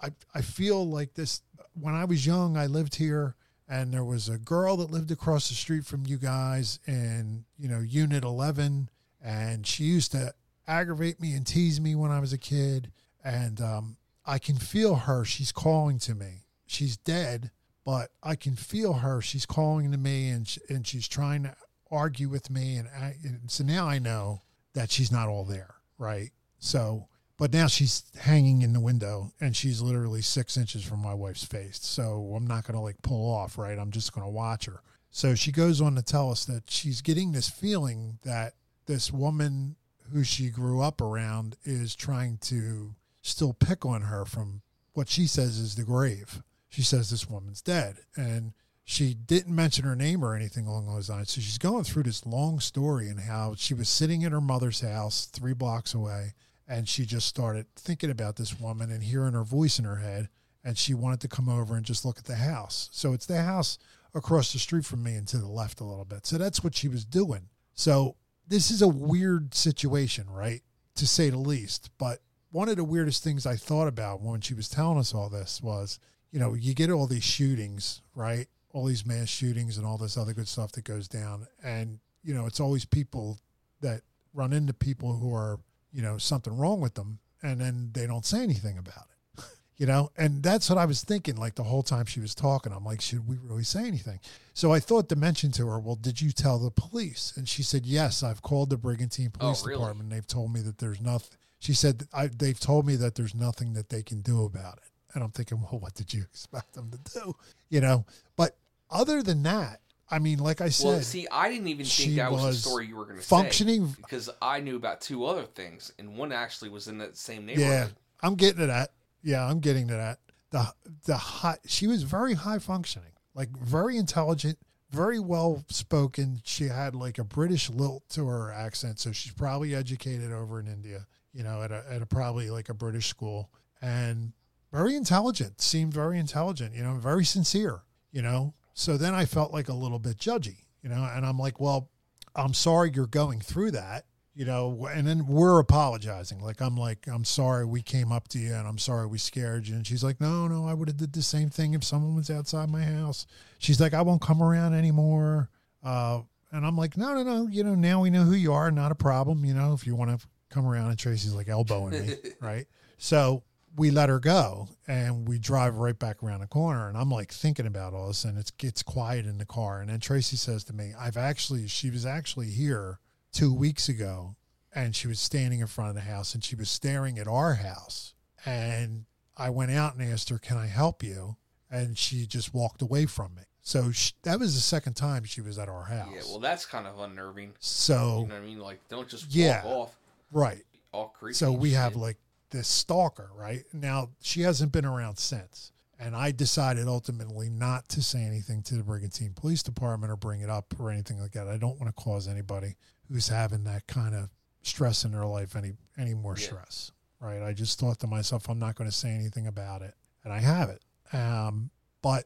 I, 0.02 0.08
I, 0.08 0.10
I 0.36 0.42
feel 0.42 0.88
like 0.88 1.14
this. 1.14 1.42
When 1.80 1.96
I 1.96 2.06
was 2.06 2.26
young, 2.26 2.56
I 2.56 2.68
lived 2.68 2.96
here 2.96 3.36
and 3.68 3.92
there 3.92 4.04
was 4.04 4.30
a 4.30 4.38
girl 4.38 4.78
that 4.78 4.92
lived 4.92 5.12
across 5.12 5.50
the 5.50 5.56
street 5.56 5.86
from 5.86 6.06
you 6.06 6.18
guys 6.18 6.80
in, 6.86 7.46
you 7.58 7.68
know, 7.68 7.80
Unit 7.80 8.24
11. 8.24 8.90
And 9.24 9.66
she 9.66 9.86
used 9.86 10.12
to 10.12 10.34
aggravate 10.68 11.20
me 11.20 11.34
and 11.34 11.48
tease 11.48 11.80
me 11.80 11.96
when 11.96 12.12
I 12.12 12.20
was 12.20 12.34
a 12.34 12.38
kid. 12.38 12.92
And 13.24 13.60
um, 13.62 13.98
I 14.26 14.38
can 14.38 14.58
feel 14.58 14.96
her. 14.96 15.26
She's 15.26 15.52
calling 15.52 15.98
to 16.00 16.14
me. 16.14 16.46
She's 16.66 16.98
dead, 16.98 17.52
but 17.86 18.12
I 18.22 18.36
can 18.36 18.56
feel 18.56 18.94
her. 18.94 19.22
She's 19.22 19.46
calling 19.46 19.92
to 19.92 19.98
me, 19.98 20.30
and 20.30 20.58
and 20.70 20.88
she's 20.88 21.08
trying 21.08 21.44
to 21.44 21.56
argue 21.92 22.30
with 22.30 22.50
me. 22.50 22.78
And, 22.78 22.88
I, 22.88 23.16
and 23.24 23.50
so 23.52 23.64
now 23.64 23.88
I 23.88 24.00
know 24.00 24.42
that 24.74 24.92
she's 24.92 25.12
not 25.12 25.30
all 25.30 25.44
there, 25.46 25.76
right? 25.98 26.32
So, 26.60 27.08
but 27.38 27.52
now 27.52 27.68
she's 27.68 28.04
hanging 28.20 28.62
in 28.62 28.74
the 28.74 28.80
window, 28.80 29.32
and 29.40 29.56
she's 29.56 29.82
literally 29.82 30.22
six 30.22 30.56
inches 30.58 30.84
from 30.84 31.00
my 31.00 31.14
wife's 31.14 31.44
face. 31.44 31.80
So 31.82 32.34
I'm 32.36 32.48
not 32.48 32.66
going 32.66 32.76
to 32.76 32.82
like 32.82 33.02
pull 33.02 33.32
off, 33.34 33.58
right? 33.58 33.78
I'm 33.78 33.92
just 33.92 34.14
going 34.14 34.26
to 34.26 34.32
watch 34.32 34.66
her. 34.66 34.82
So 35.10 35.36
she 35.36 35.52
goes 35.52 35.82
on 35.82 35.96
to 35.96 36.02
tell 36.02 36.32
us 36.32 36.46
that 36.46 36.70
she's 36.70 37.02
getting 37.02 37.32
this 37.32 37.50
feeling 37.50 38.18
that 38.24 38.54
this 38.86 39.12
woman 39.12 39.76
who 40.12 40.24
she 40.24 40.50
grew 40.50 40.82
up 40.82 41.02
around 41.02 41.56
is 41.64 41.96
trying 41.96 42.38
to 42.38 42.96
still 43.22 43.54
pick 43.54 43.86
on 43.86 44.04
her 44.04 44.26
from 44.26 44.62
what 44.94 45.10
she 45.10 45.28
says 45.28 45.58
is 45.58 45.76
the 45.76 45.84
grave. 45.84 46.44
She 46.70 46.82
says 46.82 47.10
this 47.10 47.30
woman's 47.30 47.62
dead. 47.62 47.98
And 48.16 48.54
she 48.84 49.14
didn't 49.14 49.56
mention 49.56 49.86
her 49.86 49.96
name 49.96 50.24
or 50.24 50.36
anything 50.36 50.68
along 50.68 50.88
those 50.88 51.10
lines. 51.10 51.32
So 51.32 51.42
she's 51.42 51.58
going 51.58 51.84
through 51.84 52.04
this 52.04 52.26
long 52.26 52.60
story 52.60 53.08
and 53.08 53.22
how 53.22 53.56
she 53.56 53.74
was 53.74 53.90
sitting 53.90 54.24
in 54.24 54.32
her 54.32 54.42
mother's 54.42 54.82
house 54.82 55.26
three 55.26 55.54
blocks 55.54 55.94
away 55.94 56.34
and 56.74 56.90
she 56.90 57.06
just 57.06 57.28
started 57.28 57.68
thinking 57.76 58.10
about 58.10 58.36
this 58.36 58.60
woman 58.60 58.92
and 58.92 59.04
hearing 59.04 59.34
her 59.34 59.44
voice 59.44 59.78
in 59.78 59.86
her 59.86 59.98
head 59.98 60.28
and 60.64 60.76
she 60.76 60.96
wanted 60.96 61.20
to 61.22 61.28
come 61.28 61.48
over 61.48 61.76
and 61.76 61.86
just 61.86 62.04
look 62.04 62.18
at 62.18 62.26
the 62.26 62.36
house. 62.36 62.90
So 62.92 63.14
it's 63.14 63.28
the 63.28 63.44
house 63.44 63.78
across 64.16 64.52
the 64.52 64.60
street 64.60 64.84
from 64.84 65.04
me 65.04 65.14
and 65.14 65.28
to 65.28 65.38
the 65.38 65.48
left 65.48 65.82
a 65.82 65.84
little 65.84 66.04
bit. 66.04 66.26
So 66.26 66.40
that's 66.40 66.64
what 66.64 66.74
she 66.76 66.88
was 66.88 67.06
doing. 67.06 67.50
So 67.76 68.16
this 68.48 68.72
is 68.72 68.82
a 68.82 68.88
weird 68.88 69.54
situation, 69.54 70.28
right? 70.28 70.62
To 70.96 71.06
say 71.06 71.30
the 71.30 71.38
least. 71.38 71.92
But 72.00 72.22
one 72.52 72.70
of 72.70 72.78
the 72.78 72.84
weirdest 72.84 73.24
things 73.24 73.46
I 73.46 73.56
thought 73.56 73.88
about 73.88 74.22
when 74.22 74.42
she 74.42 74.56
was 74.56 74.68
telling 74.68 74.98
us 74.98 75.14
all 75.14 75.30
this 75.30 75.62
was, 75.62 76.00
you 76.32 76.40
know, 76.40 76.56
you 76.56 76.74
get 76.74 76.90
all 76.90 77.06
these 77.06 77.24
shootings, 77.24 78.02
right? 78.16 78.48
All 78.72 78.86
these 78.86 79.06
mass 79.06 79.28
shootings 79.28 79.78
and 79.78 79.86
all 79.86 80.00
this 80.00 80.18
other 80.18 80.34
good 80.34 80.48
stuff 80.48 80.72
that 80.72 80.86
goes 80.86 81.08
down. 81.08 81.46
And, 81.64 82.00
you 82.24 82.34
know, 82.34 82.48
it's 82.48 82.60
always 82.60 82.84
people 82.84 83.38
that 83.82 84.02
run 84.34 84.54
into 84.54 84.74
people 84.74 85.18
who 85.18 85.32
are, 85.36 85.60
you 85.94 86.02
know, 86.02 86.18
something 86.18 86.58
wrong 86.58 86.82
with 86.82 86.96
them 86.96 87.20
and 87.44 87.60
then 87.60 87.92
they 87.94 88.08
don't 88.08 88.26
say 88.26 88.42
anything 88.42 88.78
about 88.78 89.06
it. 89.10 89.44
you 89.78 89.86
know, 89.86 90.10
and 90.18 90.42
that's 90.42 90.70
what 90.70 90.80
I 90.80 90.86
was 90.86 91.04
thinking 91.04 91.36
like 91.36 91.56
the 91.56 91.64
whole 91.64 91.84
time 91.84 92.06
she 92.06 92.20
was 92.20 92.34
talking. 92.34 92.72
I'm 92.72 92.86
like, 92.86 93.02
should 93.02 93.28
we 93.28 93.38
really 93.38 93.64
say 93.64 93.86
anything? 93.86 94.20
So 94.54 94.72
I 94.72 94.80
thought 94.80 95.10
to 95.10 95.16
mention 95.16 95.52
to 95.54 95.68
her, 95.68 95.80
well, 95.80 95.96
did 95.96 96.22
you 96.22 96.32
tell 96.32 96.58
the 96.58 96.72
police? 96.72 97.34
And 97.36 97.48
she 97.48 97.62
said, 97.62 97.86
yes, 97.86 98.24
I've 98.24 98.42
called 98.42 98.70
the 98.70 98.78
Brigantine 98.78 99.32
oh, 99.36 99.40
Police 99.40 99.66
really? 99.66 99.80
Department. 99.80 100.10
They've 100.10 100.28
told 100.28 100.54
me 100.54 100.62
that 100.62 100.80
there's 100.80 101.02
nothing. 101.02 101.38
She 101.60 101.74
said, 101.74 102.08
I, 102.14 102.28
they've 102.28 102.60
told 102.60 102.86
me 102.86 102.96
that 102.98 103.16
there's 103.16 103.36
nothing 103.36 103.74
that 103.74 103.90
they 103.90 104.04
can 104.04 104.22
do 104.22 104.46
about 104.46 104.78
it. 104.78 104.90
And 105.14 105.24
I'm 105.24 105.32
thinking, 105.32 105.62
well, 105.62 105.80
what 105.80 105.94
did 105.94 106.14
you 106.14 106.22
expect 106.32 106.74
them 106.74 106.90
to 106.92 107.20
do? 107.20 107.36
You 107.70 107.82
know, 107.82 108.06
but 108.36 108.58
other 108.90 109.22
than 109.22 109.44
that, 109.44 109.82
I 110.14 110.20
mean, 110.20 110.40
like 110.40 110.62
I 110.62 110.70
said, 110.70 110.88
Well, 110.88 111.02
see, 111.02 111.28
I 111.32 111.50
didn't 111.50 111.68
even 111.68 111.86
think 111.86 112.16
that 112.18 112.32
was, 112.32 112.44
was 112.44 112.64
the 112.64 112.70
story 112.70 112.88
you 112.88 112.96
were 112.96 113.06
going 113.06 113.18
to 113.20 113.24
functioning- 113.26 113.88
say 113.88 113.96
because 113.98 114.30
I 114.42 114.60
knew 114.60 114.76
about 114.76 115.02
two 115.02 115.26
other 115.26 115.44
things, 115.46 115.92
and 115.98 116.18
one 116.18 116.32
actually 116.32 116.70
was 116.70 116.88
in 116.88 117.00
that 117.00 117.18
same 117.18 117.46
neighborhood. 117.46 117.72
yeah. 117.72 117.88
I'm 118.22 118.36
getting 118.36 118.60
to 118.60 118.68
that. 118.68 118.92
Yeah, 119.24 119.46
I'm 119.46 119.60
getting 119.60 119.88
to 119.88 119.96
that. 119.96 120.20
The 120.52 120.74
the 121.06 121.18
high, 121.18 121.58
she 121.66 121.88
was 121.88 122.04
very 122.04 122.36
high 122.36 122.60
functioning, 122.60 123.12
like 123.34 123.50
very 123.58 123.98
intelligent, 123.98 124.60
very 124.92 125.20
well 125.20 125.66
spoken. 125.70 126.42
She 126.44 126.66
had 126.66 126.94
like 126.94 127.18
a 127.18 127.24
British 127.24 127.70
lilt 127.70 128.08
to 128.10 128.28
her 128.28 128.52
accent, 128.54 129.00
so 129.00 129.12
she's 129.12 129.34
probably 129.34 129.74
educated 129.74 130.32
over 130.32 130.60
in 130.60 130.68
India, 130.68 131.08
you 131.34 131.44
know, 131.44 131.64
at 131.64 131.72
a 131.72 131.84
at 131.90 132.02
a 132.02 132.06
probably 132.06 132.50
like 132.52 132.70
a 132.70 132.74
British 132.74 133.08
school, 133.08 133.50
and 133.82 134.34
very 134.72 134.96
intelligent. 134.96 135.60
Seemed 135.60 135.94
very 135.94 136.20
intelligent, 136.20 136.76
you 136.76 136.84
know, 136.84 136.94
very 136.96 137.26
sincere, 137.26 137.82
you 138.12 138.22
know. 138.22 138.54
So 138.74 138.98
then 138.98 139.14
I 139.14 139.26
felt 139.26 139.54
like 139.54 139.70
a 139.70 139.74
little 139.74 140.00
bit 140.00 140.18
judgy, 140.18 140.66
you 140.82 140.90
know, 140.90 141.08
and 141.14 141.26
I'm 141.26 141.38
like, 141.38 141.60
well, 141.60 141.90
I'm 142.36 142.54
sorry 142.54 142.92
you're 142.94 143.06
going 143.06 143.40
through 143.40 143.72
that, 143.72 144.06
you 144.34 144.46
know, 144.46 144.88
and 144.92 145.06
then 145.06 145.28
we're 145.28 145.60
apologizing. 145.60 146.40
Like 146.40 146.62
I'm 146.62 146.76
like, 146.76 147.08
I'm 147.08 147.24
sorry 147.24 147.66
we 147.66 147.82
came 147.82 148.12
up 148.12 148.28
to 148.30 148.40
you 148.40 148.54
and 148.54 148.68
I'm 148.68 148.80
sorry 148.80 149.06
we 149.06 149.20
scared 149.20 149.68
you. 149.68 149.76
And 149.76 149.86
she's 149.86 150.04
like, 150.04 150.20
no, 150.20 150.48
no, 150.48 150.68
I 150.68 150.74
would 150.74 150.88
have 150.88 150.98
did 150.98 151.14
the 151.14 151.22
same 151.22 151.50
thing 151.50 151.74
if 151.74 151.84
someone 151.84 152.16
was 152.16 152.32
outside 152.32 152.70
my 152.70 152.84
house. 152.84 153.28
She's 153.60 153.80
like, 153.80 153.94
I 153.94 154.02
won't 154.02 154.22
come 154.22 154.42
around 154.42 154.74
anymore. 154.74 155.50
Uh, 155.84 156.22
and 156.52 156.66
I'm 156.66 156.76
like, 156.78 156.98
no, 156.98 157.14
no, 157.14 157.24
no, 157.24 157.48
you 157.48 157.64
know, 157.64 157.76
now 157.76 158.02
we 158.02 158.10
know 158.10 158.24
who 158.24 158.34
you 158.34 158.54
are, 158.54 158.72
not 158.72 158.92
a 158.92 158.96
problem. 158.96 159.46
You 159.46 159.54
know, 159.54 159.74
if 159.74 159.86
you 159.86 159.96
want 159.96 160.20
to 160.20 160.28
come 160.50 160.66
around 160.66 160.90
and 160.90 160.98
Tracy's 160.98 161.34
like 161.34 161.50
elbowing 161.50 161.92
me, 161.92 162.16
right? 162.42 162.66
So 162.98 163.44
we 163.76 163.90
let 163.92 164.10
her 164.10 164.20
go 164.20 164.68
and 164.88 165.28
we 165.28 165.40
drive 165.40 165.76
right 165.78 165.98
back 165.98 166.22
around 166.22 166.42
the 166.42 166.48
corner 166.48 166.88
and 166.88 166.98
I'm 166.98 167.10
like 167.10 167.32
thinking 167.32 167.66
about 167.66 167.94
all 167.94 168.08
this 168.08 168.24
and 168.24 168.38
it's 168.38 168.52
gets 168.52 168.84
quiet 168.84 169.26
in 169.26 169.38
the 169.40 169.46
car 169.46 169.80
and 169.82 169.90
then 169.90 170.00
Tracy 170.00 170.36
says 170.38 170.64
to 170.66 170.74
me, 170.74 170.94
I've 170.98 171.18
actually 171.18 171.68
she 171.68 171.90
was 171.90 172.06
actually 172.06 172.52
here 172.52 173.00
two 173.32 173.54
weeks 173.54 173.90
ago 173.90 174.36
and 174.76 174.96
she 174.96 175.08
was 175.08 175.20
standing 175.20 175.60
in 175.60 175.68
front 175.68 175.90
of 175.90 175.96
the 175.96 176.02
house 176.02 176.34
and 176.36 176.44
she 176.44 176.56
was 176.56 176.70
staring 176.70 177.18
at 177.18 177.28
our 177.28 177.56
house 177.56 178.14
and 178.46 179.06
I 179.36 179.50
went 179.50 179.72
out 179.72 179.96
and 179.96 180.04
asked 180.08 180.30
her, 180.30 180.38
Can 180.38 180.58
I 180.58 180.68
help 180.68 181.02
you? 181.02 181.38
And 181.72 181.98
she 181.98 182.28
just 182.28 182.54
walked 182.54 182.84
away 182.84 183.08
from 183.08 183.34
me. 183.36 183.42
So 183.62 183.92
sh 183.92 184.12
that 184.22 184.40
was 184.40 184.54
the 184.54 184.62
second 184.62 184.94
time 184.94 185.24
she 185.24 185.42
was 185.42 185.58
at 185.58 185.68
our 185.70 185.86
house. 185.86 186.10
Yeah, 186.14 186.22
well, 186.28 186.40
that's 186.40 186.66
kind 186.68 186.86
of 186.86 187.00
unnerving. 187.00 187.54
So- 187.60 188.22
you 188.22 188.28
know 188.28 188.36
what 188.36 188.44
I 188.44 188.46
mean? 188.46 188.60
Like, 188.60 188.88
don't 188.90 189.10
just 189.10 189.34
Yeah. 189.34 189.66
walk 189.66 189.88
off. 189.90 190.00
Right. 190.32 190.64
All 190.92 191.08
creepy. 191.08 191.34
So 191.34 191.52
we 191.52 191.72
have 191.72 191.96
like 191.96 192.18
this 192.54 192.70
stalker, 192.70 193.30
right? 193.36 193.64
Now 193.74 194.12
she 194.22 194.42
hasn't 194.42 194.72
been 194.72 194.86
around 194.86 195.18
since. 195.18 195.72
And 196.00 196.16
I 196.16 196.32
decided 196.32 196.88
ultimately 196.88 197.50
not 197.50 197.88
to 197.90 198.02
say 198.02 198.24
anything 198.24 198.62
to 198.64 198.76
the 198.76 198.84
Brigantine 198.84 199.34
Police 199.34 199.62
Department 199.64 200.12
or 200.12 200.16
bring 200.18 200.42
it 200.42 200.50
up 200.50 200.74
or 200.80 200.90
anything 200.92 201.20
like 201.20 201.32
that. 201.34 201.48
I 201.48 201.58
don't 201.58 201.80
want 201.80 201.96
to 201.96 202.02
cause 202.04 202.28
anybody 202.28 202.76
who's 203.10 203.28
having 203.28 203.64
that 203.66 203.88
kind 203.88 204.16
of 204.16 204.30
stress 204.64 205.04
in 205.06 205.12
their 205.12 205.26
life 205.26 205.56
any 205.56 205.74
any 205.98 206.14
more 206.14 206.36
Yeah. 206.38 206.46
stress. 206.46 206.92
Right. 207.20 207.42
I 207.42 207.54
just 207.54 207.80
thought 207.80 208.00
to 208.00 208.08
myself, 208.08 208.50
I'm 208.50 208.60
not 208.60 208.76
going 208.76 208.90
to 208.90 208.96
say 208.96 209.12
anything 209.12 209.48
about 209.48 209.82
it. 209.82 209.94
And 210.24 210.34
I 210.34 210.40
have 210.40 210.70
it. 210.70 210.82
Um, 211.16 211.70
but 212.02 212.26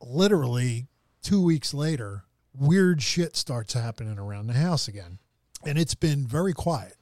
literally 0.00 0.86
two 1.22 1.42
weeks 1.42 1.74
later, 1.74 2.24
weird 2.54 3.02
shit 3.02 3.36
starts 3.36 3.74
happening 3.74 4.18
around 4.18 4.46
the 4.46 4.54
house 4.54 4.88
again. 4.88 5.18
And 5.66 5.78
it's 5.78 5.94
been 5.94 6.26
very 6.26 6.52
quiet. 6.52 6.96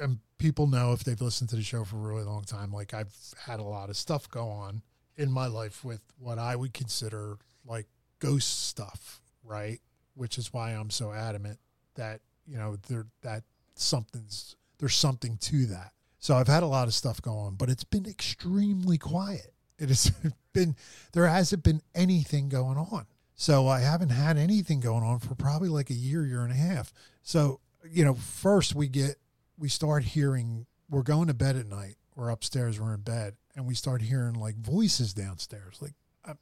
And 0.00 0.18
people 0.38 0.66
know 0.66 0.92
if 0.92 1.04
they've 1.04 1.20
listened 1.20 1.50
to 1.50 1.56
the 1.56 1.62
show 1.62 1.84
for 1.84 1.96
a 1.96 2.00
really 2.00 2.24
long 2.24 2.44
time, 2.44 2.72
like 2.72 2.94
I've 2.94 3.14
had 3.46 3.60
a 3.60 3.64
lot 3.64 3.90
of 3.90 3.96
stuff 3.96 4.30
go 4.30 4.48
on 4.48 4.82
in 5.16 5.30
my 5.30 5.46
life 5.46 5.84
with 5.84 6.00
what 6.18 6.38
I 6.38 6.56
would 6.56 6.72
consider 6.72 7.38
like 7.66 7.86
ghost 8.20 8.66
stuff, 8.68 9.20
right? 9.44 9.80
Which 10.14 10.38
is 10.38 10.52
why 10.52 10.70
I'm 10.70 10.90
so 10.90 11.12
adamant 11.12 11.58
that, 11.94 12.20
you 12.46 12.56
know, 12.56 12.76
there 12.88 13.06
that 13.22 13.42
something's 13.74 14.56
there's 14.78 14.94
something 14.94 15.36
to 15.38 15.66
that. 15.66 15.92
So 16.20 16.36
I've 16.36 16.48
had 16.48 16.62
a 16.62 16.66
lot 16.66 16.88
of 16.88 16.94
stuff 16.94 17.20
go 17.22 17.36
on, 17.36 17.54
but 17.54 17.68
it's 17.68 17.84
been 17.84 18.06
extremely 18.06 18.98
quiet. 18.98 19.52
It 19.78 19.88
has 19.88 20.12
been 20.52 20.76
there 21.12 21.26
hasn't 21.26 21.62
been 21.62 21.82
anything 21.94 22.48
going 22.48 22.78
on. 22.78 23.06
So 23.34 23.68
I 23.68 23.80
haven't 23.80 24.08
had 24.08 24.36
anything 24.36 24.80
going 24.80 25.04
on 25.04 25.20
for 25.20 25.36
probably 25.36 25.68
like 25.68 25.90
a 25.90 25.94
year, 25.94 26.26
year 26.26 26.42
and 26.42 26.50
a 26.50 26.56
half. 26.56 26.92
So, 27.22 27.60
you 27.88 28.04
know, 28.04 28.14
first 28.14 28.74
we 28.74 28.88
get 28.88 29.16
we 29.58 29.68
start 29.68 30.04
hearing 30.04 30.66
we're 30.90 31.02
going 31.02 31.28
to 31.28 31.34
bed 31.34 31.56
at 31.56 31.66
night. 31.66 31.96
We're 32.14 32.30
upstairs, 32.30 32.80
we're 32.80 32.94
in 32.94 33.02
bed, 33.02 33.36
and 33.54 33.66
we 33.66 33.74
start 33.74 34.02
hearing 34.02 34.34
like 34.34 34.56
voices 34.56 35.12
downstairs. 35.14 35.78
Like 35.80 35.94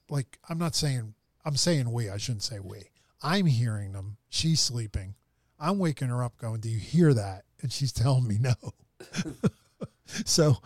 like 0.08 0.38
I'm 0.48 0.58
not 0.58 0.74
saying 0.74 1.14
I'm 1.44 1.56
saying 1.56 1.90
we, 1.92 2.10
I 2.10 2.16
shouldn't 2.16 2.42
say 2.42 2.58
we. 2.58 2.90
I'm 3.22 3.46
hearing 3.46 3.92
them. 3.92 4.16
She's 4.28 4.60
sleeping. 4.60 5.14
I'm 5.58 5.78
waking 5.78 6.08
her 6.08 6.22
up 6.22 6.36
going, 6.38 6.60
"Do 6.60 6.68
you 6.68 6.78
hear 6.78 7.14
that?" 7.14 7.44
And 7.62 7.72
she's 7.72 7.92
telling 7.92 8.26
me 8.26 8.38
no. 8.38 8.54
so 10.24 10.58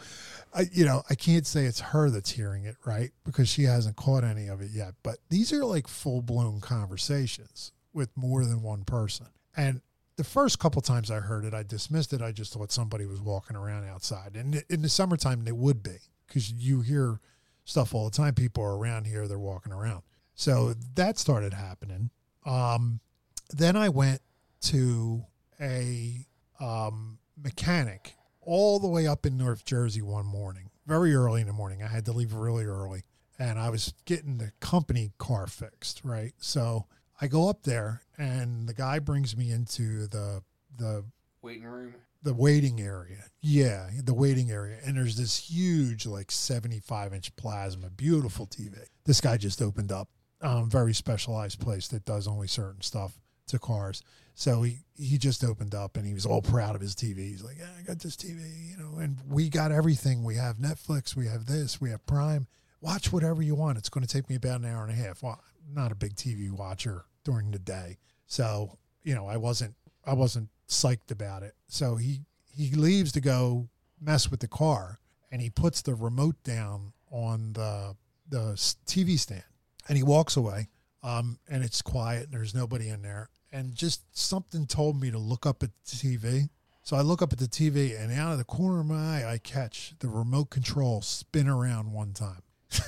I, 0.52 0.66
you 0.72 0.84
know, 0.84 1.02
I 1.08 1.14
can't 1.14 1.46
say 1.46 1.66
it's 1.66 1.80
her 1.80 2.10
that's 2.10 2.32
hearing 2.32 2.64
it, 2.64 2.76
right? 2.84 3.10
Because 3.24 3.48
she 3.48 3.64
hasn't 3.64 3.96
caught 3.96 4.24
any 4.24 4.48
of 4.48 4.60
it 4.60 4.70
yet. 4.72 4.94
But 5.02 5.18
these 5.28 5.52
are 5.52 5.64
like 5.64 5.86
full 5.86 6.22
blown 6.22 6.60
conversations 6.60 7.72
with 7.92 8.16
more 8.16 8.44
than 8.44 8.62
one 8.62 8.84
person. 8.84 9.26
And 9.56 9.80
the 10.20 10.24
first 10.24 10.58
couple 10.58 10.82
times 10.82 11.10
I 11.10 11.20
heard 11.20 11.46
it, 11.46 11.54
I 11.54 11.62
dismissed 11.62 12.12
it. 12.12 12.20
I 12.20 12.30
just 12.30 12.52
thought 12.52 12.70
somebody 12.70 13.06
was 13.06 13.22
walking 13.22 13.56
around 13.56 13.88
outside. 13.88 14.36
And 14.36 14.62
in 14.68 14.82
the 14.82 14.88
summertime, 14.90 15.44
they 15.44 15.52
would 15.52 15.82
be 15.82 15.96
because 16.28 16.52
you 16.52 16.82
hear 16.82 17.20
stuff 17.64 17.94
all 17.94 18.04
the 18.04 18.14
time. 18.14 18.34
People 18.34 18.62
are 18.62 18.76
around 18.76 19.06
here, 19.06 19.26
they're 19.26 19.38
walking 19.38 19.72
around. 19.72 20.02
So 20.34 20.74
that 20.94 21.16
started 21.16 21.54
happening. 21.54 22.10
Um, 22.44 23.00
then 23.48 23.78
I 23.78 23.88
went 23.88 24.20
to 24.64 25.24
a 25.58 26.26
um, 26.60 27.18
mechanic 27.42 28.12
all 28.42 28.78
the 28.78 28.88
way 28.88 29.06
up 29.06 29.24
in 29.24 29.38
North 29.38 29.64
Jersey 29.64 30.02
one 30.02 30.26
morning, 30.26 30.68
very 30.84 31.14
early 31.14 31.40
in 31.40 31.46
the 31.46 31.54
morning. 31.54 31.82
I 31.82 31.86
had 31.86 32.04
to 32.04 32.12
leave 32.12 32.34
really 32.34 32.66
early 32.66 33.04
and 33.38 33.58
I 33.58 33.70
was 33.70 33.94
getting 34.04 34.36
the 34.36 34.52
company 34.60 35.12
car 35.16 35.46
fixed, 35.46 36.02
right? 36.04 36.34
So 36.40 36.84
I 37.20 37.26
go 37.26 37.48
up 37.48 37.62
there 37.64 38.02
and 38.16 38.68
the 38.68 38.74
guy 38.74 38.98
brings 38.98 39.36
me 39.36 39.50
into 39.50 40.06
the 40.06 40.42
the 40.76 41.04
waiting 41.42 41.64
room. 41.64 41.94
the 42.22 42.34
waiting 42.34 42.80
area. 42.80 43.24
Yeah, 43.40 43.90
the 44.02 44.14
waiting 44.14 44.50
area. 44.50 44.78
And 44.84 44.96
there's 44.96 45.16
this 45.16 45.36
huge, 45.50 46.06
like 46.06 46.30
75 46.30 47.12
inch 47.12 47.34
plasma, 47.36 47.90
beautiful 47.90 48.46
TV. 48.46 48.78
This 49.04 49.20
guy 49.20 49.36
just 49.36 49.60
opened 49.60 49.92
up 49.92 50.08
um, 50.42 50.70
very 50.70 50.94
specialized 50.94 51.60
place 51.60 51.88
that 51.88 52.04
does 52.04 52.26
only 52.26 52.46
certain 52.46 52.80
stuff 52.80 53.18
to 53.48 53.58
cars. 53.58 54.02
So 54.34 54.62
he, 54.62 54.78
he 54.96 55.18
just 55.18 55.44
opened 55.44 55.74
up 55.74 55.96
and 55.96 56.06
he 56.06 56.14
was 56.14 56.24
all 56.24 56.40
proud 56.40 56.74
of 56.74 56.80
his 56.80 56.94
TV. 56.94 57.18
He's 57.18 57.42
like, 57.42 57.58
yeah, 57.58 57.68
I 57.78 57.82
got 57.82 57.98
this 57.98 58.16
TV, 58.16 58.70
you 58.70 58.76
know, 58.78 58.98
and 58.98 59.18
we 59.28 59.50
got 59.50 59.72
everything. 59.72 60.24
We 60.24 60.36
have 60.36 60.56
Netflix, 60.56 61.14
we 61.14 61.26
have 61.26 61.44
this, 61.46 61.80
we 61.80 61.90
have 61.90 62.06
Prime. 62.06 62.46
Watch 62.80 63.12
whatever 63.12 63.42
you 63.42 63.54
want. 63.54 63.76
It's 63.76 63.90
going 63.90 64.06
to 64.06 64.10
take 64.10 64.30
me 64.30 64.36
about 64.36 64.60
an 64.60 64.66
hour 64.66 64.82
and 64.82 64.92
a 64.92 64.94
half. 64.94 65.22
Well, 65.22 65.38
I'm 65.68 65.74
not 65.74 65.92
a 65.92 65.94
big 65.94 66.14
TV 66.14 66.50
watcher 66.50 67.04
during 67.30 67.52
the 67.52 67.58
day. 67.58 67.98
So, 68.26 68.78
you 69.04 69.14
know, 69.14 69.26
I 69.26 69.36
wasn't 69.36 69.74
I 70.04 70.14
wasn't 70.14 70.48
psyched 70.68 71.10
about 71.10 71.42
it. 71.42 71.54
So 71.68 71.96
he 71.96 72.22
he 72.52 72.72
leaves 72.72 73.12
to 73.12 73.20
go 73.20 73.68
mess 74.00 74.30
with 74.30 74.40
the 74.40 74.48
car 74.48 74.98
and 75.30 75.40
he 75.40 75.50
puts 75.50 75.82
the 75.82 75.94
remote 75.94 76.42
down 76.42 76.92
on 77.10 77.52
the 77.52 77.96
the 78.28 78.52
TV 78.86 79.18
stand 79.18 79.44
and 79.88 79.96
he 79.96 80.02
walks 80.02 80.36
away 80.36 80.68
um, 81.02 81.38
and 81.48 81.62
it's 81.64 81.82
quiet 81.82 82.24
and 82.24 82.32
there's 82.32 82.54
nobody 82.54 82.88
in 82.88 83.02
there 83.02 83.28
and 83.52 83.74
just 83.74 84.02
something 84.16 84.66
told 84.66 85.00
me 85.00 85.10
to 85.10 85.18
look 85.18 85.46
up 85.46 85.62
at 85.62 85.70
the 85.84 85.96
TV. 85.96 86.48
So 86.82 86.96
I 86.96 87.02
look 87.02 87.22
up 87.22 87.32
at 87.32 87.38
the 87.38 87.46
TV 87.46 88.00
and 88.00 88.12
out 88.12 88.32
of 88.32 88.38
the 88.38 88.44
corner 88.44 88.80
of 88.80 88.86
my 88.86 88.94
eye 89.22 89.32
I 89.32 89.38
catch 89.38 89.94
the 90.00 90.08
remote 90.08 90.50
control 90.50 91.02
spin 91.02 91.48
around 91.48 91.92
one 91.92 92.12
time. 92.12 92.42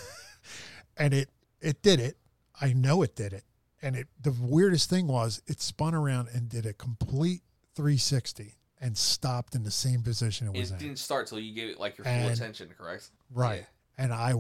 and 0.97 1.15
it 1.15 1.31
it 1.61 1.83
did 1.83 2.01
it. 2.01 2.17
I 2.61 2.73
know 2.73 3.03
it 3.03 3.15
did 3.15 3.33
it. 3.33 3.45
And 3.83 3.97
it 3.97 4.09
the 4.21 4.31
weirdest 4.33 4.89
thing 4.89 5.07
was 5.09 5.43
it 5.47 5.61
spun 5.61 5.95
around 5.95 6.29
and 6.33 6.49
did 6.49 6.67
a 6.67 6.73
complete 6.73 7.43
360 7.75 8.55
and 8.81 8.97
stopped 8.97 9.55
in 9.55 9.63
the 9.65 9.71
same 9.71 10.03
position 10.03 10.47
it 10.49 10.55
was 10.59 10.71
It 10.71 10.75
in. 10.75 10.81
didn't 10.81 10.99
start 10.99 11.27
till 11.27 11.39
you 11.41 11.55
gave 11.55 11.69
it 11.69 11.79
like 11.81 11.99
your 11.99 12.05
full 12.05 12.13
And- 12.13 12.33
attention, 12.33 12.69
correct? 12.77 13.11
Right. 13.31 13.67
And 13.99 14.13
I 14.13 14.35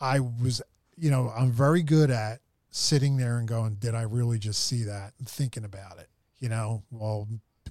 I 0.00 0.20
was 0.20 0.62
you 0.96 1.10
know, 1.10 1.30
I'm 1.30 1.50
very 1.50 1.82
good 1.82 2.10
at 2.10 2.40
sitting 2.70 3.16
there 3.16 3.38
and 3.38 3.48
going, 3.48 3.76
Did 3.76 3.94
I 3.94 4.02
really 4.02 4.38
just 4.38 4.64
see 4.64 4.82
that? 4.84 5.14
And 5.18 5.26
thinking 5.28 5.64
about 5.64 5.98
it. 5.98 6.08
You 6.38 6.48
know, 6.50 6.82
well, 6.90 7.28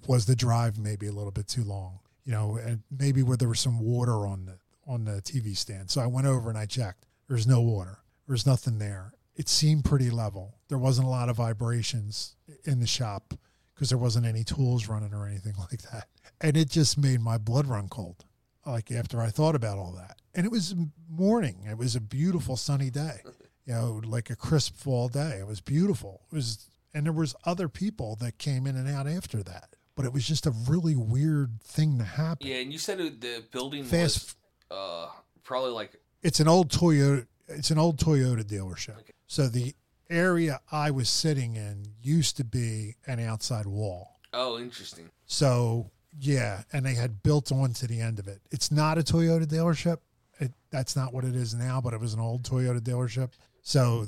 was 0.08 0.26
the 0.26 0.36
drive 0.36 0.78
maybe 0.80 1.06
a 1.08 1.12
little 1.12 1.32
bit 1.32 1.48
too 1.48 1.64
long? 1.64 2.00
You 2.26 2.32
know, 2.32 2.58
and 2.58 2.82
maybe 2.90 3.22
where 3.24 3.38
there 3.38 3.48
was 3.50 3.60
some 3.60 3.80
water 3.80 4.26
on 4.26 4.46
the 4.46 4.58
on 4.88 5.06
the 5.06 5.22
TV 5.22 5.56
stand. 5.56 5.92
So 5.92 6.02
I 6.02 6.08
went 6.08 6.26
over 6.28 6.50
and 6.50 6.58
I 6.58 6.66
checked. 6.66 7.06
There's 7.28 7.46
no 7.48 7.62
water. 7.62 8.00
There's 8.28 8.46
nothing 8.46 8.80
there. 8.80 9.14
It 9.36 9.50
seemed 9.50 9.86
pretty 9.86 10.10
level. 10.10 10.56
There 10.68 10.78
wasn't 10.78 11.08
a 11.08 11.10
lot 11.10 11.30
of 11.30 11.38
vibrations 11.38 12.36
in 12.64 12.80
the 12.80 12.88
shop 12.88 13.34
because 13.74 13.90
there 13.90 13.98
wasn't 13.98 14.26
any 14.26 14.44
tools 14.44 14.88
running 14.88 15.14
or 15.14 15.28
anything 15.28 15.56
like 15.60 15.82
that. 15.92 16.08
And 16.40 16.58
it 16.58 16.70
just 16.70 16.98
made 16.98 17.22
my 17.22 17.38
blood 17.38 17.68
run 17.68 17.88
cold. 17.90 18.26
Like 18.66 18.92
after 18.92 19.22
I 19.22 19.30
thought 19.30 19.56
about 19.56 19.78
all 19.80 19.94
that. 19.94 20.18
And 20.36 20.46
it 20.46 20.52
was 20.52 20.76
morning. 21.10 21.66
It 21.70 21.78
was 21.78 21.96
a 21.96 22.02
beautiful 22.02 22.56
sunny 22.58 22.90
day. 22.90 23.22
You 23.66 23.74
know, 23.74 24.02
like 24.06 24.30
a 24.30 24.36
crisp 24.36 24.76
fall 24.76 25.08
day. 25.08 25.38
It 25.40 25.48
was 25.48 25.62
beautiful. 25.62 26.22
It 26.32 26.36
was 26.36 26.68
and 26.94 27.06
there 27.06 27.14
was 27.14 27.36
other 27.46 27.70
people 27.70 28.18
that 28.18 28.38
came 28.38 28.68
in 28.68 28.76
and 28.76 28.88
out 28.88 29.08
after 29.08 29.42
that. 29.44 29.76
But 29.96 30.06
it 30.06 30.14
was 30.14 30.28
just 30.28 30.46
a 30.46 30.52
really 30.52 30.96
weird 30.96 31.62
thing 31.62 31.98
to 31.98 32.04
happen. 32.04 32.48
Yeah, 32.48 32.58
and 32.58 32.72
you 32.72 32.80
said 32.80 32.98
the 32.98 33.44
building 33.52 33.84
Fast- 33.84 34.36
was 34.70 34.78
uh, 34.78 35.08
probably 35.44 35.72
like 35.72 36.00
it's 36.22 36.40
an 36.40 36.48
old 36.48 36.70
Toyota. 36.70 37.26
It's 37.48 37.72
an 37.72 37.78
old 37.78 37.98
Toyota 37.98 38.44
dealership. 38.44 38.96
So 39.32 39.48
the 39.48 39.74
area 40.10 40.60
I 40.74 40.92
was 40.92 41.08
sitting 41.08 41.56
in 41.56 41.86
used 42.04 42.36
to 42.36 42.44
be 42.44 42.98
an 43.08 43.22
outside 43.22 43.66
wall. 43.66 44.20
oh, 44.34 44.60
interesting. 44.60 45.10
So 45.26 45.90
yeah, 46.20 46.64
and 46.74 46.86
they 46.86 46.96
had 46.96 47.24
built 47.24 47.50
onto 47.50 47.88
the 47.88 48.02
end 48.02 48.20
of 48.20 48.28
it. 48.28 48.42
It's 48.52 48.74
not 48.74 48.98
a 48.98 49.04
Toyota 49.04 49.46
dealership. 49.46 50.00
It, 50.42 50.52
that's 50.70 50.98
not 50.98 51.14
what 51.14 51.24
it 51.24 51.34
is 51.34 51.54
now, 51.54 51.80
but 51.80 51.94
it 51.94 52.02
was 52.02 52.14
an 52.14 52.20
old 52.20 52.44
Toyota 52.44 52.82
dealership. 52.82 53.30
So 53.62 54.06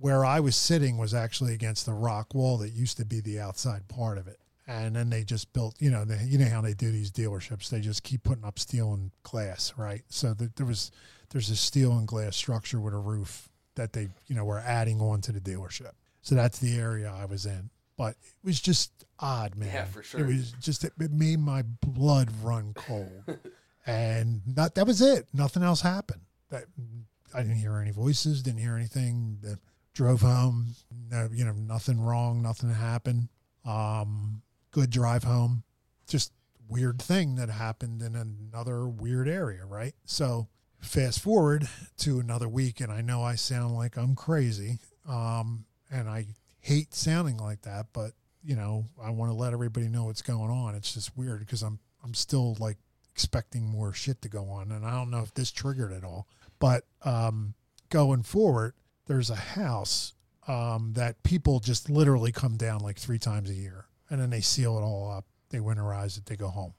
where 0.00 0.24
I 0.24 0.40
was 0.40 0.56
sitting 0.56 0.96
was 0.96 1.12
actually 1.12 1.52
against 1.52 1.84
the 1.84 1.92
rock 1.92 2.34
wall 2.34 2.56
that 2.56 2.70
used 2.70 2.96
to 2.96 3.04
be 3.04 3.20
the 3.20 3.40
outside 3.40 3.86
part 3.88 4.16
of 4.16 4.26
it. 4.26 4.40
And 4.66 4.96
then 4.96 5.10
they 5.10 5.22
just 5.22 5.52
built, 5.52 5.74
you 5.80 5.90
know, 5.90 6.06
they, 6.06 6.24
you 6.24 6.38
know 6.38 6.48
how 6.48 6.62
they 6.62 6.72
do 6.72 6.90
these 6.90 7.10
dealerships. 7.10 7.68
They 7.68 7.80
just 7.80 8.04
keep 8.04 8.22
putting 8.22 8.46
up 8.46 8.58
steel 8.58 8.94
and 8.94 9.10
glass, 9.22 9.74
right? 9.76 10.04
So 10.08 10.32
that 10.32 10.56
there 10.56 10.64
was, 10.64 10.90
there's 11.28 11.50
a 11.50 11.56
steel 11.56 11.92
and 11.92 12.08
glass 12.08 12.36
structure 12.36 12.80
with 12.80 12.94
a 12.94 12.98
roof 12.98 13.50
that 13.74 13.92
they, 13.92 14.08
you 14.26 14.34
know, 14.34 14.44
were 14.44 14.58
adding 14.58 15.00
on 15.00 15.20
to 15.22 15.32
the 15.32 15.40
dealership. 15.40 15.92
So 16.22 16.34
that's 16.34 16.58
the 16.58 16.76
area 16.76 17.12
I 17.12 17.24
was 17.24 17.46
in. 17.46 17.70
But 17.96 18.10
it 18.10 18.44
was 18.44 18.60
just 18.60 18.90
odd, 19.18 19.56
man. 19.56 19.72
Yeah, 19.72 19.84
for 19.84 20.02
sure. 20.02 20.20
It 20.20 20.26
was 20.26 20.52
just 20.52 20.84
it, 20.84 20.92
it 20.98 21.12
made 21.12 21.40
my 21.40 21.62
blood 21.62 22.30
run 22.42 22.72
cold, 22.74 23.22
and 23.86 24.40
not 24.46 24.74
that 24.76 24.86
was 24.86 25.02
it. 25.02 25.26
Nothing 25.32 25.62
else 25.62 25.82
happened. 25.82 26.22
That 26.50 26.64
I 27.34 27.42
didn't 27.42 27.58
hear 27.58 27.76
any 27.76 27.90
voices. 27.90 28.42
Didn't 28.42 28.60
hear 28.60 28.76
anything. 28.76 29.38
Uh, 29.46 29.54
drove 29.94 30.22
home. 30.22 30.74
No, 31.10 31.28
you 31.32 31.44
know, 31.44 31.52
nothing 31.52 32.00
wrong. 32.00 32.42
Nothing 32.42 32.72
happened. 32.72 33.28
Um, 33.64 34.42
good 34.70 34.90
drive 34.90 35.24
home. 35.24 35.62
Just 36.08 36.32
weird 36.68 37.00
thing 37.00 37.36
that 37.36 37.50
happened 37.50 38.00
in 38.02 38.16
another 38.16 38.88
weird 38.88 39.28
area, 39.28 39.64
right? 39.66 39.94
So 40.04 40.48
fast 40.82 41.20
forward 41.20 41.68
to 41.98 42.18
another 42.18 42.48
week, 42.48 42.80
and 42.80 42.92
I 42.92 43.00
know 43.00 43.22
I 43.22 43.36
sound 43.36 43.74
like 43.74 43.96
I'm 43.96 44.14
crazy, 44.14 44.78
um, 45.08 45.64
and 45.90 46.08
I 46.08 46.26
hate 46.60 46.94
sounding 46.94 47.38
like 47.38 47.62
that, 47.62 47.86
but 47.92 48.12
you 48.44 48.56
know, 48.56 48.86
I 49.00 49.10
want 49.10 49.30
to 49.30 49.36
let 49.36 49.52
everybody 49.52 49.88
know 49.88 50.04
what's 50.04 50.22
going 50.22 50.50
on. 50.50 50.74
It's 50.74 50.94
just 50.94 51.16
weird 51.16 51.40
because 51.40 51.62
I'm 51.62 51.78
I'm 52.04 52.14
still 52.14 52.56
like 52.58 52.78
expecting 53.12 53.64
more 53.64 53.92
shit 53.92 54.20
to 54.22 54.28
go 54.28 54.48
on, 54.48 54.72
and 54.72 54.84
I 54.84 54.90
don't 54.90 55.10
know 55.10 55.20
if 55.20 55.32
this 55.34 55.50
triggered 55.50 55.92
it 55.92 56.04
all. 56.04 56.26
But 56.58 56.84
um, 57.04 57.54
going 57.88 58.22
forward, 58.22 58.74
there's 59.06 59.30
a 59.30 59.36
house 59.36 60.14
um, 60.48 60.92
that 60.94 61.22
people 61.22 61.60
just 61.60 61.88
literally 61.88 62.32
come 62.32 62.56
down 62.56 62.80
like 62.80 62.98
three 62.98 63.18
times 63.18 63.50
a 63.50 63.54
year, 63.54 63.86
and 64.10 64.20
then 64.20 64.30
they 64.30 64.40
seal 64.40 64.76
it 64.78 64.82
all 64.82 65.10
up. 65.10 65.24
They 65.50 65.58
winterize 65.58 66.18
it. 66.18 66.26
They 66.26 66.36
go 66.36 66.48
home. 66.48 66.74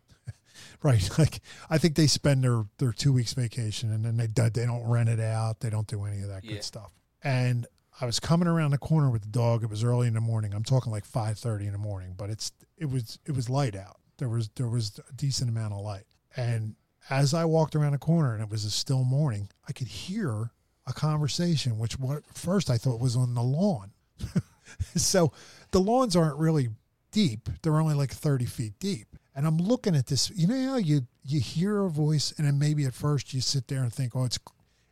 Right? 0.81 1.09
Like 1.17 1.41
I 1.69 1.77
think 1.77 1.95
they 1.95 2.07
spend 2.07 2.43
their 2.43 2.65
their 2.77 2.91
two 2.93 3.13
weeks 3.13 3.33
vacation, 3.33 3.91
and 3.91 4.03
then 4.05 4.17
they 4.17 4.27
they 4.27 4.65
don't 4.65 4.87
rent 4.87 5.09
it 5.09 5.19
out. 5.19 5.59
They 5.59 5.69
don't 5.69 5.87
do 5.87 6.03
any 6.05 6.21
of 6.21 6.29
that 6.29 6.43
Yeah. 6.43 6.53
good 6.55 6.63
stuff. 6.63 6.91
And 7.23 7.65
I 8.01 8.05
was 8.05 8.19
coming 8.19 8.47
around 8.47 8.71
the 8.71 8.77
corner 8.79 9.09
with 9.09 9.21
the 9.21 9.27
dog. 9.29 9.63
It 9.63 9.69
was 9.69 9.83
early 9.83 10.07
in 10.07 10.13
the 10.15 10.21
morning. 10.21 10.53
I'm 10.53 10.63
talking 10.63 10.91
like 10.91 11.05
five 11.05 11.37
thirty 11.37 11.65
in 11.67 11.71
the 11.73 11.77
morning, 11.77 12.15
but 12.17 12.29
it's 12.29 12.51
it 12.77 12.89
was 12.89 13.19
it 13.25 13.33
was 13.35 13.49
light 13.49 13.75
out. 13.75 13.97
There 14.17 14.29
was 14.29 14.49
there 14.55 14.67
was 14.67 14.99
a 15.09 15.13
decent 15.13 15.49
amount 15.49 15.73
of 15.73 15.81
light. 15.81 16.05
And 16.35 16.75
as 17.09 17.33
I 17.33 17.45
walked 17.45 17.75
around 17.75 17.91
the 17.91 17.97
corner 17.99 18.33
and 18.33 18.41
it 18.41 18.49
was 18.49 18.65
a 18.65 18.71
still 18.71 19.03
morning, 19.03 19.49
I 19.67 19.73
could 19.73 19.87
hear 19.87 20.51
a 20.87 20.93
conversation, 20.93 21.77
which 21.77 21.99
what 21.99 22.23
first 22.33 22.69
I 22.69 22.77
thought 22.77 22.99
was 22.99 23.15
on 23.15 23.35
the 23.35 23.43
lawn. 23.43 23.91
so 24.95 25.31
the 25.71 25.79
lawns 25.79 26.15
aren't 26.15 26.37
really 26.37 26.69
deep; 27.11 27.49
they're 27.61 27.79
only 27.79 27.95
like 27.95 28.11
thirty 28.11 28.45
feet 28.45 28.73
deep. 28.79 29.15
And 29.35 29.47
I'm 29.47 29.57
looking 29.57 29.95
at 29.95 30.07
this. 30.07 30.29
You 30.35 30.47
know 30.47 30.71
how 30.71 30.77
you 30.77 31.07
you 31.23 31.39
hear 31.39 31.81
a 31.85 31.89
voice, 31.89 32.33
and 32.37 32.47
then 32.47 32.59
maybe 32.59 32.85
at 32.85 32.93
first 32.93 33.33
you 33.33 33.41
sit 33.41 33.67
there 33.67 33.81
and 33.81 33.91
think, 33.91 34.15
"Oh, 34.15 34.25
it's 34.25 34.39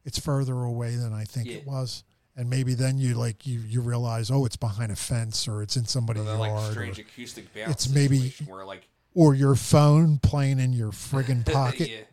it's 0.04 0.20
further 0.20 0.64
away 0.64 0.96
than 0.96 1.14
I 1.14 1.26
think 1.26 1.48
it 1.48 1.66
was." 1.66 2.04
And 2.36 2.50
maybe 2.50 2.74
then 2.74 2.98
you 2.98 3.16
like 3.16 3.46
you 3.46 3.60
you 3.60 3.82
realize, 3.82 4.32
oh, 4.32 4.46
it's 4.46 4.56
behind 4.56 4.92
a 4.92 4.96
fence 4.96 5.48
or 5.48 5.62
it's 5.62 5.76
in 5.76 5.86
somebody's 5.86 6.24
yard. 6.26 6.40
like 6.40 6.52
or- 6.52 6.72
strange 6.72 6.98
acoustic 6.98 7.54
bounce. 7.54 7.72
it's 7.72 7.90
maybe 7.90 8.34
where 8.48 8.66
like 8.66 8.88
or 9.14 9.36
your 9.36 9.56
phone 9.56 10.18
playing 10.20 10.60
in 10.60 10.74
your 10.74 10.92
friggin' 10.92 11.46
pocket. 11.52 12.08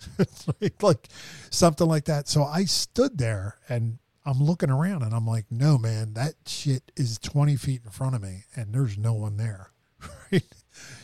Like, 0.61 0.83
like 0.83 1.09
something 1.51 1.87
like 1.87 2.05
that. 2.07 2.29
So 2.29 2.43
I 2.43 2.65
stood 2.65 3.19
there 3.19 3.57
and 3.69 3.99
I'm 4.27 4.43
looking 4.43 4.71
around 4.71 5.03
and 5.03 5.15
I'm 5.15 5.27
like, 5.27 5.47
no, 5.51 5.79
man, 5.79 6.15
that 6.15 6.35
shit 6.47 6.91
is 6.97 7.19
20 7.19 7.57
feet 7.57 7.83
in 7.85 7.91
front 7.91 8.15
of 8.15 8.23
me 8.23 8.45
and 8.57 8.75
there's 8.75 8.99
no 8.99 9.15
one 9.15 9.37
there. 9.37 9.71
Right. 10.31 10.45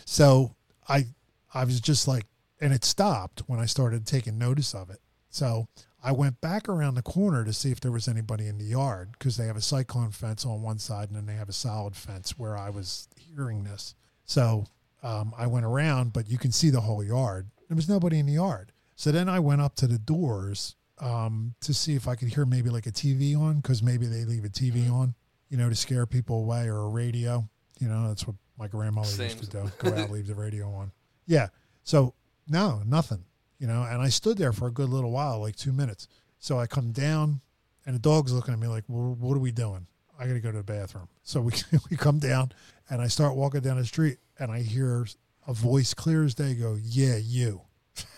So 0.04 0.54
I, 0.88 1.06
I 1.52 1.64
was 1.64 1.80
just 1.80 2.06
like, 2.08 2.26
and 2.60 2.72
it 2.72 2.84
stopped 2.84 3.42
when 3.46 3.60
I 3.60 3.66
started 3.66 4.06
taking 4.06 4.38
notice 4.38 4.74
of 4.74 4.90
it. 4.90 5.00
So 5.30 5.68
I 6.02 6.12
went 6.12 6.40
back 6.40 6.68
around 6.68 6.94
the 6.94 7.02
corner 7.02 7.44
to 7.44 7.52
see 7.52 7.70
if 7.70 7.80
there 7.80 7.90
was 7.90 8.08
anybody 8.08 8.46
in 8.46 8.58
the 8.58 8.64
yard 8.64 9.12
because 9.12 9.36
they 9.36 9.46
have 9.46 9.56
a 9.56 9.62
cyclone 9.62 10.10
fence 10.10 10.44
on 10.44 10.62
one 10.62 10.78
side 10.78 11.08
and 11.08 11.16
then 11.16 11.26
they 11.26 11.34
have 11.34 11.48
a 11.48 11.54
solid 11.54 11.96
fence 11.96 12.38
where 12.38 12.56
I 12.56 12.70
was 12.70 13.08
hearing 13.16 13.64
this. 13.64 13.94
So 14.24 14.66
um, 15.02 15.32
I 15.36 15.46
went 15.46 15.64
around, 15.64 16.12
but 16.12 16.28
you 16.28 16.38
can 16.38 16.52
see 16.52 16.70
the 16.70 16.82
whole 16.82 17.02
yard. 17.02 17.48
There 17.68 17.76
was 17.76 17.88
nobody 17.88 18.18
in 18.18 18.26
the 18.26 18.34
yard. 18.34 18.72
So 18.96 19.10
then 19.12 19.28
I 19.28 19.40
went 19.40 19.62
up 19.62 19.74
to 19.76 19.86
the 19.86 19.98
doors 19.98 20.76
um, 20.98 21.54
to 21.62 21.74
see 21.74 21.94
if 21.94 22.06
I 22.06 22.14
could 22.14 22.28
hear 22.28 22.46
maybe 22.46 22.70
like 22.70 22.86
a 22.86 22.92
TV 22.92 23.38
on 23.38 23.56
because 23.56 23.82
maybe 23.82 24.06
they 24.06 24.24
leave 24.24 24.44
a 24.44 24.48
TV 24.48 24.90
on, 24.90 25.14
you 25.48 25.56
know, 25.56 25.68
to 25.68 25.74
scare 25.74 26.06
people 26.06 26.40
away 26.40 26.68
or 26.68 26.76
a 26.76 26.88
radio. 26.88 27.48
You 27.80 27.88
know, 27.88 28.08
that's 28.08 28.26
what 28.26 28.36
my 28.58 28.68
grandmother 28.68 29.08
used 29.22 29.40
to 29.40 29.46
do. 29.46 29.70
Go 29.78 29.94
out, 29.94 30.10
leave 30.12 30.26
the 30.26 30.34
radio 30.34 30.70
on. 30.72 30.92
Yeah. 31.26 31.48
So 31.82 32.14
no, 32.48 32.82
nothing. 32.86 33.24
You 33.58 33.66
know, 33.66 33.82
and 33.82 34.02
I 34.02 34.08
stood 34.08 34.36
there 34.36 34.52
for 34.52 34.66
a 34.66 34.70
good 34.70 34.88
little 34.90 35.10
while, 35.10 35.40
like 35.40 35.56
two 35.56 35.72
minutes. 35.72 36.08
So 36.38 36.58
I 36.58 36.66
come 36.66 36.92
down, 36.92 37.40
and 37.86 37.94
the 37.94 38.00
dog's 38.00 38.32
looking 38.32 38.52
at 38.52 38.60
me 38.60 38.66
like, 38.68 38.84
well, 38.88 39.14
"What 39.14 39.36
are 39.36 39.40
we 39.40 39.52
doing?" 39.52 39.86
I 40.18 40.26
got 40.26 40.34
to 40.34 40.40
go 40.40 40.50
to 40.52 40.58
the 40.58 40.64
bathroom. 40.64 41.08
So 41.22 41.40
we 41.40 41.52
we 41.90 41.96
come 41.96 42.18
down, 42.18 42.52
and 42.90 43.00
I 43.00 43.06
start 43.08 43.34
walking 43.36 43.60
down 43.60 43.78
the 43.78 43.84
street, 43.84 44.18
and 44.38 44.50
I 44.52 44.60
hear 44.60 45.06
a 45.46 45.54
voice 45.54 45.94
clear 45.94 46.24
as 46.24 46.34
day 46.34 46.54
go, 46.54 46.76
"Yeah, 46.82 47.16
you." 47.16 47.62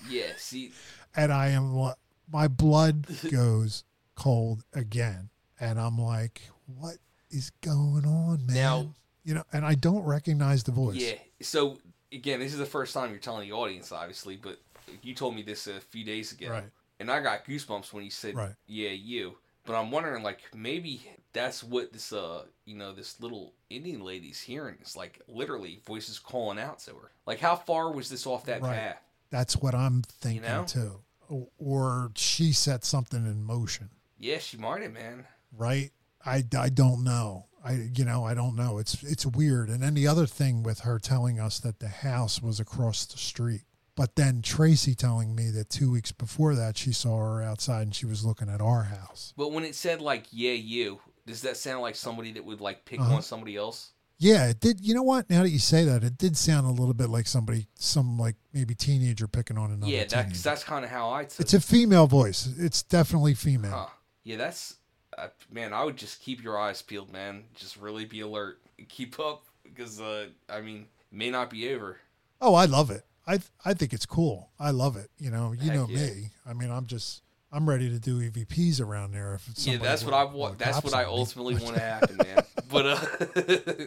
Yeah, 0.09 0.31
see, 0.37 0.73
and 1.15 1.33
I 1.33 1.49
am 1.49 1.93
my 2.31 2.49
blood 2.49 3.07
goes 3.31 3.85
cold 4.17 4.65
again, 4.73 5.31
and 5.61 5.79
I'm 5.79 5.99
like, 5.99 6.43
"What 6.67 6.97
is 7.31 7.51
going 7.61 8.05
on, 8.07 8.47
man?" 8.47 8.57
Now- 8.57 8.95
you 9.27 9.35
know, 9.35 9.45
and 9.53 9.67
I 9.67 9.75
don't 9.75 10.05
recognize 10.05 10.63
the 10.63 10.73
voice. 10.73 10.97
yeah. 10.97 11.17
So 11.43 11.77
again, 12.13 12.41
this 12.41 12.53
is 12.53 12.59
the 12.59 12.65
first 12.65 12.95
time 12.95 13.11
you're 13.11 13.19
telling 13.19 13.47
the 13.49 13.55
audience, 13.55 13.93
obviously, 13.93 14.37
but 14.37 14.59
you 15.03 15.15
told 15.15 15.35
me 15.35 15.43
this 15.43 15.67
a 15.67 15.81
few 15.81 16.05
days 16.05 16.33
ago, 16.33 16.49
Right. 16.49 16.65
and 17.01 17.11
I 17.11 17.21
got 17.21 17.45
goosebumps 17.45 17.93
when 17.93 18.05
you 18.05 18.11
said, 18.11 18.35
Right. 18.37 18.55
"Yeah, 18.67 18.91
you." 18.91 19.37
But 19.65 19.75
I'm 19.75 19.91
wondering, 19.91 20.23
like, 20.23 20.43
maybe 20.55 21.03
that's 21.33 21.65
what 21.65 21.93
this, 21.93 22.13
uh, 22.13 22.45
you 22.67 22.77
know, 22.77 22.93
this 22.95 23.21
little 23.21 23.53
Indian 23.69 24.01
lady's 24.05 24.41
hearing. 24.41 24.77
It's 24.81 24.95
like 24.97 25.21
literally 25.27 25.81
voices 25.85 26.21
calling 26.21 26.57
out 26.61 26.79
to 26.81 26.93
her. 26.95 27.11
Like, 27.27 27.41
how 27.41 27.57
far 27.57 27.91
was 27.91 28.09
this 28.09 28.27
off 28.29 28.45
that 28.45 28.63
Right. 28.63 28.77
path? 28.77 29.03
That's 29.31 29.57
what 29.57 29.75
I'm 29.75 30.03
thinking 30.03 30.43
know? 30.43 30.65
too. 30.67 31.03
O- 31.29 31.51
Or 31.59 32.13
she 32.15 32.53
set 32.53 32.85
something 32.85 33.27
in 33.27 33.43
motion, 33.43 33.91
Yeah, 34.21 34.39
she 34.39 34.57
might 34.57 34.83
have, 34.83 34.93
man. 34.93 35.27
right? 35.51 35.91
I, 36.25 36.45
I 36.57 36.69
don't 36.69 37.03
know. 37.03 37.47
I 37.67 37.89
you 37.95 38.05
know 38.05 38.25
I 38.25 38.35
don't 38.35 38.57
know. 38.57 38.79
It's 38.79 39.03
it's 39.03 39.27
weird. 39.27 39.69
And 39.69 39.83
then 39.83 39.95
the 39.95 40.07
other 40.07 40.27
thing 40.27 40.63
with 40.63 40.81
her 40.81 40.99
telling 40.99 41.41
us 41.41 41.59
that 41.61 41.81
the 41.81 41.89
house 41.89 42.41
was 42.41 42.61
across 42.61 43.05
the 43.07 43.19
street, 43.19 43.63
but 43.97 44.17
then 44.17 44.43
Tracy 44.43 44.95
telling 44.95 45.35
me 45.35 45.51
that 45.51 45.69
two 45.71 45.91
weeks 45.91 46.13
before 46.13 46.55
that 46.55 46.77
she 46.79 46.93
saw 46.93 47.19
her 47.19 47.43
outside 47.43 47.83
and 47.83 47.95
she 47.95 48.07
was 48.07 48.25
looking 48.25 48.49
at 48.49 48.61
our 48.61 48.85
house. 48.85 49.33
But 49.37 49.53
when 49.53 49.65
it 49.65 49.75
said 49.75 50.01
like 50.01 50.27
"Yeah, 50.31 50.53
you," 50.53 51.01
does 51.27 51.43
that 51.43 51.57
sound 51.57 51.83
like 51.83 51.97
somebody 51.97 52.33
that 52.33 52.45
would 52.45 52.61
like 52.61 52.85
pick 52.85 53.01
Uh-huh. 53.01 53.17
on 53.17 53.23
somebody 53.23 53.57
else? 53.57 53.91
Yeah, 54.19 54.49
it 54.49 54.61
did. 54.61 54.81
You 54.81 54.95
know 54.95 55.03
what? 55.03 55.29
Now 55.29 55.43
that 55.43 55.51
you 55.51 55.59
say 55.59 55.85
that, 55.85 56.03
it 56.03 56.17
did 56.17 56.39
sound 56.39 56.67
a 56.67 56.71
little 56.71 56.95
bit 56.95 57.11
like 57.11 57.27
somebody, 57.27 57.67
some 57.79 58.19
like 58.19 58.37
maybe 58.55 58.75
teenager 58.75 59.29
picking 59.29 59.59
on 59.59 59.71
another. 59.73 59.93
yeah, 59.93 60.05
that's 60.05 60.13
teenager. 60.15 60.39
that's 60.43 60.65
kind 60.65 60.85
of 60.87 60.91
how 60.91 61.11
I 61.11 61.25
took. 61.25 61.41
It's 61.41 61.53
a 61.53 61.61
female 61.61 62.07
voice. 62.07 62.49
It's 62.59 62.83
definitely 62.83 63.35
female. 63.35 63.73
Huh. 63.73 63.87
Yeah, 64.25 64.37
that's 64.39 64.77
uh, 65.17 65.29
man. 65.51 65.73
I 65.73 65.85
would 65.85 65.97
just 65.97 66.21
keep 66.21 66.43
your 66.43 66.59
eyes 66.59 66.83
peeled, 66.83 67.13
man. 67.13 67.45
Just 67.55 67.77
really 67.77 68.05
be 68.05 68.21
alert. 68.21 68.61
Keep 68.89 69.19
up 69.19 69.45
because 69.65 70.01
uh, 70.01 70.27
I 70.51 70.61
mean, 70.61 70.87
it 71.11 71.17
may 71.17 71.31
not 71.31 71.51
be 71.51 71.73
over. 71.73 71.99
Oh, 72.41 72.55
I 72.55 72.67
love 72.67 72.91
it. 72.91 73.05
I 73.27 73.41
I 73.65 73.75
think 73.75 73.93
it's 73.93 74.07
cool. 74.07 74.51
I 74.61 74.71
love 74.71 74.97
it. 74.97 75.11
You 75.19 75.31
know, 75.31 75.53
you 75.53 75.71
Heck 75.71 75.75
know 75.75 75.87
yeah. 75.89 76.07
me. 76.07 76.31
I 76.47 76.53
mean, 76.53 76.71
I'm 76.71 76.87
just 76.87 77.23
I'm 77.51 77.69
ready 77.69 77.89
to 77.89 77.99
do 77.99 78.21
EVPs 78.21 78.81
around 78.81 79.13
there. 79.13 79.35
If 79.35 79.49
it's 79.49 79.67
yeah, 79.67 79.79
that's 79.79 80.05
what 80.05 80.15
I 80.15 80.25
want. 80.25 80.59
That's 80.59 80.85
what 80.85 80.95
I 80.95 81.05
ultimately 81.05 81.55
want 81.55 81.77
to 81.77 81.81
happen, 81.81 82.19
man. 82.19 82.45
But 82.69 82.87
uh, 82.87 83.85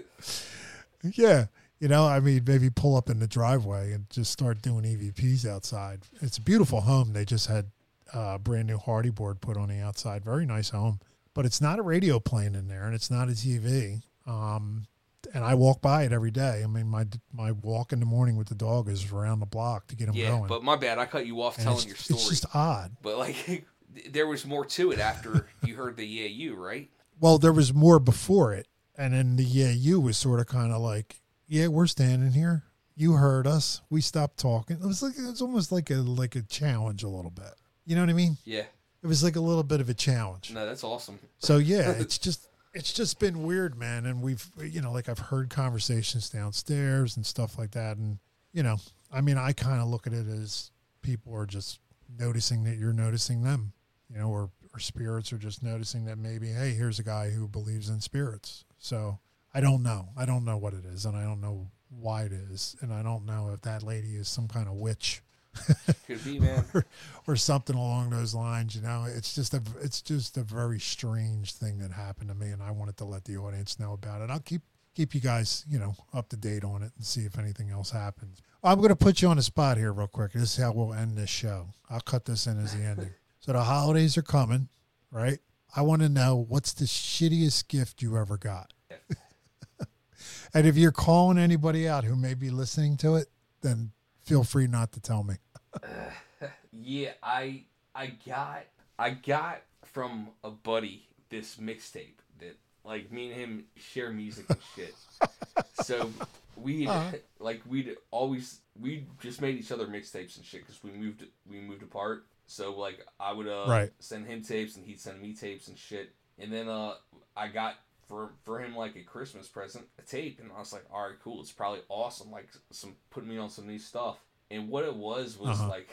Yeah, 1.13 1.45
you 1.79 1.87
know, 1.87 2.05
I 2.05 2.19
mean, 2.19 2.43
maybe 2.45 2.69
pull 2.69 2.95
up 2.95 3.09
in 3.09 3.19
the 3.19 3.27
driveway 3.27 3.93
and 3.93 4.09
just 4.09 4.31
start 4.31 4.61
doing 4.61 4.83
EVPs 4.83 5.47
outside. 5.47 6.01
It's 6.21 6.37
a 6.37 6.41
beautiful 6.41 6.81
home. 6.81 7.13
They 7.13 7.25
just 7.25 7.47
had 7.47 7.67
uh, 8.13 8.33
a 8.35 8.39
brand 8.39 8.67
new 8.67 8.77
Hardie 8.77 9.13
board 9.13 9.39
put 9.39 9.55
on 9.55 9.69
the 9.69 9.79
outside. 9.79 10.25
Very 10.25 10.45
nice 10.45 10.69
home, 10.69 10.99
but 11.39 11.45
it's 11.45 11.61
not 11.61 11.79
a 11.79 11.81
radio 11.81 12.19
playing 12.19 12.53
in 12.53 12.67
there, 12.67 12.83
and 12.83 12.93
it's 12.93 13.09
not 13.09 13.29
a 13.29 13.31
TV. 13.31 14.01
Um, 14.27 14.87
and 15.33 15.41
I 15.41 15.55
walk 15.55 15.81
by 15.81 16.03
it 16.03 16.11
every 16.11 16.31
day. 16.31 16.63
I 16.65 16.67
mean, 16.67 16.89
my 16.89 17.05
my 17.31 17.53
walk 17.53 17.93
in 17.93 18.01
the 18.01 18.05
morning 18.05 18.35
with 18.35 18.49
the 18.49 18.55
dog 18.55 18.89
is 18.89 19.09
around 19.09 19.39
the 19.39 19.45
block 19.45 19.87
to 19.87 19.95
get 19.95 20.09
him 20.09 20.15
yeah. 20.15 20.31
going. 20.31 20.47
But 20.47 20.65
my 20.65 20.75
bad. 20.75 20.97
I 20.97 21.05
cut 21.05 21.25
you 21.25 21.41
off 21.41 21.55
And 21.55 21.63
telling 21.63 21.87
your 21.87 21.95
story. 21.95 22.19
it's 22.19 22.27
just 22.27 22.45
odd. 22.53 22.97
But 23.01 23.17
like, 23.17 23.63
there 24.09 24.27
was 24.27 24.45
more 24.45 24.65
to 24.65 24.91
it 24.91 24.99
after 24.99 25.47
you 25.63 25.75
heard 25.75 25.95
the 25.95 26.05
"Yeah, 26.05 26.27
you," 26.27 26.55
right? 26.55 26.89
Well, 27.21 27.37
there 27.37 27.53
was 27.53 27.73
more 27.73 27.99
before 27.99 28.51
it, 28.51 28.67
and 28.97 29.13
then 29.13 29.37
the 29.37 29.45
yeah, 29.45 29.71
you 29.71 30.01
was 30.01 30.17
sort 30.17 30.41
of 30.41 30.47
kind 30.47 30.73
of 30.73 30.81
like, 30.81 31.21
yeah, 31.47 31.67
we're 31.67 31.87
standing 31.87 32.33
here. 32.33 32.65
You 32.97 33.13
heard 33.13 33.47
us. 33.47 33.81
We 33.89 34.01
stopped 34.01 34.39
talking. 34.39 34.75
It 34.75 34.85
was 34.85 35.01
like 35.01 35.17
it 35.17 35.25
was 35.25 35.41
almost 35.41 35.71
like 35.71 35.89
a 35.89 35.99
like 35.99 36.35
a 36.35 36.41
challenge 36.41 37.01
a 37.03 37.07
little 37.07 37.31
bit. 37.31 37.53
You 37.85 37.95
know 37.95 38.01
what 38.01 38.09
I 38.09 38.13
mean? 38.13 38.35
Yeah. 38.43 38.63
It 39.01 39.07
was 39.07 39.23
like 39.23 39.35
a 39.35 39.41
little 39.41 39.63
bit 39.63 39.81
of 39.81 39.89
a 39.89 39.93
challenge. 39.93 40.51
No, 40.51 40.65
that's 40.65 40.83
awesome. 40.83 41.19
So 41.39 41.57
yeah, 41.57 41.91
it's 41.91 42.17
just 42.17 42.47
it's 42.73 42.93
just 42.93 43.19
been 43.19 43.43
weird, 43.43 43.77
man. 43.77 44.05
And 44.05 44.21
we've 44.21 44.45
you 44.61 44.81
know 44.81 44.91
like 44.91 45.09
I've 45.09 45.19
heard 45.19 45.49
conversations 45.49 46.29
downstairs 46.29 47.15
and 47.15 47.25
stuff 47.25 47.57
like 47.57 47.71
that, 47.71 47.97
and 47.97 48.19
you 48.53 48.63
know, 48.63 48.77
I 49.11 49.21
mean, 49.21 49.37
I 49.37 49.53
kind 49.53 49.81
of 49.81 49.87
look 49.87 50.07
at 50.07 50.13
it 50.13 50.27
as 50.27 50.71
people 51.01 51.33
are 51.35 51.45
just 51.45 51.79
noticing 52.17 52.63
that 52.65 52.77
you're 52.77 52.93
noticing 52.93 53.43
them, 53.43 53.73
you 54.09 54.19
know, 54.19 54.29
or 54.29 54.49
or 54.73 54.79
spirits 54.79 55.31
are 55.33 55.37
just 55.37 55.63
noticing 55.63 56.05
that 56.05 56.17
maybe 56.17 56.49
hey, 56.49 56.71
here's 56.71 56.99
a 56.99 57.03
guy 57.03 57.29
who 57.29 57.47
believes 57.47 57.89
in 57.89 58.01
spirits. 58.01 58.65
So 58.77 59.19
I 59.53 59.61
don't 59.61 59.81
know. 59.81 60.09
I 60.17 60.25
don't 60.25 60.45
know 60.45 60.57
what 60.57 60.73
it 60.73 60.85
is, 60.85 61.05
and 61.05 61.15
I 61.15 61.23
don't 61.23 61.41
know 61.41 61.67
why 61.89 62.23
it 62.23 62.31
is, 62.31 62.75
and 62.81 62.93
I 62.93 63.01
don't 63.01 63.25
know 63.25 63.51
if 63.53 63.61
that 63.61 63.81
lady 63.81 64.15
is 64.15 64.27
some 64.27 64.47
kind 64.47 64.67
of 64.67 64.75
witch 64.75 65.21
Could 66.07 66.23
be, 66.23 66.39
man. 66.39 66.65
or, 66.73 66.85
or 67.27 67.35
something 67.35 67.75
along 67.75 68.09
those 68.09 68.33
lines. 68.33 68.75
You 68.75 68.81
know, 68.81 69.05
it's 69.07 69.35
just 69.35 69.53
a 69.53 69.61
it's 69.81 70.01
just 70.01 70.37
a 70.37 70.43
very 70.43 70.79
strange 70.79 71.53
thing 71.53 71.79
that 71.79 71.91
happened 71.91 72.29
to 72.29 72.35
me, 72.35 72.49
and 72.49 72.61
I 72.61 72.71
wanted 72.71 72.97
to 72.97 73.05
let 73.05 73.25
the 73.25 73.37
audience 73.37 73.79
know 73.79 73.93
about 73.93 74.21
it. 74.21 74.29
I'll 74.29 74.39
keep 74.39 74.61
keep 74.95 75.13
you 75.13 75.21
guys 75.21 75.65
you 75.69 75.79
know 75.79 75.95
up 76.13 76.29
to 76.29 76.37
date 76.37 76.63
on 76.63 76.83
it 76.83 76.91
and 76.95 77.05
see 77.05 77.21
if 77.21 77.37
anything 77.37 77.69
else 77.69 77.91
happens. 77.91 78.41
I'm 78.63 78.77
going 78.77 78.89
to 78.89 78.95
put 78.95 79.21
you 79.21 79.29
on 79.29 79.37
the 79.37 79.43
spot 79.43 79.77
here 79.77 79.93
real 79.93 80.07
quick. 80.07 80.33
This 80.33 80.57
is 80.57 80.63
how 80.63 80.73
we'll 80.73 80.93
end 80.93 81.17
this 81.17 81.29
show. 81.29 81.67
I'll 81.89 82.01
cut 82.01 82.25
this 82.25 82.45
in 82.47 82.59
as 82.61 82.75
the 82.75 82.83
ending. 82.83 83.11
So 83.41 83.53
the 83.53 83.63
holidays 83.63 84.17
are 84.17 84.21
coming, 84.21 84.67
right? 85.11 85.39
I 85.73 85.81
want 85.83 86.01
to 86.01 86.09
know 86.09 86.45
what's 86.49 86.73
the 86.73 86.83
shittiest 86.83 87.69
gift 87.69 88.01
you 88.01 88.17
ever 88.17 88.37
got. 88.37 88.73
and 90.53 90.67
if 90.67 90.75
you're 90.75 90.91
calling 90.91 91.37
anybody 91.37 91.87
out 91.87 92.03
who 92.03 92.17
may 92.17 92.33
be 92.33 92.49
listening 92.49 92.97
to 92.97 93.15
it, 93.15 93.27
then 93.61 93.91
feel 94.25 94.43
free 94.43 94.67
not 94.67 94.91
to 94.91 94.99
tell 94.99 95.23
me. 95.23 95.35
Yeah, 96.71 97.11
I 97.23 97.63
I 97.95 98.07
got 98.25 98.63
I 98.97 99.11
got 99.11 99.61
from 99.85 100.29
a 100.43 100.51
buddy 100.51 101.07
this 101.29 101.57
mixtape 101.57 102.17
that 102.39 102.57
like 102.83 103.11
me 103.11 103.31
and 103.31 103.35
him 103.39 103.65
share 103.75 104.11
music 104.11 104.45
and 104.49 104.61
shit. 104.75 104.95
so 105.73 106.11
we 106.55 106.87
Uh-huh. 106.87 107.17
like 107.39 107.61
we'd 107.67 107.95
always 108.11 108.61
we 108.79 109.05
just 109.19 109.41
made 109.41 109.57
each 109.57 109.71
other 109.71 109.87
mixtapes 109.87 110.37
and 110.37 110.45
shit 110.45 110.61
because 110.61 110.83
we 110.83 110.91
moved 110.91 111.25
we 111.49 111.59
moved 111.59 111.83
apart. 111.83 112.25
So 112.47 112.75
like 112.75 113.05
I 113.19 113.31
would 113.33 113.47
uh 113.47 113.65
Right. 113.67 113.91
send 113.99 114.27
him 114.27 114.41
tapes 114.41 114.75
and 114.75 114.85
he'd 114.85 114.99
send 114.99 115.21
me 115.21 115.33
tapes 115.33 115.67
and 115.67 115.77
shit. 115.77 116.13
And 116.37 116.51
then 116.53 116.69
uh 116.69 116.93
I 117.35 117.47
got 117.49 117.75
for 118.07 118.31
for 118.43 118.59
him 118.59 118.75
like 118.75 118.95
a 118.95 119.03
Christmas 119.03 119.47
present 119.47 119.85
a 119.97 120.01
tape 120.03 120.39
and 120.39 120.51
I 120.55 120.59
was 120.59 120.71
like, 120.73 120.85
all 120.91 121.01
right, 121.07 121.19
cool. 121.23 121.41
It's 121.41 121.51
probably 121.51 121.81
awesome. 121.89 122.31
Like 122.31 122.49
some 122.71 122.95
putting 123.09 123.29
me 123.29 123.37
on 123.37 123.49
some 123.49 123.67
new 123.67 123.79
stuff. 123.79 124.17
And 124.51 124.69
what 124.69 124.83
it 124.85 124.95
was 124.95 125.37
was 125.37 125.59
Uh-huh. 125.59 125.69
like 125.69 125.89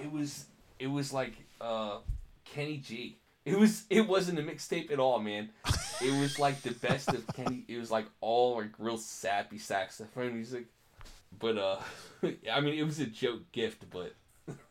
it 0.00 0.10
was 0.12 0.44
it 0.78 0.86
was 0.86 1.12
like 1.12 1.32
uh 1.60 1.98
Kenny 2.44 2.78
G. 2.78 3.18
It 3.44 3.58
was 3.58 3.84
it 3.90 4.06
wasn't 4.06 4.38
a 4.38 4.42
mixtape 4.42 4.90
at 4.92 4.98
all, 5.00 5.18
man. 5.20 5.50
It 6.00 6.20
was 6.20 6.38
like 6.38 6.60
the 6.62 6.72
best 6.72 7.08
of 7.08 7.26
Kenny. 7.34 7.64
It 7.66 7.78
was 7.78 7.90
like 7.90 8.06
all 8.20 8.56
like 8.56 8.70
real 8.78 8.98
sappy 8.98 9.58
saxophone 9.58 10.34
music. 10.34 10.66
But 11.38 11.58
uh, 11.58 11.78
I 12.52 12.60
mean, 12.60 12.74
it 12.74 12.84
was 12.84 12.98
a 13.00 13.06
joke 13.06 13.50
gift, 13.52 13.84
but 13.90 14.14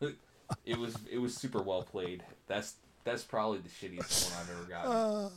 it 0.64 0.78
was 0.78 0.96
it 1.10 1.18
was 1.18 1.34
super 1.36 1.60
well 1.62 1.82
played. 1.82 2.22
That's 2.46 2.74
that's 3.04 3.22
probably 3.24 3.58
the 3.58 3.68
shittiest 3.68 4.30
one 4.30 4.40
I've 4.42 4.50
ever 4.50 4.64
gotten. 4.68 4.90
Uh, 4.92 5.30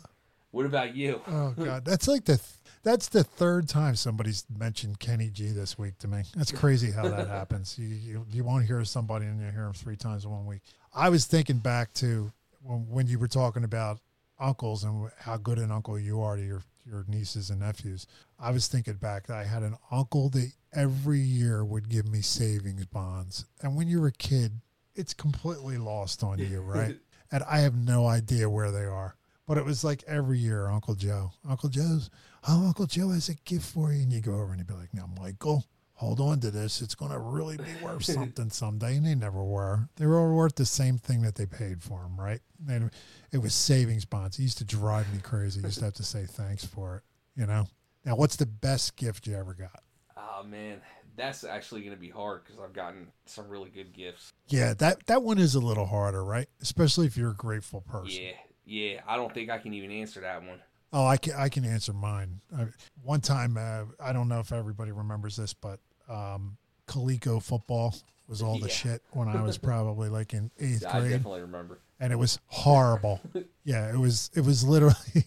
what 0.51 0.65
about 0.65 0.95
you? 0.95 1.21
Oh 1.27 1.51
god, 1.57 1.83
that's 1.85 2.07
like 2.07 2.25
the 2.25 2.37
th- 2.37 2.47
that's 2.83 3.09
the 3.09 3.23
third 3.23 3.69
time 3.69 3.95
somebody's 3.95 4.45
mentioned 4.55 4.99
Kenny 4.99 5.29
G 5.29 5.49
this 5.49 5.77
week 5.77 5.97
to 5.99 6.07
me. 6.07 6.23
That's 6.35 6.51
crazy 6.51 6.91
how 6.91 7.07
that 7.09 7.27
happens. 7.39 7.77
You, 7.77 7.87
you 7.87 8.25
you 8.31 8.43
won't 8.43 8.65
hear 8.65 8.83
somebody 8.85 9.25
and 9.25 9.39
you 9.39 9.51
hear 9.51 9.63
them 9.63 9.73
three 9.73 9.95
times 9.95 10.25
in 10.25 10.31
one 10.31 10.45
week. 10.45 10.61
I 10.93 11.09
was 11.09 11.25
thinking 11.25 11.57
back 11.57 11.93
to 11.95 12.31
when, 12.61 12.87
when 12.89 13.07
you 13.07 13.19
were 13.19 13.27
talking 13.27 13.63
about 13.63 13.99
uncles 14.39 14.83
and 14.83 15.09
how 15.19 15.37
good 15.37 15.59
an 15.59 15.71
uncle 15.71 15.99
you 15.99 16.21
are 16.21 16.35
to 16.35 16.43
your 16.43 16.63
your 16.85 17.05
nieces 17.07 17.49
and 17.49 17.59
nephews. 17.59 18.07
I 18.39 18.51
was 18.51 18.67
thinking 18.67 18.95
back 18.95 19.27
that 19.27 19.37
I 19.37 19.43
had 19.43 19.61
an 19.63 19.77
uncle 19.91 20.29
that 20.29 20.51
every 20.73 21.19
year 21.19 21.63
would 21.63 21.89
give 21.89 22.07
me 22.07 22.21
savings 22.21 22.85
bonds, 22.85 23.45
and 23.61 23.75
when 23.75 23.87
you're 23.87 24.07
a 24.07 24.11
kid, 24.11 24.61
it's 24.95 25.13
completely 25.13 25.77
lost 25.77 26.23
on 26.23 26.39
you, 26.39 26.61
right? 26.61 26.97
and 27.31 27.43
I 27.43 27.59
have 27.59 27.75
no 27.75 28.07
idea 28.07 28.49
where 28.49 28.71
they 28.71 28.85
are. 28.85 29.15
But 29.51 29.57
it 29.57 29.65
was 29.65 29.83
like 29.83 30.01
every 30.07 30.39
year, 30.39 30.69
Uncle 30.69 30.95
Joe. 30.95 31.33
Uncle 31.45 31.67
Joe's, 31.67 32.09
oh, 32.47 32.67
Uncle 32.67 32.85
Joe 32.85 33.09
has 33.09 33.27
a 33.27 33.33
gift 33.33 33.65
for 33.65 33.91
you. 33.91 34.03
And 34.03 34.13
you 34.13 34.21
go 34.21 34.35
over 34.35 34.51
and 34.51 34.59
you'd 34.59 34.67
be 34.67 34.73
like, 34.73 34.93
now, 34.93 35.09
Michael, 35.19 35.65
hold 35.91 36.21
on 36.21 36.39
to 36.39 36.51
this. 36.51 36.81
It's 36.81 36.95
going 36.95 37.11
to 37.11 37.19
really 37.19 37.57
be 37.57 37.83
worth 37.83 38.03
something 38.05 38.49
someday. 38.49 38.95
And 38.95 39.05
they 39.05 39.13
never 39.13 39.43
were. 39.43 39.89
They 39.97 40.05
were 40.05 40.17
all 40.17 40.33
worth 40.33 40.55
the 40.55 40.65
same 40.65 40.97
thing 40.97 41.23
that 41.23 41.35
they 41.35 41.45
paid 41.45 41.83
for 41.83 41.99
them, 41.99 42.17
right? 42.17 42.39
And 42.69 42.91
it 43.33 43.39
was 43.39 43.53
savings 43.53 44.05
bonds. 44.05 44.39
It 44.39 44.43
used 44.43 44.59
to 44.59 44.63
drive 44.63 45.13
me 45.13 45.19
crazy. 45.21 45.59
You 45.59 45.65
used 45.65 45.79
to 45.79 45.83
have 45.85 45.95
to 45.95 46.03
say 46.03 46.23
thanks 46.25 46.63
for 46.63 46.95
it, 46.95 47.03
you 47.35 47.45
know? 47.45 47.67
Now, 48.05 48.15
what's 48.15 48.37
the 48.37 48.45
best 48.45 48.95
gift 48.95 49.27
you 49.27 49.35
ever 49.35 49.53
got? 49.53 49.83
Oh 50.15 50.43
man, 50.43 50.79
that's 51.17 51.43
actually 51.43 51.81
gonna 51.81 51.97
be 51.97 52.09
hard 52.09 52.45
because 52.45 52.57
I've 52.61 52.73
gotten 52.73 53.07
some 53.25 53.49
really 53.49 53.69
good 53.69 53.91
gifts. 53.91 54.31
Yeah, 54.47 54.75
that, 54.75 55.05
that 55.07 55.23
one 55.23 55.39
is 55.39 55.55
a 55.55 55.59
little 55.59 55.85
harder, 55.85 56.23
right? 56.23 56.47
Especially 56.61 57.05
if 57.05 57.17
you're 57.17 57.31
a 57.31 57.35
grateful 57.35 57.81
person. 57.81 58.23
Yeah, 58.23 58.31
yeah. 58.65 59.01
I 59.07 59.15
don't 59.15 59.33
think 59.33 59.49
I 59.49 59.57
can 59.57 59.73
even 59.73 59.91
answer 59.91 60.21
that 60.21 60.43
one. 60.43 60.59
Oh, 60.93 61.05
I 61.05 61.17
can 61.17 61.33
I 61.33 61.49
can 61.49 61.63
answer 61.65 61.93
mine. 61.93 62.41
I, 62.57 62.67
one 63.03 63.21
time, 63.21 63.57
uh, 63.57 63.83
I 64.03 64.11
don't 64.13 64.27
know 64.27 64.39
if 64.39 64.51
everybody 64.51 64.91
remembers 64.91 65.37
this, 65.37 65.53
but 65.53 65.79
um, 66.09 66.57
Coleco 66.87 67.41
football 67.41 67.95
was 68.27 68.41
all 68.41 68.59
the 68.59 68.69
shit 68.69 69.01
when 69.11 69.27
I 69.27 69.41
was 69.41 69.57
probably 69.57 70.09
like 70.09 70.33
in 70.33 70.51
eighth 70.59 70.85
I 70.85 70.99
grade. 70.99 71.11
definitely 71.11 71.41
remember. 71.41 71.79
and 71.99 72.11
it 72.11 72.17
was 72.17 72.39
horrible. 72.47 73.21
yeah, 73.63 73.89
it 73.91 73.97
was. 73.97 74.29
It 74.35 74.41
was 74.41 74.63
literally. 74.63 74.95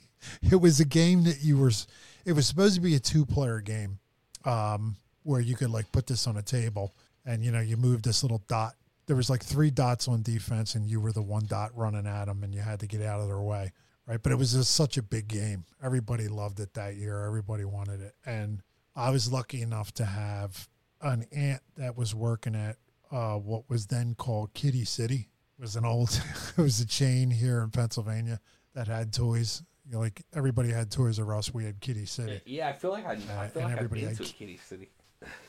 It 0.51 0.57
was 0.57 0.81
a 0.81 0.87
game 0.87 1.25
that 1.25 1.43
you 1.43 1.59
were. 1.59 1.71
It 2.25 2.33
was 2.33 2.47
supposed 2.47 2.77
to 2.77 2.81
be 2.81 2.95
a 2.95 2.99
two-player 2.99 3.61
game, 3.61 3.99
um, 4.47 4.97
where 5.23 5.39
you 5.39 5.55
could 5.55 5.69
like 5.69 5.93
put 5.93 6.07
this 6.07 6.27
on 6.27 6.39
a 6.39 6.43
table, 6.43 6.95
and 7.27 7.45
you 7.45 7.53
know 7.53 7.61
you 7.61 7.77
move 7.77 8.03
this 8.03 8.23
little 8.23 8.43
dot. 8.49 8.73
There 9.07 9.17
was 9.17 9.29
like 9.29 9.43
three 9.43 9.71
dots 9.71 10.09
on 10.09 10.23
defense, 10.23 10.75
and 10.75 10.89
you 10.89 11.01
were 11.01 11.13
the 11.13 11.23
one 11.23 11.45
dot 11.47 11.71
running 11.77 12.07
at 12.07 12.25
them, 12.27 12.43
and 12.43 12.55
you 12.55 12.61
had 12.61 12.81
to 12.81 12.87
get 12.87 13.03
out 13.03 13.21
of 13.21 13.27
their 13.27 13.41
way, 13.41 13.73
right? 14.07 14.23
But 14.23 14.33
it 14.33 14.37
was 14.37 14.53
just 14.55 14.75
such 14.75 14.97
a 14.97 15.03
big 15.03 15.29
game. 15.29 15.65
Everybody 15.83 16.29
loved 16.29 16.61
it 16.61 16.75
that 16.75 16.97
year. 16.97 17.25
Everybody 17.25 17.65
wanted 17.65 18.01
it, 18.01 18.15
and 18.25 18.63
I 18.97 19.11
was 19.11 19.31
lucky 19.33 19.61
enough 19.63 19.93
to 19.95 20.05
have 20.05 20.69
an 21.01 21.27
aunt 21.33 21.61
that 21.77 21.97
was 21.97 22.15
working 22.15 22.55
at 22.55 22.77
uh, 23.11 23.35
what 23.37 23.69
was 23.69 23.87
then 23.87 24.15
called 24.15 24.55
Kiddie 24.55 24.85
City. 24.87 25.29
It 25.59 25.61
was 25.63 25.77
an 25.77 25.85
old, 25.85 26.19
it 26.57 26.61
was 26.61 26.81
a 26.81 26.87
chain 26.87 27.31
here 27.31 27.63
in 27.63 27.71
Pennsylvania 27.71 28.41
that 28.75 28.89
had 28.89 29.13
toys. 29.13 29.63
You 29.87 29.93
know, 29.93 29.99
like 30.01 30.23
everybody 30.35 30.71
had 30.71 30.91
Toys 30.91 31.19
R 31.21 31.37
Us, 31.37 31.53
we 31.53 31.65
had 31.65 31.79
Kiddie 31.79 32.07
City. 32.07 32.41
Yeah, 32.47 32.69
I 32.71 32.73
feel 32.73 32.91
like 32.91 33.05
I, 33.05 33.11
I 33.11 33.13
Uh, 33.13 33.19
feel 33.19 33.31
and 33.35 33.55
like 33.57 33.65
I've 33.65 33.73
everybody 33.73 34.01
been 34.01 34.17
had 34.17 34.27
to 34.27 34.33
Kiddie 34.33 34.57
City. 34.57 34.89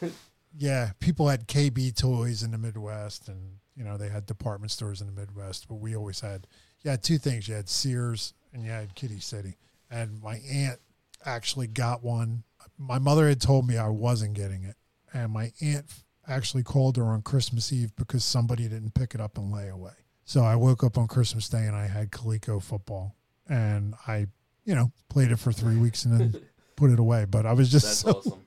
Yeah, 0.58 0.92
people 1.00 1.28
had 1.28 1.48
KB 1.48 1.96
toys 1.96 2.44
in 2.44 2.52
the 2.52 2.58
Midwest, 2.58 3.28
and 3.28 3.58
you 3.76 3.84
know 3.84 3.98
they 3.98 4.10
had 4.10 4.26
department 4.26 4.72
stores 4.72 5.02
in 5.02 5.08
the 5.08 5.14
Midwest. 5.14 5.68
But 5.68 5.76
we 5.76 5.96
always 5.96 6.20
had, 6.20 6.48
you 6.84 6.92
had 6.92 7.04
two 7.04 7.18
things: 7.18 7.48
you 7.48 7.56
had 7.56 7.70
Sears 7.70 8.34
and 8.54 8.64
you 8.64 8.72
had 8.72 8.96
Kiddie 8.96 9.20
City. 9.20 9.58
And 9.92 10.22
my 10.22 10.40
aunt 10.52 10.80
actually 11.26 11.68
got 11.68 12.04
one. 12.04 12.44
My 12.78 13.00
mother 13.00 13.28
had 13.28 13.42
told 13.42 13.68
me 13.68 13.78
I 13.78 13.90
wasn't 13.90 14.34
getting 14.34 14.64
it, 14.64 14.76
and 15.14 15.32
my 15.32 15.52
aunt 15.62 15.86
actually 16.28 16.64
called 16.64 16.98
her 16.98 17.06
on 17.06 17.22
Christmas 17.22 17.72
Eve 17.72 17.96
because 17.96 18.24
somebody 18.24 18.64
didn't 18.64 18.94
pick 18.96 19.14
it 19.14 19.22
up 19.22 19.38
and 19.38 19.52
lay 19.52 19.68
away. 19.68 19.92
So 20.24 20.42
I 20.44 20.56
woke 20.56 20.84
up 20.84 20.98
on 20.98 21.08
Christmas 21.08 21.48
Day 21.50 21.66
and 21.68 21.76
I 21.76 21.86
had 21.88 22.12
Coleco 22.12 22.62
football, 22.64 23.16
and 23.48 23.94
I, 24.08 24.28
you 24.64 24.74
know, 24.74 24.92
played 25.10 25.32
it 25.32 25.38
for 25.38 25.52
three 25.52 25.78
weeks 25.78 26.06
and 26.06 26.20
then 26.20 26.42
put 26.76 26.90
it 26.90 27.00
away. 27.00 27.26
But 27.26 27.46
I 27.46 27.54
was 27.54 27.72
just 27.72 27.86
That's 27.86 28.00
so 28.00 28.12
awesome. 28.12 28.46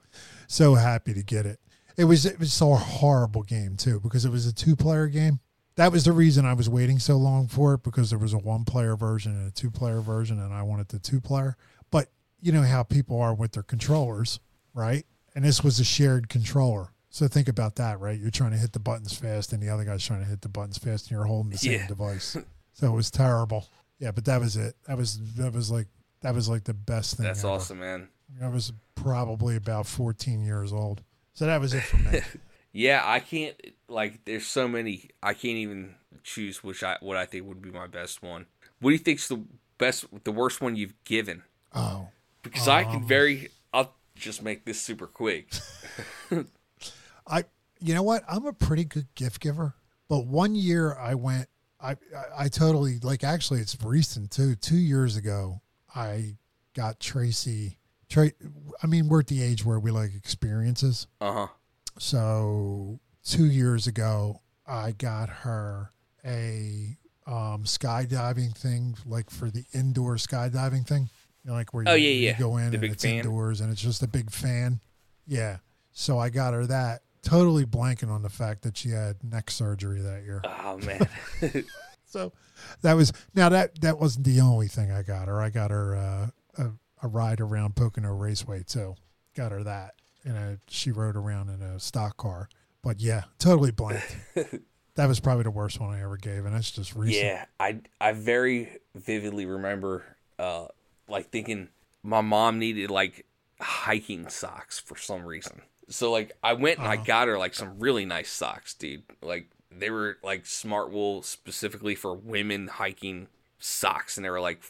so 0.48 0.74
happy 0.74 1.14
to 1.14 1.22
get 1.22 1.46
it. 1.46 1.60
It 1.98 2.04
was 2.04 2.24
it 2.24 2.38
was 2.38 2.52
so 2.52 2.72
a 2.72 2.76
horrible 2.76 3.42
game 3.42 3.76
too 3.76 4.00
because 4.00 4.24
it 4.24 4.30
was 4.30 4.46
a 4.46 4.54
two 4.54 4.74
player 4.76 5.08
game. 5.08 5.40
That 5.74 5.92
was 5.92 6.04
the 6.04 6.12
reason 6.12 6.46
I 6.46 6.54
was 6.54 6.68
waiting 6.68 6.98
so 6.98 7.16
long 7.16 7.46
for 7.46 7.74
it 7.74 7.82
because 7.82 8.08
there 8.10 8.18
was 8.18 8.32
a 8.32 8.38
one 8.38 8.64
player 8.64 8.96
version 8.96 9.32
and 9.36 9.48
a 9.48 9.50
two 9.50 9.70
player 9.70 10.00
version, 10.00 10.40
and 10.40 10.52
I 10.54 10.62
wanted 10.62 10.88
the 10.88 10.98
two 10.98 11.20
player. 11.20 11.56
But 11.90 12.08
you 12.40 12.52
know 12.52 12.62
how 12.62 12.82
people 12.84 13.20
are 13.20 13.34
with 13.34 13.52
their 13.52 13.62
controllers, 13.62 14.40
right? 14.74 15.04
And 15.34 15.44
this 15.44 15.62
was 15.62 15.78
a 15.78 15.84
shared 15.84 16.28
controller. 16.28 16.92
So 17.10 17.26
think 17.28 17.48
about 17.48 17.76
that, 17.76 18.00
right? 18.00 18.18
You're 18.18 18.30
trying 18.30 18.50
to 18.52 18.56
hit 18.58 18.72
the 18.72 18.80
buttons 18.80 19.16
fast, 19.16 19.52
and 19.52 19.62
the 19.62 19.68
other 19.68 19.84
guy's 19.84 20.04
trying 20.04 20.20
to 20.20 20.26
hit 20.26 20.40
the 20.40 20.48
buttons 20.48 20.78
fast, 20.78 21.04
and 21.06 21.10
you're 21.12 21.24
holding 21.26 21.50
the 21.52 21.58
same 21.58 21.72
Yeah. 21.72 21.86
device. 21.88 22.36
So 22.74 22.86
it 22.86 22.94
was 22.94 23.10
terrible. 23.10 23.66
Yeah, 23.98 24.12
but 24.12 24.24
that 24.26 24.40
was 24.40 24.56
it. 24.56 24.76
That 24.86 24.96
was 24.96 25.18
that 25.34 25.52
was 25.52 25.68
like 25.68 25.88
that 26.20 26.32
was 26.32 26.48
like 26.48 26.62
the 26.62 26.74
best 26.74 27.16
thing. 27.16 27.26
That's 27.26 27.40
ever. 27.42 27.54
awesome, 27.54 27.80
man. 27.80 28.08
I 28.40 28.46
was 28.46 28.72
probably 28.94 29.56
about 29.56 29.86
14 29.86 30.44
years 30.44 30.72
old. 30.72 31.02
So 31.38 31.46
that 31.46 31.60
was 31.60 31.72
it 31.72 31.84
for 31.84 31.98
me. 31.98 32.20
Yeah, 32.70 33.02
I 33.02 33.20
can't 33.20 33.56
like. 33.88 34.26
There's 34.26 34.46
so 34.46 34.68
many. 34.68 35.08
I 35.22 35.32
can't 35.32 35.56
even 35.56 35.94
choose 36.22 36.62
which 36.62 36.84
I 36.84 36.98
what 37.00 37.16
I 37.16 37.24
think 37.24 37.46
would 37.46 37.62
be 37.62 37.70
my 37.70 37.86
best 37.86 38.22
one. 38.22 38.44
What 38.80 38.90
do 38.90 38.92
you 38.92 38.98
think's 38.98 39.26
the 39.26 39.42
best, 39.78 40.04
the 40.24 40.30
worst 40.30 40.60
one 40.60 40.76
you've 40.76 40.92
given? 41.04 41.42
Oh, 41.74 42.08
Because 42.42 42.68
I 42.68 42.84
can 42.84 42.96
um, 42.96 43.08
very. 43.08 43.48
I'll 43.72 43.96
just 44.14 44.42
make 44.42 44.66
this 44.66 44.82
super 44.82 45.06
quick. 45.06 45.50
I, 47.26 47.44
you 47.80 47.94
know 47.94 48.02
what? 48.02 48.22
I'm 48.28 48.44
a 48.44 48.52
pretty 48.52 48.84
good 48.84 49.06
gift 49.14 49.40
giver. 49.40 49.74
But 50.08 50.26
one 50.26 50.54
year 50.54 50.94
I 50.94 51.14
went, 51.14 51.48
I, 51.80 51.92
I, 51.92 51.96
I 52.40 52.48
totally 52.48 52.98
like. 53.02 53.24
Actually, 53.24 53.60
it's 53.60 53.76
recent 53.82 54.30
too. 54.30 54.56
Two 54.56 54.76
years 54.76 55.16
ago, 55.16 55.62
I 55.96 56.36
got 56.74 57.00
Tracy. 57.00 57.77
I 58.16 58.86
mean, 58.86 59.08
we're 59.08 59.20
at 59.20 59.26
the 59.26 59.42
age 59.42 59.64
where 59.64 59.78
we 59.78 59.90
like 59.90 60.14
experiences. 60.14 61.06
Uh 61.20 61.32
huh. 61.32 61.46
So 61.98 63.00
two 63.24 63.46
years 63.46 63.86
ago, 63.86 64.40
I 64.66 64.92
got 64.92 65.28
her 65.28 65.92
a 66.24 66.96
um, 67.26 67.64
skydiving 67.64 68.56
thing, 68.56 68.96
like 69.04 69.30
for 69.30 69.50
the 69.50 69.64
indoor 69.72 70.16
skydiving 70.16 70.86
thing. 70.86 71.10
You 71.44 71.50
know, 71.50 71.52
like 71.54 71.72
where 71.74 71.84
you, 71.84 71.90
Oh, 71.90 71.94
yeah, 71.94 72.10
you 72.10 72.26
yeah. 72.28 72.38
go 72.38 72.56
in 72.56 72.70
The 72.70 72.76
and 72.76 72.84
it's 72.84 73.04
fan. 73.04 73.16
indoors 73.16 73.60
and 73.60 73.70
it's 73.70 73.80
just 73.80 74.02
a 74.02 74.08
big 74.08 74.30
fan. 74.30 74.80
Yeah. 75.26 75.58
So 75.92 76.18
I 76.18 76.30
got 76.30 76.54
her 76.54 76.66
that. 76.66 77.02
Totally 77.22 77.66
blanking 77.66 78.10
on 78.10 78.22
the 78.22 78.28
fact 78.30 78.62
that 78.62 78.76
she 78.76 78.90
had 78.90 79.22
neck 79.24 79.50
surgery 79.50 80.00
that 80.00 80.22
year. 80.24 80.40
Oh 80.44 80.78
man. 80.82 81.64
So 82.06 82.32
that 82.82 82.94
was 82.94 83.12
now 83.34 83.48
that 83.50 83.80
that 83.82 83.98
wasn't 83.98 84.24
the 84.24 84.40
only 84.40 84.68
thing 84.68 84.90
I 84.90 85.02
got 85.02 85.28
her. 85.28 85.40
I 85.42 85.50
got 85.50 85.70
her 85.70 85.96
uh, 85.96 86.30
a, 87.02 87.08
ride 87.08 87.40
around 87.40 87.76
Pocono 87.76 88.14
Raceway 88.14 88.62
too. 88.64 88.94
Got 89.36 89.52
her 89.52 89.62
that, 89.64 89.94
and 90.24 90.58
she 90.68 90.90
rode 90.90 91.16
around 91.16 91.48
in 91.50 91.62
a 91.62 91.78
stock 91.80 92.16
car. 92.16 92.48
But 92.82 93.00
yeah, 93.00 93.24
totally 93.38 93.70
blanked. 93.72 94.16
that 94.94 95.06
was 95.06 95.20
probably 95.20 95.44
the 95.44 95.50
worst 95.50 95.80
one 95.80 95.90
I 95.94 96.02
ever 96.02 96.16
gave, 96.16 96.44
and 96.44 96.54
that's 96.54 96.70
just 96.70 96.94
recent. 96.94 97.24
Yeah, 97.24 97.44
I 97.60 97.80
I 98.00 98.12
very 98.12 98.68
vividly 98.94 99.46
remember 99.46 100.04
uh 100.38 100.66
like 101.08 101.30
thinking 101.30 101.68
my 102.02 102.20
mom 102.20 102.58
needed 102.58 102.90
like 102.90 103.26
hiking 103.60 104.28
socks 104.28 104.78
for 104.78 104.96
some 104.96 105.24
reason. 105.24 105.62
So 105.88 106.12
like 106.12 106.32
I 106.44 106.52
went 106.52 106.78
and 106.78 106.86
I 106.86 106.94
Uh-huh. 106.94 107.04
got 107.04 107.28
her 107.28 107.38
like 107.38 107.54
some 107.54 107.78
really 107.78 108.04
nice 108.04 108.30
socks, 108.30 108.74
dude. 108.74 109.02
Like 109.22 109.48
they 109.70 109.90
were 109.90 110.18
like 110.22 110.46
smart 110.46 110.90
wool 110.90 111.22
specifically 111.22 111.94
for 111.94 112.14
women 112.14 112.68
hiking 112.68 113.28
socks 113.58 114.16
and 114.16 114.24
they 114.24 114.30
were 114.30 114.40
like 114.40 114.60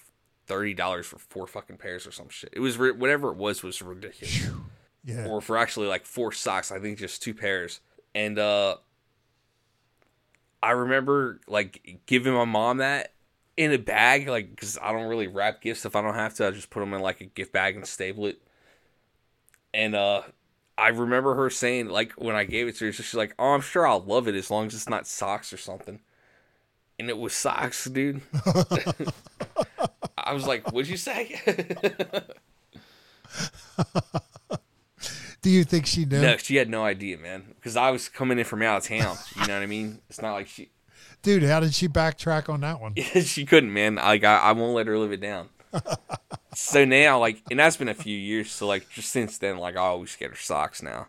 $30 0.48 1.04
for 1.04 1.18
four 1.18 1.46
fucking 1.46 1.76
pairs 1.76 2.06
or 2.06 2.12
some 2.12 2.28
shit. 2.28 2.50
It 2.52 2.60
was 2.60 2.76
ri- 2.78 2.92
whatever 2.92 3.30
it 3.30 3.36
was 3.36 3.62
was 3.62 3.80
ridiculous. 3.82 4.48
Yeah. 5.04 5.26
Or 5.26 5.40
for 5.40 5.56
actually 5.56 5.86
like 5.86 6.06
four 6.06 6.32
socks, 6.32 6.72
I 6.72 6.78
think 6.78 6.98
just 6.98 7.22
two 7.22 7.34
pairs. 7.34 7.80
And 8.14 8.38
uh 8.38 8.76
I 10.62 10.72
remember 10.72 11.40
like 11.46 12.00
giving 12.06 12.34
my 12.34 12.44
mom 12.44 12.78
that 12.78 13.12
in 13.56 13.72
a 13.72 13.78
bag, 13.78 14.28
like 14.28 14.50
because 14.50 14.78
I 14.80 14.92
don't 14.92 15.08
really 15.08 15.26
wrap 15.26 15.60
gifts 15.60 15.84
if 15.84 15.94
I 15.96 16.02
don't 16.02 16.14
have 16.14 16.34
to. 16.34 16.46
I 16.46 16.50
just 16.50 16.70
put 16.70 16.80
them 16.80 16.94
in 16.94 17.00
like 17.00 17.20
a 17.20 17.24
gift 17.24 17.52
bag 17.52 17.76
and 17.76 17.86
staple 17.86 18.26
it. 18.26 18.40
And 19.74 19.94
uh, 19.94 20.22
I 20.76 20.88
remember 20.88 21.34
her 21.34 21.50
saying 21.50 21.88
like 21.88 22.12
when 22.12 22.34
I 22.36 22.44
gave 22.44 22.68
it 22.68 22.76
to 22.76 22.86
her, 22.86 22.92
she's 22.92 23.14
like, 23.14 23.34
"Oh, 23.38 23.52
I'm 23.52 23.60
sure 23.60 23.86
I'll 23.86 24.00
love 24.00 24.28
it 24.28 24.34
as 24.34 24.50
long 24.50 24.66
as 24.66 24.74
it's 24.74 24.88
not 24.88 25.06
socks 25.06 25.52
or 25.52 25.56
something." 25.56 26.00
And 26.98 27.08
it 27.08 27.18
was 27.18 27.32
socks, 27.32 27.84
dude. 27.84 28.22
I 30.28 30.34
was 30.34 30.46
like, 30.46 30.70
"What'd 30.72 30.90
you 30.90 30.98
say?" 30.98 31.40
Do 35.40 35.50
you 35.50 35.64
think 35.64 35.86
she 35.86 36.04
knew? 36.04 36.20
no, 36.20 36.36
she 36.36 36.56
had 36.56 36.68
no 36.68 36.84
idea, 36.84 37.16
man. 37.16 37.54
Because 37.54 37.76
I 37.76 37.90
was 37.90 38.08
coming 38.08 38.38
in 38.38 38.44
from 38.44 38.60
out 38.62 38.78
of 38.78 38.84
town. 38.84 39.16
You 39.36 39.46
know 39.46 39.54
what 39.54 39.62
I 39.62 39.66
mean? 39.66 40.00
It's 40.10 40.20
not 40.20 40.32
like 40.32 40.48
she. 40.48 40.70
Dude, 41.22 41.42
how 41.44 41.60
did 41.60 41.72
she 41.74 41.88
backtrack 41.88 42.48
on 42.48 42.60
that 42.60 42.80
one? 42.80 42.94
she 43.22 43.46
couldn't, 43.46 43.72
man. 43.72 43.94
Like 43.94 44.24
I, 44.24 44.38
I 44.38 44.52
won't 44.52 44.74
let 44.74 44.86
her 44.86 44.98
live 44.98 45.12
it 45.12 45.20
down. 45.20 45.48
so 46.54 46.84
now, 46.84 47.18
like, 47.18 47.42
and 47.50 47.58
that's 47.58 47.76
been 47.76 47.88
a 47.88 47.94
few 47.94 48.16
years. 48.16 48.50
So 48.50 48.66
like, 48.66 48.88
just 48.90 49.10
since 49.10 49.38
then, 49.38 49.58
like, 49.58 49.76
I 49.76 49.80
always 49.80 50.14
get 50.16 50.30
her 50.30 50.36
socks 50.36 50.82
now. 50.82 51.06